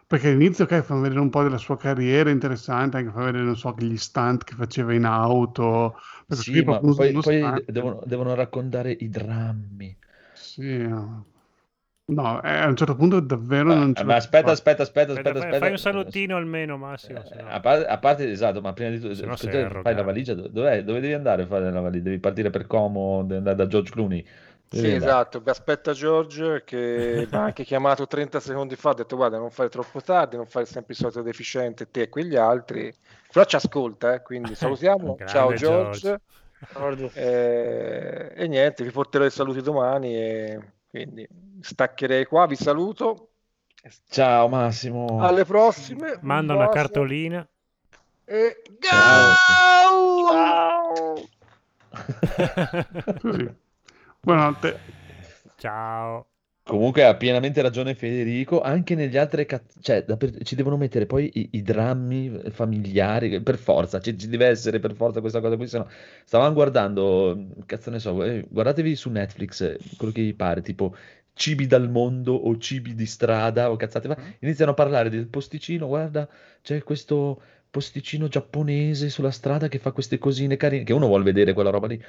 Perché 0.06 0.28
all'inizio 0.28 0.64
okay, 0.64 0.82
fa 0.82 0.94
vedere 0.96 1.20
un 1.20 1.30
po' 1.30 1.42
della 1.42 1.56
sua 1.58 1.76
carriera 1.76 2.30
interessante, 2.30 2.98
anche 2.98 3.10
fa 3.10 3.24
vedere, 3.24 3.44
non 3.44 3.56
so, 3.56 3.74
gli 3.78 3.96
stunt 3.96 4.44
che 4.44 4.54
faceva 4.54 4.92
in 4.94 5.04
auto. 5.04 5.96
Sì, 6.28 6.62
ma 6.62 6.80
poi, 6.80 7.18
poi 7.20 7.64
devono, 7.66 8.02
devono 8.04 8.34
raccontare 8.34 8.92
i 8.92 9.08
drammi. 9.08 9.96
Sì, 10.32 10.76
no, 10.86 11.26
No, 12.06 12.42
eh, 12.42 12.50
a 12.50 12.66
un 12.68 12.76
certo 12.76 12.96
punto 12.96 13.20
davvero 13.20 13.70
Ma, 13.70 13.74
non 13.76 13.94
ce 13.94 14.04
ma 14.04 14.16
aspetta, 14.16 14.50
aspetta, 14.52 14.82
aspetta, 14.82 15.12
Aspetta, 15.12 15.30
aspetta, 15.30 15.38
fai, 15.38 15.48
aspetta. 15.48 15.58
fai 15.60 15.70
un 15.70 15.78
salutino 15.78 16.36
almeno, 16.36 16.76
Massimo. 16.76 17.20
Eh, 17.22 17.26
se 17.26 17.34
no- 17.36 17.48
a, 17.48 17.60
parte, 17.60 17.86
a 17.86 17.98
parte, 17.98 18.30
esatto, 18.30 18.60
ma 18.60 18.72
prima 18.72 18.90
di 18.90 18.98
tutto, 18.98 19.14
Se 19.14 19.26
no 19.26 19.36
sei 19.36 19.66
fai 19.80 19.94
la 19.94 20.02
valigia, 20.02 20.34
dov'è? 20.34 20.84
Dove 20.84 21.00
devi 21.00 21.12
andare 21.14 21.42
a 21.42 21.46
fare 21.46 21.70
la 21.70 21.80
valigia? 21.80 22.04
Devi 22.04 22.18
partire 22.18 22.50
per 22.50 22.66
Como, 22.66 23.22
devi 23.22 23.36
andare 23.36 23.56
da 23.56 23.66
George 23.66 23.90
Clooney. 23.90 24.26
Sì, 24.68 24.90
esatto, 24.92 25.40
mi 25.40 25.50
aspetta 25.50 25.92
George 25.92 26.62
che 26.64 27.26
mi 27.30 27.36
ha 27.36 27.44
anche 27.44 27.64
chiamato 27.64 28.06
30 28.06 28.40
secondi 28.40 28.74
fa, 28.76 28.90
ha 28.90 28.94
detto 28.94 29.16
guarda 29.16 29.38
non 29.38 29.50
fare 29.50 29.68
troppo 29.68 30.00
tardi, 30.00 30.36
non 30.36 30.46
fare 30.46 30.64
sempre 30.66 30.94
il 30.94 30.98
solito 30.98 31.22
deficiente 31.22 31.90
te 31.90 32.02
e 32.02 32.08
quegli 32.08 32.34
altri, 32.34 32.92
però 33.32 33.44
ci 33.44 33.56
ascolta, 33.56 34.14
eh, 34.14 34.22
quindi 34.22 34.54
salutiamo, 34.56 35.16
ciao 35.26 35.52
George. 35.54 36.20
George. 36.72 37.10
Eh, 37.14 38.32
e 38.34 38.48
niente, 38.48 38.82
vi 38.82 38.90
porterò 38.90 39.24
i 39.24 39.30
saluti 39.30 39.60
domani 39.60 40.16
e 40.16 40.60
quindi 40.90 41.28
staccherei 41.60 42.24
qua, 42.24 42.46
vi 42.46 42.56
saluto, 42.56 43.28
Ciao 44.08 44.48
Massimo. 44.48 45.20
alle 45.20 45.44
prossime, 45.44 46.18
Manda 46.22 46.54
una 46.54 46.68
cartolina. 46.68 47.46
e 48.24 48.62
Ciao. 48.80 49.34
ciao! 50.26 51.28
Così. 53.20 53.62
Buonanotte. 54.24 54.78
Ciao. 55.58 56.26
Comunque 56.62 57.04
ha 57.04 57.14
pienamente 57.14 57.60
ragione 57.60 57.94
Federico, 57.94 58.62
anche 58.62 58.94
negli 58.94 59.18
altri 59.18 59.46
cioè 59.82 60.02
ci 60.42 60.54
devono 60.54 60.78
mettere 60.78 61.04
poi 61.04 61.30
i, 61.34 61.48
i 61.52 61.62
drammi 61.62 62.40
familiari, 62.48 63.42
per 63.42 63.58
forza, 63.58 64.00
ci, 64.00 64.16
ci 64.16 64.28
deve 64.28 64.46
essere 64.46 64.80
per 64.80 64.94
forza 64.94 65.20
questa 65.20 65.42
cosa 65.42 65.56
qui, 65.58 65.68
se 65.68 65.76
no 65.76 65.90
stavamo 66.24 66.54
guardando, 66.54 67.48
cazzo 67.66 67.90
ne 67.90 67.98
so, 67.98 68.24
eh, 68.24 68.46
guardatevi 68.48 68.96
su 68.96 69.10
Netflix 69.10 69.60
eh, 69.60 69.78
quello 69.98 70.14
che 70.14 70.22
vi 70.22 70.32
pare, 70.32 70.62
tipo 70.62 70.96
cibi 71.34 71.66
dal 71.66 71.90
mondo 71.90 72.32
o 72.32 72.56
cibi 72.56 72.94
di 72.94 73.04
strada 73.04 73.70
o 73.70 73.76
cazzate, 73.76 74.08
va- 74.08 74.16
iniziano 74.38 74.70
a 74.70 74.74
parlare 74.74 75.10
del 75.10 75.26
posticino, 75.26 75.86
guarda, 75.86 76.26
c'è 76.62 76.82
questo 76.82 77.42
posticino 77.68 78.28
giapponese 78.28 79.10
sulla 79.10 79.30
strada 79.30 79.68
che 79.68 79.78
fa 79.78 79.92
queste 79.92 80.16
cosine 80.16 80.56
carine, 80.56 80.84
che 80.84 80.94
uno 80.94 81.08
vuole 81.08 81.24
vedere 81.24 81.52
quella 81.52 81.68
roba 81.70 81.88
lì. 81.88 82.02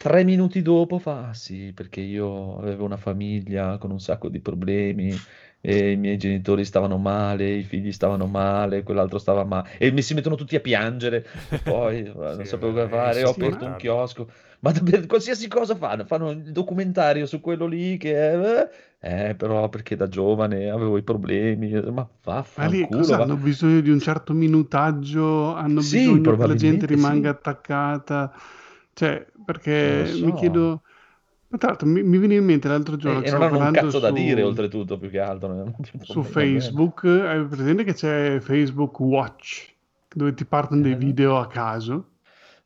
Tre 0.00 0.24
minuti 0.24 0.62
dopo 0.62 0.98
fa, 0.98 1.28
ah 1.28 1.34
sì, 1.34 1.72
perché 1.74 2.00
io 2.00 2.56
avevo 2.58 2.84
una 2.86 2.96
famiglia 2.96 3.76
con 3.76 3.90
un 3.90 4.00
sacco 4.00 4.30
di 4.30 4.40
problemi 4.40 5.22
e 5.60 5.90
i 5.90 5.96
miei 5.96 6.16
genitori 6.16 6.64
stavano 6.64 6.96
male, 6.96 7.50
i 7.56 7.62
figli 7.64 7.92
stavano 7.92 8.26
male, 8.26 8.82
quell'altro 8.82 9.18
stava 9.18 9.44
male 9.44 9.76
e 9.76 9.90
mi 9.90 10.00
si 10.00 10.14
mettono 10.14 10.36
tutti 10.36 10.56
a 10.56 10.60
piangere 10.60 11.26
e 11.50 11.58
poi 11.60 11.98
eh, 12.06 12.12
non 12.14 12.46
Sì, 12.46 12.46
sapevo 12.46 12.72
vabbè, 12.72 12.88
cosa 12.88 12.88
fare, 12.88 13.20
è 13.20 13.26
ho 13.26 13.28
aperto 13.30 13.66
un 13.66 13.76
insopportabile. 13.76 13.76
chiosco, 13.76 14.30
ma 14.60 14.72
per 14.72 15.04
qualsiasi 15.04 15.48
cosa 15.48 15.74
fanno, 15.76 16.06
fanno 16.06 16.30
il 16.30 16.50
documentario 16.50 17.26
su 17.26 17.40
quello 17.42 17.66
lì 17.66 17.98
che 17.98 18.62
eh, 18.62 19.28
eh, 19.30 19.34
però 19.34 19.68
perché 19.68 19.96
da 19.96 20.08
giovane 20.08 20.70
avevo 20.70 20.96
i 20.96 21.02
problemi, 21.02 21.70
ma 21.92 22.08
Ma 22.54 22.68
vaffanculo, 22.68 23.14
va. 23.16 23.26
hanno 23.26 23.36
bisogno 23.36 23.80
di 23.80 23.90
un 23.90 24.00
certo 24.00 24.32
minutaggio? 24.34 25.54
Hanno 25.54 25.82
Sì, 25.82 26.20
bisogno 26.22 26.36
che 26.36 26.46
la 26.46 26.54
gente 26.54 26.84
rimanga 26.86 27.30
sì. 27.30 27.30
attaccata? 27.30 28.32
Cioè, 28.92 29.26
Non 29.36 29.39
perché 29.52 30.12
lo 30.12 30.26
mi 30.26 30.30
so. 30.32 30.34
chiedo... 30.34 30.82
Ma 31.48 31.58
tra 31.58 31.68
l'altro 31.70 31.88
mi, 31.88 32.02
mi 32.04 32.18
viene 32.18 32.36
in 32.36 32.44
mente 32.44 32.68
l'altro 32.68 32.94
E, 32.94 32.98
giorno 32.98 33.18
e 33.20 33.22
che 33.22 33.30
non 33.30 33.42
hanno 33.42 33.58
un 33.58 33.72
cazzo 33.72 33.98
da 33.98 34.10
dire, 34.12 34.40
su, 34.42 34.46
oltretutto, 34.46 34.98
più 34.98 35.10
che 35.10 35.18
altro. 35.18 35.72
su. 36.02 36.22
Facebook, 36.22 37.04
hai 37.04 37.44
presente 37.46 37.84
che 37.84 37.94
c'è 37.94 38.38
Facebook 38.40 39.00
Watch, 39.00 39.74
dove 40.14 40.32
ti 40.34 40.44
partono 40.44 40.82
dei 40.82 40.92
Eh, 40.92 40.96
video 40.96 41.38
a 41.38 41.46
caso 41.48 42.10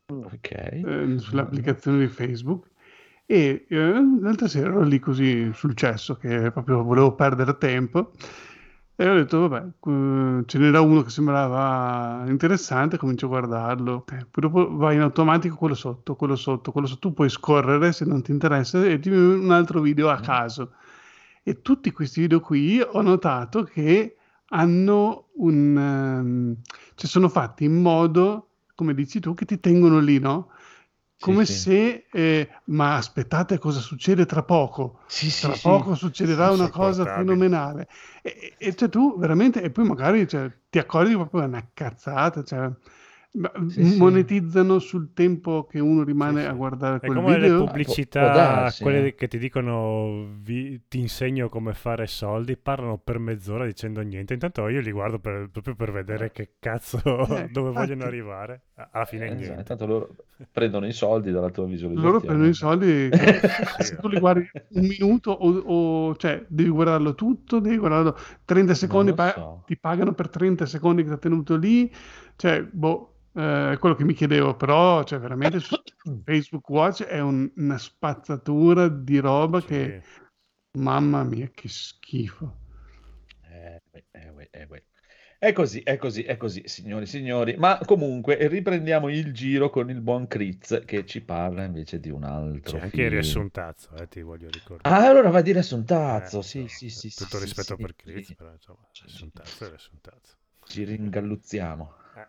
Ok. 0.07 0.51
eh, 0.51 1.15
sull'applicazione 1.17 1.99
di 1.99 2.07
Facebook. 2.07 2.67
E 3.25 3.65
eh, 3.67 3.93
l'altra 4.21 4.47
sera 4.47 4.67
ero 4.67 4.83
lì 4.83 4.99
così 4.99 5.49
sul 5.53 5.75
cesso 5.75 6.15
che 6.15 6.51
proprio 6.51 6.83
volevo 6.83 7.15
perdere 7.15 7.57
tempo 7.57 8.11
e 8.97 9.09
ho 9.09 9.13
detto 9.15 9.47
vabbè 9.47 10.43
ce 10.45 10.57
n'era 10.57 10.79
uno 10.79 11.01
che 11.01 11.09
sembrava 11.09 12.23
interessante 12.27 12.97
comincio 12.97 13.25
a 13.25 13.29
guardarlo 13.29 14.05
Eh, 14.11 14.25
poi 14.31 14.43
dopo 14.43 14.75
vai 14.77 14.95
in 14.95 15.01
automatico 15.01 15.55
quello 15.57 15.75
sotto 15.75 16.15
quello 16.15 16.35
sotto 16.37 16.71
quello 16.71 16.87
sotto 16.87 17.09
tu 17.09 17.13
puoi 17.13 17.29
scorrere 17.29 17.91
se 17.91 18.05
non 18.05 18.21
ti 18.21 18.31
interessa 18.31 18.83
e 18.85 18.99
ti 18.99 19.09
un 19.09 19.51
altro 19.51 19.81
video 19.81 20.09
a 20.09 20.19
Mm. 20.19 20.23
caso 20.23 20.71
e 21.43 21.61
tutti 21.61 21.91
questi 21.91 22.21
video 22.21 22.39
qui 22.39 22.81
ho 22.81 23.01
notato 23.01 23.63
che 23.63 24.15
hanno 24.49 25.27
un 25.35 25.77
ehm, 25.77 26.55
cioè 26.95 27.09
sono 27.09 27.27
fatti 27.27 27.65
in 27.65 27.81
modo 27.81 28.49
come 28.75 28.93
dici 28.93 29.19
tu 29.19 29.33
che 29.33 29.45
ti 29.45 29.59
tengono 29.59 29.99
lì 29.99 30.19
no? 30.19 30.49
Come 31.19 31.45
sì. 31.45 31.53
se, 31.53 32.07
eh, 32.11 32.49
ma 32.65 32.95
aspettate 32.97 33.57
cosa 33.57 33.79
succede 33.79 34.25
tra 34.25 34.43
poco, 34.43 34.99
Sì, 35.07 35.29
tra 35.31 35.53
sì. 35.53 35.61
poco 35.61 35.95
succederà 35.95 36.51
una 36.51 36.69
cosa 36.69 37.05
fenomenale. 37.05 37.87
E, 38.21 38.55
e- 38.57 38.75
cioè 38.75 38.89
tu 38.89 39.17
veramente, 39.17 39.61
e 39.61 39.71
poi 39.71 39.85
magari 39.85 40.27
cioè, 40.27 40.51
ti 40.69 40.77
accorgi 40.77 41.13
proprio 41.13 41.43
una 41.43 41.67
cazzata, 41.73 42.43
cioè, 42.43 42.69
ma- 43.35 43.51
Sì, 43.67 43.83
sì. 43.85 43.97
monetizzano 43.97 44.79
sul 44.79 45.13
tempo 45.13 45.65
che 45.65 45.79
uno 45.79 46.03
rimane 46.03 46.41
Sì, 46.41 46.47
a 46.47 46.51
sì. 46.51 46.55
guardare 46.55 46.99
È 46.99 46.99
quel 47.05 47.19
come 47.19 47.37
le 47.37 47.49
video. 47.49 47.57
può 47.57 47.65
pubblicità, 47.65 48.29
darsi, 48.29 48.83
quelle 48.83 49.01
eh. 49.07 49.15
che 49.15 49.27
ti 49.27 49.37
dicono 49.37 50.35
vi- 50.41 50.87
ti 50.87 50.99
insegno 50.99 51.49
come 51.49 51.73
fare 51.73 52.07
soldi, 52.07 52.57
parlano 52.57 52.97
per 52.97 53.19
mezz'ora 53.19 53.65
dicendo 53.65 54.01
niente. 54.01 54.33
Intanto 54.33 54.67
io 54.69 54.81
li 54.81 54.91
guardo 54.91 55.19
per- 55.19 55.49
proprio 55.51 55.75
per 55.75 55.91
vedere 55.91 56.31
che 56.31 56.55
cazzo 56.59 56.99
Eh, 57.27 57.47
dove 57.51 57.71
vogliono 57.71 58.03
arrivare. 58.05 58.63
A- 58.75 58.89
Alla 58.91 59.05
fine 59.05 59.27
Eh, 59.27 59.33
esatto, 59.33 59.41
niente. 59.41 59.63
Tanto 59.63 59.85
loro 59.85 60.15
prendono 60.51 60.85
i 60.87 60.91
soldi 60.93 61.31
dalla 61.31 61.49
tua 61.49 61.65
visualizzazione. 61.65 62.11
Loro 62.11 62.19
prendono 62.23 62.49
i 62.49 62.53
soldi, 62.53 63.09
Sì, 63.77 63.83
se 63.83 63.97
tu 63.97 64.07
li 64.07 64.19
guardi 64.19 64.47
un 64.69 64.85
minuto 64.85 65.31
o, 65.31 66.09
o- 66.09 66.15
cioè 66.17 66.45
devi 66.47 66.69
guardarlo 66.69 67.15
tutto, 67.15 67.59
devi 67.59 67.77
guardarlo 67.77 68.15
30 68.45 68.73
secondi, 68.73 69.13
pa- 69.13 69.31
so. 69.33 69.63
ti 69.65 69.77
pagano 69.77 70.13
per 70.13 70.29
30 70.29 70.65
secondi 70.65 71.01
che 71.03 71.07
ti 71.09 71.13
ha 71.13 71.17
tenuto 71.17 71.55
lì, 71.55 71.91
cioè 72.35 72.63
boh, 72.63 73.11
eh, 73.35 73.77
quello 73.79 73.95
che 73.95 74.03
mi 74.03 74.13
chiedevo, 74.13 74.55
però 74.55 75.03
cioè, 75.03 75.19
veramente 75.19 75.59
su 75.59 75.75
Facebook 76.23 76.67
Watch 76.69 77.03
è 77.03 77.19
un- 77.19 77.51
una 77.57 77.77
spazzatura 77.77 78.87
di 78.87 79.19
roba 79.19 79.61
Sì. 79.61 79.67
che, 79.67 80.03
mamma 80.77 81.23
mia, 81.23 81.49
che 81.53 81.67
schifo. 81.69 82.57
Eh, 83.49 83.81
eh, 84.11 84.49
eh. 84.51 84.83
È 85.37 85.51
così, 85.53 85.81
è 85.81 85.97
così, 85.97 86.23
è 86.23 86.37
così, 86.37 86.63
signori 86.67 87.03
e 87.03 87.07
signori. 87.07 87.55
Ma 87.57 87.77
comunque 87.85 88.47
riprendiamo 88.47 89.09
il 89.09 89.33
giro 89.33 89.69
con 89.69 89.89
il 89.89 90.01
buon 90.01 90.27
Critz 90.27 90.81
che 90.85 91.05
ci 91.05 91.21
parla 91.21 91.63
invece 91.63 91.99
di 91.99 92.09
un 92.09 92.23
altro 92.23 92.77
C'è 92.77 92.79
anche 92.79 93.01
film. 93.01 93.03
il 93.03 93.11
riassuntazzo, 93.11 93.95
eh, 93.95 94.07
ti 94.07 94.21
voglio 94.21 94.49
ricordare. 94.49 94.99
Ah, 95.01 95.07
allora 95.09 95.29
va 95.29 95.39
a 95.39 95.41
dire 95.41 95.59
Riassuntazzo. 95.59 96.39
Eh, 96.39 96.41
Sì, 96.41 96.67
insomma, 96.67 96.67
sì, 96.67 96.89
sì, 96.89 97.09
Tutto 97.13 97.37
sì, 97.37 97.39
rispetto 97.39 97.75
sì, 97.75 97.75
per 97.77 97.95
sì. 97.95 97.95
Chris, 97.95 98.33
però 98.33 98.51
insomma, 98.51 98.87
Sì, 98.91 99.03
sì. 99.07 99.31
riassuntazzo 99.31 99.65
è 99.65 99.67
riassuntazzo. 99.69 100.35
Ci 100.67 100.83
ringalluzziamo. 100.83 101.93
Eh. 102.15 102.27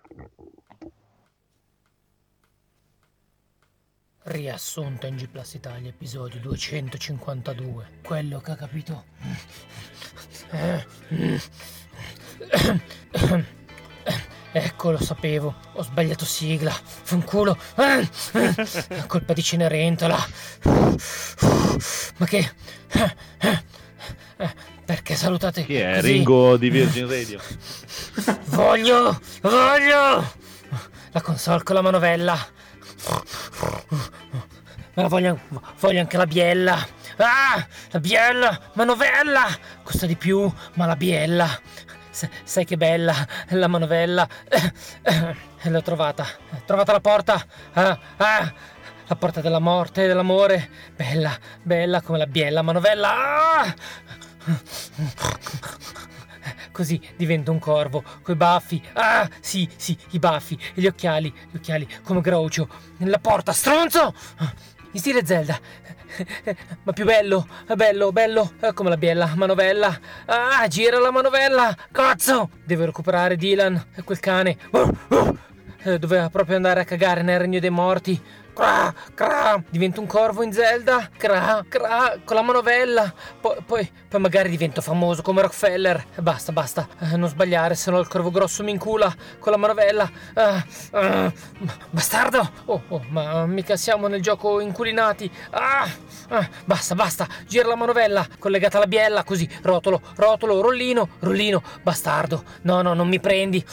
Riassunto 4.25 5.07
in 5.07 5.15
G 5.15 5.29
Plus 5.29 5.55
Italia, 5.55 5.91
episodio 5.91 6.41
252. 6.41 8.01
Quello 8.03 8.41
che 8.41 8.51
ha 8.51 8.57
capito. 8.57 9.05
Ecco, 14.51 14.91
lo 14.91 15.01
sapevo. 15.01 15.55
Ho 15.75 15.83
sbagliato 15.83 16.25
sigla. 16.25 16.73
Fanculo. 16.73 17.57
Colpa 19.07 19.33
di 19.35 19.43
Cenerentola. 19.43 20.19
Ma 22.17 22.27
che. 22.27 22.53
Perché 24.87 25.17
salutate 25.17 25.65
Chi 25.65 25.75
è? 25.77 25.97
così? 25.97 26.13
Ringo 26.13 26.57
di 26.57 26.71
Virgin 26.71 27.09
Radio. 27.09 27.41
Voglio, 28.47 29.21
voglio 29.43 30.33
la 31.11 31.21
console 31.21 31.63
con 31.65 31.75
la 31.75 31.83
manovella. 31.83 32.39
Ma 34.95 35.09
voglio, 35.09 35.41
voglio 35.81 36.01
anche 36.01 36.17
la 36.17 36.27
biella. 36.27 36.87
Ah, 37.17 37.67
la 37.91 37.99
biella, 38.01 38.59
manovella. 38.75 39.47
Costa 39.83 40.07
di 40.07 40.15
più, 40.17 40.51
ma 40.75 40.87
la 40.87 40.97
biella. 40.97 41.49
Sa- 42.11 42.31
sai 42.45 42.65
che 42.65 42.77
bella 42.77 43.15
la 43.51 43.67
manovella. 43.67 44.27
L'ho 45.63 45.83
trovata. 45.83 46.25
Ho 46.53 46.63
trovata 46.65 46.93
la 46.93 47.01
porta. 47.01 47.45
Ah, 47.73 47.99
ah, 48.19 48.55
la 49.09 49.17
porta 49.17 49.41
della 49.41 49.59
morte 49.59 50.05
e 50.05 50.07
dell'amore. 50.07 50.71
Bella, 50.95 51.37
bella 51.63 52.01
come 52.03 52.19
la 52.19 52.27
biella 52.27 52.63
manovella. 52.63 53.09
Ah! 53.63 53.75
Così 56.73 57.01
divento 57.17 57.53
un 57.53 57.59
corvo, 57.59 58.05
coi 58.23 58.35
baffi. 58.37 58.83
Ah, 58.93 59.29
sì, 59.41 59.69
sì, 59.77 59.97
i 60.11 60.19
baffi 60.19 60.59
e 60.75 60.81
gli 60.81 60.87
occhiali, 60.87 61.33
gli 61.51 61.57
occhiali 61.57 61.89
come 62.03 62.21
Groucho. 62.21 62.69
Nella 62.99 63.19
porta, 63.19 63.53
stronzo! 63.53 64.15
in 64.97 65.03
stile 65.03 65.25
Zelda. 65.27 65.59
Ma 66.85 66.93
più 66.93 67.05
bello, 67.05 67.47
bello, 67.75 68.13
bello, 68.13 68.53
eh, 68.61 68.73
come 68.73 68.89
la 68.89 68.97
biella 68.97 69.33
manovella. 69.35 69.99
Ah, 70.25 70.67
gira 70.69 70.99
la 70.99 71.11
manovella, 71.11 71.77
cazzo! 71.93 72.51
Devo 72.65 72.87
recuperare 72.87 73.37
Dylan, 73.37 73.89
quel 74.05 74.21
cane. 74.21 74.57
Eh, 75.83 75.99
Doveva 75.99 76.31
proprio 76.31 76.57
andare 76.57 76.81
a 76.81 76.85
cagare 76.85 77.23
nel 77.23 77.39
regno 77.39 77.61
dei 77.61 77.71
morti. 77.71 78.21
Cra, 78.57 78.95
cra, 79.13 79.63
divento 79.69 80.01
un 80.01 80.07
corvo 80.07 80.43
in 80.43 80.51
Zelda. 80.51 81.11
Cra, 81.15 81.63
cra, 81.69 82.17
con 82.25 82.37
la 82.37 82.43
manovella. 82.43 83.13
Poi, 83.39 83.57
poi, 83.67 83.93
poi 84.09 84.19
magari 84.19 84.49
divento 84.49 84.81
famoso 84.81 85.21
come 85.21 85.43
Rockefeller. 85.43 86.03
Basta, 86.21 86.53
basta. 86.53 86.89
Eh, 87.01 87.19
non 87.19 87.29
sbagliare, 87.29 87.75
se 87.75 87.91
no 87.91 87.99
il 87.99 88.09
corvo 88.09 88.31
grosso 88.31 88.63
mi 88.63 88.71
incula 88.71 89.15
con 89.39 89.53
la 89.53 89.59
manovella. 89.59 90.11
Ah, 90.33 90.65
ah, 90.93 91.33
bastardo! 91.91 92.51
Oh, 92.65 92.83
oh, 92.89 93.05
ma 93.11 93.45
mica 93.45 93.77
siamo 93.77 94.07
nel 94.07 94.23
gioco 94.23 94.59
inculinati. 94.61 95.31
Ah, 95.51 95.87
ah, 96.29 96.49
basta, 96.65 96.95
basta. 96.95 97.27
Gira 97.47 97.69
la 97.69 97.77
manovella, 97.77 98.27
collegata 98.39 98.77
alla 98.77 98.87
biella, 98.87 99.25
così. 99.25 99.49
Rotolo, 99.63 100.01
rotolo, 100.17 100.61
rollino, 100.61 101.09
rollino. 101.21 101.63
Bastardo. 101.83 102.45
No, 102.63 102.83
no, 102.83 102.95
non 102.95 103.09
mi 103.09 103.21
prendi. 103.21 103.65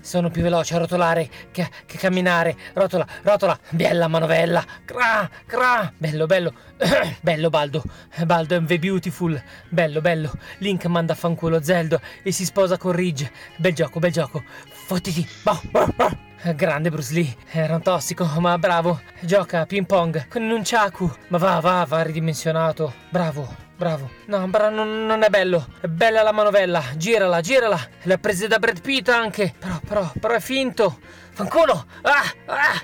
Sono 0.00 0.30
più 0.30 0.42
veloce 0.42 0.74
a 0.74 0.78
rotolare 0.78 1.28
che, 1.50 1.68
che 1.84 1.98
camminare. 1.98 2.56
Rotola, 2.74 3.06
rotola, 3.22 3.58
biella 3.70 4.08
manovella. 4.08 4.64
Cra, 4.84 5.28
cra. 5.46 5.92
Bello, 5.96 6.26
bello. 6.26 6.52
bello 7.20 7.48
Baldo. 7.50 7.82
Baldo 8.24 8.56
è 8.56 8.64
the 8.64 8.78
beautiful. 8.78 9.40
Bello, 9.68 10.00
bello. 10.00 10.32
Link 10.58 10.84
manda 10.86 11.12
a 11.12 11.16
fanculo 11.16 11.62
Zelda 11.62 12.00
e 12.22 12.32
si 12.32 12.44
sposa 12.44 12.76
con 12.76 12.92
Ridge. 12.92 13.30
Bel 13.56 13.74
gioco, 13.74 13.98
bel 13.98 14.12
gioco. 14.12 14.42
Fottiti. 14.68 15.26
Boh, 15.42 15.60
boh, 15.70 15.86
boh. 15.96 16.25
Grande 16.54 16.90
Bruce 16.90 17.12
Lee, 17.12 17.36
era 17.50 17.74
un 17.74 17.82
tossico, 17.82 18.24
ma 18.38 18.56
bravo. 18.58 19.00
Gioca 19.20 19.60
a 19.60 19.66
ping 19.66 19.84
pong 19.86 20.28
con 20.28 20.42
un 20.42 20.48
nunchaku. 20.48 21.10
Ma 21.28 21.38
va, 21.38 21.58
va, 21.60 21.84
va 21.88 22.02
ridimensionato. 22.02 22.92
Bravo, 23.08 23.52
bravo. 23.76 24.10
No, 24.26 24.46
bra- 24.46 24.68
non, 24.68 25.06
non 25.06 25.22
è 25.24 25.28
bello. 25.28 25.66
È 25.80 25.86
bella 25.88 26.22
la 26.22 26.32
manovella. 26.32 26.82
Girala, 26.96 27.40
girala. 27.40 27.80
L'ha 28.02 28.18
presa 28.18 28.46
da 28.46 28.58
Brad 28.58 28.80
Pitt 28.80 29.08
anche. 29.08 29.54
Però, 29.58 29.80
però, 29.86 30.12
però 30.20 30.34
è 30.34 30.40
finto. 30.40 30.98
Fanculo. 31.32 31.86
Ah, 32.02 32.32
ah. 32.46 32.82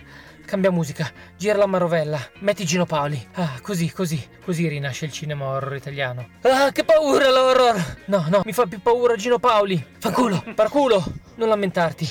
Cambia 0.52 0.70
musica, 0.70 1.10
gira 1.38 1.56
la 1.56 1.64
manovella, 1.64 2.20
metti 2.40 2.66
Gino 2.66 2.84
Paoli. 2.84 3.26
Ah, 3.36 3.58
così, 3.62 3.90
così, 3.90 4.22
così 4.44 4.68
rinasce 4.68 5.06
il 5.06 5.10
cinema 5.10 5.46
horror 5.46 5.74
italiano. 5.74 6.28
Ah, 6.42 6.70
che 6.72 6.84
paura 6.84 7.30
l'horror! 7.30 7.96
No, 8.04 8.26
no, 8.28 8.42
mi 8.44 8.52
fa 8.52 8.66
più 8.66 8.82
paura 8.82 9.16
Gino 9.16 9.38
Paoli. 9.38 9.82
Fanculo, 9.98 10.44
parculo, 10.54 11.02
non 11.36 11.48
lamentarti. 11.48 12.06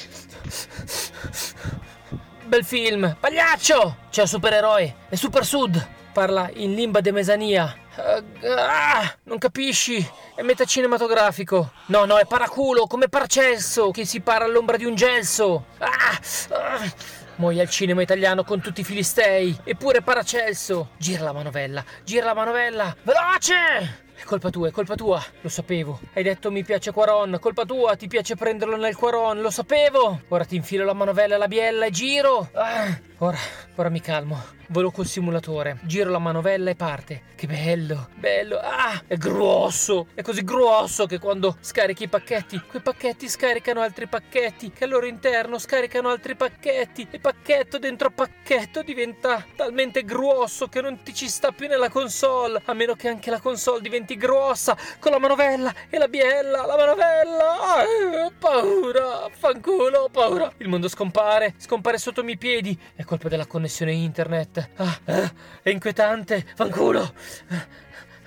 Bel 2.46 2.66
film, 2.66 3.16
pagliaccio! 3.20 3.98
C'è 4.10 4.22
un 4.22 4.28
supereroe, 4.28 4.96
è 5.10 5.14
Super 5.14 5.46
Sud. 5.46 5.90
Parla 6.12 6.50
in 6.56 6.74
limba 6.74 7.00
de 7.00 7.12
mesania. 7.12 7.78
Ah, 7.96 8.24
ah, 8.58 9.18
non 9.26 9.38
capisci? 9.38 10.04
È 10.34 10.42
metacinematografico. 10.42 11.74
No, 11.88 12.06
no, 12.06 12.18
è 12.18 12.26
paraculo, 12.26 12.88
come 12.88 13.08
Paracelso, 13.08 13.92
che 13.92 14.04
si 14.04 14.22
para 14.22 14.46
all'ombra 14.46 14.78
di 14.78 14.86
un 14.86 14.96
gelso. 14.96 15.66
Ah, 15.78 16.20
ah. 16.50 17.20
Muoia 17.42 17.64
il 17.64 17.72
cinema 17.72 18.04
italiano 18.04 18.44
con 18.44 18.62
tutti 18.62 18.82
i 18.82 18.84
filistei. 18.84 19.58
Eppure 19.64 20.04
Paracelso. 20.04 20.92
Gira 21.00 21.24
la 21.24 21.34
manovella, 21.34 21.84
gira 22.04 22.26
la 22.26 22.36
manovella. 22.36 22.96
Veloce! 23.02 24.10
È 24.14 24.24
colpa 24.26 24.52
tua, 24.52 24.68
è 24.68 24.72
colpa 24.72 24.94
tua. 24.94 25.20
Lo 25.42 25.50
sapevo. 25.50 26.00
Hai 26.14 26.22
detto 26.22 26.52
mi 26.52 26.64
piace 26.64 26.92
Quaron. 26.92 27.40
Colpa 27.42 27.66
tua, 27.66 27.96
ti 27.96 28.06
piace 28.06 28.36
prenderlo 28.36 28.78
nel 28.78 28.96
Quaron. 28.96 29.42
Lo 29.42 29.50
sapevo. 29.50 30.22
Ora 30.28 30.46
ti 30.46 30.56
infilo 30.56 30.86
la 30.86 30.94
manovella, 30.94 31.38
la 31.38 31.48
biella 31.48 31.88
e 31.88 31.90
giro. 31.90 32.48
Ah, 32.54 32.96
ora, 33.18 33.40
ora 33.74 33.90
mi 33.90 34.02
calmo. 34.02 34.40
Volo 34.72 34.90
col 34.90 35.06
simulatore. 35.06 35.80
Giro 35.82 36.10
la 36.10 36.18
manovella 36.18 36.70
e 36.70 36.76
parte. 36.76 37.24
Che 37.36 37.46
bello, 37.46 38.08
bello. 38.16 38.58
Ah, 38.58 39.04
è 39.06 39.18
grosso. 39.18 40.08
È 40.14 40.22
così 40.22 40.46
grosso 40.46 41.06
che 41.08 41.20
quando 41.20 41.58
scarichi 41.60 42.04
i 42.04 42.08
pacchetti, 42.08 42.62
quei 42.70 42.82
pacchetti 42.82 43.28
scaricano 43.28 43.82
altri 43.82 44.08
pacchetti. 44.08 44.72
Che 44.72 44.86
al 44.86 44.92
loro 44.92 45.08
interno 45.08 45.58
scaricano 45.58 46.08
altri 46.08 46.38
pacchetti. 46.38 47.06
E 47.12 47.20
pacchetto 47.20 47.80
dentro 47.80 48.12
pacchetto 48.12 48.82
diventa 48.82 49.46
talmente 49.58 50.06
grosso 50.06 50.68
che 50.68 50.80
non 50.80 51.04
ti 51.04 51.14
ci 51.14 51.28
sta 51.28 51.52
più 51.52 51.68
nella 51.68 51.90
console. 51.90 52.62
A 52.64 52.74
meno 52.74 52.96
che 52.96 53.10
anche 53.10 53.30
la 53.30 53.42
console 53.42 53.82
diventi 53.82 54.16
grossa 54.16 54.78
con 55.00 55.12
la 55.12 55.20
manovella 55.20 55.74
e 55.90 55.98
la 55.98 56.08
biella, 56.08 56.66
la 56.66 56.78
manovella. 56.78 57.60
Ah, 57.60 58.32
paura, 58.40 59.28
fanculo, 59.38 60.08
paura. 60.10 60.50
Il 60.60 60.70
mondo 60.70 60.88
scompare, 60.88 61.56
scompare 61.58 61.98
sotto 61.98 62.22
i 62.22 62.24
miei 62.24 62.38
piedi. 62.38 62.80
È 62.96 63.04
colpa 63.04 63.28
della 63.28 63.46
connessione 63.46 63.92
internet. 63.92 64.60
Ah, 64.78 65.00
ah, 65.06 65.32
è 65.62 65.70
inquietante, 65.70 66.46
fanculo. 66.56 67.14
Ah, 67.50 67.66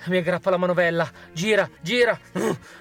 Mi 0.07 0.17
aggrappa 0.17 0.49
la 0.49 0.57
manovella. 0.57 1.09
Gira, 1.33 1.67
gira. 1.81 2.17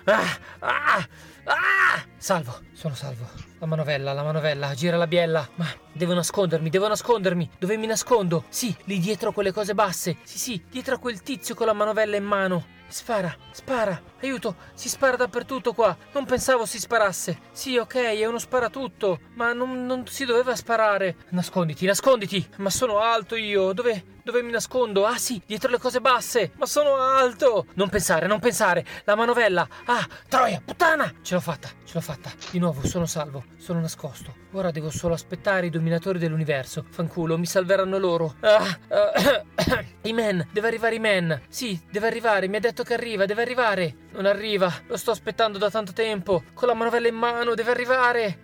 Ah, 0.05 0.39
ah, 0.59 1.09
ah. 1.45 2.05
Salvo, 2.17 2.61
sono 2.73 2.95
salvo. 2.95 3.29
La 3.59 3.67
manovella, 3.67 4.13
la 4.13 4.23
manovella, 4.23 4.75
gira 4.75 4.97
la 4.97 5.07
biella. 5.07 5.49
Ma 5.55 5.67
devo 5.93 6.13
nascondermi, 6.15 6.69
devo 6.71 6.89
nascondermi. 6.89 7.51
Dove 7.59 7.77
mi 7.77 7.87
nascondo? 7.87 8.45
Sì, 8.49 8.75
lì 8.85 8.99
dietro 8.99 9.33
quelle 9.33 9.53
cose 9.53 9.75
basse. 9.75 10.17
Sì, 10.23 10.39
sì, 10.39 10.65
dietro 10.71 10.97
a 10.97 10.99
quel 10.99 11.23
tizio 11.23 11.55
con 11.55 11.67
la 11.67 11.73
manovella 11.73 12.17
in 12.17 12.25
mano. 12.25 12.67
Spara, 12.89 13.35
spara, 13.51 14.01
aiuto, 14.25 14.57
si 14.75 14.89
spara 14.89 15.17
dappertutto 15.17 15.73
qua. 15.73 15.97
Non 16.13 16.25
pensavo 16.25 16.67
si 16.67 16.79
sparasse. 16.79 17.39
Sì, 17.53 17.77
ok, 17.77 17.95
è 17.95 18.27
uno 18.27 18.39
sparatutto, 18.39 19.21
ma 19.35 19.53
non, 19.53 19.87
non 19.87 20.07
si 20.07 20.25
doveva 20.25 20.55
sparare. 20.57 21.17
Nasconditi, 21.31 21.87
nasconditi. 21.87 22.47
Ma 22.57 22.71
sono 22.71 22.99
alto 22.99 23.37
io. 23.37 23.73
Dove, 23.73 24.05
dove 24.23 24.43
mi 24.43 24.51
nascondo? 24.51 25.07
Ah 25.07 25.19
sì, 25.19 25.41
dietro 25.47 25.71
le 25.71 25.79
cose 25.79 26.01
basse. 26.01 26.53
Ma 26.57 26.67
sono 26.67 26.97
alto. 26.97 27.67
Non 27.75 27.89
pensare, 27.89 28.27
non 28.27 28.41
pensare. 28.41 28.85
La 29.05 29.15
manovella. 29.15 29.67
Ah, 29.87 30.07
troia, 30.29 30.61
puttana. 30.65 31.13
Ce 31.23 31.35
l'ho 31.35 31.41
fatta, 31.41 31.69
ce 31.85 31.95
l'ho 31.95 32.01
fatta. 32.01 32.31
Di 32.51 32.59
nuovo, 32.59 32.87
sono 32.87 33.07
salvo, 33.07 33.45
sono 33.59 33.81
nascosto. 33.81 34.43
Ora 34.53 34.71
devo 34.71 34.91
solo 34.91 35.15
aspettare 35.15 35.67
i 35.67 35.71
dominatori 35.71 36.19
dell'universo. 36.19 36.85
Fanculo, 36.89 37.37
mi 37.37 37.47
salveranno 37.47 37.99
loro. 37.99 38.35
Ah, 38.41 38.79
ah, 38.89 39.45
Iman, 40.03 40.47
deve 40.53 40.69
arrivare 40.69 40.95
Iman. 40.95 41.43
Sì, 41.49 41.81
deve 41.91 42.07
arrivare, 42.07 42.49
mi 42.49 42.57
ha 42.57 42.61
detto 42.61 42.83
che 42.85 42.95
arriva, 42.95 43.27
deve 43.27 43.43
arrivare. 43.43 43.97
Non 44.15 44.27
arriva, 44.27 44.73
lo 44.87 44.97
sto 44.97 45.11
aspettando 45.11 45.59
da 45.59 45.71
tanto 45.71 45.93
tempo. 45.93 46.45
Con 46.55 46.69
la 46.69 46.75
manovella 46.75 47.09
in 47.09 47.17
mano, 47.17 47.55
deve 47.55 47.73
arrivare. 47.73 48.39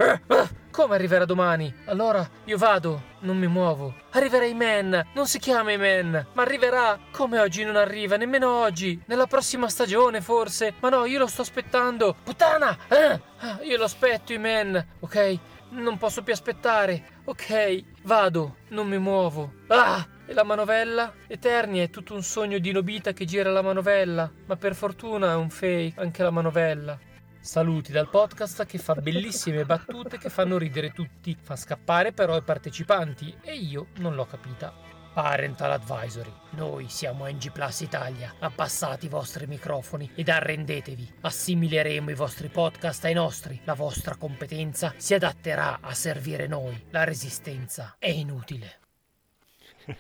Come 0.73 0.95
arriverà 0.97 1.25
domani? 1.25 1.73
Allora 1.85 2.29
io 2.47 2.59
vado, 2.59 3.03
non 3.21 3.39
mi 3.39 3.47
muovo. 3.47 3.95
Arriverà 4.11 4.47
Iman, 4.47 5.11
non 5.15 5.29
si 5.29 5.39
chiama 5.39 5.71
Iman, 5.71 6.27
ma 6.33 6.43
arriverà. 6.43 6.99
Come 7.13 7.39
oggi 7.39 7.63
non 7.63 7.77
arriva, 7.77 8.17
nemmeno 8.17 8.51
oggi. 8.51 9.01
Nella 9.07 9.29
prossima 9.29 9.69
stagione, 9.69 10.21
forse. 10.21 10.75
Ma 10.81 10.89
no, 10.89 11.05
io 11.05 11.21
lo 11.21 11.29
sto 11.29 11.43
aspettando. 11.43 12.17
Puttana! 12.21 12.77
Ah, 12.89 13.21
ah, 13.39 13.59
io 13.63 13.77
lo 13.77 13.85
aspetto, 13.85 14.33
Iman, 14.33 14.85
ok? 14.99 15.39
Non 15.71 15.99
posso 15.99 16.25
più 16.25 16.33
aspettare. 16.33 17.21
Ok, 17.27 17.85
vado, 18.03 18.57
non 18.71 18.89
mi 18.89 18.99
muovo. 18.99 19.53
Ah! 19.69 20.05
E 20.31 20.32
la 20.32 20.44
manovella? 20.44 21.12
Eternia 21.27 21.82
è 21.82 21.90
tutto 21.90 22.15
un 22.15 22.23
sogno 22.23 22.59
di 22.59 22.70
Nobita 22.70 23.12
che 23.12 23.24
gira 23.24 23.51
la 23.51 23.62
manovella, 23.62 24.31
ma 24.47 24.55
per 24.55 24.77
fortuna 24.77 25.32
è 25.32 25.35
un 25.35 25.51
fake 25.51 26.01
anche 26.01 26.23
la 26.23 26.31
manovella. 26.31 26.97
Saluti 27.40 27.90
dal 27.90 28.09
podcast 28.09 28.65
che 28.65 28.78
fa 28.78 28.94
bellissime 28.94 29.65
battute 29.65 30.19
che 30.19 30.31
fanno 30.31 30.57
ridere 30.57 30.93
tutti, 30.93 31.36
fa 31.36 31.57
scappare 31.57 32.12
però 32.12 32.36
i 32.36 32.43
partecipanti 32.43 33.39
e 33.43 33.57
io 33.57 33.89
non 33.97 34.15
l'ho 34.15 34.24
capita. 34.24 34.73
Parental 35.12 35.73
Advisory. 35.73 36.32
Noi 36.51 36.89
siamo 36.89 37.27
NG 37.27 37.51
Plus 37.51 37.81
Italia. 37.81 38.32
Abbassate 38.39 39.07
i 39.07 39.09
vostri 39.09 39.48
microfoni 39.48 40.12
ed 40.15 40.28
arrendetevi. 40.28 41.15
Assimileremo 41.23 42.09
i 42.09 42.15
vostri 42.15 42.47
podcast 42.51 43.05
ai 43.05 43.15
nostri. 43.15 43.61
La 43.65 43.74
vostra 43.74 44.15
competenza 44.15 44.94
si 44.97 45.12
adatterà 45.12 45.81
a 45.81 45.93
servire 45.93 46.47
noi. 46.47 46.86
La 46.90 47.02
resistenza 47.02 47.97
è 47.98 48.11
inutile. 48.11 48.80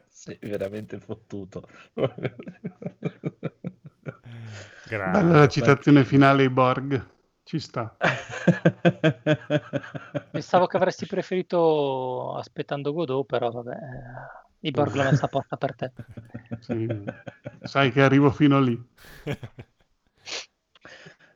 Sei 0.08 0.38
veramente 0.42 1.00
fottuto. 1.00 1.68
Grazie. 4.88 5.22
Bella 5.22 5.38
la 5.40 5.48
citazione 5.48 6.04
finale 6.04 6.50
Borg. 6.50 7.20
Ci 7.44 7.60
sta. 7.60 7.96
Pensavo 10.32 10.68
che 10.68 10.78
avresti 10.78 11.06
preferito 11.06 12.36
aspettando 12.36 12.94
Godot, 12.94 13.26
però 13.26 13.52
vabbè. 13.52 13.76
Eh, 14.62 14.68
I 14.68 14.72
Borg 14.72 14.96
l'ho 14.96 15.04
messa 15.04 15.26
apposta 15.26 15.58
per 15.58 15.76
te. 15.76 15.92
Sì. 16.62 16.88
Sai 17.64 17.92
che 17.92 18.02
arrivo 18.02 18.32
fino 18.32 18.60
lì. 18.60 18.80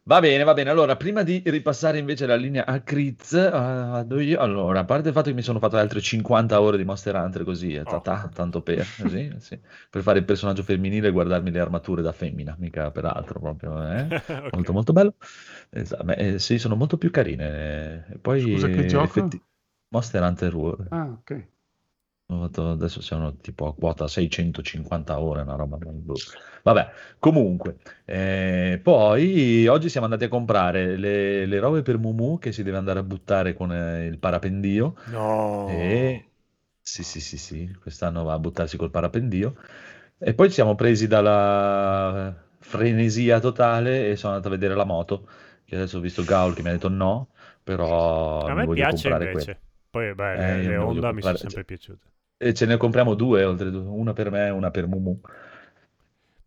Va 0.07 0.19
bene, 0.19 0.43
va 0.43 0.53
bene. 0.53 0.69
Allora, 0.69 0.95
prima 0.97 1.23
di 1.23 1.41
ripassare 1.45 1.97
invece 1.97 2.27
la 2.27 2.35
linea 2.35 2.63
a 2.67 2.79
Critz, 2.81 3.33
eh, 3.33 3.49
vado 3.49 4.19
io. 4.19 4.39
Allora, 4.39 4.81
a 4.81 4.85
parte 4.85 5.07
il 5.07 5.15
fatto 5.15 5.29
che 5.29 5.35
mi 5.35 5.41
sono 5.41 5.57
fatto 5.57 5.77
altre 5.77 5.99
50 5.99 6.61
ore 6.61 6.77
di 6.77 6.83
Monster 6.83 7.15
Hunter 7.15 7.43
così, 7.43 7.73
eh, 7.73 7.83
ta- 7.85 7.99
ta, 8.01 8.29
tanto 8.31 8.61
per, 8.61 8.85
così, 9.01 9.33
sì, 9.39 9.59
per 9.89 10.03
fare 10.03 10.19
il 10.19 10.25
personaggio 10.25 10.61
femminile 10.61 11.07
e 11.07 11.11
guardarmi 11.11 11.49
le 11.49 11.59
armature 11.59 12.03
da 12.03 12.11
femmina, 12.11 12.55
mica 12.59 12.91
per 12.91 13.05
altro, 13.05 13.39
proprio, 13.39 13.81
eh. 13.83 14.05
Ok. 14.45 14.53
Molto 14.53 14.73
molto 14.73 14.93
bello. 14.93 15.15
Esatto, 15.71 16.03
beh, 16.03 16.13
eh, 16.13 16.39
sì, 16.39 16.59
sono 16.59 16.75
molto 16.75 16.97
più 16.99 17.09
carine. 17.09 18.05
E 18.11 18.17
poi 18.19 18.41
Scusa, 18.41 18.67
che 18.67 18.85
gioco? 18.85 19.03
effetti- 19.05 19.41
Monster 19.87 20.21
Hunter 20.21 20.55
World. 20.55 20.87
Ah, 20.91 21.07
ok. 21.19 21.47
Adesso 22.27 23.01
siamo 23.01 23.35
tipo 23.37 23.67
a 23.67 23.75
quota 23.75 24.07
650 24.07 25.19
ore, 25.19 25.41
una 25.41 25.55
roba. 25.55 25.77
Vabbè, 26.63 26.91
comunque, 27.19 27.77
eh, 28.05 28.79
poi 28.81 29.67
oggi 29.67 29.89
siamo 29.89 30.05
andati 30.07 30.23
a 30.23 30.27
comprare 30.29 30.97
le, 30.97 31.45
le 31.45 31.59
robe 31.59 31.83
per 31.83 31.99
Mumu 31.99 32.39
che 32.39 32.51
si 32.51 32.63
deve 32.63 32.77
andare 32.77 32.99
a 32.99 33.03
buttare 33.03 33.53
con 33.53 33.71
eh, 33.71 34.05
il 34.07 34.17
parapendio. 34.17 34.95
No. 35.05 35.67
E 35.69 36.29
sì, 36.81 37.03
sì, 37.03 37.19
sì, 37.19 37.37
sì, 37.37 37.71
quest'anno 37.79 38.23
va 38.23 38.33
a 38.33 38.39
buttarsi 38.39 38.77
col 38.77 38.89
parapendio. 38.89 39.55
E 40.17 40.33
poi 40.33 40.49
siamo 40.49 40.73
presi 40.75 41.07
dalla 41.07 42.33
frenesia 42.59 43.39
totale 43.39 44.09
e 44.09 44.15
sono 44.15 44.33
andato 44.33 44.51
a 44.51 44.57
vedere 44.57 44.73
la 44.75 44.85
moto. 44.85 45.27
Che 45.63 45.75
adesso 45.75 45.97
ho 45.97 46.01
visto 46.01 46.23
Gaul 46.23 46.55
che 46.55 46.61
mi 46.63 46.69
ha 46.69 46.71
detto 46.71 46.89
no, 46.89 47.29
però 47.63 48.45
A 48.45 48.55
me 48.55 48.67
piace 48.67 49.09
invece. 49.09 49.59
Poi, 49.89 50.13
beh, 50.13 50.35
Eh, 50.37 50.63
le, 50.63 50.77
Honda 50.77 51.11
mi 51.11 51.21
sono 51.21 51.35
sempre 51.37 51.63
piaciute. 51.63 52.13
E 52.37 52.53
ce 52.53 52.65
ne 52.65 52.77
compriamo 52.77 53.13
due, 53.15 53.43
oltretutto, 53.43 53.91
una 53.93 54.13
per 54.13 54.31
me 54.31 54.47
e 54.47 54.49
una 54.51 54.71
per 54.71 54.87
Mumu. 54.87 55.19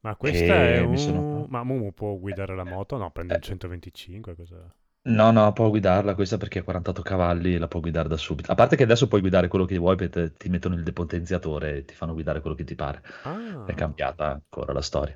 Ma 0.00 0.16
questa 0.16 0.66
E 0.74 0.74
è 0.74 0.80
un... 0.80 0.96
sono- 0.96 1.46
Ma 1.48 1.62
Mumu 1.62 1.92
può 1.92 2.16
guidare 2.18 2.56
la 2.56 2.64
moto? 2.64 2.96
No, 2.96 3.10
prende 3.12 3.34
un 3.34 3.40
125, 3.40 4.34
cosa... 4.34 4.74
No, 5.08 5.30
no, 5.32 5.52
può 5.54 5.70
guidarla 5.70 6.14
questa 6.14 6.36
perché 6.36 6.58
ha 6.58 6.62
48 6.62 7.00
cavalli 7.02 7.54
e 7.54 7.58
la 7.58 7.66
può 7.66 7.80
guidare 7.80 8.08
da 8.08 8.16
subito. 8.18 8.52
A 8.52 8.54
parte 8.54 8.76
che 8.76 8.82
adesso 8.82 9.08
puoi 9.08 9.20
guidare 9.22 9.48
quello 9.48 9.64
che 9.64 9.78
vuoi 9.78 9.96
perché 9.96 10.34
ti 10.34 10.50
mettono 10.50 10.74
il 10.74 10.82
depotenziatore 10.82 11.78
e 11.78 11.84
ti 11.86 11.94
fanno 11.94 12.12
guidare 12.12 12.40
quello 12.42 12.54
che 12.54 12.64
ti 12.64 12.74
pare. 12.74 13.02
Ah, 13.24 13.64
È 13.64 13.72
cambiata 13.74 14.26
ancora 14.32 14.72
la 14.74 14.82
storia. 14.82 15.14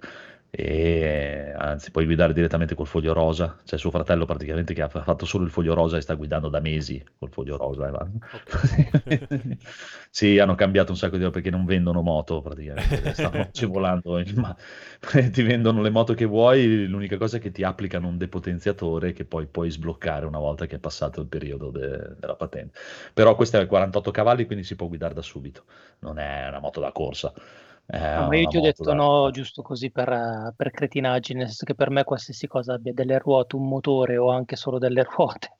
E 0.54 1.50
anzi, 1.56 1.90
puoi 1.90 2.04
guidare 2.04 2.34
direttamente 2.34 2.74
col 2.74 2.86
foglio 2.86 3.14
rosa. 3.14 3.56
C'è 3.64 3.78
suo 3.78 3.90
fratello 3.90 4.26
praticamente 4.26 4.74
che 4.74 4.82
ha 4.82 4.88
fa- 4.88 5.02
fatto 5.02 5.24
solo 5.24 5.44
il 5.44 5.50
foglio 5.50 5.72
rosa 5.72 5.96
e 5.96 6.02
sta 6.02 6.14
guidando 6.14 6.48
da 6.50 6.60
mesi 6.60 7.02
col 7.18 7.30
foglio 7.30 7.56
rosa. 7.56 7.88
e 7.88 7.90
va. 7.90 8.06
ok. 8.30 9.58
Sì, 10.14 10.38
hanno 10.38 10.54
cambiato 10.54 10.90
un 10.92 10.98
sacco 10.98 11.16
di 11.16 11.22
robe 11.22 11.36
perché 11.36 11.48
non 11.50 11.64
vendono 11.64 12.02
moto 12.02 12.42
praticamente, 12.42 13.14
stanno 13.14 13.40
agevolando, 13.48 14.18
il 14.18 14.34
ma- 14.38 14.54
ti 15.32 15.42
vendono 15.42 15.80
le 15.80 15.88
moto 15.90 16.12
che 16.12 16.26
vuoi, 16.26 16.86
l'unica 16.86 17.16
cosa 17.16 17.38
è 17.38 17.40
che 17.40 17.50
ti 17.50 17.62
applicano 17.64 18.08
un 18.08 18.18
depotenziatore 18.18 19.12
che 19.12 19.24
poi 19.24 19.46
puoi 19.46 19.70
sbloccare 19.70 20.26
una 20.26 20.38
volta 20.38 20.66
che 20.66 20.76
è 20.76 20.78
passato 20.78 21.20
il 21.22 21.28
periodo 21.28 21.70
de- 21.70 22.14
della 22.18 22.34
patente. 22.36 22.78
Però 23.14 23.34
questa 23.36 23.58
è 23.58 23.66
48 23.66 24.10
cavalli, 24.10 24.44
quindi 24.44 24.64
si 24.64 24.76
può 24.76 24.86
guidare 24.88 25.14
da 25.14 25.22
subito, 25.22 25.64
non 26.00 26.18
è 26.18 26.46
una 26.48 26.58
moto 26.60 26.80
da 26.80 26.92
corsa. 26.92 27.32
No, 28.14 28.22
ma 28.26 28.36
io 28.36 28.46
ti 28.46 28.56
ho 28.58 28.60
detto 28.60 28.84
da- 28.84 28.94
no, 28.94 29.30
giusto 29.30 29.62
così 29.62 29.90
per, 29.90 30.08
eh, 30.10 30.52
per 30.56 30.70
cretinaggine, 30.70 31.38
nel 31.40 31.48
senso 31.48 31.64
che 31.64 31.74
per 31.74 31.90
me 31.90 32.04
qualsiasi 32.04 32.46
cosa 32.46 32.74
abbia 32.74 32.92
delle 32.92 33.18
ruote, 33.18 33.56
un 33.56 33.66
motore 33.68 34.16
o 34.18 34.30
anche 34.30 34.56
solo 34.56 34.78
delle 34.78 35.02
ruote, 35.02 35.52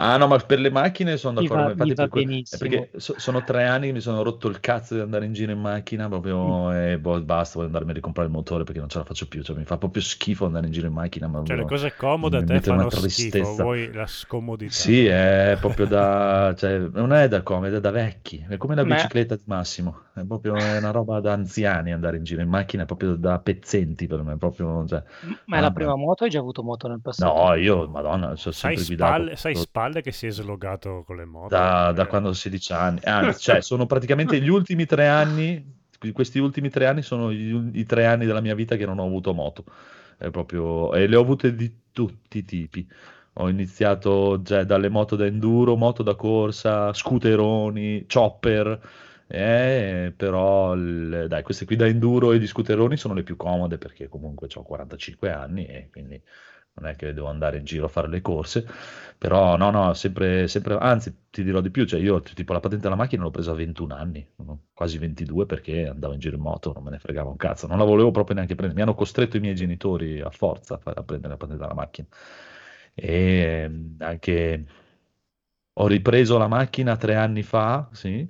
Ah 0.00 0.16
no, 0.16 0.28
ma 0.28 0.38
per 0.38 0.60
le 0.60 0.70
macchine 0.70 1.16
sono 1.16 1.34
d'accordo, 1.34 1.70
va, 1.70 1.70
infatti 1.70 1.94
per 1.94 2.08
benissimo. 2.08 2.86
perché 2.86 2.90
so- 2.98 3.18
sono 3.18 3.42
tre 3.42 3.64
anni 3.64 3.88
che 3.88 3.92
mi 3.92 4.00
sono 4.00 4.22
rotto 4.22 4.46
il 4.48 4.60
cazzo 4.60 4.94
di 4.94 5.00
andare 5.00 5.24
in 5.26 5.32
giro 5.32 5.50
in 5.50 5.58
macchina 5.60 6.08
proprio 6.08 6.72
e 6.72 6.98
boh, 7.00 7.20
basta, 7.22 7.54
voglio 7.56 7.66
andarmi 7.66 7.90
a 7.90 7.94
ricomprare 7.94 8.28
il 8.28 8.34
motore 8.34 8.62
perché 8.62 8.78
non 8.78 8.88
ce 8.88 8.98
la 8.98 9.04
faccio 9.04 9.26
più, 9.26 9.42
cioè 9.42 9.56
mi 9.56 9.64
fa 9.64 9.76
proprio 9.76 10.00
schifo 10.00 10.46
andare 10.46 10.66
in 10.66 10.72
giro 10.72 10.86
in 10.86 10.92
macchina, 10.92 11.26
ma 11.26 11.40
Cioè, 11.42 11.56
le 11.56 11.64
proprio 11.64 11.64
cose 11.64 11.94
comode 11.96 12.36
a 12.36 12.44
te 12.44 12.60
mette 12.60 12.70
una 12.70 12.86
fanno 12.86 12.90
schifo, 12.90 13.56
tristezza. 13.56 13.56
vuoi 13.56 13.90
la 13.92 14.06
scomodità. 14.06 14.94
Sì, 14.94 15.06
è 15.06 15.56
proprio 15.60 15.86
da, 15.86 16.54
cioè, 16.56 16.78
non 16.78 17.12
è 17.12 17.26
da 17.26 17.42
come, 17.42 17.68
è 17.70 17.80
da 17.80 17.90
vecchi, 17.90 18.44
è 18.48 18.56
come 18.58 18.74
la 18.74 18.84
Ma- 18.84 18.86
bicicletta 18.86 19.34
di 19.34 19.42
Massimo, 19.46 20.04
è 20.14 20.24
proprio 20.24 20.74
è 20.74 20.76
una 20.78 20.90
roba 20.90 21.20
da 21.20 21.32
anziani 21.32 21.90
andare 21.92 22.18
in 22.18 22.24
giro 22.24 22.42
in 22.42 22.48
macchina, 22.50 22.82
è 22.82 22.86
proprio 22.86 23.14
da 23.16 23.38
pezzenti 23.40 24.06
per 24.06 24.22
me, 24.22 24.36
proprio, 24.36 24.86
cioè, 24.86 25.02
Ma 25.46 25.56
è 25.56 25.60
la 25.60 25.70
prima 25.70 25.96
moto? 25.96 26.24
Hai 26.24 26.30
già 26.30 26.38
avuto 26.38 26.62
moto 26.62 26.86
nel 26.88 27.00
passato? 27.00 27.42
No, 27.42 27.54
io, 27.54 27.86
madonna, 27.88 28.34
ci 28.36 28.48
ho 28.48 28.52
Sai 28.52 28.76
sempre 28.76 28.84
guidato 28.84 29.22
spalle, 29.22 29.36
sai 29.36 29.54
spalle 29.54 29.87
che 30.02 30.12
si 30.12 30.26
è 30.26 30.30
slogato 30.30 31.02
con 31.04 31.16
le 31.16 31.24
moto? 31.24 31.62
da, 31.62 31.92
da 31.92 32.06
Eh, 32.06 32.06
quando 32.06 32.30
ho 32.30 32.32
16 32.32 32.72
anni. 32.72 33.00
Anzi, 33.04 33.40
cioè, 33.40 33.60
sono 33.62 33.86
praticamente 33.86 34.40
gli 34.40 34.48
ultimi 34.48 34.86
tre 34.86 35.08
anni, 35.08 35.76
questi 36.12 36.38
ultimi 36.38 36.68
tre 36.70 36.86
anni 36.86 37.02
sono 37.02 37.30
i, 37.30 37.70
i 37.74 37.84
tre 37.84 38.06
anni 38.06 38.26
della 38.26 38.40
mia 38.40 38.54
vita 38.54 38.76
che 38.76 38.86
non 38.86 38.98
ho 38.98 39.04
avuto 39.06 39.32
moto. 39.34 39.64
È 40.16 40.30
proprio, 40.30 40.94
e 40.94 41.06
le 41.06 41.16
ho 41.16 41.20
avute 41.22 41.54
di 41.54 41.72
tutti 41.92 42.38
i 42.38 42.44
tipi. 42.44 42.86
Ho 43.34 43.48
iniziato 43.48 44.42
già 44.42 44.64
dalle 44.64 44.88
moto 44.88 45.14
da 45.16 45.24
enduro, 45.26 45.76
moto 45.76 46.02
da 46.02 46.14
corsa, 46.16 46.92
scooteroni, 46.92 48.06
chopper. 48.12 48.80
eh, 49.30 50.12
però 50.16 50.74
il- 50.74 51.26
dai, 51.28 51.42
queste 51.42 51.66
qui 51.66 51.76
da 51.76 51.86
enduro 51.86 52.32
e 52.32 52.38
di 52.38 52.46
scooteroni 52.46 52.96
sono 52.96 53.12
le 53.14 53.22
più 53.22 53.36
comode 53.36 53.76
perché 53.76 54.08
comunque 54.08 54.48
ho 54.54 54.62
45 54.62 55.30
anni 55.30 55.66
e 55.66 55.88
quindi 55.90 56.18
non 56.78 56.88
è 56.90 56.96
che 56.96 57.12
devo 57.12 57.28
andare 57.28 57.58
in 57.58 57.64
giro 57.64 57.86
a 57.86 57.88
fare 57.88 58.08
le 58.08 58.20
corse. 58.20 58.66
Però 59.18 59.56
no, 59.56 59.70
no, 59.70 59.94
sempre, 59.94 60.46
sempre, 60.46 60.76
anzi, 60.78 61.12
ti 61.30 61.42
dirò 61.42 61.60
di 61.60 61.70
più, 61.70 61.84
cioè 61.84 61.98
io 62.00 62.20
tipo 62.22 62.52
la 62.52 62.60
patente 62.60 62.84
della 62.84 62.94
macchina 62.94 63.22
l'ho 63.22 63.30
presa 63.30 63.50
a 63.50 63.54
21 63.54 63.90
anni, 63.92 64.24
quasi 64.72 64.96
22 64.98 65.44
perché 65.44 65.88
andavo 65.88 66.12
in 66.14 66.20
giro 66.20 66.36
in 66.36 66.42
moto, 66.42 66.72
non 66.72 66.84
me 66.84 66.90
ne 66.90 66.98
fregava 67.00 67.28
un 67.28 67.36
cazzo, 67.36 67.66
non 67.66 67.78
la 67.78 67.84
volevo 67.84 68.12
proprio 68.12 68.36
neanche 68.36 68.54
prendere, 68.54 68.78
mi 68.80 68.86
hanno 68.86 68.96
costretto 68.96 69.36
i 69.36 69.40
miei 69.40 69.56
genitori 69.56 70.20
a 70.20 70.30
forza 70.30 70.74
a, 70.74 70.78
fare- 70.78 71.00
a 71.00 71.02
prendere 71.02 71.32
la 71.32 71.36
patente 71.36 71.62
della 71.62 71.74
macchina. 71.74 72.06
E 72.94 73.70
anche 73.98 74.64
ho 75.74 75.86
ripreso 75.86 76.38
la 76.38 76.48
macchina 76.48 76.96
tre 76.96 77.14
anni 77.14 77.42
fa, 77.42 77.88
sì, 77.92 78.28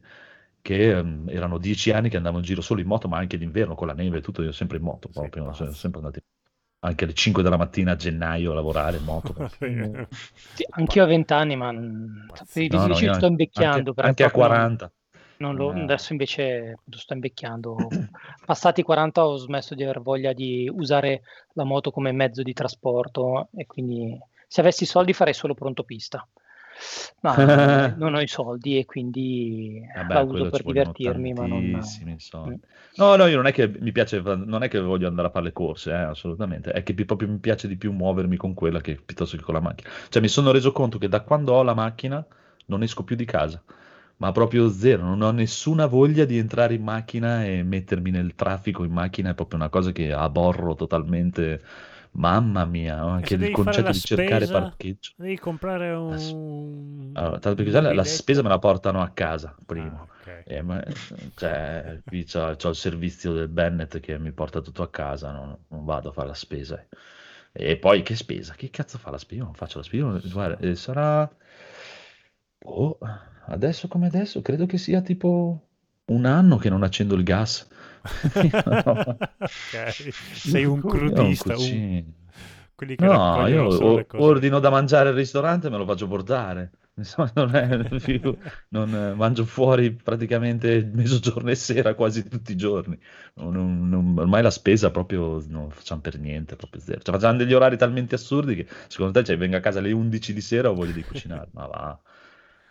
che 0.60 0.90
ehm, 0.90 1.28
erano 1.30 1.58
dieci 1.58 1.90
anni 1.90 2.08
che 2.10 2.16
andavo 2.18 2.38
in 2.38 2.44
giro 2.44 2.60
solo 2.60 2.80
in 2.80 2.86
moto, 2.86 3.08
ma 3.08 3.18
anche 3.18 3.38
d'inverno 3.38 3.74
con 3.74 3.86
la 3.86 3.94
neve 3.94 4.18
e 4.18 4.20
tutto, 4.20 4.42
io 4.42 4.52
sempre 4.52 4.76
in 4.76 4.82
moto, 4.82 5.08
proprio, 5.08 5.44
pazzo. 5.44 5.56
sono 5.64 5.72
sempre 5.72 6.00
andato 6.00 6.20
anche 6.80 7.04
alle 7.04 7.14
5 7.14 7.42
della 7.42 7.56
mattina 7.56 7.92
a 7.92 7.96
gennaio 7.96 8.52
a 8.52 8.54
lavorare 8.54 8.98
in 8.98 9.04
moto. 9.04 9.34
Sì, 10.54 10.64
anch'io 10.70 11.04
a 11.04 11.06
20 11.06 11.32
anni, 11.32 11.56
ma 11.56 11.70
i 11.72 11.76
No, 12.68 12.86
no, 12.86 12.98
io 12.98 13.14
sto 13.14 13.26
invecchiando. 13.26 13.90
anche, 13.90 14.00
anche 14.02 14.24
a 14.24 14.30
proprio 14.30 14.42
non- 14.42 14.76
40. 14.76 14.92
non 15.38 15.54
lo- 15.56 15.72
No. 15.72 15.82
adesso 15.82 16.12
invece 16.12 16.78
sto 16.90 17.14
invecchiando. 17.14 17.76
Passati 18.44 18.80
i 18.80 18.84
40 18.84 19.24
ho 19.26 19.36
smesso 19.36 19.74
di 19.74 19.82
aver 19.82 20.00
voglia 20.00 20.32
di 20.32 20.70
usare 20.72 21.22
la 21.54 21.64
moto 21.64 21.90
come 21.90 22.12
mezzo 22.12 22.42
di 22.42 22.52
trasporto 22.52 23.48
e 23.56 23.66
quindi 23.66 24.18
se 24.46 24.60
avessi 24.60 24.84
i 24.84 24.86
soldi 24.86 25.12
farei 25.12 25.34
solo 25.34 25.54
pronto 25.54 25.82
pista. 25.84 26.26
Ma 27.20 27.34
non 27.96 28.14
ho 28.14 28.20
i 28.20 28.26
soldi 28.26 28.78
e 28.78 28.84
quindi 28.84 29.80
Vabbè, 29.92 30.14
la 30.14 30.20
Eh 30.20 30.24
uso 30.24 30.48
per 30.48 30.62
divertirmi, 30.62 31.32
ma 31.34 31.46
non... 31.46 31.70
tantissimi 31.70 32.20
soldi. 32.20 32.50
Mm. 32.50 32.60
No, 32.96 33.16
no, 33.16 33.26
io 33.26 33.36
non 33.36 33.46
è 33.46 33.52
che 33.52 33.68
mi 33.68 33.92
piace, 33.92 34.20
non 34.20 34.62
è 34.62 34.68
che 34.68 34.80
voglio 34.80 35.08
andare 35.08 35.28
a 35.28 35.30
fare 35.30 35.44
le 35.46 35.52
corse, 35.52 35.90
eh, 35.90 35.94
assolutamente, 35.94 36.70
è 36.72 36.82
che 36.82 36.94
proprio 37.04 37.28
mi 37.28 37.38
piace 37.38 37.68
di 37.68 37.76
più 37.76 37.92
muovermi 37.92 38.36
con 38.36 38.54
quella 38.54 38.80
che 38.80 38.96
piuttosto 38.96 39.36
che 39.36 39.42
con 39.42 39.54
la 39.54 39.60
macchina. 39.60 39.90
Cioè, 40.08 40.20
mi 40.22 40.28
sono 40.28 40.50
reso 40.52 40.72
conto 40.72 40.98
che 40.98 41.08
da 41.08 41.20
quando 41.22 41.52
ho 41.52 41.62
la 41.62 41.74
macchina 41.74 42.24
non 42.66 42.82
esco 42.82 43.04
più 43.04 43.16
di 43.16 43.24
casa, 43.24 43.62
ma 44.16 44.32
proprio 44.32 44.68
zero, 44.70 45.04
non 45.04 45.22
ho 45.22 45.30
nessuna 45.30 45.86
voglia 45.86 46.24
di 46.24 46.38
entrare 46.38 46.74
in 46.74 46.82
macchina 46.82 47.44
e 47.44 47.62
mettermi 47.62 48.10
nel 48.10 48.34
traffico 48.34 48.84
in 48.84 48.92
macchina, 48.92 49.30
è 49.30 49.34
proprio 49.34 49.58
una 49.58 49.68
cosa 49.68 49.92
che 49.92 50.12
aborro 50.12 50.74
totalmente. 50.74 51.62
Mamma 52.18 52.64
mia, 52.64 52.96
E 52.96 52.98
anche 52.98 53.34
il 53.34 53.50
concetto 53.50 53.92
di 53.92 54.00
cercare 54.00 54.44
spesa, 54.46 54.60
parcheggio. 54.60 55.12
devi 55.16 55.38
comprare 55.38 55.90
un... 55.92 57.10
Allora, 57.14 57.38
tanto 57.38 57.62
perché 57.62 57.80
la, 57.80 57.92
la 57.94 58.04
spesa 58.04 58.42
me 58.42 58.48
la 58.48 58.58
portano 58.58 59.00
a 59.00 59.08
casa 59.10 59.54
prima. 59.64 60.00
Ah, 60.00 60.02
ok. 60.02 60.42
Eh, 60.44 60.62
ma, 60.62 60.82
cioè, 61.36 62.00
qui 62.04 62.24
c'ho, 62.24 62.56
c'ho 62.56 62.68
il 62.70 62.74
servizio 62.74 63.32
del 63.32 63.48
Bennett 63.48 64.00
che 64.00 64.18
mi 64.18 64.32
porta 64.32 64.60
tutto 64.60 64.82
a 64.82 64.88
casa, 64.90 65.30
non, 65.30 65.56
non 65.68 65.84
vado 65.84 66.08
a 66.08 66.12
fare 66.12 66.26
la 66.28 66.34
spesa. 66.34 66.84
E 67.52 67.76
poi 67.76 68.02
che 68.02 68.16
spesa? 68.16 68.54
Che 68.54 68.68
cazzo 68.70 68.98
fa 68.98 69.10
la 69.10 69.18
spesa? 69.18 69.40
Io 69.40 69.44
non 69.46 69.54
faccio 69.54 69.78
la 69.78 69.84
spesa. 69.84 70.04
non- 70.04 70.20
Guarda, 70.32 70.58
eh, 70.66 70.74
sarà... 70.74 71.30
boh, 72.64 72.98
adesso 73.46 73.88
come 73.88 74.06
adesso, 74.06 74.42
credo 74.42 74.66
che 74.66 74.78
sia 74.78 75.00
tipo 75.00 75.60
un 76.06 76.24
anno 76.24 76.56
che 76.56 76.68
non 76.70 76.82
accendo 76.82 77.14
il 77.14 77.22
gas. 77.22 77.68
Ok, 79.44 80.06
sei 80.40 80.64
un 80.64 80.84
crudista, 80.86 81.56
un- 81.56 82.12
che 82.96 83.04
No, 83.04 83.46
io 83.46 83.64
o- 83.64 84.06
ordino 84.16 84.58
da 84.60 84.70
mangiare 84.70 85.08
al 85.10 85.14
ristorante 85.14 85.66
e 85.68 85.70
me 85.70 85.76
lo 85.78 85.86
faccio 85.86 86.06
portare. 86.08 86.72
Insomma, 86.98 87.30
non 87.34 87.54
è 87.54 87.94
più, 88.00 88.36
non, 88.70 88.92
eh, 88.94 89.14
mangio 89.14 89.44
fuori 89.44 89.92
praticamente 89.92 90.82
mezzogiorno 90.92 91.50
e 91.50 91.54
sera 91.54 91.94
quasi 91.94 92.28
tutti 92.28 92.52
i 92.52 92.56
giorni. 92.56 92.98
Non- 93.34 93.88
non- 93.88 94.18
ormai 94.18 94.42
la 94.42 94.50
spesa 94.50 94.90
proprio 94.90 95.42
non 95.48 95.70
facciamo 95.70 96.00
per 96.00 96.18
niente, 96.18 96.56
proprio 96.56 96.80
zero. 96.82 97.00
Cioè, 97.00 97.14
facciamo 97.14 97.38
degli 97.38 97.52
orari 97.54 97.76
talmente 97.76 98.14
assurdi 98.16 98.56
che 98.56 98.66
secondo 98.88 99.12
te 99.12 99.24
cioè, 99.24 99.36
vengo 99.36 99.56
a 99.56 99.60
casa 99.60 99.78
alle 99.78 99.92
11 99.92 100.32
di 100.32 100.40
sera 100.40 100.70
ho 100.70 100.74
voglia 100.74 100.92
di 100.92 101.04
cucinare, 101.04 101.48
ma 101.52 101.66
va. 101.66 102.00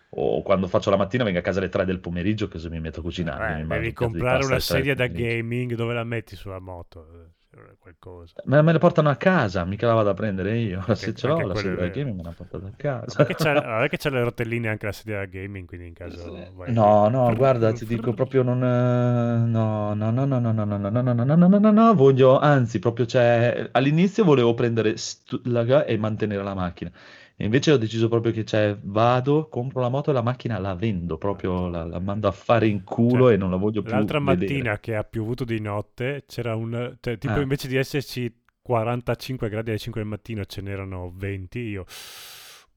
O 0.10 0.42
quando 0.42 0.68
faccio 0.68 0.90
la 0.90 0.98
mattina 0.98 1.24
vengo 1.24 1.40
a 1.40 1.42
casa 1.42 1.60
alle 1.60 1.70
3 1.70 1.86
del 1.86 2.00
pomeriggio, 2.00 2.48
così 2.48 2.70
mi 2.70 2.80
metto 2.80 3.00
a 3.02 3.04
cucinare. 3.04 3.62
Eh, 3.62 3.66
devi 3.66 3.94
comprare 3.94 4.44
una 4.44 4.54
alle 4.54 4.64
3 4.64 4.82
del 4.82 4.86
sedia 4.86 4.96
da 4.96 5.08
gaming 5.08 5.76
dove 5.76 5.94
la 5.94 6.04
metti 6.04 6.36
sulla 6.36 6.60
moto. 6.60 7.34
qualcosa. 7.80 8.34
Me, 8.46 8.62
me 8.62 8.72
le 8.72 8.78
portano 8.80 9.10
a 9.10 9.16
casa, 9.16 9.66
mica 9.66 9.88
la 9.88 9.94
vado 9.94 10.10
a 10.10 10.14
prendere 10.14 10.58
io. 10.58 10.82
Se 10.96 11.14
ce 11.14 11.28
l'ho 11.28 11.34
anche 11.36 11.46
la 11.48 11.54
è 11.54 11.58
sedia 11.58 11.76
da 11.78 11.88
gaming 11.88 12.16
me 12.18 12.24
la 12.24 12.32
portato 12.32 12.66
a 12.66 12.72
casa. 12.76 13.26
C'è, 13.26 13.54
vabbè 13.54 13.90
che 13.90 13.98
c'è 13.98 14.10
le 14.10 14.24
rotelline 14.24 14.70
anche 14.70 14.86
la 14.86 14.92
sedia 14.92 15.18
da 15.18 15.26
gaming, 15.26 15.68
quindi 15.68 15.88
in 15.88 15.94
caso... 15.94 16.32
vai 16.56 16.74
No, 16.74 17.08
no, 17.10 17.36
guarda, 17.36 17.72
ti 17.74 17.86
dico 17.86 18.14
proprio 18.14 18.44
non... 18.44 18.64
eh, 18.64 19.48
No, 19.48 19.94
no, 19.94 20.12
no, 20.12 20.26
no, 20.26 20.40
no, 20.40 20.52
no, 20.52 20.66
no, 20.66 20.78
no, 20.78 20.90
no, 20.90 21.02
no, 21.02 21.24
no, 21.24 21.36
no, 21.36 21.48
no, 21.48 21.60
no, 21.60 21.72
no, 21.72 21.94
voglio, 21.96 22.40
anzi, 22.40 22.80
proprio 22.80 23.06
c'è... 23.06 23.70
All'inizio 23.72 24.24
volevo 24.24 24.54
prendere 24.54 24.96
stu- 24.98 25.42
la- 25.46 25.86
e 25.86 25.98
mantenere 25.98 26.44
la 26.44 26.54
macchina. 26.54 26.92
E 27.40 27.46
invece 27.46 27.72
ho 27.72 27.78
deciso 27.78 28.08
proprio 28.08 28.32
che, 28.32 28.44
cioè, 28.46 28.76
vado, 28.82 29.48
compro 29.48 29.80
la 29.80 29.90
moto 29.90 30.10
e 30.10 30.14
la 30.14 30.24
macchina 30.24 30.58
la 30.58 30.74
vendo, 30.74 31.18
proprio 31.20 31.68
la, 31.70 31.86
la 31.86 32.00
mando 32.00 32.28
a 32.28 32.32
fare 32.32 32.68
in 32.68 32.84
culo 32.84 33.26
Cioè, 33.26 33.34
e 33.34 33.38
non 33.38 33.52
la 33.52 33.58
voglio 33.58 33.84
più 33.84 33.92
L'altra 33.92 34.20
vedere. 34.20 34.54
mattina 34.56 34.80
che 34.80 34.96
ha 34.96 35.04
piovuto 35.04 35.44
di 35.46 35.60
notte 35.62 36.24
c'era 36.28 36.56
un... 36.56 36.98
cioè, 37.00 37.18
tipo 37.20 37.34
Ah. 37.34 37.42
invece 37.42 37.68
di 37.68 37.76
esserci 37.76 38.34
45 38.62 39.50
gradi 39.50 39.70
alle 39.70 39.78
5 39.80 40.02
del 40.02 40.10
mattino 40.10 40.46
ce 40.46 40.62
n'erano 40.62 41.14
20, 41.16 41.60
io... 41.60 41.86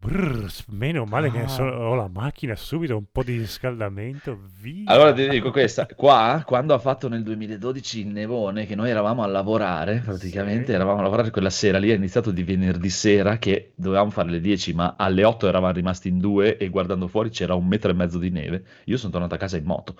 Brrr, 0.02 0.46
meno 0.68 1.04
male 1.04 1.30
che 1.30 1.42
Ah. 1.42 1.46
so- 1.48 1.62
ho 1.62 1.94
la 1.94 2.08
macchina 2.10 2.56
subito, 2.56 2.96
un 2.96 3.04
po' 3.12 3.22
di 3.22 3.36
riscaldamento, 3.36 4.38
via. 4.62 4.84
Allora 4.86 5.12
ti 5.12 5.28
dico 5.28 5.50
questa, 5.50 5.86
qua 5.94 6.42
quando 6.46 6.72
ha 6.72 6.78
fatto 6.78 7.06
nel 7.08 7.22
2012 7.22 8.00
il 8.00 8.06
nevone, 8.06 8.64
che 8.64 8.74
noi 8.74 8.88
eravamo 8.88 9.22
a 9.22 9.26
lavorare, 9.26 10.00
praticamente 10.02 10.66
Sì. 10.68 10.72
eravamo 10.72 11.00
a 11.00 11.02
lavorare 11.02 11.30
quella 11.30 11.50
sera 11.50 11.76
lì, 11.78 11.90
è 11.90 11.94
iniziato 11.94 12.30
di 12.30 12.42
venerdì 12.42 12.88
sera 12.88 13.36
che 13.36 13.72
dovevamo 13.74 14.08
fare 14.08 14.30
le 14.30 14.40
10, 14.40 14.72
ma 14.72 14.94
alle 14.96 15.22
8 15.22 15.46
eravamo 15.46 15.74
rimasti 15.74 16.08
in 16.08 16.18
due 16.18 16.56
e 16.56 16.70
guardando 16.70 17.06
fuori 17.06 17.28
c'era 17.28 17.52
un 17.54 17.66
metro 17.66 17.90
e 17.90 17.94
mezzo 17.94 18.16
di 18.16 18.30
neve. 18.30 18.64
Io 18.84 18.96
sono 18.96 19.12
tornato 19.12 19.34
a 19.34 19.38
casa 19.38 19.58
in 19.58 19.64
moto, 19.64 19.94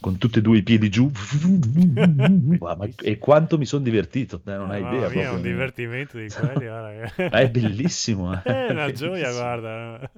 con 0.00 0.18
tutti 0.18 0.38
e 0.38 0.42
due 0.42 0.58
i 0.58 0.62
piedi 0.62 0.88
giù, 0.90 1.10
e 3.02 3.18
quanto 3.18 3.58
mi 3.58 3.66
sono 3.66 3.82
divertito, 3.84 4.42
eh, 4.44 4.56
non 4.56 4.70
hai 4.70 4.82
idea. 4.82 5.08
mia, 5.08 5.26
è 5.26 5.30
un 5.30 5.40
proprio. 5.40 5.40
divertimento 5.40 6.18
di 6.18 6.30
quelli, 6.30 6.64
guarda. 6.66 7.12
Ma 7.30 7.38
è 7.40 7.50
bellissimo, 7.50 8.32
eh. 8.34 8.42
È 8.66 8.70
una 8.70 8.90
gioia, 8.92 9.28
Bellissimo. 9.28 9.32
guarda. 9.32 10.10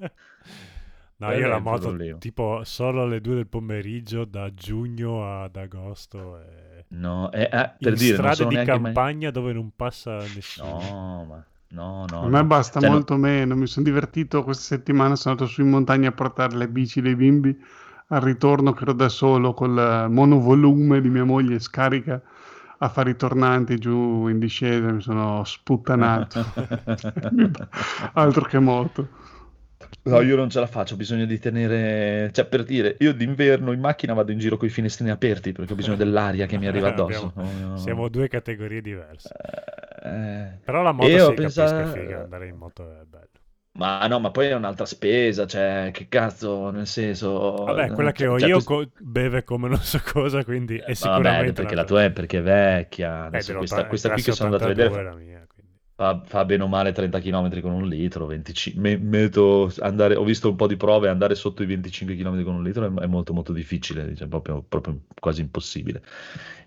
No, 1.16 1.30
io 1.32 1.44
è 1.44 1.48
la 1.48 1.58
moto 1.58 1.96
tipo 2.18 2.64
solo 2.64 3.02
alle 3.02 3.20
2 3.20 3.34
del 3.36 3.46
pomeriggio 3.48 4.24
da 4.24 4.52
giugno 4.52 5.42
ad 5.42 5.56
agosto 5.56 6.38
e... 6.40 6.86
No, 6.88 7.30
eh, 7.32 7.48
eh, 7.50 7.74
per 7.80 7.92
in 7.92 7.94
dire, 7.96 8.18
non 8.18 8.32
strade 8.32 8.34
sono 8.34 8.48
di 8.48 8.56
neanche 8.56 8.78
mai... 8.78 8.94
campagna 8.94 9.30
dove 9.30 9.52
non 9.52 9.72
passa 9.74 10.28
nessuno. 10.28 10.78
No, 10.78 11.24
ma... 11.24 11.46
No, 11.68 12.06
no, 12.06 12.24
A 12.24 12.28
me 12.28 12.42
no. 12.42 12.44
basta 12.44 12.80
Cioè, 12.80 12.90
no- 12.90 12.90
molto 12.90 13.16
meno, 13.16 13.56
mi 13.56 13.66
sono 13.66 13.84
divertito 13.84 14.42
questa 14.44 14.62
settimana, 14.76 15.16
sono 15.16 15.34
andato 15.34 15.50
su 15.50 15.62
in 15.62 15.70
montagna 15.70 16.08
a 16.10 16.12
portare 16.12 16.56
le 16.56 16.68
bici 16.68 17.00
dei 17.00 17.16
bimbi, 17.16 17.56
al 18.12 18.20
ritorno 18.20 18.72
che 18.72 18.82
ero 18.82 18.92
da 18.92 19.08
solo 19.08 19.54
col 19.54 20.06
monovolume 20.10 21.00
di 21.00 21.08
mia 21.08 21.24
moglie 21.24 21.58
scarica 21.58 22.20
a 22.78 22.88
fare 22.88 23.10
i 23.10 23.16
tornanti 23.16 23.78
giù 23.78 24.28
in 24.28 24.38
discesa, 24.38 24.90
mi 24.90 25.00
sono 25.00 25.42
sputtanato, 25.44 26.44
altro 28.14 28.44
che 28.44 28.58
moto. 28.58 29.08
No, 30.04 30.20
io 30.20 30.34
non 30.36 30.50
ce 30.50 30.58
la 30.58 30.66
faccio, 30.66 30.94
ho 30.94 30.96
bisogno 30.96 31.26
di 31.26 31.38
tenere... 31.38 32.30
Cioè, 32.32 32.44
per 32.46 32.64
dire, 32.64 32.96
io 32.98 33.14
d'inverno 33.14 33.70
in 33.70 33.78
macchina 33.78 34.14
vado 34.14 34.32
in 34.32 34.38
giro 34.38 34.56
con 34.56 34.66
i 34.66 34.70
finestrini 34.70 35.10
aperti 35.10 35.52
perché 35.52 35.72
ho 35.72 35.76
bisogno 35.76 35.96
dell'aria 35.96 36.46
che 36.46 36.58
mi 36.58 36.66
arriva 36.66 36.88
addosso. 36.90 37.32
Abbiamo- 37.36 37.68
no. 37.68 37.76
Siamo 37.76 38.08
due 38.08 38.26
categorie 38.28 38.80
diverse. 38.80 39.32
Eh, 40.02 40.58
Però 40.64 40.82
la 40.82 40.92
moto 40.92 41.06
e 41.06 41.18
sì, 41.18 41.20
ho 41.20 41.34
capisco, 41.34 41.62
è 41.62 41.86
figa, 41.86 42.22
andare 42.22 42.48
in 42.48 42.56
moto 42.56 42.82
è 42.82 43.04
bello. 43.08 43.28
Ma 43.74 44.06
no, 44.06 44.20
ma 44.20 44.30
poi 44.30 44.48
è 44.48 44.54
un'altra 44.54 44.84
spesa, 44.84 45.46
cioè, 45.46 45.90
che 45.92 46.06
cazzo, 46.08 46.70
nel 46.70 46.86
senso... 46.86 47.54
Vabbè, 47.64 47.92
quella 47.92 48.12
che 48.12 48.24
cioè- 48.24 48.32
ho 48.34 48.38
cioè, 48.38 48.48
io 48.48 48.62
co- 48.62 48.90
beve 48.98 49.44
come 49.44 49.68
non 49.68 49.78
so 49.78 49.98
cosa, 50.04 50.44
quindi 50.44 50.76
è 50.76 50.92
sicuramente... 50.92 51.36
vabbè, 51.38 51.52
perché 51.52 51.74
la 51.74 51.84
tua 51.84 52.04
è 52.04 52.10
perché 52.10 52.38
è 52.38 52.42
vecchia. 52.42 53.24
Eh, 53.24 53.26
Adesso 53.28 53.52
dell'otta- 53.52 53.86
questa, 53.86 53.86
questa 53.86 54.12
qui 54.12 54.22
che 54.22 54.32
sono 54.32 54.50
andato 54.52 54.68
a 54.68 54.72
82 54.72 54.96
vedere 54.98 55.46
fa, 56.02 56.22
fa 56.24 56.44
bene 56.44 56.64
o 56.64 56.68
male 56.68 56.92
30 56.92 57.20
km 57.20 57.60
con 57.60 57.72
un 57.72 57.86
litro, 57.86 58.26
25, 58.26 58.80
me- 58.80 58.98
metto 58.98 59.72
andare, 59.80 60.16
ho 60.16 60.24
visto 60.24 60.48
un 60.50 60.56
po' 60.56 60.66
di 60.66 60.76
prove, 60.76 61.08
andare 61.08 61.34
sotto 61.36 61.62
i 61.62 61.66
25 61.66 62.16
km 62.16 62.42
con 62.42 62.54
un 62.54 62.62
litro 62.64 62.84
è, 62.84 63.02
è 63.02 63.06
molto 63.06 63.32
molto 63.32 63.52
difficile, 63.52 64.06
diciamo, 64.08 64.28
proprio, 64.30 64.62
proprio 64.66 65.00
quasi 65.18 65.40
impossibile. 65.40 66.02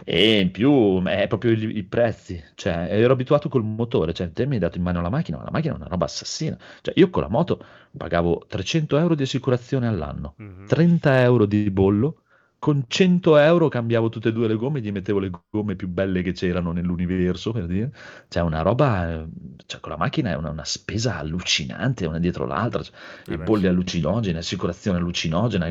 E 0.03 0.39
in 0.39 0.51
più 0.51 1.01
è 1.03 1.27
proprio 1.27 1.51
i, 1.51 1.77
i 1.77 1.83
prezzi, 1.83 2.41
cioè 2.55 2.87
ero 2.89 3.13
abituato 3.13 3.49
col 3.49 3.63
motore, 3.63 4.13
cioè 4.13 4.31
te 4.31 4.45
mi 4.45 4.53
hai 4.55 4.59
dato 4.59 4.77
in 4.77 4.83
mano 4.83 5.01
la 5.01 5.09
macchina, 5.09 5.37
ma 5.37 5.43
la 5.43 5.51
macchina 5.51 5.73
è 5.73 5.77
una 5.77 5.87
roba 5.87 6.05
assassina, 6.05 6.57
cioè 6.81 6.93
io 6.97 7.09
con 7.09 7.23
la 7.23 7.29
moto 7.29 7.63
pagavo 7.95 8.45
300 8.47 8.97
euro 8.97 9.15
di 9.15 9.23
assicurazione 9.23 9.87
all'anno, 9.87 10.35
Mhm. 10.37 10.65
30 10.67 11.21
euro 11.21 11.45
di 11.45 11.69
bollo, 11.71 12.21
con 12.65 12.85
100 12.87 13.37
euro 13.37 13.67
cambiavo 13.69 14.09
tutte 14.09 14.29
e 14.29 14.31
due 14.31 14.47
le 14.47 14.55
gomme, 14.55 14.81
gli 14.81 14.91
mettevo 14.91 15.19
le 15.19 15.29
gomme 15.51 15.75
più 15.75 15.87
belle 15.87 16.21
che 16.23 16.31
c'erano 16.31 16.71
nell'universo, 16.71 17.51
per 17.51 17.67
dire. 17.67 17.91
Cioè 18.27 18.41
una 18.43 18.61
roba, 18.61 19.11
eh, 19.11 19.27
cioè 19.67 19.79
con 19.79 19.91
la 19.91 19.97
macchina 19.97 20.31
è 20.31 20.35
una, 20.35 20.49
una 20.49 20.63
spesa 20.65 21.17
allucinante, 21.17 22.05
una 22.07 22.19
dietro 22.19 22.45
l'altra, 22.45 22.81
cioè, 22.81 22.93
Eh 23.27 23.35
i 23.35 23.37
beh, 23.37 23.49
bolli 23.49 23.67
sì. 23.67 23.67
allucinogeni, 23.67 24.37
assicurazione 24.37 24.97
allucinogena, 24.97 25.69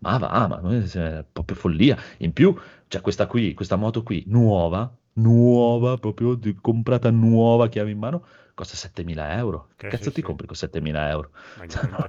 ma 0.00 0.18
va, 0.18 0.46
ma 0.48 0.60
eh, 0.72 0.84
è 1.20 1.24
proprio 1.30 1.56
follia. 1.56 1.96
In 2.18 2.32
più, 2.32 2.54
c'è 2.88 3.00
questa 3.00 3.26
qui, 3.26 3.54
questa 3.54 3.76
moto 3.76 4.02
qui, 4.02 4.24
nuova, 4.28 4.94
nuova, 5.14 5.96
proprio 5.98 6.34
di- 6.34 6.54
comprata 6.60 7.10
nuova, 7.10 7.68
chiave 7.68 7.90
in 7.90 7.98
mano, 7.98 8.24
costa 8.54 8.76
7.000 8.76 9.36
euro. 9.36 9.68
Che 9.76 9.86
Eh, 9.86 9.92
cazzo 9.96 10.10
sì, 10.10 10.12
ti 10.12 10.20
sì. 10.20 10.22
compri 10.22 10.46
con 10.46 10.56
7.000 10.56 11.08
euro? 11.10 11.30
Ma 11.54 11.66
Cioè, 11.66 11.82
no, 11.88 12.08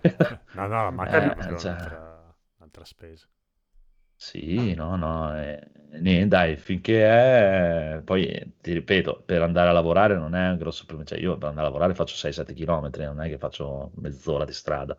no, 0.52 0.68
no, 0.68 0.92
macchina 0.92 1.34
Eh, 1.50 1.56
cioè- 1.58 1.58
un'altra, 1.60 2.36
un'altra 2.58 2.86
spesa. 2.86 3.28
Sì, 4.20 4.74
no, 4.74 4.96
no, 4.96 5.36
eh, 5.40 5.60
niente, 6.00 6.28
dai, 6.28 6.56
finché 6.58 7.04
è... 7.98 8.02
Poi 8.04 8.56
ti 8.62 8.74
ripeto, 8.74 9.22
per 9.24 9.42
andare 9.44 9.70
a 9.70 9.72
lavorare 9.72 10.16
non 10.16 10.34
è 10.36 10.50
un 10.50 10.58
grosso 10.58 10.86
problema, 10.86 11.08
cioè 11.10 11.20
io 11.20 11.38
per 11.38 11.50
andare 11.50 11.68
a 11.68 11.70
lavorare 11.70 11.94
faccio 11.94 12.16
6-7 12.16 12.54
km, 12.54 13.06
non 13.06 13.22
è 13.22 13.30
che 13.30 13.38
faccio 13.38 13.92
mezz'ora 13.98 14.44
di 14.46 14.54
strada, 14.54 14.96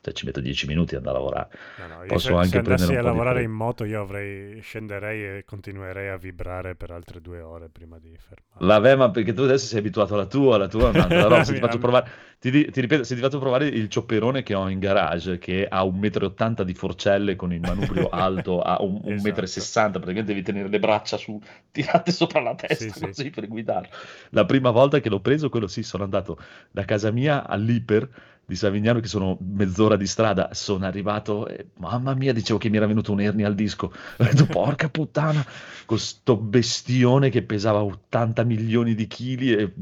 cioè 0.00 0.12
ci 0.14 0.24
metto 0.26 0.40
10 0.40 0.66
minuti 0.66 0.94
ad 0.94 1.00
andare 1.06 1.16
a 1.16 1.20
lavorare. 1.20 1.48
No, 1.74 1.86
no, 1.86 2.04
Posso 2.06 2.28
se, 2.28 2.34
anche 2.36 2.48
se 2.50 2.58
andassi 2.58 2.84
prendere 2.84 2.98
a 2.98 3.02
lavorare 3.02 3.42
in 3.42 3.50
moto 3.50 3.84
io 3.84 4.02
avrei, 4.02 4.60
scenderei 4.60 5.38
e 5.38 5.44
continuerei 5.44 6.08
a 6.08 6.16
vibrare 6.16 6.76
per 6.76 6.90
altre 6.90 7.20
due 7.20 7.40
ore 7.40 7.68
prima 7.70 7.98
di 7.98 8.16
fermare. 8.18 8.60
Vabbè, 8.62 8.94
ma 8.94 9.10
perché 9.10 9.32
tu 9.32 9.40
adesso 9.42 9.64
sei 9.64 9.78
abituato 9.78 10.12
alla 10.12 10.26
tua, 10.26 10.58
la 10.58 10.68
tua 10.68 10.90
un'altra 10.90 11.28
roba. 11.28 11.44
Se 11.44 11.54
ti 11.54 11.58
faccio 11.60 11.78
provare, 11.78 12.10
ti, 12.38 12.50
ti 12.70 12.80
ripeto, 12.82 13.04
se 13.04 13.14
ti 13.14 13.20
faccio 13.22 13.38
provare 13.38 13.66
il 13.68 13.88
ciopperone 13.88 14.42
che 14.42 14.54
ho 14.54 14.68
in 14.68 14.78
garage, 14.78 15.38
che 15.38 15.66
ha 15.66 15.82
1,80 15.82 16.62
m 16.62 16.66
di 16.66 16.74
forcelle 16.74 17.36
con 17.36 17.54
il 17.54 17.62
manubrio 17.62 18.08
alto 18.10 18.60
a 18.60 18.76
un- 18.82 19.00
1,60 19.02 19.98
m, 19.98 20.02
praticamente 20.02 20.32
devi 20.34 20.42
tenere 20.44 20.68
le 20.68 20.78
braccia 20.78 21.16
su, 21.16 21.40
tirate 21.70 22.12
sopra 22.12 22.40
la 22.42 22.54
testa 22.54 22.76
Sì, 22.76 22.90
sì. 22.90 23.06
così 23.06 23.30
per 23.30 23.48
guidarlo. 23.48 23.88
La 24.30 24.44
prima 24.44 24.70
volta 24.70 25.00
che 25.00 25.08
l'ho 25.08 25.20
preso, 25.20 25.48
quello 25.48 25.66
sì, 25.66 25.82
sono 25.82 26.04
andato 26.04 26.38
da 26.70 26.84
casa 26.84 27.10
mia 27.10 27.46
all'Iper 27.46 28.08
di 28.50 28.56
Savignano, 28.56 29.00
che 29.00 29.06
sono 29.06 29.38
mezz'ora 29.40 29.96
di 29.96 30.06
strada, 30.06 30.50
sono 30.52 30.84
arrivato 30.84 31.46
e 31.46 31.68
mamma 31.78 32.14
mia, 32.14 32.32
dicevo 32.32 32.58
che 32.58 32.68
mi 32.68 32.76
era 32.76 32.86
venuto 32.86 33.12
un'ernia 33.12 33.46
al 33.46 33.54
disco. 33.54 33.92
Ho 34.18 34.24
detto, 34.24 34.46
porca 34.46 34.88
puttana, 34.88 35.44
con 35.86 35.98
sto 35.98 36.36
bestione 36.36 37.30
che 37.30 37.42
pesava 37.42 37.82
80 37.82 38.42
milioni 38.44 38.94
di 38.94 39.06
chili 39.06 39.52
e 39.52 39.72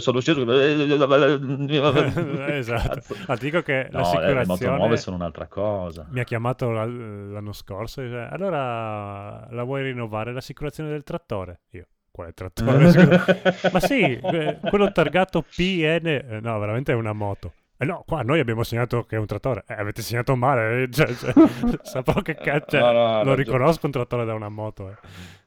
sono 0.00 0.20
sceso. 0.20 0.44
esatto. 2.50 3.14
Ah, 3.26 3.36
dico 3.36 3.62
che 3.62 3.88
No, 3.92 4.20
eh, 4.20 4.34
le 4.34 4.44
moto 4.44 4.64
l'assicurazione 4.64 4.76
nuove 4.76 4.96
sono 4.96 5.16
un'altra 5.16 5.46
cosa. 5.46 6.06
mi 6.10 6.20
ha 6.20 6.24
chiamato 6.24 6.70
la- 6.70 6.86
l'anno 6.86 7.52
scorso 7.52 8.00
e 8.00 8.04
dice, 8.04 8.28
allora 8.30 9.46
la 9.50 9.62
vuoi 9.62 9.82
rinnovare 9.84 10.32
l'assicurazione 10.32 10.90
del 10.90 11.04
trattore? 11.04 11.60
Io, 11.70 11.86
quale 12.10 12.32
trattore? 12.32 12.90
Ma 13.72 13.80
sì, 13.80 14.00
eh, 14.02 14.58
quello 14.68 14.90
targato 14.92 15.42
PN, 15.42 16.06
eh, 16.06 16.40
no, 16.40 16.58
veramente 16.58 16.92
è 16.92 16.94
una 16.94 17.12
moto. 17.12 17.52
Eh 17.76 17.86
no, 17.86 18.04
qua 18.06 18.20
noi 18.22 18.40
abbiamo 18.40 18.62
segnato 18.62 19.04
che 19.04 19.16
è 19.16 19.18
un 19.18 19.26
trattore. 19.26 19.64
Eh, 19.66 19.72
avete 19.74 20.02
segnato 20.02 20.36
male. 20.36 20.82
eh, 20.82 20.90
Cioè, 20.90 21.14
cioè, 21.14 21.32
saprò 21.82 22.20
che 22.20 22.34
cazzo. 22.34 22.78
No, 22.78 22.92
no, 22.92 23.06
ha 23.18 23.22
lo 23.24 23.34
riconosco 23.34 23.86
un 23.86 23.92
trattore 23.92 24.24
da 24.26 24.34
una 24.34 24.50
moto. 24.50 24.90
eh. 24.90 24.96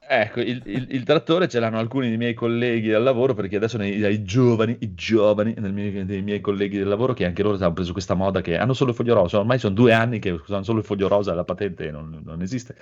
Ecco, 0.06 0.42
il, 0.42 0.62
il- 0.66 0.88
il 0.90 1.04
trattore 1.04 1.48
ce 1.48 1.60
l'hanno 1.60 1.78
alcuni 1.80 2.10
dei 2.10 2.18
miei 2.18 2.34
colleghi 2.34 2.92
al 2.92 3.04
lavoro 3.04 3.34
perché 3.34 3.56
adesso 3.56 3.78
nei, 3.78 4.04
ai 4.04 4.24
giovani, 4.24 4.76
i 4.82 4.94
giovani 4.96 5.54
nel 5.58 5.72
mie- 5.72 6.06
dei 6.06 6.22
miei 6.22 6.42
colleghi 6.42 6.78
del 6.78 6.88
lavoro 6.88 7.14
che 7.14 7.26
anche 7.26 7.42
loro 7.42 7.56
hanno 7.56 7.72
preso 7.74 7.94
questa 7.94 8.14
moda 8.14 8.42
che 8.42 8.58
hanno 8.58 8.74
solo 8.74 8.90
il 8.90 8.96
foglio 8.98 9.14
rosa, 9.14 9.40
ormai 9.40 9.60
sono 9.60 9.74
due 9.74 9.94
anni 9.94 10.20
che 10.20 10.32
usano 10.32 10.64
solo 10.64 10.80
il 10.80 10.86
foglio 10.86 11.08
rosa, 11.08 11.34
la 11.34 11.46
patente 11.46 11.90
non, 11.90 12.20
non 12.24 12.42
esiste. 12.42 12.76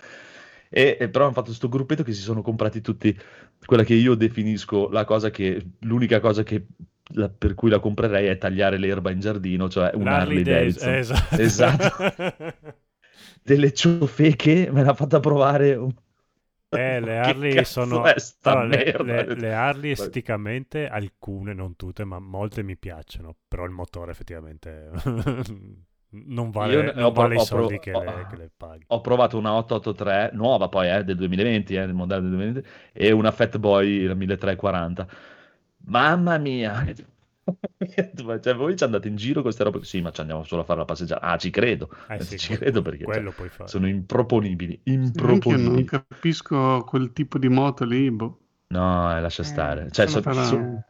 E, 0.73 0.97
e 0.99 1.09
però 1.09 1.25
hanno 1.25 1.33
fatto 1.33 1.47
questo 1.47 1.67
gruppetto 1.67 2.03
che 2.03 2.13
si 2.13 2.21
sono 2.21 2.41
comprati 2.41 2.79
tutti 2.81 3.17
quella 3.65 3.83
che 3.83 3.93
io 3.93 4.15
definisco 4.15 4.89
la 4.89 5.03
cosa 5.03 5.29
che, 5.29 5.61
l'unica 5.79 6.19
cosa 6.21 6.43
che 6.43 6.65
la- 7.13 7.29
per 7.29 7.55
cui 7.55 7.69
la 7.69 7.79
comprerei 7.79 8.27
è 8.27 8.37
tagliare 8.37 8.77
l'erba 8.77 9.11
in 9.11 9.19
giardino, 9.19 9.67
cioè 9.69 9.91
un 9.95 10.07
Harley 10.07 10.43
Davidson, 10.43 10.93
esatto. 10.93 11.41
Esatto. 11.41 11.95
Delle 13.43 13.73
ciofeche 13.73 14.69
me 14.71 14.83
l'ha 14.83 14.93
fatta 14.93 15.19
provare 15.19 15.75
un- 15.75 15.93
Eh, 16.73 16.99
le 17.01 17.17
Harley 17.19 17.65
sono... 17.65 18.03
allora, 18.43 18.63
le, 18.65 18.95
le- 19.03 19.35
le 19.35 19.53
Harley 19.53 19.91
esteticamente, 19.91 20.87
alcune, 20.87 21.53
non 21.53 21.75
tutte, 21.75 22.05
ma 22.05 22.19
molte 22.19 22.63
mi 22.63 22.77
piacciono. 22.77 23.35
Però 23.47 23.65
il 23.65 23.71
motore 23.71 24.11
effettivamente 24.11 24.89
Non 26.13 26.49
vale, 26.51 26.73
Io 26.73 26.93
non 26.93 27.03
ho 27.05 27.11
vale 27.11 27.35
i 27.35 27.37
ho 27.37 27.45
pro- 27.45 27.57
soldi 27.57 27.79
che, 27.79 27.93
ho- 27.93 28.03
le, 28.03 28.27
che 28.29 28.35
le 28.35 28.51
paghi. 28.55 28.83
Ho 28.87 28.99
provato 29.01 29.37
una 29.37 29.53
883 29.53 30.31
nuova 30.33 30.67
poi, 30.67 30.89
eh, 30.89 31.03
del 31.05 31.15
2020, 31.15 31.73
eh, 31.75 31.85
del 31.85 31.93
modello 31.93 32.21
del 32.21 32.29
2020, 32.31 32.69
e 32.91 33.11
una 33.11 33.31
Fatboy 33.31 34.05
la 34.05 34.13
1340. 34.15 35.07
Mamma 35.85 36.37
mia! 36.37 36.83
Ma 38.25 38.39
cioè, 38.39 38.53
voi 38.55 38.75
ci 38.75 38.83
andate 38.83 39.07
in 39.07 39.15
giro 39.15 39.35
con 39.35 39.43
queste 39.43 39.63
robe? 39.63 39.83
Sì, 39.83 40.01
ma 40.01 40.11
ci 40.11 40.19
andiamo 40.21 40.43
solo 40.43 40.61
a 40.61 40.65
fare 40.65 40.79
la 40.79 40.85
passeggiata. 40.85 41.21
Ah, 41.25 41.37
ci 41.37 41.49
credo. 41.49 41.89
Eh 42.09 42.19
sì, 42.21 42.37
ci 42.37 42.47
quello- 42.47 42.61
credo 42.61 42.81
perché 42.81 43.05
cioè, 43.05 43.13
quello 43.13 43.31
puoi 43.31 43.49
fare. 43.49 43.69
sono 43.69 43.87
improponibili. 43.87 44.81
Anche 44.85 44.89
io 44.91 44.97
non 44.97 45.05
Improponibili. 45.05 45.83
capisco 45.85 46.83
quel 46.83 47.13
tipo 47.13 47.37
di 47.39 47.47
moto 47.49 47.85
lì. 47.85 48.11
boh. 48.11 48.40
No, 48.71 49.15
eh, 49.17 49.19
lascia 49.21 49.43
stare. 49.43 49.89
Cioè, 49.91 50.07
sono 50.07 50.31
so- 50.31 50.43
so- 50.43 50.83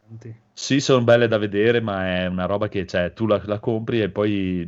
sì, 0.53 0.79
sono 0.79 1.03
belle 1.03 1.27
da 1.27 1.37
vedere, 1.39 1.81
ma 1.81 2.05
è 2.21 2.25
una 2.27 2.45
roba 2.45 2.67
che 2.67 2.85
cioè, 2.85 3.13
tu 3.13 3.25
la, 3.25 3.41
la 3.45 3.59
compri 3.59 4.01
e 4.01 4.09
poi 4.09 4.67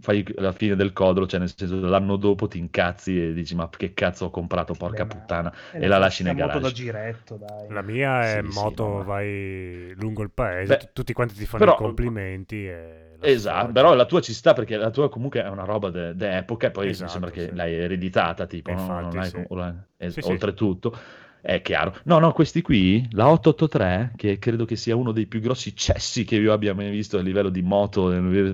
fai 0.00 0.24
la 0.36 0.52
fine 0.52 0.76
del 0.76 0.92
codolo, 0.92 1.26
cioè 1.26 1.40
nel 1.40 1.52
senso 1.52 1.80
l'anno 1.80 2.16
dopo 2.16 2.46
ti 2.46 2.58
incazzi 2.58 3.20
e 3.20 3.32
dici 3.32 3.54
ma 3.56 3.68
che 3.68 3.94
cazzo 3.94 4.26
ho 4.26 4.30
comprato, 4.30 4.74
porca 4.74 5.04
Beh, 5.04 5.16
puttana, 5.16 5.52
è 5.72 5.78
e 5.78 5.86
la 5.88 5.98
lasci 5.98 6.22
nel 6.22 6.34
classica 6.36 6.54
moto 6.58 6.58
da 6.58 6.58
garage. 6.60 6.82
giretto, 6.84 7.36
dai. 7.36 7.68
La 7.72 7.82
mia 7.82 8.36
è 8.38 8.42
Sì, 8.42 8.50
sì, 8.52 8.54
moto, 8.54 8.88
ma- 8.88 9.02
vai 9.02 9.92
lungo 9.96 10.22
il 10.22 10.30
paese, 10.30 10.66
Beh, 10.76 10.76
tu- 10.76 10.88
tutti 10.92 11.12
quanti 11.12 11.34
ti 11.34 11.46
fanno 11.46 11.64
però- 11.64 11.74
i 11.74 11.78
complimenti. 11.78 12.66
E 12.68 13.02
Esatto, 13.20 13.72
però 13.72 13.94
la 13.94 14.04
tua 14.04 14.20
ci 14.20 14.34
sta 14.34 14.52
perché 14.52 14.76
la 14.76 14.90
tua 14.90 15.08
comunque 15.08 15.42
è 15.42 15.48
una 15.48 15.64
roba 15.64 15.88
de- 15.88 16.14
d'epoca 16.14 16.66
e 16.66 16.70
poi 16.70 16.88
Esatto, 16.90 17.04
mi 17.04 17.10
sembra 17.10 17.30
che 17.30 17.40
sì. 17.48 17.54
l'hai 17.54 17.72
ereditata, 17.74 18.44
tipo, 18.46 18.70
no? 18.72 18.80
Infatti, 18.80 19.02
Non 19.02 19.18
hai 19.18 19.30
sì. 19.30 19.44
com- 19.46 19.58
la- 19.58 19.74
es- 19.96 20.12
Sì, 20.12 20.20
sì. 20.20 20.30
oltretutto. 20.30 20.96
È 21.44 21.60
chiaro. 21.60 21.94
No, 22.04 22.18
no, 22.18 22.32
questi 22.32 22.62
qui, 22.62 23.06
la 23.10 23.28
883, 23.28 24.12
che 24.16 24.38
credo 24.38 24.64
che 24.64 24.76
sia 24.76 24.96
uno 24.96 25.12
dei 25.12 25.26
più 25.26 25.40
grossi 25.40 25.76
cessi 25.76 26.24
che 26.24 26.36
io 26.36 26.54
abbia 26.54 26.72
mai 26.72 26.88
visto 26.88 27.18
a 27.18 27.20
livello 27.20 27.50
di 27.50 27.60
moto, 27.60 28.10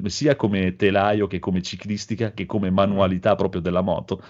sia 0.08 0.34
come 0.34 0.74
telaio 0.74 1.28
che 1.28 1.38
come 1.38 1.62
ciclistica, 1.62 2.32
che 2.32 2.46
come 2.46 2.68
manualità 2.68 3.36
proprio 3.36 3.60
della 3.60 3.80
moto, 3.80 4.20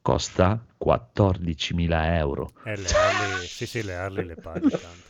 costa 0.00 0.64
14.000 0.82 2.14
euro. 2.16 2.52
E 2.64 2.76
le 2.78 2.88
Harley, 2.88 3.46
sì, 3.46 3.66
sì, 3.66 3.82
le 3.82 3.94
Harley 3.94 4.24
le 4.24 4.36
paghi 4.36 4.70
tanto. 4.70 5.08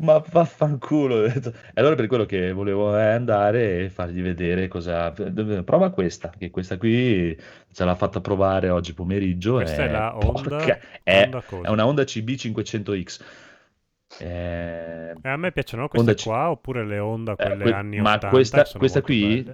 Ma 0.00 0.22
vaffanculo. 0.30 1.24
E 1.24 1.32
allora 1.74 1.94
per 1.96 2.06
quello 2.06 2.24
che 2.24 2.52
volevo 2.52 2.96
è 2.96 3.06
andare 3.08 3.84
e 3.84 3.90
fargli 3.90 4.22
vedere 4.22 4.68
cosa... 4.68 5.10
Prova 5.64 5.90
questa, 5.90 6.30
che 6.36 6.50
questa 6.50 6.76
qui 6.76 7.36
ce 7.72 7.84
l'ha 7.84 7.94
fatta 7.96 8.20
provare 8.20 8.68
oggi 8.68 8.94
pomeriggio. 8.94 9.54
Questa 9.54 9.82
e 9.82 9.88
è 9.88 9.90
la 9.90 10.16
Honda- 10.16 10.80
è, 11.02 11.28
è 11.28 11.68
una 11.68 11.86
Honda 11.86 12.02
CB500X. 12.02 13.20
Eh, 14.20 15.14
E 15.20 15.28
a 15.28 15.36
me 15.36 15.52
piacciono 15.52 15.88
queste 15.88 16.08
Honda 16.10 16.14
C- 16.14 16.24
qua 16.24 16.50
oppure 16.50 16.86
le 16.86 16.98
Honda, 16.98 17.32
eh, 17.32 17.44
quelle 17.44 17.62
que- 17.62 17.72
anni 17.72 18.00
ma 18.00 18.14
80 18.14 18.28
questa, 18.28 18.64
questa 18.76 19.02
qui, 19.02 19.46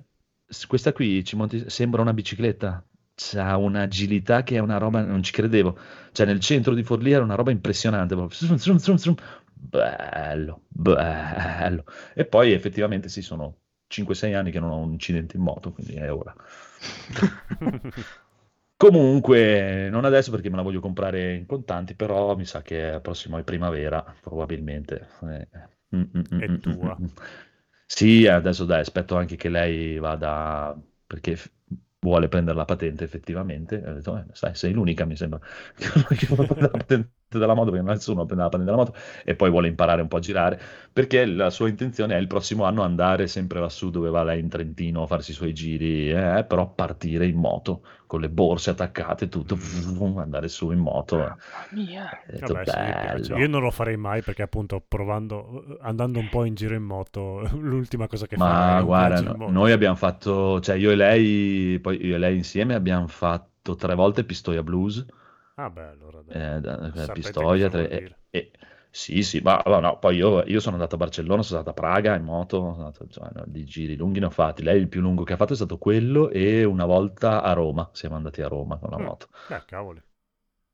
questa 0.69 0.93
qui 0.93 1.25
ci 1.25 1.37
monti- 1.37 1.69
sembra 1.71 2.03
una 2.03 2.12
bicicletta. 2.12 2.85
C'ha 3.16 3.57
un'agilità 3.57 4.43
che 4.43 4.57
è 4.57 4.59
una 4.59 4.77
roba, 4.77 5.01
non 5.03 5.23
ci 5.23 5.31
credevo. 5.33 5.79
Cioè, 6.11 6.27
nel 6.27 6.41
centro 6.41 6.75
di 6.75 6.83
Forlì 6.83 7.12
era 7.12 7.23
una 7.23 7.37
roba 7.37 7.53
impressionante. 7.53 8.15
proprio. 8.16 8.37
Zrum, 8.37 8.57
zrum, 8.57 8.77
zrum, 8.79 8.97
zrum. 8.97 9.15
Bello, 9.56 10.64
bello. 10.68 11.85
E 12.14 12.26
poi 12.26 12.52
effettivamente 12.52 13.09
sì, 13.09 13.22
sono 13.22 13.59
5-6 13.86 14.35
anni 14.35 14.51
che 14.51 14.60
non 14.60 14.70
ho 14.70 14.78
un 14.78 14.93
incidente 14.93 15.36
in 15.36 15.43
moto, 15.43 15.72
quindi 15.72 15.94
è 15.94 16.12
ora. 16.12 16.35
Comunque, 18.76 19.89
non 19.89 20.05
adesso 20.05 20.31
perché 20.31 20.51
me 20.51 20.56
la 20.56 20.62
voglio 20.62 20.81
comprare 20.81 21.35
in 21.35 21.47
contanti, 21.47 21.94
però 21.94 22.36
mi 22.36 22.44
sa 22.44 22.60
che 22.62 22.98
prossimo 23.01 23.39
è 23.39 23.44
primavera, 23.44 24.02
probabilmente. 24.20 25.09
Eh, 25.22 25.48
mm, 25.97 26.02
mm, 26.02 26.20
mm, 26.35 26.40
È 26.40 26.48
mm, 26.51 26.56
tua. 26.60 26.97
mm, 27.01 27.05
mm. 27.05 27.06
Sì, 27.86 28.26
adesso 28.26 28.64
dai, 28.64 28.81
aspetto 28.81 29.16
anche 29.16 29.36
che 29.36 29.48
lei 29.48 29.98
vada, 29.98 30.76
perché 31.06 31.36
vuole 32.05 32.28
prendere 32.28 32.56
la 32.56 32.64
patente 32.64 33.05
effettivamente. 33.05 33.82
Ho 33.86 33.93
detto, 33.94 34.16
eh, 34.18 34.24
sai, 34.32 34.55
sei 34.55 34.72
l'unica, 34.72 35.05
mi 35.05 35.16
sembra, 35.16 35.40
che 35.74 36.26
vuole 36.26 36.47
prendere 36.47 36.60
la 36.60 36.78
patente 36.78 37.10
della 37.28 37.55
moto, 37.55 37.70
perché 37.70 37.86
nessuno 37.86 38.24
prende 38.26 38.44
la 38.44 38.48
patente 38.51 38.70
della 38.70 38.85
moto, 38.85 38.94
e 39.24 39.35
poi 39.35 39.51
vuole 39.51 39.68
imparare 39.68 40.02
un 40.02 40.09
po' 40.09 40.16
a 40.16 40.20
girare, 40.20 40.60
perché 40.93 41.24
la 41.26 41.51
sua 41.51 41.68
intenzione 41.68 42.14
è 42.14 42.18
il 42.18 42.26
prossimo 42.26 42.64
anno 42.64 42.82
andare 42.82 43.26
sempre 43.26 43.59
lassù 43.60 43.90
dove 43.90 44.10
va 44.10 44.22
lei 44.22 44.40
in 44.40 44.48
Trentino 44.48 45.02
a 45.02 45.06
farsi 45.06 45.32
i 45.32 45.35
suoi 45.35 45.52
giri, 45.55 46.10
eh, 46.10 46.44
però 46.47 46.72
partire 46.72 47.26
in 47.26 47.36
moto, 47.36 47.82
con 48.15 48.20
le 48.20 48.28
borse 48.28 48.70
attaccate, 48.70 49.28
tutto, 49.28 49.59
andare 50.16 50.49
su 50.49 50.70
in 50.70 50.78
moto. 50.78 51.16
Mamma 51.16 51.36
mia. 51.70 52.09
Detto, 52.27 52.55
Vabbè, 52.55 53.23
sì. 53.23 53.32
Io 53.32 53.49
non 53.49 53.62
lo 53.62 53.70
farei 53.70 53.97
mai 53.97 54.23
perché 54.23 54.43
appunto 54.43 54.82
provando, 54.86 55.78
andando 55.81 56.20
un 56.20 56.28
po' 56.28 56.45
in 56.45 56.55
giro 56.55 56.74
in 56.74 56.85
moto, 56.85 57.41
l'ultima 57.59 58.07
cosa 58.07 58.27
che 58.27 58.36
Ma 58.36 58.81
guarda, 58.82 59.20
no- 59.20 59.51
noi 59.51 59.73
abbiamo 59.73 59.97
fatto, 59.97 60.61
cioè 60.61 60.77
io 60.77 60.93
e 60.93 60.95
lei, 60.95 61.78
poi 61.81 62.05
io 62.05 62.15
e 62.15 62.19
lei 62.19 62.36
insieme 62.36 62.74
abbiamo 62.74 63.09
fatto 63.09 63.74
tre 63.74 63.95
volte 63.95 64.24
Pistoia 64.24 64.62
Blues, 64.62 65.05
Ah 65.57 65.70
beh, 65.70 65.86
allora 65.86 66.20
dai. 66.23 66.36
eh, 66.36 66.61
Sapete 66.97 67.12
Pistoia, 67.12 67.69
tre- 67.69 67.86
vuol 67.89 68.16
e, 68.31 68.39
e- 68.39 68.51
sì, 68.95 69.23
sì, 69.25 69.41
ma 69.41 69.61
ma 69.66 69.81
no, 69.81 69.99
poi 69.99 70.16
io, 70.16 70.45
io 70.45 70.61
sono 70.61 70.77
andato 70.77 70.95
a 70.95 70.99
Barcellona, 70.99 71.43
sono 71.43 71.59
andato 71.59 71.77
a 71.79 71.81
Praga 71.83 72.15
in 72.15 72.23
moto, 72.25 72.59
sono 72.59 72.73
andato, 72.75 73.03
insomma, 73.05 73.31
no, 73.35 73.43
di 73.47 73.65
giri 73.65 73.97
lunghi 73.97 74.21
ne 74.21 74.27
ho 74.27 74.31
fatti, 74.31 74.62
lei 74.62 74.79
il 74.81 74.89
più 74.89 75.01
lungo 75.01 75.25
che 75.25 75.33
ha 75.33 75.37
fatto 75.37 75.53
è 75.53 75.57
stato 75.57 75.79
quello 75.79 76.31
e 76.31 76.62
una 76.65 76.85
volta 76.87 77.43
a 77.43 77.53
Roma, 77.55 77.89
siamo 77.93 78.15
andati 78.16 78.41
a 78.43 78.49
Roma 78.49 78.79
con 78.79 78.91
la 78.91 78.99
Mm. 78.99 79.03
moto. 79.07 79.29
Eh, 79.51 79.62
cavoli. 79.66 80.03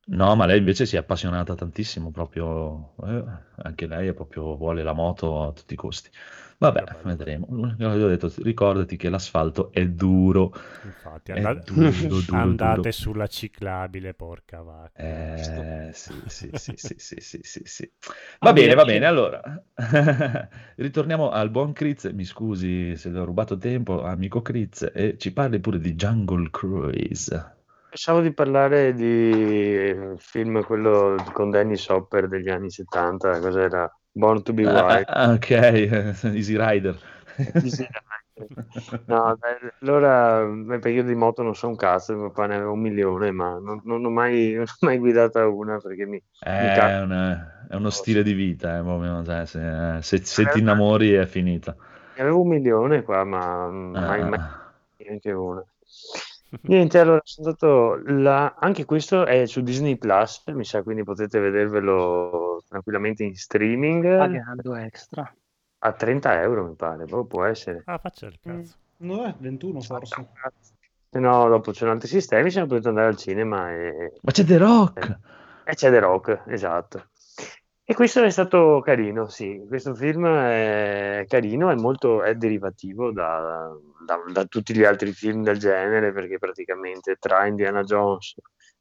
No, 0.07 0.35
ma 0.35 0.45
lei 0.47 0.59
invece 0.59 0.87
si 0.87 0.97
è 0.97 0.99
appassionata 0.99 1.55
tantissimo, 1.55 2.11
proprio, 2.11 2.95
eh, 3.07 3.25
anche 3.63 3.87
lei 3.87 4.09
è 4.09 4.15
proprio, 4.15 4.57
vuole 4.57 4.83
la 4.83 4.93
moto 4.93 5.43
a 5.43 5.53
tutti 5.53 5.75
i 5.75 5.77
costi. 5.77 6.11
Vabbè, 6.59 6.85
bello. 6.85 7.05
vedremo. 7.05 7.47
Io 7.79 7.91
ho 7.91 8.09
detto, 8.09 8.33
ricordati 8.39 8.97
che 8.97 9.09
l'asfalto 9.09 9.73
è 9.73 9.87
duro, 9.87 10.53
Infatti, 10.83 11.31
è 11.31 11.41
andate, 11.41 11.73
duro, 11.73 12.21
duro, 12.21 12.53
andate 12.59 12.89
duro. 12.89 12.93
sulla 12.93 13.27
ciclabile, 13.27 14.15
porca 14.15 14.63
vacca. 14.63 14.93
Eh, 14.93 15.91
sì, 15.95 16.13
sì, 16.27 16.51
sì, 16.53 16.75
sì, 16.77 16.95
sì, 16.99 17.17
sì, 17.21 17.39
sì, 17.43 17.61
sì. 17.65 17.91
Va 18.41 18.53
bene, 18.53 18.75
va 18.75 18.85
bene, 18.85 19.07
allora. 19.07 19.41
Ritorniamo 20.77 21.31
al 21.31 21.51
buon 21.51 21.73
Critz, 21.73 22.05
mi 22.13 22.25
scusi 22.25 22.97
se 22.97 23.11
le 23.11 23.21
ho 23.21 23.25
rubato 23.25 23.57
tempo, 23.57 24.03
amico 24.05 24.43
Critz, 24.43 24.91
e 24.95 25.17
ci 25.19 25.33
parli 25.33 25.61
pure 25.61 25.79
di 25.79 25.95
Jungle 25.95 26.51
Cruise. 26.51 27.59
Pensavo 27.91 28.21
di 28.21 28.33
parlare 28.33 28.95
di 28.95 29.93
film, 30.19 30.63
quello 30.65 31.17
con 31.33 31.51
Dennis 31.51 31.89
Hopper 31.89 32.29
degli 32.29 32.49
anni 32.49 32.71
70, 32.71 33.39
cos'era? 33.41 33.91
Born 34.13 34.43
to 34.43 34.53
be 34.53 34.65
Ah, 34.65 34.85
Wild. 34.87 35.07
ah, 35.09 35.33
ok, 35.35 35.51
Easy 36.37 36.57
Rider. 36.57 36.97
Easy 37.63 37.85
Rider. 37.85 38.49
No, 39.07 39.37
dai, 39.41 39.57
allora, 39.81 40.45
beh, 40.45 40.79
perché 40.79 40.91
io 40.99 41.05
di 41.05 41.15
moto 41.15 41.43
non 41.43 41.55
so 41.55 41.69
un 41.69 41.77
cazzo, 41.77 42.15
mio 42.17 42.29
papà 42.29 42.47
ne 42.47 42.55
aveva 42.57 42.71
un 42.71 42.81
milione, 42.81 43.31
ma 43.33 43.59
non, 43.59 43.81
non 43.85 44.05
ho 44.05 44.11
mai, 44.11 44.53
non 44.55 44.65
ho 44.65 44.87
mai 44.87 44.99
guidata 44.99 45.47
una 45.49 45.79
perché 45.79 46.07
mi, 46.07 46.23
mi 46.57 46.71
È, 46.79 47.01
una- 47.03 47.67
è 47.69 47.75
uno 47.77 47.91
stile 47.91 48.23
di 48.23 48.33
vita, 48.33 48.79
eh, 48.79 48.83
proprio, 48.83 49.23
cioè, 49.25 49.47
se, 49.47 49.99
se- 50.03 50.25
se 50.25 50.49
ti 50.49 50.59
innamori 50.59 51.13
è 51.13 51.27
finita. 51.27 51.77
ne 52.15 52.23
avevo 52.23 52.43
un 52.43 52.49
milione 52.49 53.03
qua, 53.03 53.25
ma 53.25 53.69
mai, 53.71 54.25
mai 54.25 54.39
Ah, 54.39 54.73
neanche 54.99 55.33
una. 55.33 55.65
Niente, 56.63 56.99
allora 56.99 57.21
sono 57.23 57.47
andato 57.49 58.01
là, 58.07 58.55
anche 58.59 58.85
questo 58.85 59.25
è 59.25 59.47
su 59.47 59.61
Disney 59.63 59.97
Plus, 59.97 60.43
mi 60.49 60.65
sa, 60.65 60.83
quindi 60.83 61.05
potete 61.05 61.39
vedervelo 61.39 62.63
tranquillamente 62.69 63.23
in 63.25 63.35
streaming 63.37 64.17
Pagando 64.17 64.75
extra. 64.75 65.33
a 65.79 65.93
30 65.93 66.41
euro, 66.43 66.67
mi 66.67 66.75
pare, 66.75 67.05
proprio 67.05 67.25
può 67.25 67.45
essere. 67.45 67.83
Ah, 67.87 67.99
faccia 67.99 68.27
il 68.27 68.39
cazzo. 68.43 68.75
No, 68.99 69.25
è 69.25 69.35
21 69.39 69.81
forse. 69.81 70.29
Se 71.13 71.19
no, 71.19 71.49
dopo 71.49 71.73
c'erano 71.73 71.93
altri 71.93 72.09
sistemi, 72.09 72.51
siamo 72.51 72.67
potuti 72.67 72.89
andare 72.89 73.09
al 73.09 73.17
cinema 73.17 73.73
e, 73.73 74.13
Ma 74.21 74.31
c'è 74.31 74.45
The 74.45 74.59
Rock! 74.59 75.19
e 75.65 75.75
c'è 75.75 75.91
The 75.91 75.99
Rock, 75.99 76.43
esatto. 76.47 77.05
E 77.91 77.95
questo 77.95 78.23
è 78.23 78.31
stato 78.31 78.81
carino, 78.85 79.27
sì, 79.27 79.65
questo 79.67 79.97
film 79.97 80.25
è 80.25 81.25
carino, 81.27 81.71
è 81.71 81.75
molto, 81.75 82.23
è 82.23 82.37
derivativo 82.37 83.11
da, 83.11 83.69
da- 84.07 84.23
da 84.33 84.45
tutti 84.45 84.77
gli 84.77 84.85
altri 84.85 85.11
film 85.13 85.43
del 85.43 85.59
genere, 85.59 86.13
perché 86.13 86.39
praticamente 86.39 87.17
tra 87.19 87.47
Indiana 87.47 87.83
Jones, 87.83 88.37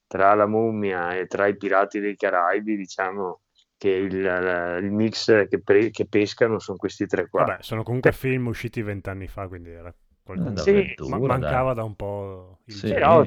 tra 0.05 0.35
La 0.35 0.45
Mummia 0.45 1.17
e 1.17 1.25
tra 1.25 1.47
i 1.47 1.57
Pirati 1.57 1.99
dei 1.99 2.15
Caraibi, 2.15 2.77
diciamo 2.77 3.41
che 3.79 3.89
il, 3.89 4.79
il 4.83 4.91
mix 4.91 5.47
che, 5.47 5.59
pre- 5.59 5.89
che 5.89 6.05
pescano 6.07 6.59
sono 6.59 6.77
questi 6.77 7.07
tre 7.07 7.27
qua. 7.29 7.45
Vabbè, 7.45 7.63
sono 7.63 7.81
comunque 7.81 8.11
film 8.11 8.45
usciti 8.45 8.83
vent'anni 8.83 9.27
fa, 9.27 9.47
quindi 9.47 9.71
era 9.71 9.91
qualcosa. 10.21 10.61
Sì, 10.61 10.93
Ma- 11.07 11.17
mancava 11.17 11.73
dai. 11.73 11.75
da 11.77 11.83
un 11.83 11.95
po' 11.95 12.59
il 12.65 12.75
Sì. 12.75 12.89
Però, 12.89 13.25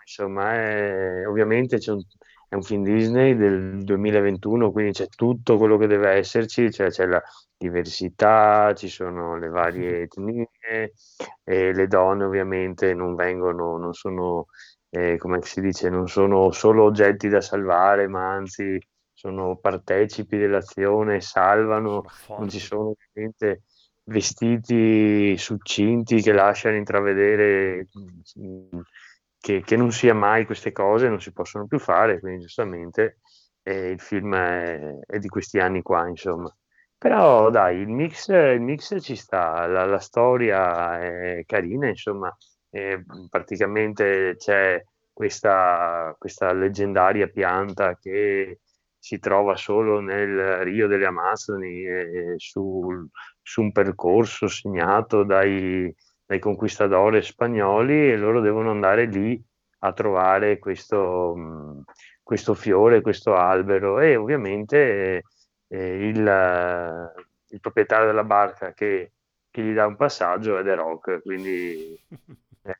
insomma, 0.00 0.54
è- 0.54 1.24
ovviamente 1.24 1.78
c'è 1.78 1.92
un, 1.92 2.02
è 2.50 2.56
un 2.56 2.62
film 2.64 2.82
Disney 2.82 3.36
del 3.36 3.84
2021, 3.84 4.72
quindi 4.72 4.90
c'è 4.90 5.06
tutto 5.06 5.56
quello 5.56 5.76
che 5.76 5.86
deve 5.86 6.10
esserci, 6.10 6.72
cioè 6.72 6.90
c'è 6.90 7.06
la 7.06 7.22
diversità, 7.56 8.74
ci 8.74 8.88
sono 8.88 9.38
le 9.38 9.48
varie 9.48 10.00
etnie, 10.10 10.48
e 11.44 11.72
le 11.72 11.86
donne 11.86 12.24
ovviamente 12.24 12.92
non 12.92 13.14
vengono, 13.14 13.76
non 13.76 13.92
sono, 13.94 14.46
eh, 14.88 15.16
come 15.16 15.38
si 15.42 15.60
dice, 15.60 15.90
non 15.90 16.08
sono 16.08 16.50
solo 16.50 16.82
oggetti 16.86 17.28
da 17.28 17.40
salvare, 17.40 18.08
ma 18.08 18.32
anzi 18.32 18.80
sono 19.12 19.56
partecipi 19.58 20.36
dell'azione, 20.36 21.20
salvano, 21.20 22.02
non 22.36 22.48
ci 22.48 22.58
sono 22.58 22.96
ovviamente 22.96 23.62
vestiti 24.06 25.36
succinti 25.38 26.20
che 26.20 26.32
lasciano 26.32 26.74
intravedere 26.74 27.86
mm, 28.36 28.80
che, 29.40 29.62
che 29.62 29.76
non 29.76 29.90
sia 29.90 30.14
mai 30.14 30.44
queste 30.44 30.70
cose, 30.72 31.08
non 31.08 31.20
si 31.20 31.32
possono 31.32 31.66
più 31.66 31.78
fare, 31.78 32.20
quindi 32.20 32.42
giustamente 32.42 33.20
eh, 33.62 33.90
il 33.90 34.00
film 34.00 34.34
è, 34.34 34.98
è 35.06 35.18
di 35.18 35.28
questi 35.28 35.58
anni 35.58 35.82
qua, 35.82 36.06
insomma. 36.06 36.54
Però 36.98 37.48
dai, 37.50 37.78
il 37.78 37.88
mix, 37.88 38.28
il 38.28 38.60
mix 38.60 39.00
ci 39.00 39.16
sta, 39.16 39.66
la, 39.66 39.86
la 39.86 39.98
storia 39.98 41.00
è 41.00 41.42
carina, 41.46 41.88
insomma, 41.88 42.34
e 42.68 43.02
praticamente 43.30 44.36
c'è 44.36 44.82
questa, 45.12 46.14
questa 46.18 46.52
leggendaria 46.52 47.26
pianta 47.28 47.96
che 47.98 48.60
si 48.98 49.18
trova 49.18 49.56
solo 49.56 50.00
nel 50.00 50.58
Rio 50.58 50.86
delle 50.86 51.06
Amazzoni 51.06 51.86
e 51.86 52.34
sul, 52.36 53.08
su 53.40 53.62
un 53.62 53.72
percorso 53.72 54.46
segnato 54.46 55.24
dai, 55.24 55.92
dai 56.30 56.38
conquistadores 56.38 57.26
spagnoli 57.26 58.12
e 58.12 58.16
loro 58.16 58.40
devono 58.40 58.70
andare 58.70 59.06
lì 59.06 59.42
a 59.80 59.92
trovare 59.92 60.60
questo, 60.60 61.34
mh, 61.34 61.82
questo 62.22 62.54
fiore, 62.54 63.00
questo 63.00 63.34
albero 63.34 63.98
e 63.98 64.14
ovviamente 64.14 65.24
eh, 65.66 66.06
il, 66.06 67.12
il, 67.48 67.60
proprietario 67.60 68.06
della 68.06 68.22
barca 68.22 68.72
che, 68.72 69.10
che, 69.50 69.60
gli 69.60 69.72
dà 69.72 69.86
un 69.88 69.96
passaggio 69.96 70.56
è 70.56 70.62
The 70.62 70.74
Rock, 70.76 71.20
quindi 71.22 72.00
eh, 72.62 72.76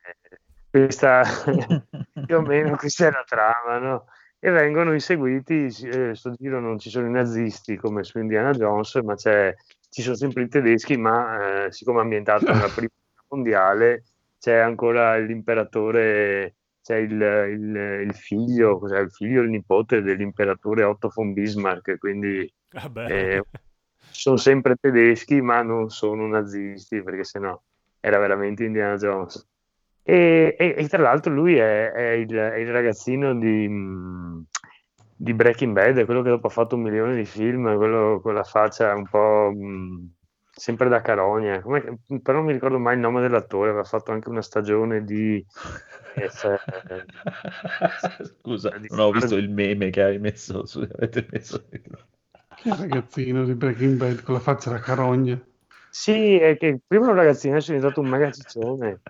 questa 0.71 1.25
più 2.25 2.37
o 2.37 2.43
meno 2.43 2.77
questa 2.77 3.09
è 3.09 3.11
la 3.11 3.25
trama, 3.27 3.79
no? 3.79 4.05
E 4.39 4.49
vengono 4.51 4.93
inseguiti, 4.93 5.67
eh, 5.87 6.15
sto 6.15 6.31
giro 6.39 6.61
non 6.61 6.79
ci 6.79 6.89
sono 6.89 7.09
i 7.09 7.11
nazisti 7.11 7.77
come 7.77 8.05
su 8.05 8.21
Indiana 8.21 8.53
Jones, 8.53 8.95
ma 9.03 9.17
ci 9.17 10.03
sono 10.03 10.15
sempre 10.15 10.45
i 10.45 10.49
tedeschi, 10.49 10.97
ma 10.97 11.65
eh, 11.65 11.73
siccome 11.73 11.99
è 11.99 12.03
ambientato 12.03 12.45
nella 12.45 12.69
prima 12.73 12.91
mondiale 13.31 14.05
c'è 14.39 14.57
ancora 14.57 15.17
l'imperatore 15.19 16.55
c'è 16.83 16.97
il, 16.97 17.13
il, 17.13 18.05
il 18.07 18.15
figlio, 18.15 18.79
cos'è 18.79 18.99
il 19.01 19.11
figlio, 19.11 19.43
il 19.43 19.51
nipote 19.51 20.03
dell'imperatore 20.03 20.83
Otto 20.83 21.11
von 21.15 21.33
Bismarck, 21.33 21.99
quindi 21.99 22.53
eh, 23.09 23.43
sono 24.11 24.37
sempre 24.37 24.77
tedeschi 24.77 25.41
ma 25.41 25.63
non 25.63 25.91
sono 25.91 26.27
nazisti 26.27 27.03
perché 27.03 27.25
sennò 27.25 27.61
era 28.01 28.19
veramente 28.19 28.65
Indiana 28.65 28.97
Jones. 28.97 29.47
E, 30.03 30.57
e, 30.59 30.75
e 30.77 30.89
tra 30.89 31.03
l'altro 31.03 31.33
lui 31.33 31.57
è, 31.57 31.93
è, 31.93 32.11
il, 32.13 32.35
è 32.35 32.57
il, 32.57 32.73
ragazzino 32.73 33.35
di, 33.35 33.69
di, 35.15 35.35
Breaking 35.35 35.75
Bad, 35.75 36.05
quello 36.07 36.23
che 36.23 36.31
dopo 36.31 36.47
ha 36.47 36.51
fatto 36.51 36.75
un 36.75 36.83
milione 36.83 37.15
di 37.15 37.27
film, 37.27 37.77
quello 37.77 38.21
con 38.23 38.35
la 38.35 38.43
faccia 38.43 38.95
un 38.95 39.07
po' 39.07 39.53
mh, 39.55 40.11
sempre 40.61 40.91
da 40.91 41.01
carogna, 41.01 41.63
Come, 41.63 42.01
però 42.23 42.37
non 42.37 42.45
mi 42.45 42.53
ricordo 42.53 42.79
mai 42.79 42.95
il 42.95 43.01
nome 43.01 43.23
dell'attore, 43.23 43.71
aveva 43.71 43.85
fatto 43.85 44.13
anche 44.13 44.29
una 44.29 44.43
stagione 44.43 45.03
di... 45.05 45.43
Scusa, 48.23 48.71
non 48.91 48.99
ho 48.99 49.11
visto 49.11 49.37
il 49.37 49.49
meme 49.49 49.89
che 49.89 50.03
hai 50.03 50.19
messo, 50.19 50.67
su, 50.67 50.81
avete 50.97 51.27
messo... 51.31 51.65
Che 51.67 52.75
ragazzino 52.77 53.45
di 53.45 53.55
Breaking 53.55 53.97
Bad 53.97 54.23
con 54.23 54.35
la 54.35 54.41
faccia 54.41 54.69
da 54.69 54.81
carogna. 54.81 55.43
Sì, 55.89 56.37
è 56.37 56.59
che 56.59 56.79
prima 56.87 57.09
un 57.09 57.15
ragazzino 57.15 57.55
adesso 57.55 57.73
è 57.73 57.77
diventato 57.77 58.03
un 58.03 58.09
mega 58.09 58.31
ciccione. 58.31 59.01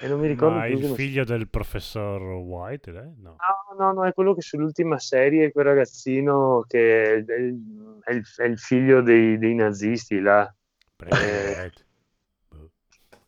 E 0.00 0.06
non 0.06 0.20
mi 0.20 0.28
ricordo 0.28 0.56
Ma 0.58 0.64
più 0.66 0.74
il 0.74 0.80
come 0.82 0.94
si- 0.96 1.02
figlio 1.02 1.24
del 1.24 1.48
professor 1.48 2.20
White, 2.22 2.90
eh? 2.90 3.12
No. 3.20 3.36
No, 3.38 3.76
no, 3.78 3.92
no, 3.92 4.04
è 4.06 4.12
quello 4.12 4.32
che 4.34 4.42
sull'ultima 4.42 4.98
serie, 4.98 5.50
quel 5.50 5.64
ragazzino 5.64 6.64
che 6.68 7.02
è 7.04 7.10
il, 7.16 8.00
è 8.04 8.12
il- 8.12 8.22
è 8.36 8.44
il 8.44 8.58
figlio 8.58 9.00
dei, 9.02 9.38
dei 9.38 9.54
nazisti 9.54 10.20
là. 10.20 10.52
Breaking 10.96 11.28
Eh, 11.30 11.54
Bad. 11.54 11.72
Boh. 12.48 12.70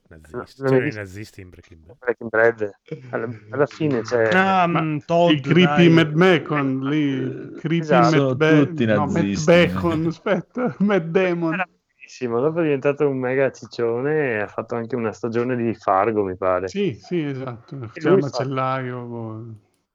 Nazisti. 0.09 0.63
non 0.63 0.71
l'hai 0.71 0.79
C'erano 0.81 0.87
i 0.87 0.95
nazisti 0.95 1.41
in 1.41 1.49
Breaking 1.51 1.81
Bad. 1.87 1.97
Breaking 1.99 2.31
Bad. 2.31 2.71
Alla, 3.11 3.29
alla 3.51 3.67
fine 3.67 4.01
c'è... 4.03 4.29
Ah, 4.33 4.67
Ma 4.69 4.81
mm, 4.83 4.99
Todd, 5.07 5.31
il 5.31 5.41
creepy 5.41 5.65
dai. 5.65 5.89
Matt 5.89 6.11
Bacon 6.13 6.81
lì, 6.89 7.53
creepy 7.59 7.79
Esatto. 7.81 8.11
Sono 8.17 8.27
Matt, 8.29 8.37
Ba- 8.37 8.65
tutti 8.65 8.85
no, 8.87 8.95
nazisti. 9.07 9.45
Bacon, 9.45 10.07
aspetta, 10.07 10.77
Matt 10.79 11.05
Damon. 11.05 11.53
Era 11.55 11.69
bellissimo, 12.21 12.41
dopo 12.41 12.61
è 12.61 12.63
diventato 12.65 13.09
un 13.09 13.19
mega 13.19 13.51
ciccione 13.51 14.33
e 14.33 14.39
ha 14.41 14.47
fatto 14.47 14.75
anche 14.75 14.97
una 14.97 15.13
stagione 15.13 15.57
di 15.57 15.75
Fargo, 15.75 16.23
mi 16.23 16.37
pare. 16.37 16.69
Sì, 16.69 16.95
sì, 16.95 17.23
esatto, 17.23 17.79
faceva 17.89 18.17
macellaio. 18.17 19.05
boh. 19.05 19.45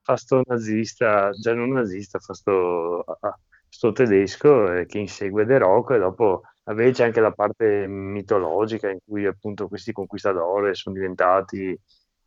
fa 0.02 0.16
sto 0.18 0.42
nazista, 0.46 1.32
già 1.32 1.54
non 1.54 1.72
nazista, 1.72 2.20
fa 2.20 2.34
sto, 2.34 3.04
ah, 3.04 3.40
sto 3.70 3.92
tedesco 3.92 4.72
eh, 4.74 4.86
che 4.86 5.00
insegue 5.00 5.46
The 5.46 5.58
Rock 5.60 5.92
e 5.92 6.00
dopo 6.00 6.44
vabbè, 6.64 6.92
c'è 6.92 7.06
anche 7.06 7.20
la 7.22 7.32
parte 7.32 7.88
mitologica 7.88 8.90
in 8.90 9.00
cui 9.06 9.26
appunto 9.26 9.68
questi 9.68 9.92
conquistadores 9.92 10.80
sono 10.80 10.96
diventati 10.96 11.78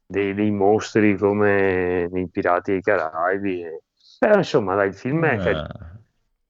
dei, 0.07 0.35
dei 0.35 0.51
mostri 0.51 1.17
come 1.17 2.09
nei 2.11 2.29
Pirati 2.29 2.73
dei 2.73 2.83
Caraibi. 2.83 3.63
e- 3.63 3.83
Però 4.19 4.37
insomma, 4.37 4.75
dai, 4.75 4.89
il 4.89 4.95
film 4.95 5.25
è 5.25 5.37
carino. 5.39 5.61
Ah, 5.61 6.01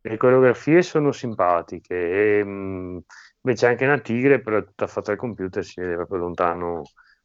Le 0.01 0.17
coreografie 0.17 0.81
sono 0.83 1.13
simpatiche. 1.13 2.39
E, 2.39 2.45
mh, 2.45 3.03
beh, 3.41 3.55
c'è 3.55 3.69
anche 3.69 3.85
una 3.85 4.01
tigre, 4.01 4.41
però 4.41 4.59
è 4.59 4.65
tutta 4.65 4.87
fatta 4.87 5.13
al 5.13 5.19
computer, 5.19 5.65
si 5.65 5.81
vede 5.81 5.95
proprio 5.97 6.19
lontano, 6.19 6.83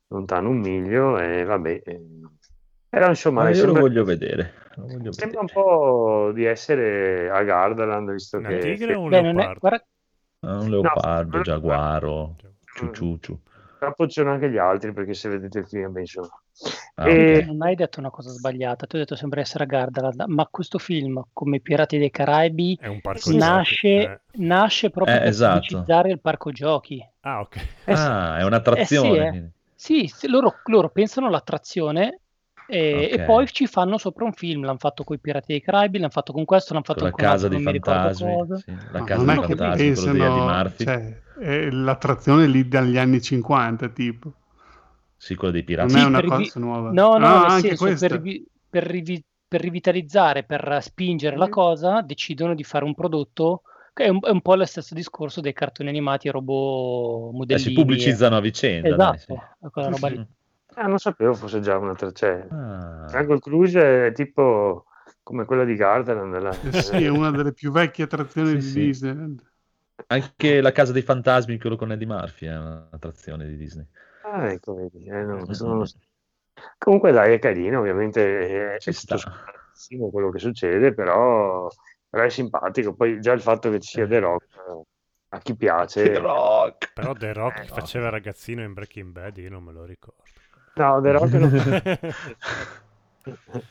lontano 0.08 0.50
un 0.50 0.60
miglio. 0.60 1.18
E 1.20 1.44
vabbè, 1.44 1.82
eh, 1.84 2.02
però 2.90 3.10
insomma, 3.10 3.46
ma 3.46 3.52
io 3.52 3.66
lo 3.66 3.76
sembra, 3.76 3.84
voglio 3.84 4.04
vedere. 4.04 4.54
Lo 4.76 4.88
voglio 4.88 5.14
sembra 5.14 5.42
un 5.42 5.48
vedere. 5.48 5.52
po' 5.52 6.32
di 6.34 6.46
essere 6.46 7.30
a 7.30 7.44
Gardaland, 7.44 8.12
visto 8.12 8.42
Una 8.42 8.50
che 8.50 8.58
tigre 8.58 8.94
o 8.96 9.02
un 9.02 9.10
Beh, 9.10 9.22
non 9.22 9.40
è, 9.40 9.50
leopardo? 9.50 9.60
guarda, 9.60 9.86
Ah, 10.42 10.60
Un 10.62 10.70
no, 10.82 10.90
leopardo, 10.92 11.42
giaguaro, 11.42 12.36
Cioè, 12.36 12.52
ciuciuciu. 12.76 13.40
purtroppo 13.78 14.08
ci 14.08 14.14
sono 14.22 14.32
anche 14.32 14.50
gli 14.52 14.58
altri, 14.58 14.94
perché 14.94 15.14
se 15.14 15.30
vedete 15.30 15.60
il 15.60 15.68
film, 15.68 15.92
beh, 15.94 16.02
insomma. 16.02 16.43
Ah, 16.98 17.16
E- 17.16 17.44
non 17.46 17.62
hai 17.62 17.76
detto 17.76 18.00
una 18.00 18.10
cosa 18.10 18.32
sbagliata, 18.32 18.86
tu 18.88 18.96
hai 18.96 19.02
detto 19.02 19.16
sembra 19.16 19.42
essere 19.42 19.64
a 19.66 19.68
Gardaland, 19.68 20.24
ma 20.28 20.48
questo 20.48 20.78
film, 20.80 21.22
come 21.34 21.58
i 21.58 21.62
Pirati 21.62 21.98
dei 21.98 22.10
Caraibi, 22.12 22.80
È 22.80 22.86
un 22.86 23.02
parco 23.02 23.32
Sì, 23.32 23.38
giochi. 23.42 23.80
nasce, 23.80 23.90
Eh. 23.96 24.20
nasce 24.38 24.90
proprio 24.90 25.20
Eh, 25.20 25.22
per 25.22 25.36
esatto. 25.36 25.90
pubblicizzare 25.90 26.12
il 26.12 26.22
parco 26.22 26.52
giochi. 26.52 27.04
Ah, 27.24 27.42
ok. 27.42 27.56
eh 27.84 27.96
sì, 27.96 28.16
Ah, 28.16 28.38
è 28.40 28.44
Eh 28.72 28.86
sì, 28.86 29.16
un'attrazione. 29.16 29.28
eh. 29.28 29.38
quindi. 29.40 29.52
Sì, 29.76 30.08
sì, 30.08 30.28
loro, 30.28 30.62
loro 30.66 30.90
pensano 30.90 31.28
all'attrazione 31.28 32.22
e, 32.66 33.10
e 33.12 33.20
Ok. 33.20 33.20
poi 33.22 33.48
ci 33.48 33.68
fanno 33.68 33.98
sopra 33.98 34.24
un 34.26 34.34
film. 34.34 34.64
L'hanno 34.64 34.78
fatto 34.78 35.04
con 35.04 35.16
i 35.16 35.20
Pirati 35.20 35.48
dei 35.52 35.62
Caraibi, 35.62 35.98
l'hanno 36.00 36.10
fatto 36.12 36.32
con 36.34 36.46
questo, 36.46 36.74
l'hanno 36.74 36.86
Con 36.90 37.02
fatto 37.02 37.04
la 37.04 37.12
con 37.12 37.26
un 37.26 37.30
altro, 37.30 37.48
casa 37.48 37.50
dei 37.50 37.60
non 37.60 37.64
mi 37.64 37.72
ricordo 37.72 38.12
fantasmi. 38.12 38.14
cosa. 38.14 38.62
Sì, 38.64 38.72
la 38.90 39.02
Ma 39.02 39.04
casa 39.04 39.28
dei 39.28 39.40
fantasmi, 39.40 39.92
quello 39.92 40.08
di 40.08 40.22
Eddie 40.22 40.42
pensano, 40.42 40.42
Murphy. 40.42 40.86
cioè, 40.86 41.22
è 41.34 41.70
l'attrazione 41.72 42.48
lì 42.48 42.68
dagli 42.70 42.98
anni 42.98 43.22
50, 43.22 43.90
tipo. 43.90 44.34
Sì, 45.24 45.36
quello 45.36 45.54
dei 45.54 45.64
Non 45.64 45.66
pirati. 45.66 45.98
è 45.98 46.04
Sì, 46.04 46.06
una 46.06 46.22
rivi- 46.22 46.44
cosa 46.46 46.60
nuova. 46.60 46.90
No, 46.92 47.18
no, 47.18 47.36
Ah, 47.36 47.40
nel 47.40 47.52
anche 47.54 47.76
senso 47.78 48.06
per, 48.08 48.12
rivi- 48.12 48.46
per 48.70 48.84
rivi- 48.84 49.24
per 49.48 49.62
rivitalizzare, 49.62 50.44
per 50.44 50.80
spingere 50.82 51.38
la 51.38 51.48
cosa, 51.50 52.02
decidono 52.02 52.56
di 52.56 52.64
fare 52.64 52.86
un 52.86 52.94
prodotto 52.96 53.62
che 53.94 54.06
è 54.06 54.10
un, 54.10 54.20
è 54.24 54.30
un 54.30 54.42
po' 54.42 54.56
lo 54.56 54.66
stesso 54.66 54.94
discorso 54.96 55.42
dei 55.42 55.54
cartoni 55.54 55.90
animati 55.90 56.28
e 56.28 56.32
robot 56.32 57.34
Eh, 57.48 57.58
si 57.58 57.72
modellini. 57.72 57.76
e- 58.04 58.10
pubblicizzano 58.12 58.36
a 58.38 58.42
vicenda, 58.42 58.98
dai, 58.98 59.18
sì. 59.20 59.26
Esatto, 59.28 59.70
quella 59.72 59.90
roba 59.90 60.08
lì. 60.10 60.20
Ah, 60.76 60.88
non 60.88 60.98
sapevo 60.98 61.34
fosse 61.36 61.60
già 61.62 61.78
una 61.78 61.94
tra- 61.94 62.12
cioè, 62.12 62.48
Ah, 62.50 63.10
Jungle 63.12 63.40
Cruise 63.40 64.08
è 64.08 64.12
tipo 64.12 64.86
come 65.22 65.46
quella 65.46 65.64
di 65.66 65.76
Gardaland. 65.76 66.40
là. 66.42 66.52
Eh 66.62 66.72
sì, 66.72 67.04
è 67.04 67.10
una 67.10 67.32
delle 67.32 67.54
più 67.54 67.72
vecchie 67.72 68.06
attrazioni 68.06 68.52
Sì, 68.52 68.62
di 68.62 68.72
sì. 68.72 68.80
Disney. 68.86 69.36
Anche 70.08 70.62
la 70.62 70.72
casa 70.72 70.92
dei 70.92 71.02
fantasmi, 71.02 71.58
quello 71.60 71.76
con 71.76 71.92
Eddie 71.92 72.08
Murphy, 72.08 72.48
è 72.48 72.58
un'attrazione 72.58 73.48
di 73.48 73.58
Disney. 73.58 73.88
Ah, 74.36 74.52
ecco, 74.52 74.74
vedi. 74.74 75.06
Eh, 75.06 75.24
no, 75.24 75.38
Mm, 75.38 75.46
questo 75.46 75.66
mm, 75.66 75.68
non 75.68 75.78
lo 75.78 75.86
mm. 75.86 75.86
so. 75.86 75.98
Comunque 76.78 77.12
dai, 77.12 77.34
è 77.34 77.40
carino, 77.40 77.80
ovviamente 77.80 78.76
è, 78.76 78.80
Ci 78.80 78.90
è 78.90 78.94
scontatissimo 78.94 80.10
quello 80.10 80.32
che 80.32 80.40
succede, 80.40 80.94
però, 80.94 81.68
però 82.10 82.24
è 82.24 82.30
simpatico. 82.30 82.96
Poi 82.96 83.20
già 83.20 83.34
il 83.34 83.42
fatto 83.42 83.70
che 83.70 83.80
ci 83.80 83.90
sia 83.92 84.08
The 84.08 84.20
Rock, 84.20 84.46
eh, 84.56 84.82
a 85.30 85.40
chi 85.40 85.56
piace. 85.56 86.04
The 86.12 86.20
Rock! 86.20 86.92
Però 86.94 87.14
The 87.16 87.34
Rock 87.34 87.62
Eh, 87.62 87.66
no. 87.66 87.74
faceva 87.74 88.10
ragazzino 88.10 88.62
in 88.64 88.74
Breaking 88.74 89.12
Bad, 89.12 89.38
io 89.38 89.50
non 89.50 89.64
me 89.64 89.72
lo 89.74 89.84
ricordo. 89.86 90.22
No, 90.76 91.02
The 91.02 91.12
Rock 91.14 91.34
no. 91.34 91.50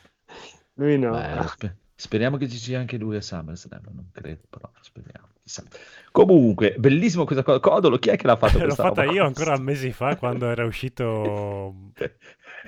Lui 0.77 0.97
no. 0.97 1.15
Beh, 1.15 1.47
spe- 1.47 1.77
speriamo 1.95 2.35
che 2.37 2.49
ci 2.49 2.57
sia 2.57 2.79
anche 2.79 2.97
lui 2.97 3.15
a 3.15 3.21
SummerSlam, 3.21 3.83
non 3.93 4.09
credo, 4.11 4.43
però 4.49 4.69
speriamo. 4.81 5.32
Chissà. 5.43 5.63
Comunque, 6.11 6.75
bellissimo 6.77 7.25
questa 7.25 7.43
cosa. 7.43 7.59
Codolo, 7.59 7.97
chi 7.97 8.09
è 8.09 8.15
che 8.17 8.27
l'ha 8.27 8.35
fatto 8.37 8.59
L'ho 8.65 8.75
fatta 8.75 9.01
roba 9.01 9.13
io 9.13 9.25
ancora 9.25 9.57
mesi 9.57 9.91
fa 9.91 10.15
quando 10.15 10.49
era 10.49 10.65
uscito... 10.65 11.91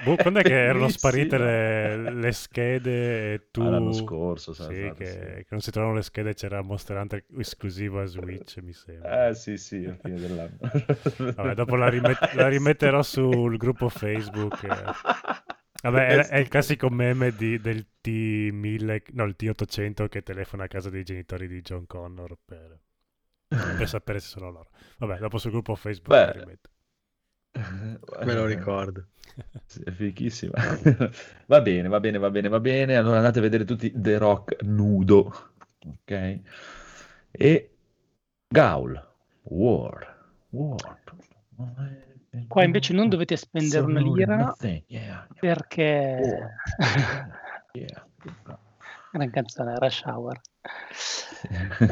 Boh, 0.03 0.17
quando 0.17 0.39
è 0.39 0.43
che 0.43 0.53
erano 0.53 0.89
sparite 0.89 1.37
le, 1.37 2.11
le 2.11 2.31
schede 2.33 3.33
e 3.33 3.47
tu... 3.51 3.61
Ah, 3.61 3.69
l'anno 3.69 3.93
scorso, 3.93 4.51
Sì, 4.53 4.61
stato, 4.61 4.93
che, 4.95 5.05
sì. 5.05 5.17
che 5.17 5.47
non 5.51 5.61
si 5.61 5.71
trovano 5.71 5.95
le 5.95 6.01
schede, 6.01 6.33
c'era 6.33 6.61
Monster 6.61 6.97
Hunter 6.97 7.23
esclusivo 7.37 8.01
a 8.01 8.05
Switch, 8.05 8.57
mi 8.61 8.73
sembra. 8.73 9.27
Eh 9.29 9.35
sì, 9.35 9.57
sì, 9.57 9.85
a 9.85 9.95
fine 9.95 10.19
dell'anno. 10.19 10.57
Vabbè, 11.35 11.53
dopo 11.53 11.75
la, 11.75 11.87
rimet- 11.87 12.33
la 12.33 12.49
rimetterò 12.49 13.01
sul 13.03 13.55
gruppo 13.57 13.87
Facebook. 13.89 14.63
eh. 14.63 15.53
Vabbè, 15.91 16.07
è, 16.07 16.27
è 16.27 16.37
il 16.37 16.47
classico 16.47 16.89
meme 16.89 17.31
di- 17.35 17.59
del 17.59 17.85
T1000, 18.01 19.13
no, 19.13 19.23
il 19.25 19.35
T800 19.37 20.07
che 20.07 20.23
telefona 20.23 20.63
a 20.65 20.67
casa 20.67 20.89
dei 20.89 21.03
genitori 21.03 21.47
di 21.47 21.61
John 21.61 21.85
Connor 21.85 22.37
per, 22.43 22.79
per 23.47 23.87
sapere 23.87 24.19
se 24.19 24.27
sono 24.27 24.49
loro. 24.51 24.69
Vabbè, 24.97 25.19
dopo 25.19 25.37
sul 25.37 25.51
gruppo 25.51 25.75
Facebook 25.75 26.09
Beh. 26.09 26.57
Me 28.25 28.33
lo 28.33 28.45
ricordo. 28.45 29.05
Sì, 29.65 29.81
è 29.83 29.91
fichissima. 29.91 30.53
Va 31.47 31.59
bene, 31.59 31.89
va 31.89 31.99
bene, 31.99 32.17
va 32.19 32.29
bene, 32.29 32.47
va 32.47 32.59
bene. 32.61 32.95
Allora 32.95 33.17
andate 33.17 33.39
a 33.39 33.41
vedere 33.41 33.65
tutti 33.65 33.91
The 33.93 34.17
Rock 34.17 34.61
nudo. 34.63 35.51
Ok? 35.85 36.39
E 37.31 37.69
Gaul. 38.47 39.07
War. 39.43 40.15
War. 40.51 41.01
Qua 42.47 42.63
invece 42.63 42.93
non 42.93 43.09
dovete 43.09 43.35
spendere 43.35 43.83
una 43.85 43.99
lira 44.01 44.55
perché 45.39 46.49
gran 49.11 49.29
canzone 49.29 49.77
Rush 49.77 50.03
Hour. 50.05 50.39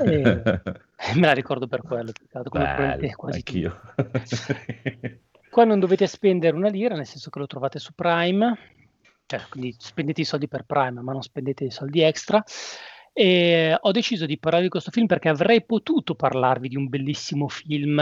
E- 0.06 0.41
Me 1.15 1.28
la 1.28 1.34
ricordo 1.34 1.68
per 1.68 1.82
quello, 1.82 2.11
Bello, 2.49 3.15
quasi 3.15 3.38
anch'io. 3.38 3.82
Qua 5.49 5.65
non 5.65 5.80
dovete 5.80 6.07
spendere 6.07 6.56
una 6.56 6.70
lira, 6.70 6.95
nel 6.95 7.06
senso 7.06 7.30
che 7.30 7.40
lo 7.40 7.45
trovate 7.45 7.78
su 7.78 7.94
Prime, 7.94 8.57
cioè 9.26 9.41
quindi 9.49 9.76
spendete 9.78 10.22
i 10.22 10.26
soldi 10.26 10.48
per 10.48 10.64
Prime, 10.64 11.02
ma 11.02 11.11
non 11.11 11.22
spendete 11.22 11.65
i 11.65 11.72
soldi 11.72 12.02
extra. 12.02 12.44
E 13.11 13.78
ho 13.80 13.91
deciso 13.91 14.26
di 14.26 14.40
parlare 14.40 14.64
di 14.64 14.70
questo 14.70 14.90
film 14.91 15.06
perché 15.06 15.30
avrei 15.30 15.64
potuto 15.64 16.15
parlarvi 16.15 16.70
di 16.70 16.78
un 16.78 16.88
bellissimo 16.88 17.48
film 17.48 18.02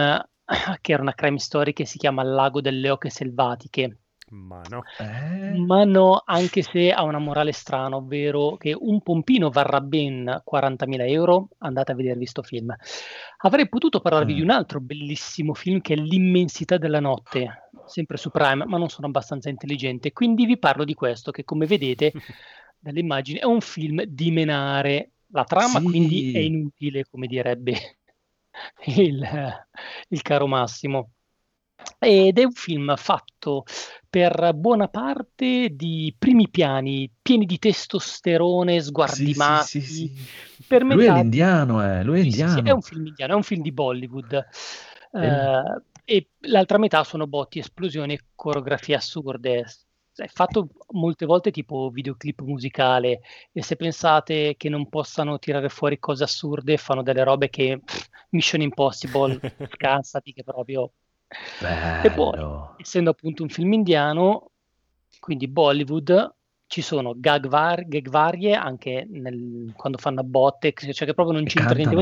che 0.82 0.92
era 0.94 1.02
una 1.02 1.14
crime 1.14 1.40
story 1.40 1.74
che 1.74 1.86
si 1.86 1.98
chiama 1.98 2.22
Il 2.24 2.32
lago 2.34 2.62
delle 2.62 2.90
oche 2.90 3.10
selvatiche. 3.10 3.98
Ma 4.32 4.62
no. 4.70 4.84
Eh? 4.98 5.58
Ma 5.58 5.84
no, 5.84 6.22
anche 6.26 6.62
se 6.62 6.90
ha 6.94 7.04
una 7.04 7.20
morale 7.20 7.52
strana, 7.52 7.98
ovvero 7.98 8.56
che 8.56 8.74
un 8.74 9.02
pompino 9.02 9.50
varrà 9.50 9.82
ben 9.82 10.42
40.000 10.46 11.06
euro, 11.10 11.50
andate 11.58 11.92
a 11.92 11.96
vedervi 11.96 12.26
sto 12.26 12.42
film. 12.42 12.74
Avrei 13.40 13.68
potuto 13.68 14.00
parlarvi 14.00 14.32
Eh. 14.32 14.36
di 14.36 14.42
un 14.42 14.50
altro 14.52 14.80
bellissimo 14.80 15.54
film 15.54 15.82
che 15.82 15.96
è 15.96 15.98
L'immensità 15.98 16.78
della 16.78 17.02
notte, 17.02 17.70
sempre 17.86 18.16
su 18.16 18.30
Prime, 18.32 18.64
ma 18.66 18.78
non 18.78 18.88
sono 18.88 19.08
abbastanza 19.08 19.50
intelligente, 19.50 20.14
quindi 20.14 20.46
vi 20.46 20.58
parlo 20.58 20.86
di 20.86 20.94
questo 20.94 21.32
che 21.32 21.44
come 21.44 21.66
vedete 21.66 22.14
dalle 22.80 23.00
immagini 23.02 23.40
è 23.40 23.46
un 23.46 23.60
film 23.60 24.02
di 24.04 24.32
menare. 24.32 25.12
La 25.34 25.44
trama 25.44 25.80
Sì. 25.80 25.84
quindi 25.84 26.32
è 26.34 26.40
inutile, 26.40 27.06
come 27.10 27.28
direbbe 27.28 28.00
il, 28.86 29.28
il 30.10 30.22
caro 30.22 30.48
Massimo. 30.48 31.12
Ed 31.98 32.38
è 32.38 32.44
un 32.44 32.52
film 32.52 32.96
fatto 32.96 33.64
per 34.08 34.54
buona 34.54 34.88
parte 34.88 35.70
di 35.72 36.14
primi 36.18 36.50
piani, 36.50 37.10
pieni 37.22 37.46
di 37.46 37.58
testosterone, 37.58 38.82
sguardi 38.82 39.34
Sì, 39.64 39.82
sì, 39.82 39.82
sì, 39.82 40.12
per 40.68 40.84
Lui 40.84 40.92
è 40.92 40.96
metà 40.98 41.14
l'indiano, 41.16 41.84
eh. 41.84 42.04
Lui 42.04 42.20
è 42.20 42.24
indiano. 42.24 42.64
è 42.64 42.72
un 42.72 42.82
film 42.82 43.08
indiano, 43.08 43.34
è 43.34 43.36
un 43.36 43.44
film 43.44 43.62
di 43.62 43.72
Bollywood. 43.72 44.46
Eh. 45.14 45.26
Eh, 45.26 45.82
e 46.06 46.30
l'altra 46.42 46.78
metà 46.78 47.04
sono 47.04 47.26
botti, 47.26 47.60
esplosioni 47.60 48.14
e 48.14 48.20
coreografie 48.36 48.96
assurde. 48.96 49.66
È 50.24 50.28
fatto 50.28 50.70
molte 50.92 51.26
volte 51.26 51.52
tipo 51.52 51.90
videoclip 51.90 52.42
musicale 52.42 53.22
e 53.52 53.64
se 53.64 53.76
pensate 53.76 54.56
che 54.58 54.70
non 54.70 54.88
possano 54.90 55.40
tirare 55.40 55.70
fuori 55.70 56.00
cose 56.00 56.24
assurde, 56.24 56.78
fanno 56.78 57.04
delle 57.04 57.24
robe 57.24 57.50
che 57.50 57.80
pff, 57.84 58.08
Mission 58.30 58.62
Impossible, 58.62 59.40
scansati 59.76 60.34
che 60.34 60.44
proprio... 60.44 60.92
E 62.04 62.12
poi, 62.12 62.32
Bello. 62.32 62.76
essendo 62.78 63.10
appunto 63.12 63.44
un 63.44 63.50
film 63.50 63.74
indiano, 63.74 64.52
quindi 65.20 65.48
Bollywood, 65.48 66.34
ci 66.68 66.82
sono 66.82 67.14
gag, 67.16 67.48
var- 67.48 67.88
gag 67.88 68.10
varie 68.10 68.54
anche 68.54 69.06
nel- 69.10 69.74
quando 69.76 69.98
fanno 69.98 70.22
a 70.22 70.24
botte, 70.24 70.74
cioè 70.74 71.08
che 71.08 71.14
proprio 71.14 71.36
non 71.36 71.46
c'entra 71.46 71.76
niente, 71.76 71.96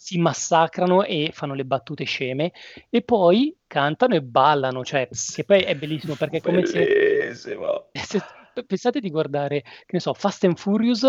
si 0.00 0.18
massacrano 0.18 1.02
e 1.04 1.30
fanno 1.32 1.54
le 1.54 1.64
battute 1.64 2.04
sceme 2.04 2.52
e 2.88 3.02
poi 3.02 3.56
cantano 3.66 4.14
e 4.14 4.22
ballano, 4.22 4.84
cioè 4.84 5.08
che 5.30 5.44
poi 5.44 5.62
è 5.62 5.74
bellissimo 5.76 6.16
perché 6.16 6.38
è 6.38 6.40
come 6.40 6.64
se 6.64 6.92
se- 8.06 8.24
pensate 8.66 9.00
di 9.00 9.10
guardare, 9.10 9.62
che 9.62 9.86
ne 9.92 10.00
so, 10.00 10.12
Fast 10.14 10.44
and 10.44 10.58
Furious 10.58 11.04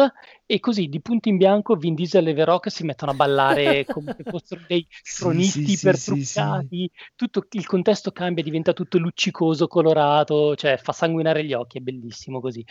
e 0.45 0.59
così 0.59 0.87
di 0.87 1.01
punto 1.01 1.29
in 1.29 1.37
bianco 1.37 1.75
Vin 1.75 1.95
Diesel 1.95 2.27
e 2.27 2.33
The 2.33 2.43
Rock 2.45 2.69
si 2.71 2.83
mettono 2.83 3.11
a 3.11 3.13
ballare 3.15 3.87
come 3.89 4.11
se 4.15 4.23
fossero 4.23 4.61
dei 4.65 4.87
Sì, 5.01 5.41
tronisti 5.49 5.77
sì, 5.77 5.93
sì, 5.93 5.93
per 5.93 5.99
sì. 6.21 6.69
truccati, 6.69 6.89
tutto 7.15 7.45
il 7.51 7.65
contesto 7.65 8.11
cambia, 8.11 8.43
diventa 8.43 8.73
tutto 8.73 8.97
luccicoso, 8.99 9.67
colorato, 9.67 10.55
cioè 10.55 10.77
fa 10.77 10.91
sanguinare 10.93 11.43
gli 11.43 11.53
occhi, 11.53 11.77
è 11.79 11.81
bellissimo 11.81 12.39
così. 12.39 12.63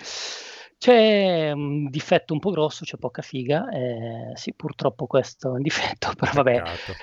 C'è 0.79 1.51
un 1.53 1.89
difetto 1.91 2.33
un 2.35 2.39
po' 2.39 2.51
grosso, 2.53 2.85
c'è 2.85 2.97
poca 2.99 3.21
figa, 3.23 3.69
eh, 3.71 4.31
sì, 4.37 4.55
purtroppo 4.55 5.07
questo 5.07 5.49
è 5.49 5.53
un 5.57 5.63
difetto, 5.63 6.13
però 6.15 6.31
vabbè, 6.33 6.63
Peccato. 6.63 7.01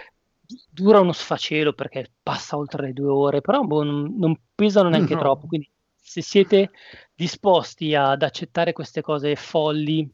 dura 0.71 0.99
uno 0.99 1.11
sfacelo 1.13 1.73
perché 1.73 2.13
passa 2.21 2.57
oltre 2.57 2.87
le 2.87 2.93
due 2.93 3.09
ore, 3.09 3.41
però 3.41 3.61
boh, 3.63 3.83
non, 3.83 4.15
non 4.17 4.39
pesano 4.53 4.89
neanche 4.89 5.15
No. 5.15 5.17
troppo. 5.17 5.47
Quindi, 5.47 5.69
se 5.95 6.21
siete 6.21 6.71
disposti 7.13 7.95
ad 7.95 8.21
accettare 8.23 8.73
queste 8.73 9.01
cose 9.01 9.35
folli, 9.35 10.09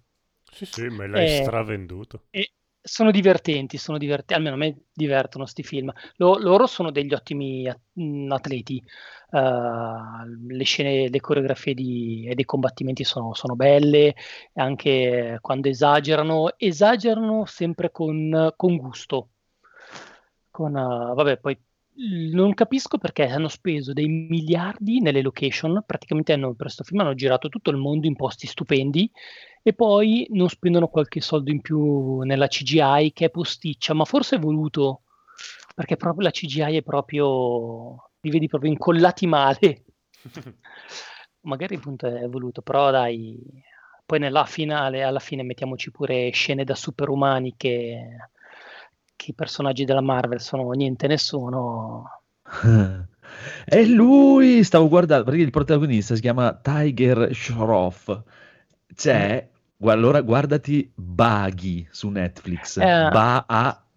Sì, 0.52 0.66
sì, 0.68 0.88
me 0.90 1.08
l'hai 1.08 1.26
Eh, 1.26 1.28
stravenduto. 1.28 2.28
e 2.32 2.52
sono 2.82 3.12
divertenti, 3.12 3.78
sono 3.78 3.98
divertenti, 3.98 4.34
almeno 4.34 4.56
a 4.56 4.58
me 4.58 4.78
divertono 4.94 5.46
sti 5.46 5.64
film. 5.64 5.92
Lo- 6.18 6.38
loro 6.38 6.66
sono 6.68 6.92
degli 6.92 7.14
ottimi 7.14 7.72
mh, 7.94 8.32
atleti. 8.32 8.84
Uh, 9.32 10.26
le 10.50 10.64
scene, 10.66 11.08
le 11.10 11.20
coreografie 11.22 11.74
di- 11.74 12.28
e 12.28 12.36
dei 12.36 12.44
combattimenti 12.46 13.04
sono, 13.06 13.34
sono 13.34 13.56
belle, 13.56 14.14
anche 14.56 15.38
quando 15.42 15.70
esagerano, 15.70 16.54
esagerano 16.58 17.46
sempre 17.46 17.92
con, 17.92 18.54
con 18.58 18.76
gusto. 18.78 19.30
Con, 20.50 20.76
uh, 20.76 21.14
vabbè, 21.16 21.38
poi 21.40 21.58
non 22.32 22.54
capisco 22.54 22.98
perché 22.98 23.28
hanno 23.28 23.48
speso 23.48 23.94
dei 23.94 24.08
miliardi 24.08 25.02
nelle 25.02 25.22
location, 25.22 25.84
praticamente 25.86 26.34
hanno, 26.34 26.48
per 26.50 26.66
questo 26.66 26.84
film 26.84 27.02
hanno 27.02 27.14
girato 27.14 27.50
tutto 27.50 27.70
il 27.70 27.78
mondo 27.78 28.08
in 28.08 28.16
posti 28.16 28.48
stupendi 28.48 29.12
e 29.62 29.74
poi 29.74 30.26
non 30.32 30.50
spendono 30.50 30.88
qualche 30.88 31.22
soldo 31.22 31.52
in 31.52 31.62
più 31.62 32.22
nella 32.22 32.48
CGI 32.48 33.12
che 33.14 33.26
è 33.26 33.30
posticcia, 33.30 33.94
ma 33.94 34.06
forse 34.06 34.38
è 34.38 34.40
voluto, 34.40 35.02
perché 35.76 35.98
proprio 35.98 36.24
la 36.24 36.32
CGI 36.32 36.78
è 36.78 36.82
proprio, 36.82 38.10
li 38.22 38.30
vedi 38.32 38.48
proprio 38.48 38.72
incollati 38.72 39.28
male. 39.28 39.84
Magari 41.42 41.76
appunto 41.76 42.08
è 42.08 42.28
voluto, 42.28 42.62
però 42.62 42.92
dai, 42.92 43.40
poi 44.06 44.20
nella 44.20 44.46
finale, 44.46 45.04
alla 45.04 45.20
fine 45.20 45.44
mettiamoci 45.44 45.92
pure 45.92 46.30
scene 46.32 46.64
da 46.64 46.76
superumani 46.76 47.56
che, 47.58 48.18
che 49.22 49.32
i 49.32 49.36
personaggi 49.36 49.86
della 49.86 50.02
Marvel 50.02 50.42
sono 50.42 50.72
niente 50.72 51.06
nessuno. 51.08 52.22
E 53.66 53.88
lui, 53.88 54.64
stavo 54.64 54.90
guardando, 54.90 55.24
perché 55.24 55.42
il 55.42 55.52
protagonista 55.52 56.16
si 56.16 56.22
chiama 56.22 56.54
Tiger 56.54 57.34
Shroff. 57.34 58.22
C'è, 58.94 59.48
gua- 59.78 59.94
allora 59.94 60.22
guardati 60.22 60.92
Buggy 60.94 61.88
su 61.90 62.10
Netflix. 62.10 62.78
Eh, 62.78 63.10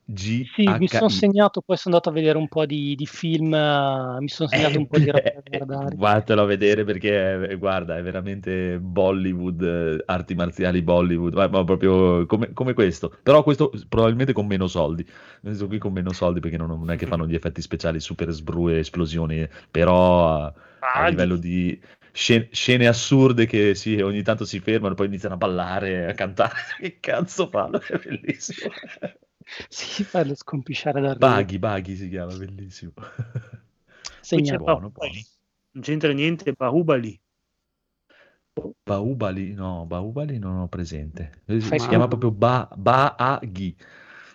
B-A-G-H-I. 0.07 0.47
Sì, 0.47 0.75
mi 0.79 0.87
sono 0.89 1.09
segnato, 1.09 1.61
poi 1.63 1.77
sono 1.77 1.95
andato 1.97 2.11
a 2.11 2.13
vedere 2.21 2.39
un 2.39 2.49
po' 2.49 2.65
di, 2.67 2.95
di 2.95 3.07
film, 3.07 3.53
eh, 3.55 4.19
mi 4.21 4.29
sono 4.29 4.49
segnato 4.49 4.79
un 4.79 4.87
po' 4.87 4.99
di 4.99 5.11
roba 5.11 5.41
da 5.43 5.51
guardare. 5.51 5.99
A 6.27 6.45
vedere 6.45 6.85
perché, 6.85 7.49
è- 7.49 7.59
guarda, 7.59 7.97
è 7.97 8.03
veramente 8.03 8.79
Bollywood, 8.81 9.63
eh, 9.63 10.03
arti 10.07 10.35
marziali 10.35 10.83
Bollywood, 10.83 11.35
ma, 11.35 11.49
ma 11.49 11.65
proprio 11.65 12.27
come, 12.27 12.53
come 12.53 12.73
questo. 12.75 13.17
Però 13.23 13.43
questo 13.43 13.71
probabilmente 13.89 14.33
con 14.33 14.47
meno 14.47 14.67
soldi. 14.67 15.07
Questo 15.41 15.67
qui 15.67 15.79
con 15.79 15.93
meno 15.93 16.13
soldi 16.13 16.41
perché 16.41 16.57
non, 16.57 16.69
non 16.69 16.91
è 16.91 16.97
che 16.97 17.07
fanno 17.07 17.27
gli 17.27 17.35
effetti 17.35 17.61
speciali 17.63 18.01
super 18.01 18.31
sbrue, 18.31 18.79
esplosioni, 18.81 19.47
però 19.71 20.37
a, 20.45 20.55
a 20.93 21.01
Ah, 21.01 21.09
livello 21.09 21.37
di 21.37 21.79
scene, 22.13 22.49
scene 22.53 22.87
assurde 22.87 23.47
che 23.47 23.75
sì, 23.75 24.01
ogni 24.01 24.23
tanto 24.23 24.45
si 24.45 24.61
fermano 24.61 24.93
e 24.95 24.97
poi 24.97 25.07
iniziano 25.07 25.35
a 25.35 25.39
ballare, 25.39 26.07
a 26.11 26.15
cantare. 26.15 26.55
Che 26.79 26.99
cazzo 27.01 27.49
fanno? 27.49 27.81
È 27.81 27.99
bellissimo. 27.99 28.73
Sì, 29.69 30.05
farlo 30.05 30.35
scompisciare 30.35 31.01
da. 31.01 31.15
Buggy, 31.15 31.59
Buggy 31.59 31.97
si 31.97 32.09
chiama, 32.09 32.35
bellissimo. 32.37 32.93
Poi 32.97 33.05
Segna- 34.21 34.57
buono, 34.57 34.91
Bahubali. 34.91 35.27
Non 35.73 35.83
c'entra 35.83 36.13
niente, 36.13 36.53
Bahubali. 36.53 37.21
Bahubali, 38.85 39.53
no, 39.53 39.85
Bahubali 39.87 40.39
non 40.39 40.59
ho 40.59 40.69
presente. 40.69 41.43
Si 41.47 41.61
Fai 41.61 41.79
chiama 41.79 42.07
proprio 42.07 42.31
ba- 42.31 42.69
Baaghi. 42.77 43.77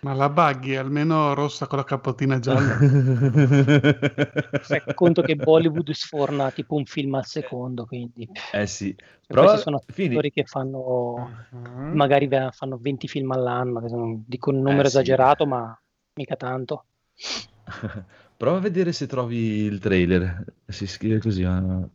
Ma 0.01 0.13
la 0.13 0.29
buggy 0.29 0.75
almeno 0.75 1.33
rossa 1.33 1.67
con 1.67 1.77
la 1.77 1.83
capotina 1.83 2.39
gialla. 2.39 2.77
Fai 4.61 4.81
conto 4.93 5.21
che 5.21 5.35
Bollywood 5.35 5.91
sforna 5.91 6.51
tipo 6.51 6.75
un 6.75 6.85
film 6.85 7.15
al 7.15 7.25
secondo, 7.25 7.85
quindi 7.85 8.27
Eh 8.53 8.65
sì, 8.65 8.95
Cioè, 8.95 9.07
però 9.27 9.41
questi 9.41 9.63
sono 9.63 9.81
Fini- 9.91 10.09
attori 10.15 10.31
che 10.31 10.43
fanno 10.45 11.29
Mhm. 11.51 11.95
magari 11.95 12.29
fanno 12.51 12.77
20 12.77 13.07
film 13.07 13.31
all'anno, 13.31 13.81
che 13.81 13.89
sono- 13.89 14.23
dico 14.25 14.51
un 14.51 14.57
numero 14.61 14.81
Eh, 14.81 14.85
sì. 14.85 14.87
esagerato, 14.89 15.45
ma 15.45 15.77
mica 16.13 16.35
tanto. 16.35 16.85
prova 18.37 18.57
a 18.57 18.61
vedere 18.61 18.91
se 18.93 19.05
trovi 19.07 19.37
il 19.63 19.79
trailer. 19.79 20.43
Si 20.67 20.87
scrive 20.87 21.19
così, 21.19 21.41
eh, 21.43 21.89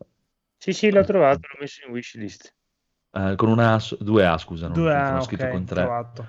Sì, 0.59 0.73
sì, 0.73 0.91
l'ho 0.91 1.05
trovato, 1.05 1.41
l'ho 1.53 1.59
messo 1.61 1.87
in 1.87 1.93
wishlist. 1.93 2.55
eh, 3.13 3.35
con 3.37 3.49
una 3.49 3.79
due 4.01 4.27
A, 4.27 4.37
scusa, 4.39 4.69
non, 4.69 4.79
Due 4.81 4.93
non 4.93 5.15
A, 5.15 5.17
ho 5.17 5.21
scritto 5.21 5.45
ok, 5.45 5.51
con 5.51 5.65
tre. 5.65 5.83
trovato. 5.83 6.27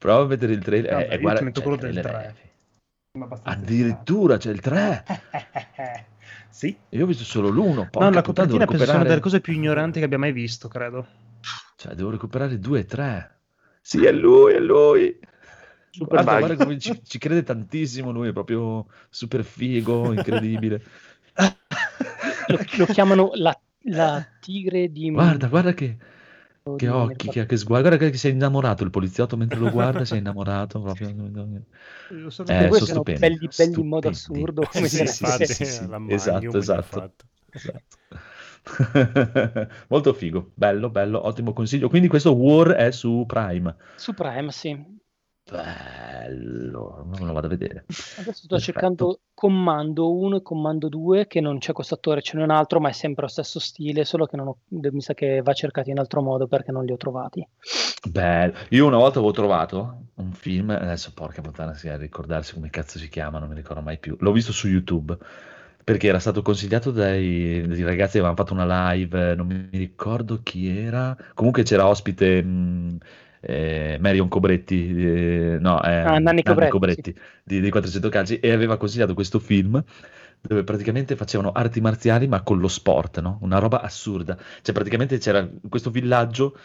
Prova 0.00 0.22
a 0.22 0.26
vedere 0.26 0.54
il 0.54 0.64
trailer. 0.64 0.92
Vabbè, 0.92 1.02
eh, 1.02 1.10
eh, 1.10 1.14
io 1.16 1.20
guarda, 1.20 1.38
ti 1.40 1.44
metto 1.44 1.60
quello 1.60 1.76
il 1.76 1.82
del 1.82 1.92
trailer 1.92 2.12
tre. 2.22 2.30
è- 2.32 3.18
Ma 3.18 3.24
abbastanza 3.26 3.58
Addirittura 3.60 4.36
c'è 4.38 4.50
il 4.50 4.60
3. 4.60 5.04
sì. 6.48 6.74
Io 6.88 7.04
ho 7.04 7.06
visto 7.06 7.24
solo 7.24 7.50
l'uno. 7.50 7.82
No, 7.82 7.88
porca 7.90 8.08
la 8.08 8.22
copertina 8.22 8.24
penso 8.24 8.44
sia 8.46 8.54
una 8.54 8.64
recuperare... 8.64 9.08
delle 9.08 9.20
cose 9.20 9.40
più 9.42 9.52
ignoranti 9.52 9.98
che 9.98 10.06
abbia 10.06 10.16
mai 10.16 10.32
visto, 10.32 10.68
credo. 10.68 11.06
Cioè, 11.76 11.92
devo 11.92 12.08
recuperare 12.08 12.58
2 12.58 12.78
e 12.78 12.84
3. 12.86 13.38
Sì, 13.82 14.06
è 14.06 14.12
lui, 14.12 14.54
è 14.54 14.58
lui. 14.58 15.18
Super 15.90 16.22
Guarda, 16.22 16.38
guarda 16.38 16.64
come 16.64 16.78
ci, 16.78 16.98
ci 17.04 17.18
crede 17.18 17.42
tantissimo 17.42 18.10
lui, 18.10 18.28
è 18.28 18.32
proprio 18.32 18.86
super 19.10 19.44
figo, 19.44 20.14
incredibile. 20.14 20.82
Lo, 22.48 22.58
lo 22.78 22.86
chiamano 22.86 23.30
la, 23.34 23.56
la 23.82 24.26
tigre 24.40 24.90
di... 24.90 25.10
Guarda, 25.10 25.46
guarda 25.46 25.72
che, 25.72 25.96
di- 26.78 26.86
che 26.86 26.88
occhi, 26.88 27.28
che, 27.28 27.46
che 27.46 27.56
sguardo. 27.56 27.88
Guarda 27.88 28.10
che 28.10 28.16
si 28.16 28.28
è 28.28 28.30
innamorato 28.30 28.84
il 28.84 28.90
poliziotto 28.90 29.36
mentre 29.36 29.58
lo 29.60 29.70
guarda, 29.70 30.04
si 30.04 30.14
è 30.14 30.18
innamorato 30.18 30.80
proprio. 30.80 31.08
Io 32.12 32.30
so- 32.30 32.44
Eh, 32.46 32.72
sono 32.72 32.84
sono 32.84 33.04
stupendi, 33.04 33.10
belli, 33.16 33.48
belli 33.54 33.80
in 33.80 33.86
modo 33.88 34.08
stupendi. 34.08 34.08
assurdo. 34.08 34.66
Come 34.66 34.88
Sì, 34.88 35.06
sì, 35.06 35.06
infatti, 35.06 35.46
sì, 35.46 35.64
sì, 35.64 35.86
la 35.86 35.98
esatto, 36.06 36.58
Magnum 36.58 36.58
esatto. 36.58 36.82
fatto. 36.82 37.24
Esatto. 37.52 37.96
Molto 39.88 40.12
figo, 40.12 40.52
bello, 40.54 40.90
bello, 40.90 41.24
ottimo 41.26 41.52
consiglio. 41.52 41.88
Quindi 41.88 42.08
questo 42.08 42.32
War 42.34 42.68
è 42.70 42.90
su 42.90 43.24
Prime. 43.26 43.74
Su 43.94 44.14
Prime, 44.14 44.50
sì. 44.50 44.99
Bello, 45.50 47.04
non 47.06 47.26
lo 47.26 47.32
vado 47.32 47.46
a 47.46 47.50
vedere. 47.50 47.84
Adesso 48.14 48.44
sto 48.44 48.56
Perfetto. 48.56 48.72
cercando 48.72 49.20
Commando 49.34 50.14
1 50.16 50.36
e 50.36 50.42
Commando 50.42 50.88
2, 50.88 51.26
che 51.26 51.40
non 51.40 51.58
c'è 51.58 51.72
questo 51.72 51.94
attore, 51.94 52.22
ce 52.22 52.36
n'è 52.36 52.42
un 52.42 52.50
altro, 52.50 52.78
ma 52.78 52.88
è 52.88 52.92
sempre 52.92 53.22
lo 53.22 53.28
stesso 53.28 53.58
stile, 53.58 54.04
solo 54.04 54.26
che 54.26 54.36
non 54.36 54.48
ho- 54.48 54.58
mi 54.68 55.00
sa 55.00 55.14
che 55.14 55.42
va 55.42 55.52
cercato 55.52 55.90
in 55.90 55.98
altro 55.98 56.22
modo 56.22 56.46
perché 56.46 56.70
non 56.72 56.84
li 56.84 56.92
ho 56.92 56.96
trovati. 56.96 57.46
Bello. 58.02 58.54
Io 58.70 58.86
una 58.86 58.96
volta 58.96 59.18
avevo 59.18 59.32
trovato 59.32 60.06
un 60.14 60.32
film, 60.32 60.70
adesso 60.70 61.12
porca 61.12 61.42
puttana, 61.42 61.74
sia 61.74 61.94
a 61.94 61.96
ricordarsi 61.96 62.54
come 62.54 62.70
cazzo 62.70 62.98
si 62.98 63.08
chiama, 63.08 63.38
non 63.38 63.48
mi 63.48 63.54
ricordo 63.54 63.82
mai 63.82 63.98
più. 63.98 64.16
L'ho 64.20 64.32
visto 64.32 64.52
su 64.52 64.68
YouTube 64.68 65.16
perché 65.84 66.08
era 66.08 66.18
stato 66.18 66.40
consigliato 66.42 66.90
dai, 66.90 67.66
dai 67.66 67.82
ragazzi 67.82 68.12
che 68.12 68.18
avevano 68.18 68.36
fatto 68.36 68.52
una 68.54 68.92
live, 68.92 69.34
non 69.34 69.46
mi 69.46 69.68
ricordo 69.72 70.40
chi 70.42 70.68
era. 70.68 71.16
Comunque 71.34 71.62
c'era 71.62 71.86
ospite 71.86 72.42
mh, 72.42 72.98
eh, 73.40 73.96
Marion 74.00 74.28
Cobretti, 74.28 74.94
eh, 75.04 75.58
no, 75.60 75.82
eh, 75.82 75.94
Ah, 75.94 76.18
Nanni 76.18 76.42
Cobretti, 76.42 77.14
di, 77.42 77.60
di 77.60 77.70
400 77.70 78.08
calci 78.08 78.38
e 78.38 78.52
aveva 78.52 78.76
consigliato 78.76 79.14
questo 79.14 79.38
film 79.38 79.82
dove 80.42 80.64
praticamente 80.64 81.16
facevano 81.16 81.52
arti 81.52 81.80
marziali 81.80 82.26
ma 82.26 82.42
con 82.42 82.58
lo 82.58 82.68
sport, 82.68 83.20
no? 83.20 83.38
Una 83.42 83.58
roba 83.58 83.82
assurda. 83.82 84.38
Cioè 84.62 84.74
praticamente 84.74 85.18
c'era 85.18 85.46
questo 85.68 85.90
villaggio, 85.90 86.56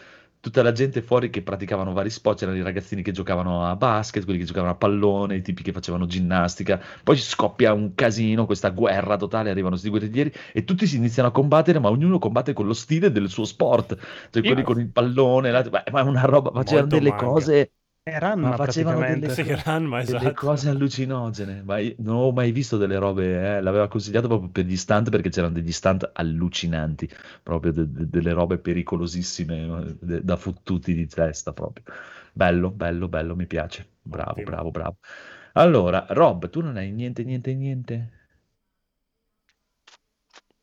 tutta 0.46 0.62
la 0.62 0.70
gente 0.70 1.02
fuori 1.02 1.28
che 1.28 1.42
praticavano 1.42 1.92
vari 1.92 2.08
sport, 2.08 2.38
c'erano 2.38 2.56
i 2.56 2.62
ragazzini 2.62 3.02
che 3.02 3.10
giocavano 3.10 3.66
a 3.66 3.74
basket, 3.74 4.22
quelli 4.22 4.38
che 4.38 4.44
giocavano 4.44 4.74
a 4.74 4.76
pallone, 4.76 5.34
i 5.34 5.42
tipi 5.42 5.64
che 5.64 5.72
facevano 5.72 6.06
ginnastica, 6.06 6.80
poi 7.02 7.16
scoppia 7.16 7.72
un 7.72 7.96
casino, 7.96 8.46
questa 8.46 8.70
guerra 8.70 9.16
totale, 9.16 9.50
arrivano 9.50 9.70
questi 9.70 9.90
guerriglieri 9.90 10.32
e 10.52 10.62
tutti 10.62 10.86
si 10.86 10.98
iniziano 10.98 11.30
a 11.30 11.32
combattere, 11.32 11.80
ma 11.80 11.88
ognuno 11.88 12.20
combatte 12.20 12.52
con 12.52 12.64
lo 12.64 12.74
stile 12.74 13.10
del 13.10 13.28
suo 13.28 13.44
sport, 13.44 13.96
cioè 14.30 14.44
quelli 14.44 14.62
con 14.62 14.78
il 14.78 14.88
pallone, 14.88 15.50
beh, 15.50 15.82
ma 15.90 16.00
è 16.00 16.02
una 16.04 16.22
roba, 16.22 16.52
facevano 16.52 16.86
Molto 16.86 16.94
delle 16.94 17.08
manga. 17.10 17.24
cose... 17.24 17.72
È 18.08 18.16
Ranma, 18.20 18.50
Ma 18.50 18.56
facevano 18.56 19.02
delle. 19.02 19.28
Sì, 19.28 19.42
Ranma, 19.64 19.98
delle 19.98 20.32
esatto. 20.32 20.34
cose 20.34 20.68
allucinogene, 20.68 21.62
ma 21.64 21.78
non 21.98 22.16
ho 22.16 22.30
mai 22.30 22.52
visto 22.52 22.76
delle 22.76 22.96
robe, 22.98 23.56
eh, 23.56 23.60
l'aveva 23.60 23.88
consigliato 23.88 24.28
proprio 24.28 24.50
per 24.50 24.64
gli 24.64 24.76
stunt 24.76 25.10
perché 25.10 25.30
c'erano 25.30 25.54
degli 25.54 25.72
stunt 25.72 26.08
allucinanti, 26.12 27.08
proprio 27.42 27.72
de- 27.72 27.90
de- 27.90 28.08
delle 28.08 28.32
robe 28.32 28.58
pericolosissime, 28.58 29.86
eh, 29.88 29.96
de- 30.00 30.22
da 30.22 30.36
fottuti 30.36 30.94
di 30.94 31.06
testa 31.08 31.52
proprio. 31.52 31.84
Bello, 32.32 32.70
bello, 32.70 33.08
bello, 33.08 33.34
mi 33.34 33.46
piace. 33.46 33.94
Bravo, 34.02 34.34
Ottimo. 34.34 34.42
bravo, 34.42 34.70
bravo. 34.70 34.98
Allora, 35.54 36.06
Rob, 36.10 36.48
tu 36.50 36.60
non 36.60 36.76
hai 36.76 36.92
niente, 36.92 37.24
niente, 37.24 37.54
niente? 37.54 38.10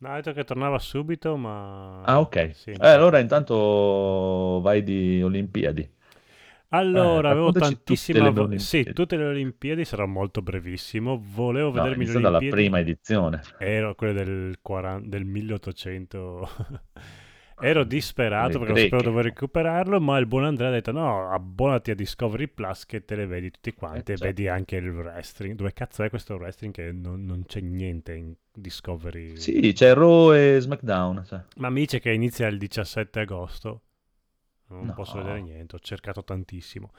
No, 0.01 0.09
ha 0.11 0.15
detto 0.15 0.33
che 0.33 0.43
tornava 0.43 0.77
subito, 0.79 1.35
ma... 1.37 2.05
Ah, 2.05 2.19
ok. 2.19 2.35
Sì. 2.51 2.71
Eh, 2.71 2.87
allora 2.89 3.19
intanto 3.19 4.59
vai 4.61 4.83
di 4.83 5.21
Olimpiadi. 5.23 5.89
Allora, 6.73 7.29
Eh, 7.29 7.31
avevo 7.31 7.45
raccontaci 7.47 7.73
tantissima... 7.75 8.17
tutte 8.19 8.29
le 8.29 8.33
vo- 8.35 8.43
Olimpiadi. 8.47 8.63
Sì, 8.87 8.93
tutte 8.93 9.17
le 9.17 9.25
Olimpiadi, 9.25 9.85
sarò 9.85 10.05
molto 10.05 10.41
brevissimo. 10.41 11.21
Volevo 11.33 11.67
No, 11.67 11.73
vedermi 11.73 11.97
le 11.97 12.03
inizia 12.03 12.19
dalla 12.19 12.37
Olimpiadi. 12.37 12.63
prima 12.63 12.79
edizione. 12.79 13.41
Ero 13.59 13.95
quelle 13.95 14.13
del, 14.13 14.57
40 14.61 15.07
del 15.07 15.25
1800. 15.25 16.49
Ero 17.61 17.83
disperato 17.83 18.57
Le 18.57 18.65
perché 18.65 18.71
non 18.73 18.81
sapevo 18.81 18.97
greche. 18.97 19.09
dove 19.09 19.21
recuperarlo, 19.21 20.01
ma 20.01 20.17
il 20.17 20.25
buon 20.25 20.43
Andrea 20.43 20.69
ha 20.69 20.71
detto 20.71 20.91
no, 20.91 21.29
abbonati 21.29 21.91
a 21.91 21.95
Discovery 21.95 22.47
Plus 22.47 22.85
che 22.85 23.05
te 23.05 23.15
le 23.15 23.25
vedi 23.27 23.51
tutti 23.51 23.73
quanti 23.73 24.11
Eh, 24.11 24.15
e 24.15 24.17
vedi 24.19 24.47
anche 24.47 24.75
il 24.77 24.89
wrestling. 24.89 25.55
Dove 25.55 25.71
cazzo 25.71 26.03
è 26.03 26.09
questo 26.09 26.35
wrestling 26.35 26.73
che 26.73 26.91
non, 26.91 27.23
non 27.23 27.45
c'è 27.45 27.61
niente 27.61 28.13
in 28.15 28.33
Discovery? 28.51 29.37
Sì, 29.37 29.71
c'è 29.73 29.93
Raw 29.93 30.33
e 30.33 30.57
SmackDown. 30.59 31.23
cioè. 31.25 31.41
Ma 31.57 31.69
mi 31.69 31.81
dice 31.81 31.99
che 31.99 32.11
inizia 32.11 32.47
il 32.47 32.57
17 32.57 33.19
agosto. 33.21 33.81
Non 34.67 34.87
No. 34.87 34.93
posso 34.93 35.17
vedere 35.19 35.41
niente, 35.41 35.75
ho 35.75 35.79
cercato 35.79 36.23
tantissimo. 36.23 36.91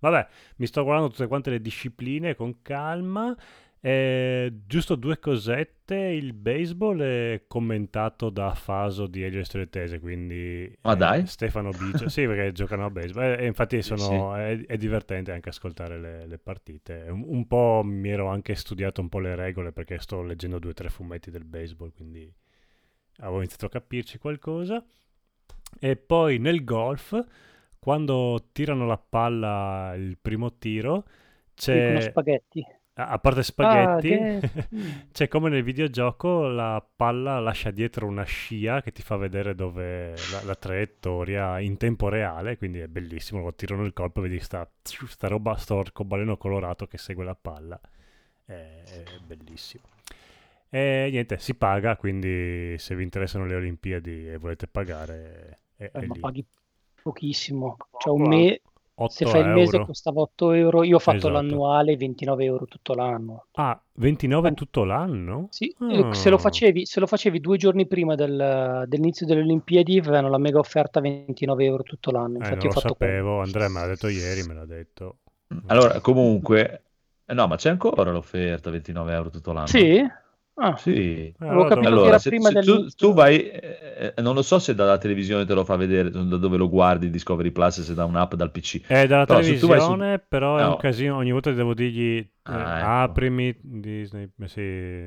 Vabbè, 0.00 0.28
mi 0.56 0.66
sto 0.66 0.84
guardando 0.84 1.10
tutte 1.10 1.26
quante 1.26 1.50
le 1.50 1.60
discipline 1.60 2.34
con 2.34 2.62
calma. 2.62 3.36
Eh, 3.80 4.52
giusto 4.66 4.96
due 4.96 5.18
cosette, 5.20 5.94
il 5.96 6.32
baseball 6.32 7.00
è 7.00 7.44
commentato 7.46 8.28
da 8.30 8.54
Faso 8.54 9.06
di 9.06 9.22
Elio 9.22 9.40
Estretese, 9.40 10.00
quindi 10.00 10.70
Ma 10.82 10.94
eh, 10.94 10.96
dai. 10.96 11.24
Stefano 11.24 11.72
Biggio, 11.74 12.08
sì 12.08 12.26
perché 12.26 12.52
giocano 12.52 12.86
a 12.86 12.90
baseball 12.90 13.24
e, 13.24 13.42
e 13.44 13.46
infatti 13.46 13.82
Sì, 13.94 13.94
sono- 13.96 14.34
È, 14.36 14.66
è 14.66 14.76
divertente 14.76 15.32
anche 15.32 15.48
ascoltare 15.50 15.98
le, 16.00 16.26
le 16.26 16.38
partite. 16.38 17.06
Un, 17.08 17.24
un 17.26 17.46
po' 17.46 17.82
mi 17.84 18.08
ero 18.10 18.28
anche 18.28 18.54
studiato 18.54 19.00
un 19.00 19.08
po' 19.08 19.20
le 19.20 19.34
regole 19.36 19.72
perché 19.72 19.98
sto 20.00 20.22
leggendo 20.22 20.58
due 20.58 20.70
o 20.70 20.74
tre 20.74 20.88
fumetti 20.90 21.30
del 21.30 21.44
baseball, 21.44 21.92
quindi 21.92 22.32
avevo 23.18 23.38
iniziato 23.38 23.66
a 23.66 23.70
capirci 23.70 24.18
qualcosa. 24.18 24.84
E 25.80 25.96
poi 25.96 26.38
nel 26.38 26.64
golf, 26.64 27.24
quando 27.78 28.48
tirano 28.52 28.86
la 28.86 28.98
palla 28.98 29.94
il 29.96 30.18
primo 30.20 30.58
tiro, 30.58 31.04
c'è... 31.54 32.00
spaghetti. 32.00 32.64
A 33.00 33.18
parte 33.20 33.44
spaghetti, 33.44 34.08
Ah, 34.08 34.40
che- 34.40 34.40
c'è 35.12 35.28
come 35.28 35.48
nel 35.50 35.62
videogioco 35.62 36.48
la 36.48 36.84
palla 36.96 37.38
lascia 37.38 37.70
dietro 37.70 38.06
una 38.08 38.24
scia 38.24 38.82
che 38.82 38.90
ti 38.90 39.02
fa 39.02 39.16
vedere 39.16 39.54
dove 39.54 40.14
la, 40.32 40.42
la 40.42 40.54
traiettoria 40.56 41.60
in 41.60 41.76
tempo 41.76 42.08
reale, 42.08 42.56
quindi 42.58 42.80
è 42.80 42.88
bellissimo. 42.88 43.40
Lo 43.42 43.54
tirano 43.54 43.84
il 43.84 43.92
colpo 43.92 44.18
e 44.18 44.22
vedi 44.24 44.40
sta, 44.40 44.68
sta 44.82 45.28
roba, 45.28 45.54
sto 45.56 45.78
arcobaleno 45.78 46.36
colorato 46.36 46.86
che 46.88 46.98
segue 46.98 47.24
la 47.24 47.36
palla. 47.36 47.80
È, 48.44 48.52
è 48.52 49.18
bellissimo. 49.20 49.84
E 50.70 51.08
niente, 51.10 51.38
si 51.38 51.54
paga, 51.54 51.96
quindi 51.96 52.76
se 52.78 52.94
vi 52.94 53.02
interessano 53.02 53.46
le 53.46 53.54
Olimpiadi 53.56 54.28
e 54.28 54.36
volete 54.36 54.66
pagare, 54.68 55.60
è, 55.76 55.92
è 55.96 55.98
Eh, 56.00 56.06
ma 56.06 56.14
lì. 56.14 56.20
paghi 56.20 56.46
pochissimo. 57.02 57.76
Cioè 57.98 58.12
un 58.12 58.26
me- 58.26 58.62
8 58.94 59.12
se 59.12 59.26
fai 59.26 59.42
il 59.42 59.48
mese 59.48 59.76
euro. 59.76 59.84
costava 59.84 60.20
8 60.20 60.52
euro, 60.52 60.82
io 60.82 60.96
ho 60.96 60.98
fatto 60.98 61.26
Esatto. 61.26 61.32
l'annuale 61.32 61.96
29 61.96 62.44
euro 62.44 62.64
tutto 62.66 62.94
l'anno. 62.94 63.46
Ah, 63.56 63.78
29 63.94 64.54
tutto 64.54 64.84
l'anno? 64.84 65.48
Sì, 65.50 65.74
eh, 65.90 66.06
se, 66.10 66.30
lo 66.30 66.38
facevi, 66.38 66.86
se 66.86 67.00
lo 67.00 67.06
facevi 67.06 67.40
due 67.40 67.56
giorni 67.56 67.86
prima 67.86 68.14
del- 68.14 68.84
dell'inizio 68.86 69.26
delle 69.26 69.40
Olimpiadi 69.40 69.98
avevano 69.98 70.28
la 70.28 70.38
mega 70.38 70.58
offerta 70.58 71.00
29 71.00 71.64
euro 71.64 71.82
tutto 71.82 72.10
l'anno. 72.10 72.36
Eh, 72.36 72.38
Infatti 72.38 72.54
non 72.54 72.66
ho 72.66 72.68
lo 72.68 72.74
fatto 72.74 72.94
quello. 72.94 73.18
sapevo, 73.18 73.40
Andrea 73.40 73.68
me 73.68 73.80
l'ha 73.80 73.86
detto 73.88 74.08
ieri, 74.08 74.42
me 74.44 74.54
l'ha 74.54 74.64
detto. 74.64 75.20
Allora, 75.66 76.00
comunque, 76.00 76.84
eh, 77.24 77.34
no, 77.34 77.46
ma 77.48 77.56
c'è 77.56 77.70
ancora 77.70 78.10
l'offerta 78.12 78.70
29 78.70 79.12
euro 79.14 79.30
tutto 79.30 79.52
l'anno. 79.52 79.90
Sì? 79.90 80.02
Ah, 80.60 80.76
Sì. 80.76 81.32
avevo 81.38 81.64
capito 81.66 81.80
che 81.80 81.86
Allora, 81.86 82.08
era 82.08 82.18
se, 82.18 82.30
prima 82.30 82.50
se 82.50 82.60
tu, 82.60 82.88
tu 82.88 83.12
vai, 83.14 83.48
eh, 83.48 84.12
eh, 84.16 84.22
non 84.22 84.34
lo 84.34 84.42
so 84.42 84.58
se 84.58 84.74
dalla 84.74 84.98
televisione 84.98 85.44
te 85.44 85.54
lo 85.54 85.64
fa 85.64 85.76
vedere, 85.76 86.10
da 86.10 86.36
dove 86.36 86.56
lo 86.56 86.68
guardi 86.68 87.10
Discovery 87.10 87.52
Plus, 87.52 87.82
se 87.82 87.94
da 87.94 88.04
un'app 88.04 88.34
dal 88.34 88.50
PC. 88.50 88.80
È 88.86 89.06
dalla 89.06 89.24
Però 89.24 89.38
vai 89.40 89.56
su- 89.56 89.66
televisione, 89.66 90.18
però 90.18 90.56
è 90.58 90.64
un 90.64 90.68
No. 90.70 90.76
casino. 90.76 91.16
Ogni 91.16 91.30
volta 91.30 91.52
devo 91.52 91.74
dirgli 91.74 92.16
eh, 92.18 92.30
Ah, 92.50 92.78
ecco. 92.78 92.86
aprimi 92.88 93.54
Disney, 93.60 94.30
eh, 94.38 94.48
sì, 94.48 94.60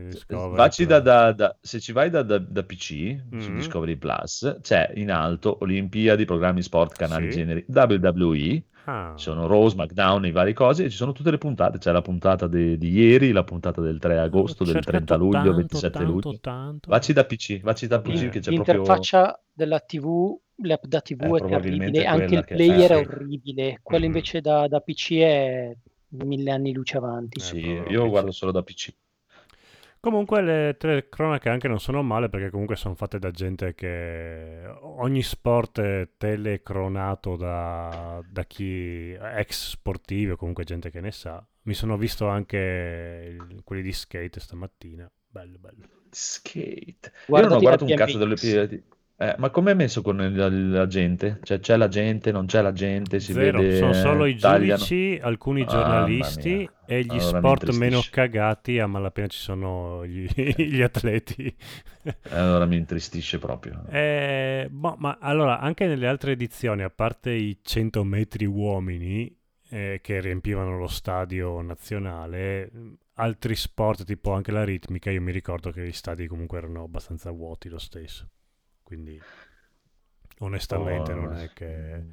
Discovery 0.10 0.56
Vacci 0.56 0.86
Plus. 0.86 0.88
da, 0.88 1.00
da- 1.00 1.32
da- 1.34 1.58
se 1.60 1.80
ci 1.80 1.92
vai 1.92 2.10
da, 2.10 2.22
da- 2.24 2.38
da 2.38 2.64
PC 2.64 3.24
su 3.38 3.52
Mhm. 3.52 3.56
Discovery 3.56 3.98
Plus, 3.98 4.58
c'è 4.62 4.92
in 4.96 5.12
alto 5.12 5.58
Olimpiadi, 5.62 6.26
programmi 6.26 6.62
sport, 6.62 6.96
canali 6.96 7.30
Sì. 7.30 7.32
generi, 7.32 7.66
WWE, 7.68 8.64
Ah, 8.86 9.14
ci 9.16 9.24
sono 9.26 9.46
Raw, 9.48 9.68
SmackDown, 9.68 10.26
i 10.26 10.32
vari 10.32 10.54
cosi, 10.54 10.84
e 10.84 10.90
ci 10.90 10.96
sono 10.96 11.12
tutte 11.12 11.30
le 11.32 11.38
puntate. 11.38 11.78
C'è 11.78 11.92
la 11.92 12.02
puntata 12.02 12.48
de- 12.48 12.78
di 12.78 12.90
ieri, 12.90 13.32
la 13.32 13.44
puntata 13.44 13.80
del 13.82 14.00
3 14.00 14.18
agosto, 14.18 14.64
del 14.64 14.74
cercato 14.76 14.92
30 14.92 15.16
luglio, 15.18 15.38
tanto, 15.40 15.56
27 15.56 15.98
tanto, 15.98 16.12
luglio. 16.12 16.40
tanto. 16.40 16.90
Vacci 16.90 17.14
da 17.14 17.26
PC, 17.26 17.60
vacci 17.62 17.88
da 17.88 18.02
PC 18.02 18.14
Vabbè. 18.14 18.30
che 18.30 18.40
c'è 18.40 18.54
proprio... 18.54 18.74
L'interfaccia 18.76 19.44
della 19.54 19.80
TV, 19.80 20.36
l'app 20.64 20.86
da 20.86 21.02
TV 21.02 21.22
Eh, 21.22 21.26
è 21.26 21.38
probabilmente 21.38 22.02
terribile, 22.02 22.06
anche 22.06 22.36
il 22.36 22.44
che- 22.46 22.56
player 22.56 22.92
eh, 22.92 22.96
è 22.96 22.98
orribile, 22.98 23.80
quello 23.84 24.06
Mhm. 24.06 24.12
invece 24.12 24.42
da, 24.42 24.68
da 24.68 24.80
PC 24.80 25.12
è 25.18 25.76
mille 26.10 26.52
anni 26.52 26.74
luce 26.74 26.98
avanti. 26.98 27.38
Eh, 27.38 27.42
Sì, 27.42 27.62
proprio 27.62 27.92
io 27.92 28.04
PC. 28.04 28.10
guardo 28.10 28.32
solo 28.32 28.52
da 28.52 28.64
PC. 28.64 28.94
Comunque 30.02 30.42
le 30.42 30.76
tre 30.80 31.10
cronache 31.10 31.50
anche 31.50 31.68
non 31.68 31.80
sono 31.80 32.02
male 32.02 32.28
perché 32.28 32.50
comunque 32.50 32.76
sono 32.76 32.96
fatte 32.96 33.20
da 33.20 33.30
gente 33.30 33.76
che 33.76 34.66
ogni 34.82 35.22
sport 35.22 35.80
è 35.80 36.10
telecronato 36.18 37.36
da, 37.36 38.20
da 38.28 38.44
chi 38.46 39.12
ex 39.14 39.70
sportivi 39.70 40.32
o 40.32 40.36
comunque 40.38 40.64
gente 40.64 40.90
che 40.90 41.02
ne 41.02 41.12
sa. 41.12 41.46
Mi 41.64 41.76
sono 41.76 41.98
visto 41.98 42.28
anche 42.28 43.38
il- 43.38 43.62
quelli 43.64 43.84
di 43.84 43.94
skate 43.94 44.40
stamattina. 44.40 45.08
Bello, 45.28 45.60
bello. 45.60 45.86
Skate. 46.10 47.12
Io 47.28 47.42
non 47.42 47.52
ho 47.52 47.60
guardato 47.60 47.86
un 47.86 47.94
cazzo 47.94 48.18
delle 48.18 48.32
Mix. 48.32 48.44
Olimpiadi. 48.44 48.84
Eh, 49.22 49.36
ma 49.38 49.52
com'è 49.52 49.76
messo 49.76 50.02
con 50.02 50.18
la, 50.18 50.50
la 50.50 50.88
gente? 50.88 51.38
Cioè, 51.44 51.60
c'è 51.60 51.78
la 51.78 51.88
gente, 51.88 52.32
non 52.32 52.48
c'è 52.48 52.60
la 52.64 52.72
gente, 52.72 53.20
si 53.20 53.34
Zero, 53.34 53.62
vede, 53.62 53.78
sono 53.78 53.94
solo 53.94 54.26
i 54.26 54.36
tagliano. 54.36 54.84
giudici, 54.84 55.20
alcuni 55.22 55.64
giornalisti 55.64 56.56
mia. 56.56 56.74
e 56.88 57.04
gli 57.04 57.10
Allora 57.12 57.38
sport 57.38 57.70
meno 57.78 58.02
cagati 58.10 58.80
a 58.80 58.88
malapena 58.88 59.28
ci 59.28 59.38
sono 59.38 60.04
gli, 60.08 60.26
gli 60.58 60.82
atleti. 60.82 61.56
Allora 62.30 62.66
mi 62.66 62.78
intristisce 62.78 63.38
proprio. 63.38 63.84
Eh, 63.92 64.68
boh, 64.72 64.96
ma 64.98 65.20
allora, 65.22 65.60
anche 65.60 65.86
nelle 65.86 66.08
altre 66.08 66.32
edizioni, 66.32 66.82
a 66.82 66.90
parte 66.90 67.30
i 67.30 67.60
100 67.62 68.04
metri 68.04 68.46
uomini 68.46 69.32
eh, 69.70 70.00
che 70.02 70.20
riempivano 70.20 70.80
lo 70.80 70.88
stadio 70.88 71.62
nazionale, 71.62 72.72
altri 73.14 73.56
sport, 73.56 74.04
tipo 74.04 74.34
anche 74.34 74.52
la 74.52 74.64
ritmica, 74.64 75.12
io 75.12 75.22
mi 75.22 75.32
ricordo 75.32 75.70
che 75.70 75.86
gli 75.86 75.92
stadi 75.92 76.26
comunque 76.26 76.58
erano 76.58 76.82
abbastanza 76.82 77.30
vuoti 77.30 77.70
lo 77.70 77.78
stesso. 77.78 78.28
Quindi, 78.92 79.24
onestamente, 80.40 81.14
Oh, 81.14 81.16
non 81.16 81.34
è 81.34 81.52
che... 81.54 82.04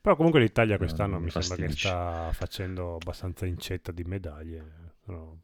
Però 0.00 0.16
comunque 0.16 0.40
l'Italia 0.40 0.76
quest'anno 0.76 1.18
mi 1.18 1.30
sembra 1.30 1.56
che 1.56 1.68
sta 1.68 2.30
facendo 2.32 2.96
abbastanza 2.96 3.46
incetta 3.46 3.90
di 3.92 4.04
medaglie. 4.04 4.92
No. 5.06 5.42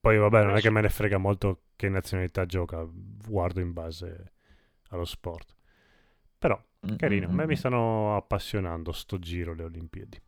Poi 0.00 0.16
vabbè, 0.18 0.44
non 0.44 0.56
è 0.56 0.60
che 0.60 0.70
me 0.70 0.80
ne 0.80 0.88
frega 0.88 1.18
molto 1.18 1.64
che 1.76 1.88
nazionalità 1.88 2.46
gioca, 2.46 2.86
guardo 2.90 3.60
in 3.60 3.72
base 3.72 4.32
allo 4.90 5.04
sport. 5.04 5.54
Però, 6.38 6.58
Mm, 6.86 6.96
carino, 6.96 7.28
a 7.28 7.32
mm, 7.32 7.34
me 7.34 7.44
mm. 7.44 7.46
mi 7.46 7.56
stanno 7.56 8.16
appassionando 8.16 8.92
sto 8.92 9.18
giro 9.18 9.54
le 9.54 9.64
Olimpiadi. 9.64 10.20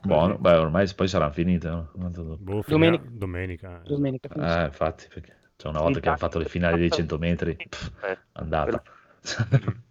Buono, 0.00 0.38
beh, 0.38 0.56
ormai 0.56 0.92
poi 0.94 1.08
saranno 1.08 1.32
finite, 1.32 1.68
no? 1.68 1.90
Quanto 1.92 2.22
dopo? 2.22 2.42
Boh, 2.42 2.62
Domenica. 2.64 3.04
domenica. 3.10 3.82
eh. 3.82 3.88
Domenica. 3.88 4.28
Eh, 4.34 4.66
infatti, 4.66 5.08
perché 5.08 5.37
c'è 5.58 5.68
una 5.68 5.80
volta 5.80 6.00
che 6.00 6.08
hanno 6.08 6.16
fatto 6.16 6.38
le 6.38 6.46
finali 6.46 6.78
dei 6.78 6.90
100 6.90 7.18
metri, 7.18 7.54
pff, 7.56 7.92
Eh, 8.02 8.18
andata. 8.32 8.82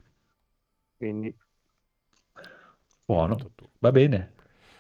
quindi 0.98 1.36
Buono, 3.06 3.38
va 3.80 3.92
bene. 3.92 4.34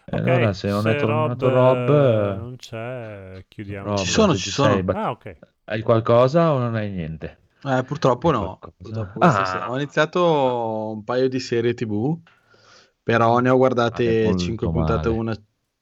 E 0.05 0.15
Ok, 0.15 0.27
allora 0.27 0.53
se 0.53 0.69
non 0.69 0.87
è 0.87 0.95
se 0.95 0.95
tornato 0.95 1.49
Rob, 1.49 1.49
Rob, 1.49 1.89
eh, 1.89 2.33
eh, 2.33 2.33
non 2.33 2.55
c'è, 2.57 3.45
chiudiamo. 3.47 3.89
Rob, 3.89 4.05
Ci 4.05 4.09
sono, 4.09 4.35
ci 4.35 4.49
sono. 4.51 4.83
sei, 4.83 4.83
Ah, 4.89 5.11
ok. 5.11 5.37
hai 5.65 5.81
qualcosa 5.81 6.53
o 6.53 6.59
non 6.59 6.75
hai 6.75 6.89
niente? 6.91 7.37
Eh, 7.63 7.83
purtroppo 7.85 8.31
Hai 8.31 8.31
no. 8.31 8.59
Purtroppo 8.77 9.19
Ah. 9.19 9.67
Ho 9.69 9.75
iniziato 9.75 10.91
un 10.91 11.03
paio 11.03 11.27
di 11.29 11.39
serie 11.39 11.73
TV, 11.73 12.19
però 13.03 13.39
ne 13.39 13.49
ho 13.49 13.57
Ah, 13.89 14.01
è 14.01 14.13
guardate 14.13 14.35
molto 14.35 14.37
5 14.37 14.69
puntate 14.69 15.09
male. 15.09 15.09
una, 15.09 15.35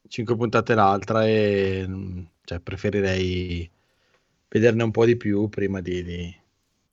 5 0.08 0.36
puntate 0.36 0.74
l'altra 0.76 1.26
e 1.26 1.86
mm, 1.88 2.24
cioè, 2.44 2.60
preferirei 2.62 3.70
vederne 4.60 4.84
un 4.84 4.92
po' 4.92 5.06
di 5.06 5.16
più 5.18 5.50
prima 5.50 5.82
di, 5.82 6.04
di- 6.04 6.36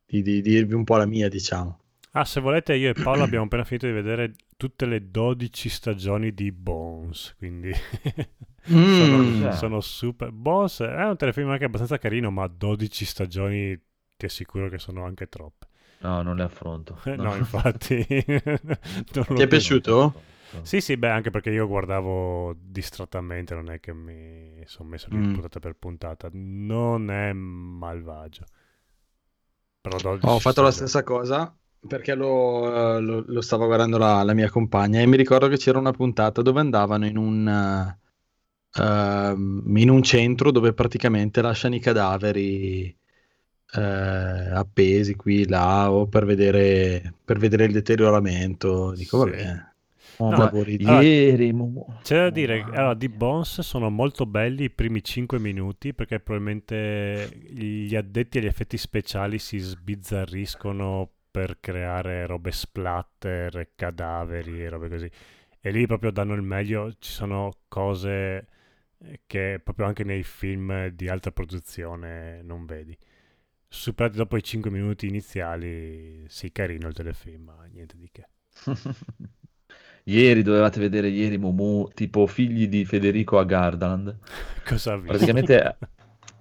di- 0.07 0.23
di 0.23 0.41
dirvi 0.43 0.75
un 0.75 0.85
po' 0.85 0.97
la 0.97 1.07
mia, 1.07 1.29
diciamo. 1.29 1.79
Ah, 2.15 2.25
se 2.25 2.41
volete, 2.41 2.75
io 2.75 2.91
e 2.91 2.93
Paolo 2.93 3.23
abbiamo 3.23 3.47
appena 3.47 3.65
finito 3.65 3.87
di 3.87 3.93
vedere 3.93 4.35
tutte 4.59 4.85
le 4.85 5.11
12 5.11 5.69
stagioni 5.71 6.35
di 6.35 6.53
Bones, 6.53 7.35
quindi 7.39 7.73
sono, 8.63 9.17
Mm. 9.23 9.51
sono 9.51 9.81
super... 9.81 10.31
Bones 10.31 10.81
è 10.81 11.05
un 11.05 11.17
telefilm 11.17 11.49
anche 11.51 11.65
abbastanza 11.65 11.99
carino, 11.99 12.31
ma 12.31 12.47
12 12.49 13.05
stagioni 13.05 13.79
ti 14.17 14.27
assicuro 14.27 14.69
che 14.69 14.79
sono 14.79 15.05
anche 15.05 15.29
troppe. 15.29 15.67
No, 16.01 16.21
non 16.23 16.37
le 16.37 16.43
affronto. 16.43 16.99
Eh, 17.07 17.17
No, 17.17 17.35
infatti... 17.35 18.05
Ti 18.05 19.43
è 19.43 19.47
piaciuto? 19.47 20.15
Sì, 20.61 20.81
sì, 20.81 20.97
beh, 20.97 21.09
anche 21.11 21.31
perché 21.31 21.51
io 21.51 21.67
guardavo 21.67 22.55
distrattamente, 22.57 23.55
non 23.55 23.71
è 23.71 23.81
che 23.81 23.93
mi 23.93 24.63
sono 24.67 24.89
messo 24.91 25.09
lì 25.11 25.23
Mm. 25.23 25.25
puntata 25.25 25.59
per 25.61 25.75
puntata. 25.75 26.29
Non 26.33 27.11
è 27.11 27.33
malvagio. 27.33 28.45
Però 29.83 29.99
12 30.01 30.31
Ho 30.31 30.39
fatto 30.39 30.63
la 30.63 30.71
stagioni. 30.71 30.71
stessa 30.71 31.03
cosa 31.03 31.55
perché 31.87 32.15
lo, 32.15 33.01
lo- 33.01 33.25
lo 33.27 33.41
stava 33.41 33.67
guardando 33.67 33.99
la, 33.99 34.23
la 34.23 34.35
mia 34.35 34.49
compagna 34.51 35.01
e 35.01 35.07
mi 35.07 35.17
ricordo 35.17 35.49
che 35.49 35.57
c'era 35.57 35.79
una 35.79 35.91
puntata 35.93 36.41
dove 36.43 36.61
andavano 36.61 37.07
in 37.07 37.17
un, 37.17 37.49
eh, 37.49 38.81
ehm, 38.83 39.77
in 39.77 39.91
un 39.91 40.03
centro 40.03 40.51
dove 40.53 40.73
praticamente 40.75 41.43
lasciano 41.43 41.75
i 41.75 41.81
cadaveri 41.81 42.97
eh, 43.75 43.81
appesi 43.81 45.15
qui, 45.17 45.47
là, 45.49 45.91
o 45.93 46.07
per 46.09 46.25
vedere, 46.27 47.15
per 47.25 47.39
vedere 47.39 47.65
il 47.65 47.73
deterioramento. 47.73 48.93
Dico, 48.95 49.19
Sì. 49.19 49.19
vabbè, 49.19 49.72
No, 50.29 50.51
allora, 50.79 51.03
ieri, 51.03 51.53
mo- 51.53 52.01
C'è 52.03 52.17
da 52.17 52.31
dire, 52.31 52.63
allora, 52.73 52.95
di 52.95 53.09
Bones 53.09 53.61
sono 53.61 53.89
molto 53.91 54.27
belli 54.27 54.65
i 54.65 54.71
primi 54.71 55.05
5 55.05 55.39
minuti 55.39 55.95
perché 55.95 56.21
probabilmente 56.21 57.31
gli 57.51 57.95
addetti 57.95 58.39
agli 58.39 58.47
effetti 58.47 58.77
speciali 58.77 59.39
si 59.39 59.59
sbizzarriscono 59.59 61.09
per 61.31 61.61
creare 61.61 62.27
robe 62.27 62.51
splatter, 62.53 63.71
cadaveri 63.77 64.63
e 64.65 64.69
robe 64.69 64.89
così. 64.89 65.11
E 65.61 65.71
lì 65.71 65.87
proprio 65.87 66.11
danno 66.11 66.35
il 66.35 66.43
meglio, 66.43 66.93
ci 66.99 67.11
sono 67.13 67.51
cose 67.69 68.47
eh, 68.99 69.21
che 69.27 69.61
proprio 69.63 69.87
anche 69.87 70.05
nei 70.05 70.25
film 70.25 70.89
di 70.89 71.09
alta 71.09 71.31
produzione 71.33 72.43
non 72.43 72.67
vedi. 72.67 72.97
Superati 73.69 74.17
dopo 74.17 74.37
i 74.37 74.43
5 74.43 74.71
minuti 74.71 75.07
iniziali, 75.07 76.25
sì, 76.29 76.53
carino 76.53 76.89
il 76.89 76.95
telefilm, 76.95 77.45
ma 77.45 77.65
niente 77.71 77.97
di 77.97 78.09
che. 78.13 78.27
Ieri 80.05 80.43
dovevate 80.43 80.81
vedere 80.81 81.09
ieri 81.09 81.39
Mumu, 81.39 81.89
tipo 81.95 82.27
figli 82.27 82.69
di 82.69 82.85
Federico 82.85 83.39
a 83.39 83.45
Gardaland. 83.45 84.17
Cosa 84.67 84.93
ha 84.93 84.97
visto? 84.97 85.13
Praticamente, 85.13 85.77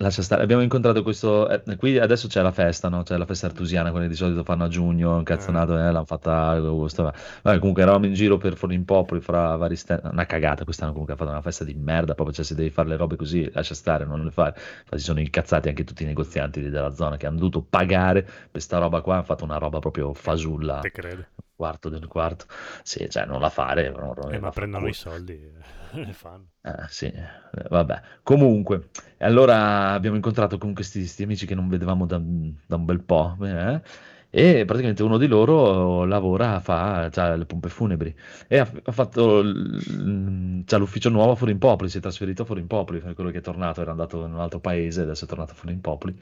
lascia 0.01 0.21
stare, 0.21 0.43
abbiamo 0.43 0.61
incontrato 0.61 1.03
questo, 1.03 1.47
eh, 1.49 1.75
qui 1.77 1.97
adesso 1.97 2.27
c'è 2.27 2.41
la 2.41 2.51
festa, 2.51 2.89
no? 2.89 3.03
C'è 3.03 3.17
la 3.17 3.25
festa 3.25 3.45
artusiana, 3.47 3.89
quella 3.91 4.05
che 4.05 4.11
di 4.11 4.17
solito 4.17 4.43
fanno 4.43 4.63
a 4.65 4.67
giugno, 4.67 5.15
un 5.15 5.23
cazzonato, 5.23 5.73
eh, 5.77 5.91
l'hanno 5.91 6.05
fatta 6.05 6.31
a 6.31 6.49
agosto. 6.51 7.03
va. 7.03 7.13
Vabbè, 7.43 7.59
comunque 7.59 7.83
eravamo 7.83 8.05
in 8.07 8.13
giro 8.13 8.37
per 8.37 8.55
Forlimpopoli, 8.55 9.21
fra 9.21 9.55
vari 9.55 9.75
stand, 9.75 10.01
una 10.11 10.25
cagata, 10.25 10.63
quest'anno 10.63 10.91
comunque 10.91 11.13
ha 11.13 11.17
fatto 11.17 11.29
una 11.31 11.41
festa 11.41 11.63
di 11.63 11.73
merda, 11.73 12.13
proprio, 12.13 12.35
cioè 12.35 12.43
se 12.45 12.55
devi 12.55 12.69
fare 12.69 12.89
le 12.89 12.97
robe 12.97 13.15
così, 13.15 13.49
lascia 13.53 13.73
stare, 13.75 14.05
non 14.05 14.23
le 14.23 14.31
fare. 14.31 14.55
Infatti 14.81 14.99
sono 15.01 15.19
incazzati 15.19 15.69
anche 15.69 15.83
tutti 15.83 16.03
i 16.03 16.05
negozianti 16.07 16.61
della 16.69 16.93
zona 16.93 17.17
che 17.17 17.27
hanno 17.27 17.37
dovuto 17.37 17.61
pagare 17.61 18.27
per 18.49 18.61
sta 18.61 18.77
roba 18.79 19.01
qua, 19.01 19.15
hanno 19.15 19.23
fatto 19.23 19.43
una 19.43 19.57
roba 19.57 19.79
proprio 19.79 20.13
fasulla, 20.13 20.79
Te 20.79 20.91
credo. 20.91 21.25
quarto 21.55 21.89
del 21.89 22.07
quarto. 22.07 22.45
Sì, 22.83 23.07
cioè 23.09 23.25
non 23.25 23.39
la 23.39 23.49
fare, 23.49 23.89
non, 23.91 24.13
non 24.15 24.33
Eh, 24.33 24.39
ma 24.39 24.49
prendono 24.49 24.87
i 24.87 24.93
soldi 24.93 25.33
e 25.33 25.79
le 26.05 26.13
fanno. 26.13 26.47
Eh, 26.63 26.85
sì, 26.89 27.05
eh, 27.07 27.67
vabbè. 27.69 28.01
Comunque, 28.23 28.89
allora 29.19 29.91
abbiamo 29.91 30.15
incontrato 30.15 30.57
con 30.57 30.73
questi, 30.73 30.99
questi 30.99 31.23
amici 31.23 31.45
che 31.45 31.55
non 31.55 31.67
vedevamo 31.67 32.05
da, 32.05 32.17
da 32.19 32.75
un 32.75 32.85
bel 32.85 33.01
po', 33.01 33.35
eh, 33.41 33.81
e 34.29 34.63
praticamente 34.65 35.03
uno 35.03 35.17
di 35.17 35.27
loro 35.27 36.05
lavora, 36.05 36.59
fa, 36.59 37.09
c'ha 37.11 37.35
le 37.35 37.45
pompe 37.45 37.67
funebri 37.69 38.15
e 38.47 38.57
ha, 38.59 38.71
ha 38.83 38.91
fatto, 38.91 39.41
l- 39.41 40.63
l'ufficio 40.77 41.09
nuovo 41.09 41.31
a 41.31 41.35
Forimpopoli, 41.35 41.89
si 41.89 41.97
è 41.97 42.01
trasferito 42.01 42.43
a 42.43 42.45
Forimpopoli, 42.45 43.01
quello 43.13 43.31
che 43.31 43.39
è 43.39 43.41
tornato, 43.41 43.81
era 43.81 43.91
andato 43.91 44.23
in 44.25 44.33
un 44.33 44.39
altro 44.39 44.59
paese, 44.59 45.01
adesso 45.01 45.25
è 45.25 45.27
tornato 45.27 45.51
a 45.53 45.55
Forimpopoli. 45.55 46.17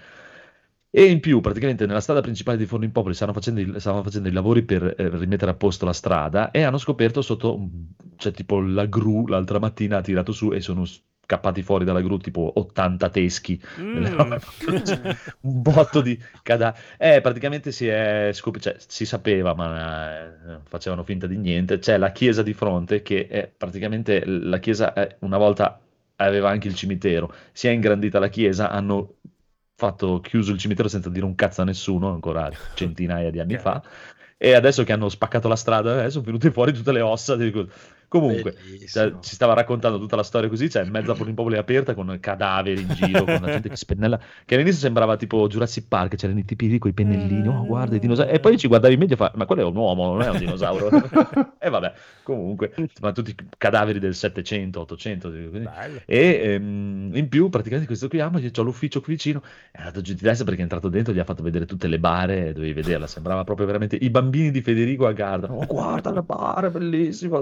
E 0.91 1.03
in 1.05 1.19
più, 1.19 1.39
praticamente 1.39 1.85
nella 1.85 2.01
strada 2.01 2.21
principale 2.21 2.57
di 2.57 2.65
Forlimpopoli 2.65 3.13
stavano 3.13 3.39
facendo, 3.39 3.79
stavano 3.79 4.03
facendo 4.03 4.27
i 4.27 4.31
lavori 4.31 4.63
per 4.63 4.95
eh, 4.97 5.09
rimettere 5.09 5.51
a 5.51 5.53
posto 5.55 5.85
la 5.85 5.93
strada 5.93 6.49
e 6.51 6.63
hanno 6.63 6.79
scoperto 6.79 7.21
sotto, 7.21 7.69
cioè 8.15 8.31
tipo 8.31 8.59
la 8.59 8.85
gru 8.85 9.27
l'altra 9.27 9.59
mattina 9.59 9.97
ha 9.97 10.01
tirato 10.01 10.31
su 10.31 10.51
e 10.51 10.61
sono 10.61 10.85
scappati 10.85 11.61
fuori 11.61 11.85
dalla 11.85 12.01
gru 12.01 12.17
tipo 12.17 12.51
80 12.55 13.09
teschi, 13.09 13.61
Mm. 13.79 14.03
cioè, 14.83 15.15
un 15.41 15.61
botto 15.61 16.01
di 16.01 16.19
cadaveri. 16.41 16.81
Eh, 16.97 17.21
praticamente 17.21 17.71
si 17.71 17.87
è 17.87 18.31
scop- 18.33 18.57
cioè, 18.57 18.75
si 18.79 19.05
sapeva, 19.05 19.53
ma 19.53 20.25
eh, 20.25 20.59
facevano 20.63 21.03
finta 21.03 21.27
di 21.27 21.37
niente. 21.37 21.77
C'è 21.77 21.97
la 21.97 22.11
chiesa 22.11 22.41
di 22.41 22.53
fronte 22.53 23.03
che 23.03 23.27
è 23.27 23.47
praticamente 23.47 24.25
la 24.25 24.57
chiesa 24.57 24.91
una 25.19 25.37
volta 25.37 25.79
aveva 26.17 26.49
anche 26.49 26.67
il 26.67 26.73
cimitero, 26.75 27.31
si 27.51 27.67
è 27.67 27.71
ingrandita 27.71 28.19
la 28.19 28.27
chiesa, 28.27 28.69
hanno 28.71 29.17
fatto 29.79 30.19
chiuso 30.19 30.51
il 30.51 30.57
cimitero 30.59 30.89
senza 30.89 31.09
dire 31.09 31.25
un 31.25 31.35
cazzo 31.35 31.61
a 31.61 31.63
nessuno, 31.63 32.11
ancora 32.11 32.51
centinaia 32.75 33.31
di 33.31 33.39
anni 33.39 33.57
fa. 33.57 33.81
E 34.37 34.53
adesso 34.53 34.83
che 34.83 34.91
hanno 34.91 35.07
spaccato 35.09 35.47
la 35.47 35.55
strada, 35.55 36.03
eh, 36.03 36.09
sono 36.09 36.25
venute 36.25 36.51
fuori 36.51 36.73
tutte 36.73 36.91
le 36.91 37.01
ossa. 37.01 37.35
di- 37.35 37.51
Comunque, 38.09 38.55
cioè, 38.87 39.13
ci 39.21 39.35
stava 39.35 39.53
raccontando 39.53 39.99
tutta 39.99 40.15
la 40.15 40.23
storia 40.23 40.49
così, 40.49 40.67
c'è 40.67 40.83
mezza 40.85 41.13
Polimpopoli 41.13 41.57
aperta 41.57 41.93
con 41.93 42.17
cadaveri 42.19 42.81
in 42.81 42.89
giro, 42.95 43.23
con 43.23 43.37
la 43.39 43.51
gente 43.51 43.69
che 43.69 43.75
spennella, 43.75 44.19
che 44.45 44.55
all'inizio 44.55 44.79
sembrava 44.79 45.15
tipo 45.15 45.47
Jurassic 45.47 45.85
Park, 45.87 46.15
c'erano 46.15 46.39
i 46.39 46.45
tipi 46.45 46.69
lì 46.69 46.79
con 46.79 46.89
i 46.89 46.93
pennellini, 46.93 47.47
oh 47.47 47.67
guarda 47.67 47.95
i 47.95 47.99
dinosauri, 47.99 48.31
e 48.31 48.39
poi 48.39 48.57
ci 48.57 48.67
guardavi 48.67 48.95
in 48.95 48.99
medio 48.99 49.13
e 49.13 49.17
fa, 49.17 49.31
ma 49.35 49.45
quello 49.45 49.61
è 49.61 49.65
un 49.65 49.75
uomo, 49.75 50.05
non 50.11 50.23
è 50.23 50.29
un 50.29 50.39
dinosauro. 50.39 50.89
e 51.59 51.69
vabbè, 51.69 51.93
comunque, 52.23 52.73
ma 52.99 53.11
tutti 53.11 53.35
cadaveri 53.55 53.99
del 53.99 54.15
700, 54.15 54.79
800, 54.79 55.29
così. 55.29 55.67
E 56.05 56.39
ehm, 56.43 57.11
in 57.13 57.29
più, 57.29 57.49
praticamente 57.49 57.85
questo 57.85 58.07
qui, 58.07 58.19
ah, 58.21 58.29
ma 58.29 58.39
c'ho 58.39 58.63
l'ufficio 58.63 59.01
qui 59.01 59.13
vicino, 59.13 59.43
è 59.69 59.77
andato 59.77 60.01
giù 60.01 60.13
di 60.13 60.21
testa 60.21 60.43
perché 60.43 60.61
è 60.61 60.63
entrato 60.63 60.89
dentro, 60.89 61.13
gli 61.13 61.19
ha 61.19 61.23
fatto 61.23 61.43
vedere 61.43 61.67
tutte 61.67 61.87
le 61.87 61.99
bare, 61.99 62.53
dovevi 62.53 62.73
vederla, 62.73 63.05
sembrava 63.05 63.43
proprio 63.43 63.67
veramente 63.67 63.97
i 63.97 64.09
bambini 64.09 64.49
di 64.49 64.63
Federico 64.63 65.05
a 65.05 65.11
Garda. 65.11 65.51
Oh, 65.51 65.67
guarda 65.67 66.09
la 66.09 66.23
bara, 66.23 66.71
bellissima. 66.71 67.39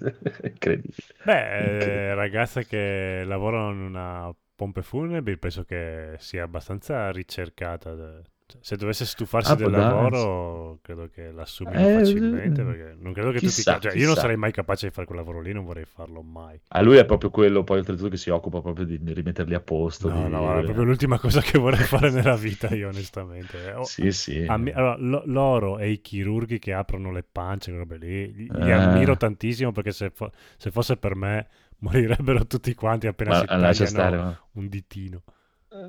Incredibile. 0.44 1.14
Beh, 1.22 2.10
eh, 2.10 2.14
Incredibile. 2.14 2.14
ragazze 2.14 2.64
che 2.66 3.22
lavorano 3.26 3.72
in 3.72 3.80
una 3.80 4.34
pompe 4.54 4.82
funebri 4.82 5.36
penso 5.38 5.64
che 5.64 6.16
sia 6.18 6.42
abbastanza 6.44 7.10
ricercata. 7.10 8.22
Cioè, 8.50 8.58
se 8.62 8.76
dovesse 8.76 9.04
stufarsi 9.04 9.52
Ah, 9.52 9.54
del 9.54 9.68
può 9.70 9.76
darsi. 9.78 9.94
lavoro, 9.94 10.78
credo 10.82 11.08
che 11.12 11.30
l'assumino 11.30 11.78
Eh, 11.78 11.92
facilmente. 11.94 12.62
Perché 12.62 12.96
non 12.98 13.12
credo 13.12 13.30
che 13.30 13.38
chissà, 13.38 13.74
tutti. 13.74 13.88
Cioè, 13.88 13.96
io 13.98 14.06
non 14.06 14.16
sarei 14.16 14.36
mai 14.36 14.52
capace 14.52 14.88
di 14.88 14.92
fare 14.92 15.06
quel 15.06 15.18
lavoro 15.18 15.40
lì, 15.40 15.52
non 15.52 15.64
vorrei 15.64 15.84
farlo 15.84 16.22
mai. 16.22 16.60
A 16.68 16.80
lui 16.82 16.96
è 16.96 17.04
proprio 17.04 17.30
quello, 17.30 17.62
poi 17.64 17.78
oltretutto 17.78 18.08
che 18.08 18.16
si 18.16 18.30
occupa 18.30 18.60
proprio 18.60 18.84
di 18.84 19.00
rimetterli 19.12 19.54
a 19.54 19.60
posto. 19.60 20.08
No, 20.08 20.24
di- 20.24 20.30
no, 20.30 20.58
è 20.58 20.62
proprio 20.64 20.84
l'ultima 20.84 21.18
cosa 21.18 21.40
che 21.40 21.58
vorrei 21.58 21.84
fare 21.84 22.10
nella 22.10 22.36
vita, 22.36 22.68
io 22.74 22.88
onestamente. 22.88 23.72
Oh, 23.72 23.84
Sì, 23.84 24.10
sì. 24.12 24.44
ammi- 24.46 24.72
allora, 24.72 24.96
lo- 24.98 25.22
loro 25.26 25.78
e 25.78 25.90
i 25.90 26.00
chirurghi 26.00 26.58
che 26.58 26.72
aprono 26.72 27.12
le 27.12 27.22
pance, 27.30 27.70
robe 27.72 27.96
lì, 27.98 28.32
li, 28.34 28.50
Eh. 28.54 28.72
ammiro 28.72 29.16
tantissimo 29.16 29.72
perché 29.72 29.92
se, 29.92 30.10
fo- 30.10 30.30
se 30.56 30.70
fosse 30.70 30.96
per 30.96 31.14
me 31.14 31.46
morirebbero 31.80 32.46
tutti 32.46 32.74
quanti 32.74 33.06
appena 33.06 33.30
Ma 33.30 33.38
si 33.40 33.46
tagliano 33.46 33.72
stare, 33.86 34.16
ma- 34.16 34.40
un 34.52 34.68
ditino. 34.68 35.22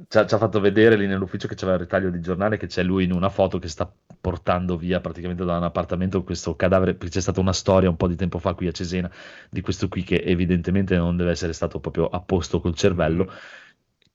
Ci 0.07 0.17
ha, 0.19 0.25
ci 0.27 0.35
ha 0.35 0.37
fatto 0.37 0.59
vedere 0.59 0.95
lì 0.95 1.07
nell'ufficio 1.07 1.47
che 1.47 1.55
c'era 1.55 1.73
il 1.73 1.79
ritaglio 1.79 2.11
di 2.11 2.19
giornale 2.21 2.57
che 2.57 2.67
c'è 2.67 2.83
lui 2.83 3.03
in 3.05 3.11
una 3.13 3.29
foto 3.29 3.57
che 3.57 3.67
sta 3.67 3.91
portando 4.19 4.77
via 4.77 4.99
praticamente 5.01 5.43
da 5.43 5.57
un 5.57 5.63
appartamento 5.63 6.23
questo 6.23 6.55
cadavere, 6.55 6.93
perché 6.93 7.15
c'è 7.15 7.21
stata 7.21 7.39
una 7.39 7.51
storia 7.53 7.89
un 7.89 7.95
po' 7.97 8.07
di 8.07 8.15
tempo 8.15 8.37
fa 8.37 8.53
qui 8.53 8.67
a 8.67 8.71
Cesena 8.71 9.09
di 9.49 9.61
questo 9.61 9.87
qui 9.87 10.03
che 10.03 10.21
evidentemente 10.23 10.95
non 10.97 11.17
deve 11.17 11.31
essere 11.31 11.53
stato 11.53 11.79
proprio 11.79 12.07
a 12.09 12.21
posto 12.21 12.59
col 12.61 12.75
cervello, 12.75 13.27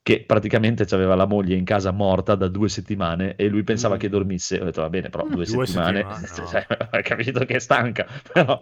che 0.03 0.23
praticamente 0.25 0.85
aveva 0.95 1.17
la 1.17 1.27
moglie 1.27 1.57
in 1.57 1.65
casa 1.65 1.91
morta 1.91 2.37
da 2.37 2.47
due 2.47 2.69
settimane 2.69 3.35
e 3.35 3.49
lui 3.49 3.65
pensava 3.65 3.97
Mm. 3.97 3.99
che 3.99 4.09
dormisse. 4.09 4.61
Ho 4.61 4.65
detto 4.65 4.83
va 4.83 4.89
bene, 4.91 5.09
però 5.09 5.29
due, 5.29 5.45
Due 5.45 5.67
settimane, 5.67 6.07
settimane, 6.07 6.29
no. 6.37 6.47
cioè, 6.47 6.65
hai 6.91 7.03
capito 7.03 7.45
che 7.45 7.57
è 7.57 7.59
stanca, 7.59 8.07
però... 8.33 8.61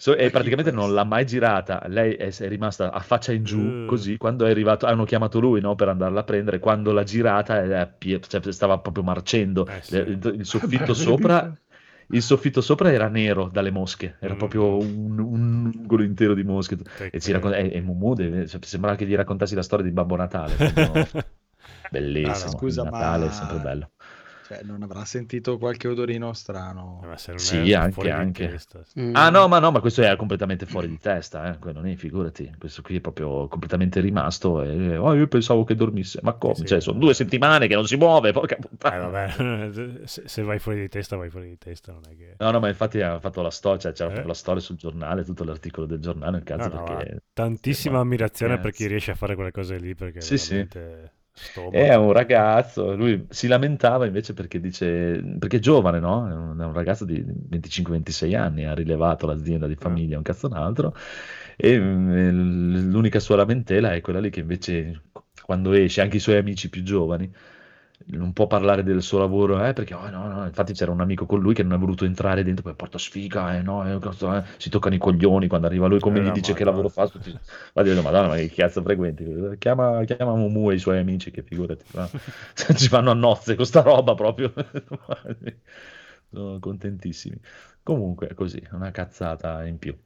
So- 0.00 0.16
e 0.16 0.30
praticamente 0.30 0.70
non 0.70 0.94
l'ha 0.94 1.04
mai 1.04 1.26
girata, 1.26 1.82
lei 1.86 2.14
è, 2.14 2.34
è 2.34 2.48
rimasta 2.48 2.90
a 2.90 3.00
faccia 3.00 3.32
in 3.32 3.44
giù 3.44 3.60
Eh. 3.60 3.84
così, 3.84 4.16
quando 4.16 4.46
è 4.46 4.50
arrivato, 4.50 4.86
hanno 4.86 5.04
chiamato 5.04 5.40
lui 5.40 5.60
no, 5.60 5.74
per 5.74 5.88
andarla 5.88 6.20
a 6.20 6.24
prendere, 6.24 6.58
quando 6.58 6.92
l'ha 6.92 7.02
girata 7.02 7.60
è 7.62 7.86
pie- 7.98 8.18
cioè, 8.20 8.50
stava 8.50 8.78
proprio 8.78 9.04
marcendo, 9.04 9.66
Eh, 9.68 9.82
sì. 9.82 9.96
Il, 9.96 10.36
il 10.38 10.46
soffitto 10.46 10.94
sopra, 10.94 11.54
il 12.08 12.22
soffitto 12.22 12.62
sopra 12.62 12.90
era 12.90 13.08
nero 13.08 13.48
dalle 13.52 13.70
mosche, 13.70 14.16
era 14.20 14.34
Mm. 14.34 14.38
proprio 14.38 14.78
un, 14.78 15.18
un 15.18 15.70
angolo 15.76 16.02
intero 16.02 16.32
di 16.34 16.44
mosche, 16.44 16.76
Te 16.76 17.10
e, 17.10 17.20
ci 17.20 17.30
credo. 17.32 17.50
raccon- 17.50 17.54
e, 17.54 17.70
e 17.76 17.80
Mumu 17.82 18.14
deve- 18.14 18.46
cioè, 18.46 18.58
sembrava 18.64 18.96
che 18.96 19.06
gli 19.06 19.14
raccontassi 19.14 19.54
la 19.54 19.62
storia 19.62 19.84
di 19.84 19.92
Babbo 19.92 20.16
Natale, 20.16 20.54
proprio 20.56 21.10
bellissimo, 21.90 22.52
no. 22.52 22.58
Scusa, 22.58 22.84
Natale 22.84 23.26
è 23.26 23.28
ma- 23.28 23.32
sempre 23.32 23.58
bello. 23.58 23.90
Cioè, 24.50 24.62
non 24.64 24.82
avrà 24.82 25.04
sentito 25.04 25.58
qualche 25.58 25.86
odorino 25.86 26.32
strano. 26.32 27.00
Eh, 27.04 27.06
ma 27.06 27.16
se 27.16 27.30
non 27.30 27.38
Sì, 27.38 27.70
è 27.70 27.74
anche, 27.74 27.92
fuori 27.92 28.08
di 28.12 28.14
anche. 28.16 28.48
testa. 28.48 28.82
Mm. 28.98 29.14
Ah 29.14 29.30
no, 29.30 29.46
ma 29.46 29.60
no, 29.60 29.70
ma 29.70 29.78
questo 29.80 30.02
è 30.02 30.16
completamente 30.16 30.66
fuori 30.66 30.88
di 30.88 30.98
testa, 30.98 31.52
eh, 31.54 31.58
quello 31.58 31.80
lì, 31.80 31.94
figurati, 31.96 32.52
questo 32.58 32.82
qui 32.82 32.96
è 32.96 33.00
proprio 33.00 33.46
completamente 33.46 34.00
rimasto 34.00 34.60
e 34.62 34.96
oh, 34.96 35.14
io 35.14 35.28
pensavo 35.28 35.62
che 35.62 35.76
dormisse, 35.76 36.18
ma 36.22 36.32
come? 36.32 36.54
Sì, 36.54 36.62
sì. 36.62 36.66
Cioè, 36.66 36.80
sono 36.80 36.98
due 36.98 37.14
settimane 37.14 37.68
che 37.68 37.74
non 37.74 37.86
si 37.86 37.96
muove, 37.96 38.32
porca 38.32 38.56
Eh, 38.56 38.58
puttana. 38.58 39.06
vabbè, 39.08 40.02
se, 40.06 40.22
se 40.26 40.42
vai 40.42 40.58
fuori 40.58 40.80
di 40.80 40.88
testa, 40.88 41.14
vai 41.16 41.30
fuori 41.30 41.48
di 41.48 41.58
testa, 41.58 41.92
non 41.92 42.02
è 42.08 42.16
che... 42.16 42.34
No, 42.38 42.50
no, 42.50 42.58
ma 42.58 42.68
infatti 42.68 43.00
ha 43.00 43.20
fatto 43.20 43.42
la 43.42 43.50
storia, 43.50 43.78
cioè, 43.78 43.92
c'era 43.92 44.20
Eh? 44.20 44.24
la 44.24 44.34
storia 44.34 44.60
sul 44.60 44.76
giornale, 44.76 45.22
tutto 45.24 45.44
l'articolo 45.44 45.86
del 45.86 46.00
giornale, 46.00 46.42
cazzo, 46.42 46.68
No, 46.68 46.74
no, 46.74 46.84
perché... 46.84 47.22
Tantissima 47.32 47.94
ma- 47.94 48.00
ammirazione 48.00 48.58
per 48.58 48.70
cazzo. 48.72 48.82
chi 48.82 48.86
riesce 48.88 49.10
a 49.12 49.14
fare 49.14 49.34
quelle 49.36 49.50
cose 49.52 49.78
lì, 49.78 49.94
perché 49.94 50.20
Sì, 50.20 50.38
sì. 50.38 50.66
Stomaco. 51.42 51.76
È 51.76 51.94
un 51.94 52.12
ragazzo, 52.12 52.94
lui 52.94 53.26
si 53.30 53.46
lamentava 53.48 54.06
invece 54.06 54.34
perché 54.34 54.60
dice, 54.60 55.22
perché 55.38 55.56
è 55.56 55.60
giovane, 55.60 55.98
no? 56.00 56.28
È 56.28 56.32
un, 56.32 56.58
è 56.58 56.64
un 56.64 56.72
ragazzo 56.72 57.04
di 57.04 57.22
25-26 57.22 58.36
anni, 58.36 58.64
ha 58.64 58.74
rilevato 58.74 59.26
l'azienda 59.26 59.66
di 59.66 59.76
famiglia, 59.76 60.16
un 60.16 60.22
cazzo 60.22 60.46
un 60.46 60.54
altro, 60.54 60.94
e 61.56 61.78
mm, 61.78 62.90
l'unica 62.90 63.20
sua 63.20 63.36
lamentela 63.36 63.92
è 63.92 64.00
quella 64.00 64.20
lì 64.20 64.30
che 64.30 64.40
invece 64.40 65.02
quando 65.42 65.72
esce, 65.72 66.00
anche 66.00 66.16
i 66.18 66.20
suoi 66.20 66.36
amici 66.36 66.68
più 66.68 66.82
giovani, 66.82 67.32
non 68.06 68.32
può 68.32 68.46
parlare 68.46 68.82
del 68.82 69.02
suo 69.02 69.18
lavoro, 69.18 69.64
eh, 69.64 69.72
perché 69.72 69.94
oh, 69.94 70.08
no, 70.10 70.26
no, 70.28 70.44
infatti 70.46 70.72
c'era 70.72 70.90
un 70.90 71.00
amico 71.00 71.26
con 71.26 71.40
lui 71.40 71.54
che 71.54 71.62
non 71.62 71.74
è 71.74 71.78
voluto 71.78 72.04
entrare 72.04 72.42
dentro, 72.42 72.62
poi 72.64 72.74
porta 72.74 72.98
sfiga, 72.98 73.56
eh, 73.56 73.62
no, 73.62 73.86
eh, 73.86 73.94
eh, 73.94 74.44
si 74.56 74.70
toccano 74.70 74.94
i 74.94 74.98
coglioni 74.98 75.46
quando 75.48 75.66
arriva 75.66 75.86
lui, 75.86 76.00
come 76.00 76.18
Eh, 76.18 76.22
gli 76.22 76.30
dice 76.30 76.54
che 76.54 76.64
madonna. 76.64 76.70
lavoro 76.70 76.88
fa, 76.88 77.08
tutti... 77.08 77.30
va 77.74 77.80
a 77.80 77.82
dire, 77.84 78.00
madonna, 78.00 78.28
ma 78.28 78.34
che 78.36 78.50
cazzo 78.50 78.82
frequenti? 78.82 79.24
Chiama, 79.58 80.02
chiama 80.04 80.34
Mumu 80.34 80.70
e 80.70 80.74
i 80.74 80.78
suoi 80.78 80.98
amici 80.98 81.30
che 81.30 81.42
figurati, 81.42 81.84
va. 81.92 82.10
ci 82.74 82.88
vanno 82.88 83.10
a 83.10 83.14
nozze 83.14 83.54
con 83.54 83.64
sta 83.66 83.82
roba 83.82 84.14
proprio, 84.14 84.52
sono 86.30 86.58
contentissimi. 86.58 87.38
Comunque 87.82 88.34
così, 88.34 88.62
una 88.72 88.90
cazzata 88.90 89.64
in 89.66 89.78
più. 89.78 89.96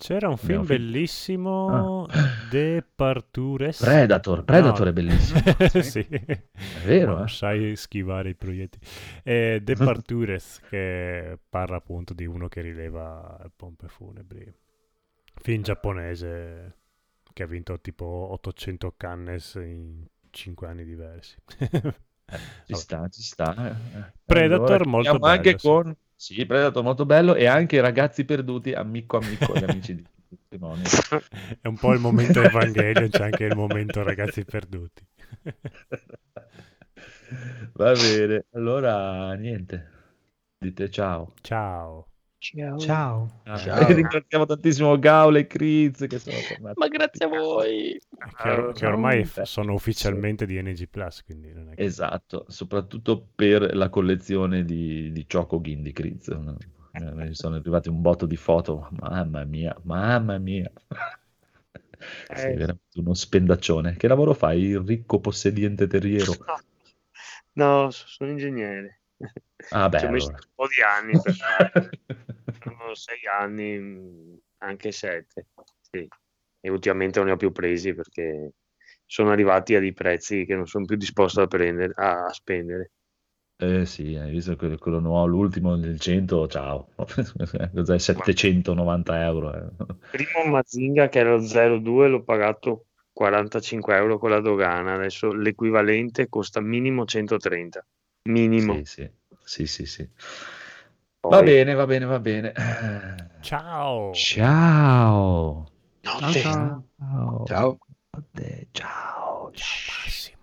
C'era 0.00 0.28
un 0.30 0.38
film 0.38 0.64
finito. 0.64 0.64
bellissimo, 0.64 2.06
De 2.48 2.82
Partures. 2.94 3.78
Predator, 3.80 4.44
Predator 4.44 4.86
No. 4.86 4.90
è 4.90 4.92
bellissimo. 4.94 5.40
sì. 5.82 6.00
È 6.08 6.42
vero, 6.84 7.16
Ma 7.16 7.24
eh? 7.24 7.28
sai 7.28 7.76
schivare 7.76 8.30
i 8.30 8.34
proiettili. 8.34 8.82
Eh, 9.22 9.60
De 9.62 9.74
Partures, 9.76 10.60
che 10.68 11.38
parla 11.48 11.76
appunto 11.76 12.14
di 12.14 12.24
uno 12.24 12.48
che 12.48 12.62
rileva 12.62 13.38
pompe 13.54 13.88
funebri. 13.88 14.50
Film 15.34 15.62
giapponese 15.62 16.78
che 17.32 17.42
ha 17.42 17.46
vinto 17.46 17.78
tipo 17.80 18.06
800 18.06 18.94
cannes 18.96 19.54
in 19.56 20.04
5 20.30 20.66
anni 20.66 20.84
diversi. 20.84 21.36
Ci 22.64 22.74
sta, 22.74 23.08
ci 23.08 23.22
sta. 23.22 23.54
eh. 23.70 24.12
Predator 24.24 24.82
Allora, 24.82 24.86
molto 24.86 25.10
chiudiamo 25.10 25.26
anche 25.26 25.54
bello, 25.54 25.58
sì. 25.58 25.66
con 25.66 25.96
sì, 26.20 26.44
Predator 26.44 26.82
molto 26.82 27.06
bello 27.06 27.34
e 27.34 27.46
anche 27.46 27.76
i 27.76 27.80
ragazzi 27.80 28.26
perduti, 28.26 28.74
amico 28.74 29.16
amico, 29.16 29.56
gli 29.56 29.64
amici 29.64 29.94
di 29.94 30.04
testimoni. 30.28 30.82
È 31.62 31.66
un 31.66 31.78
po' 31.78 31.94
il 31.94 31.98
momento 31.98 32.40
Evangelion, 32.44 33.08
c'è 33.08 33.24
anche 33.24 33.44
il 33.44 33.54
momento 33.54 34.02
ragazzi 34.02 34.44
perduti. 34.44 35.02
Va 37.72 37.92
bene, 37.94 38.44
allora 38.52 39.32
niente. 39.32 39.88
Dite 40.58 40.90
ciao. 40.90 41.32
Ciao. 41.42 42.09
Ciao. 42.40 42.78
Ciao. 42.78 43.40
Ah, 43.44 43.56
Ciao. 43.58 43.86
ringraziamo 43.92 44.46
tantissimo 44.46 44.98
Gaule 44.98 45.40
e 45.40 45.46
Kriz 45.46 46.06
che 46.08 46.18
sono 46.18 46.36
tornati. 46.48 46.78
Ma 46.78 46.88
grazie 46.88 47.26
a 47.26 47.28
voi. 47.28 48.00
Che, 48.42 48.48
or- 48.50 48.72
che 48.72 48.86
ormai 48.86 49.24
f- 49.26 49.42
sono 49.42 49.74
ufficialmente 49.74 50.46
di 50.46 50.60
NG 50.60 50.88
Plus, 50.88 51.22
quindi 51.22 51.52
non 51.52 51.70
è 51.70 51.74
che... 51.74 51.82
Esatto, 51.84 52.46
soprattutto 52.48 53.28
per 53.34 53.74
la 53.76 53.90
collezione 53.90 54.64
di, 54.64 55.12
di 55.12 55.26
Choco 55.30 55.60
Gin 55.60 55.82
di 55.82 55.92
Kriz. 55.92 56.28
Eh, 56.28 57.00
Mi 57.12 57.34
sono 57.34 57.56
arrivati 57.56 57.90
un 57.90 58.00
botto 58.00 58.24
di 58.24 58.36
foto, 58.36 58.88
mamma 58.92 59.44
mia, 59.44 59.76
mamma 59.82 60.38
mia. 60.38 60.70
Sei 62.34 62.52
Eh. 62.52 62.56
veramente 62.56 62.98
uno 63.00 63.12
spendaccione. 63.12 63.96
Che 63.96 64.08
lavoro 64.08 64.32
fai, 64.32 64.62
il 64.62 64.80
ricco 64.80 65.20
possediente 65.20 65.86
terriero? 65.86 66.32
No, 67.52 67.90
so- 67.90 68.06
sono 68.06 68.30
ingegnere. 68.30 69.00
Ah, 69.70 69.88
beh, 69.90 69.98
Ci 69.98 70.04
ho 70.06 70.10
messo 70.10 70.28
allora. 70.28 70.44
un 70.46 70.52
po' 70.54 70.66
di 70.68 70.82
anni 70.82 71.20
per 71.20 71.34
fare. 71.34 71.90
Sono 72.62 72.94
sei 72.94 73.26
anni, 73.26 73.78
mh, 73.78 74.38
anche 74.58 74.92
sette. 74.92 75.46
Sì. 75.80 76.06
E 76.60 76.70
ultimamente 76.70 77.18
non 77.18 77.28
ne 77.28 77.34
ho 77.34 77.36
più 77.36 77.52
presi 77.52 77.94
perché 77.94 78.52
sono 79.06 79.30
arrivati 79.30 79.74
a 79.74 79.80
dei 79.80 79.92
prezzi 79.92 80.44
che 80.44 80.54
non 80.54 80.66
sono 80.66 80.84
più 80.84 80.96
disposto 80.96 81.40
a, 81.40 81.46
prendere, 81.46 81.92
a, 81.94 82.26
a 82.26 82.32
spendere. 82.32 82.92
Eh 83.56 83.84
sì, 83.84 84.14
hai 84.16 84.30
visto 84.30 84.56
quello, 84.56 84.78
quello 84.78 85.00
nuovo, 85.00 85.26
l'ultimo 85.26 85.76
del 85.76 86.00
100, 86.00 86.48
ciao. 86.48 86.88
Cos'è 86.96 87.98
790 87.98 89.22
euro? 89.24 89.54
eh. 89.54 89.94
Primo 90.10 90.50
Mazinga 90.50 91.08
che 91.08 91.18
era 91.18 91.36
lo 91.36 91.40
02 91.40 92.08
l'ho 92.08 92.22
pagato 92.22 92.86
45 93.12 93.96
euro 93.96 94.18
con 94.18 94.30
la 94.30 94.40
dogana, 94.40 94.94
adesso 94.94 95.32
l'equivalente 95.32 96.28
costa 96.28 96.60
minimo 96.60 97.04
130. 97.04 97.84
Minimo. 98.28 98.82
Sì, 98.82 98.84
sì, 98.84 99.10
sì, 99.44 99.66
sì, 99.66 99.86
sì. 99.86 100.08
Poi- 101.20 101.30
Va 101.30 101.42
bene, 101.42 101.74
va 101.74 101.86
bene, 101.86 102.04
va 102.06 102.18
bene. 102.18 102.52
Ciao! 103.42 104.12
Ciao. 104.14 105.66
Ciao, 106.00 106.20
Notte. 106.20 106.40
ciao. 106.40 106.84
Ciao. 106.98 107.44
Ciao. 107.46 107.78
Ciao. 108.72 109.50
Ciao. 109.52 109.52
Massimo. 109.52 110.39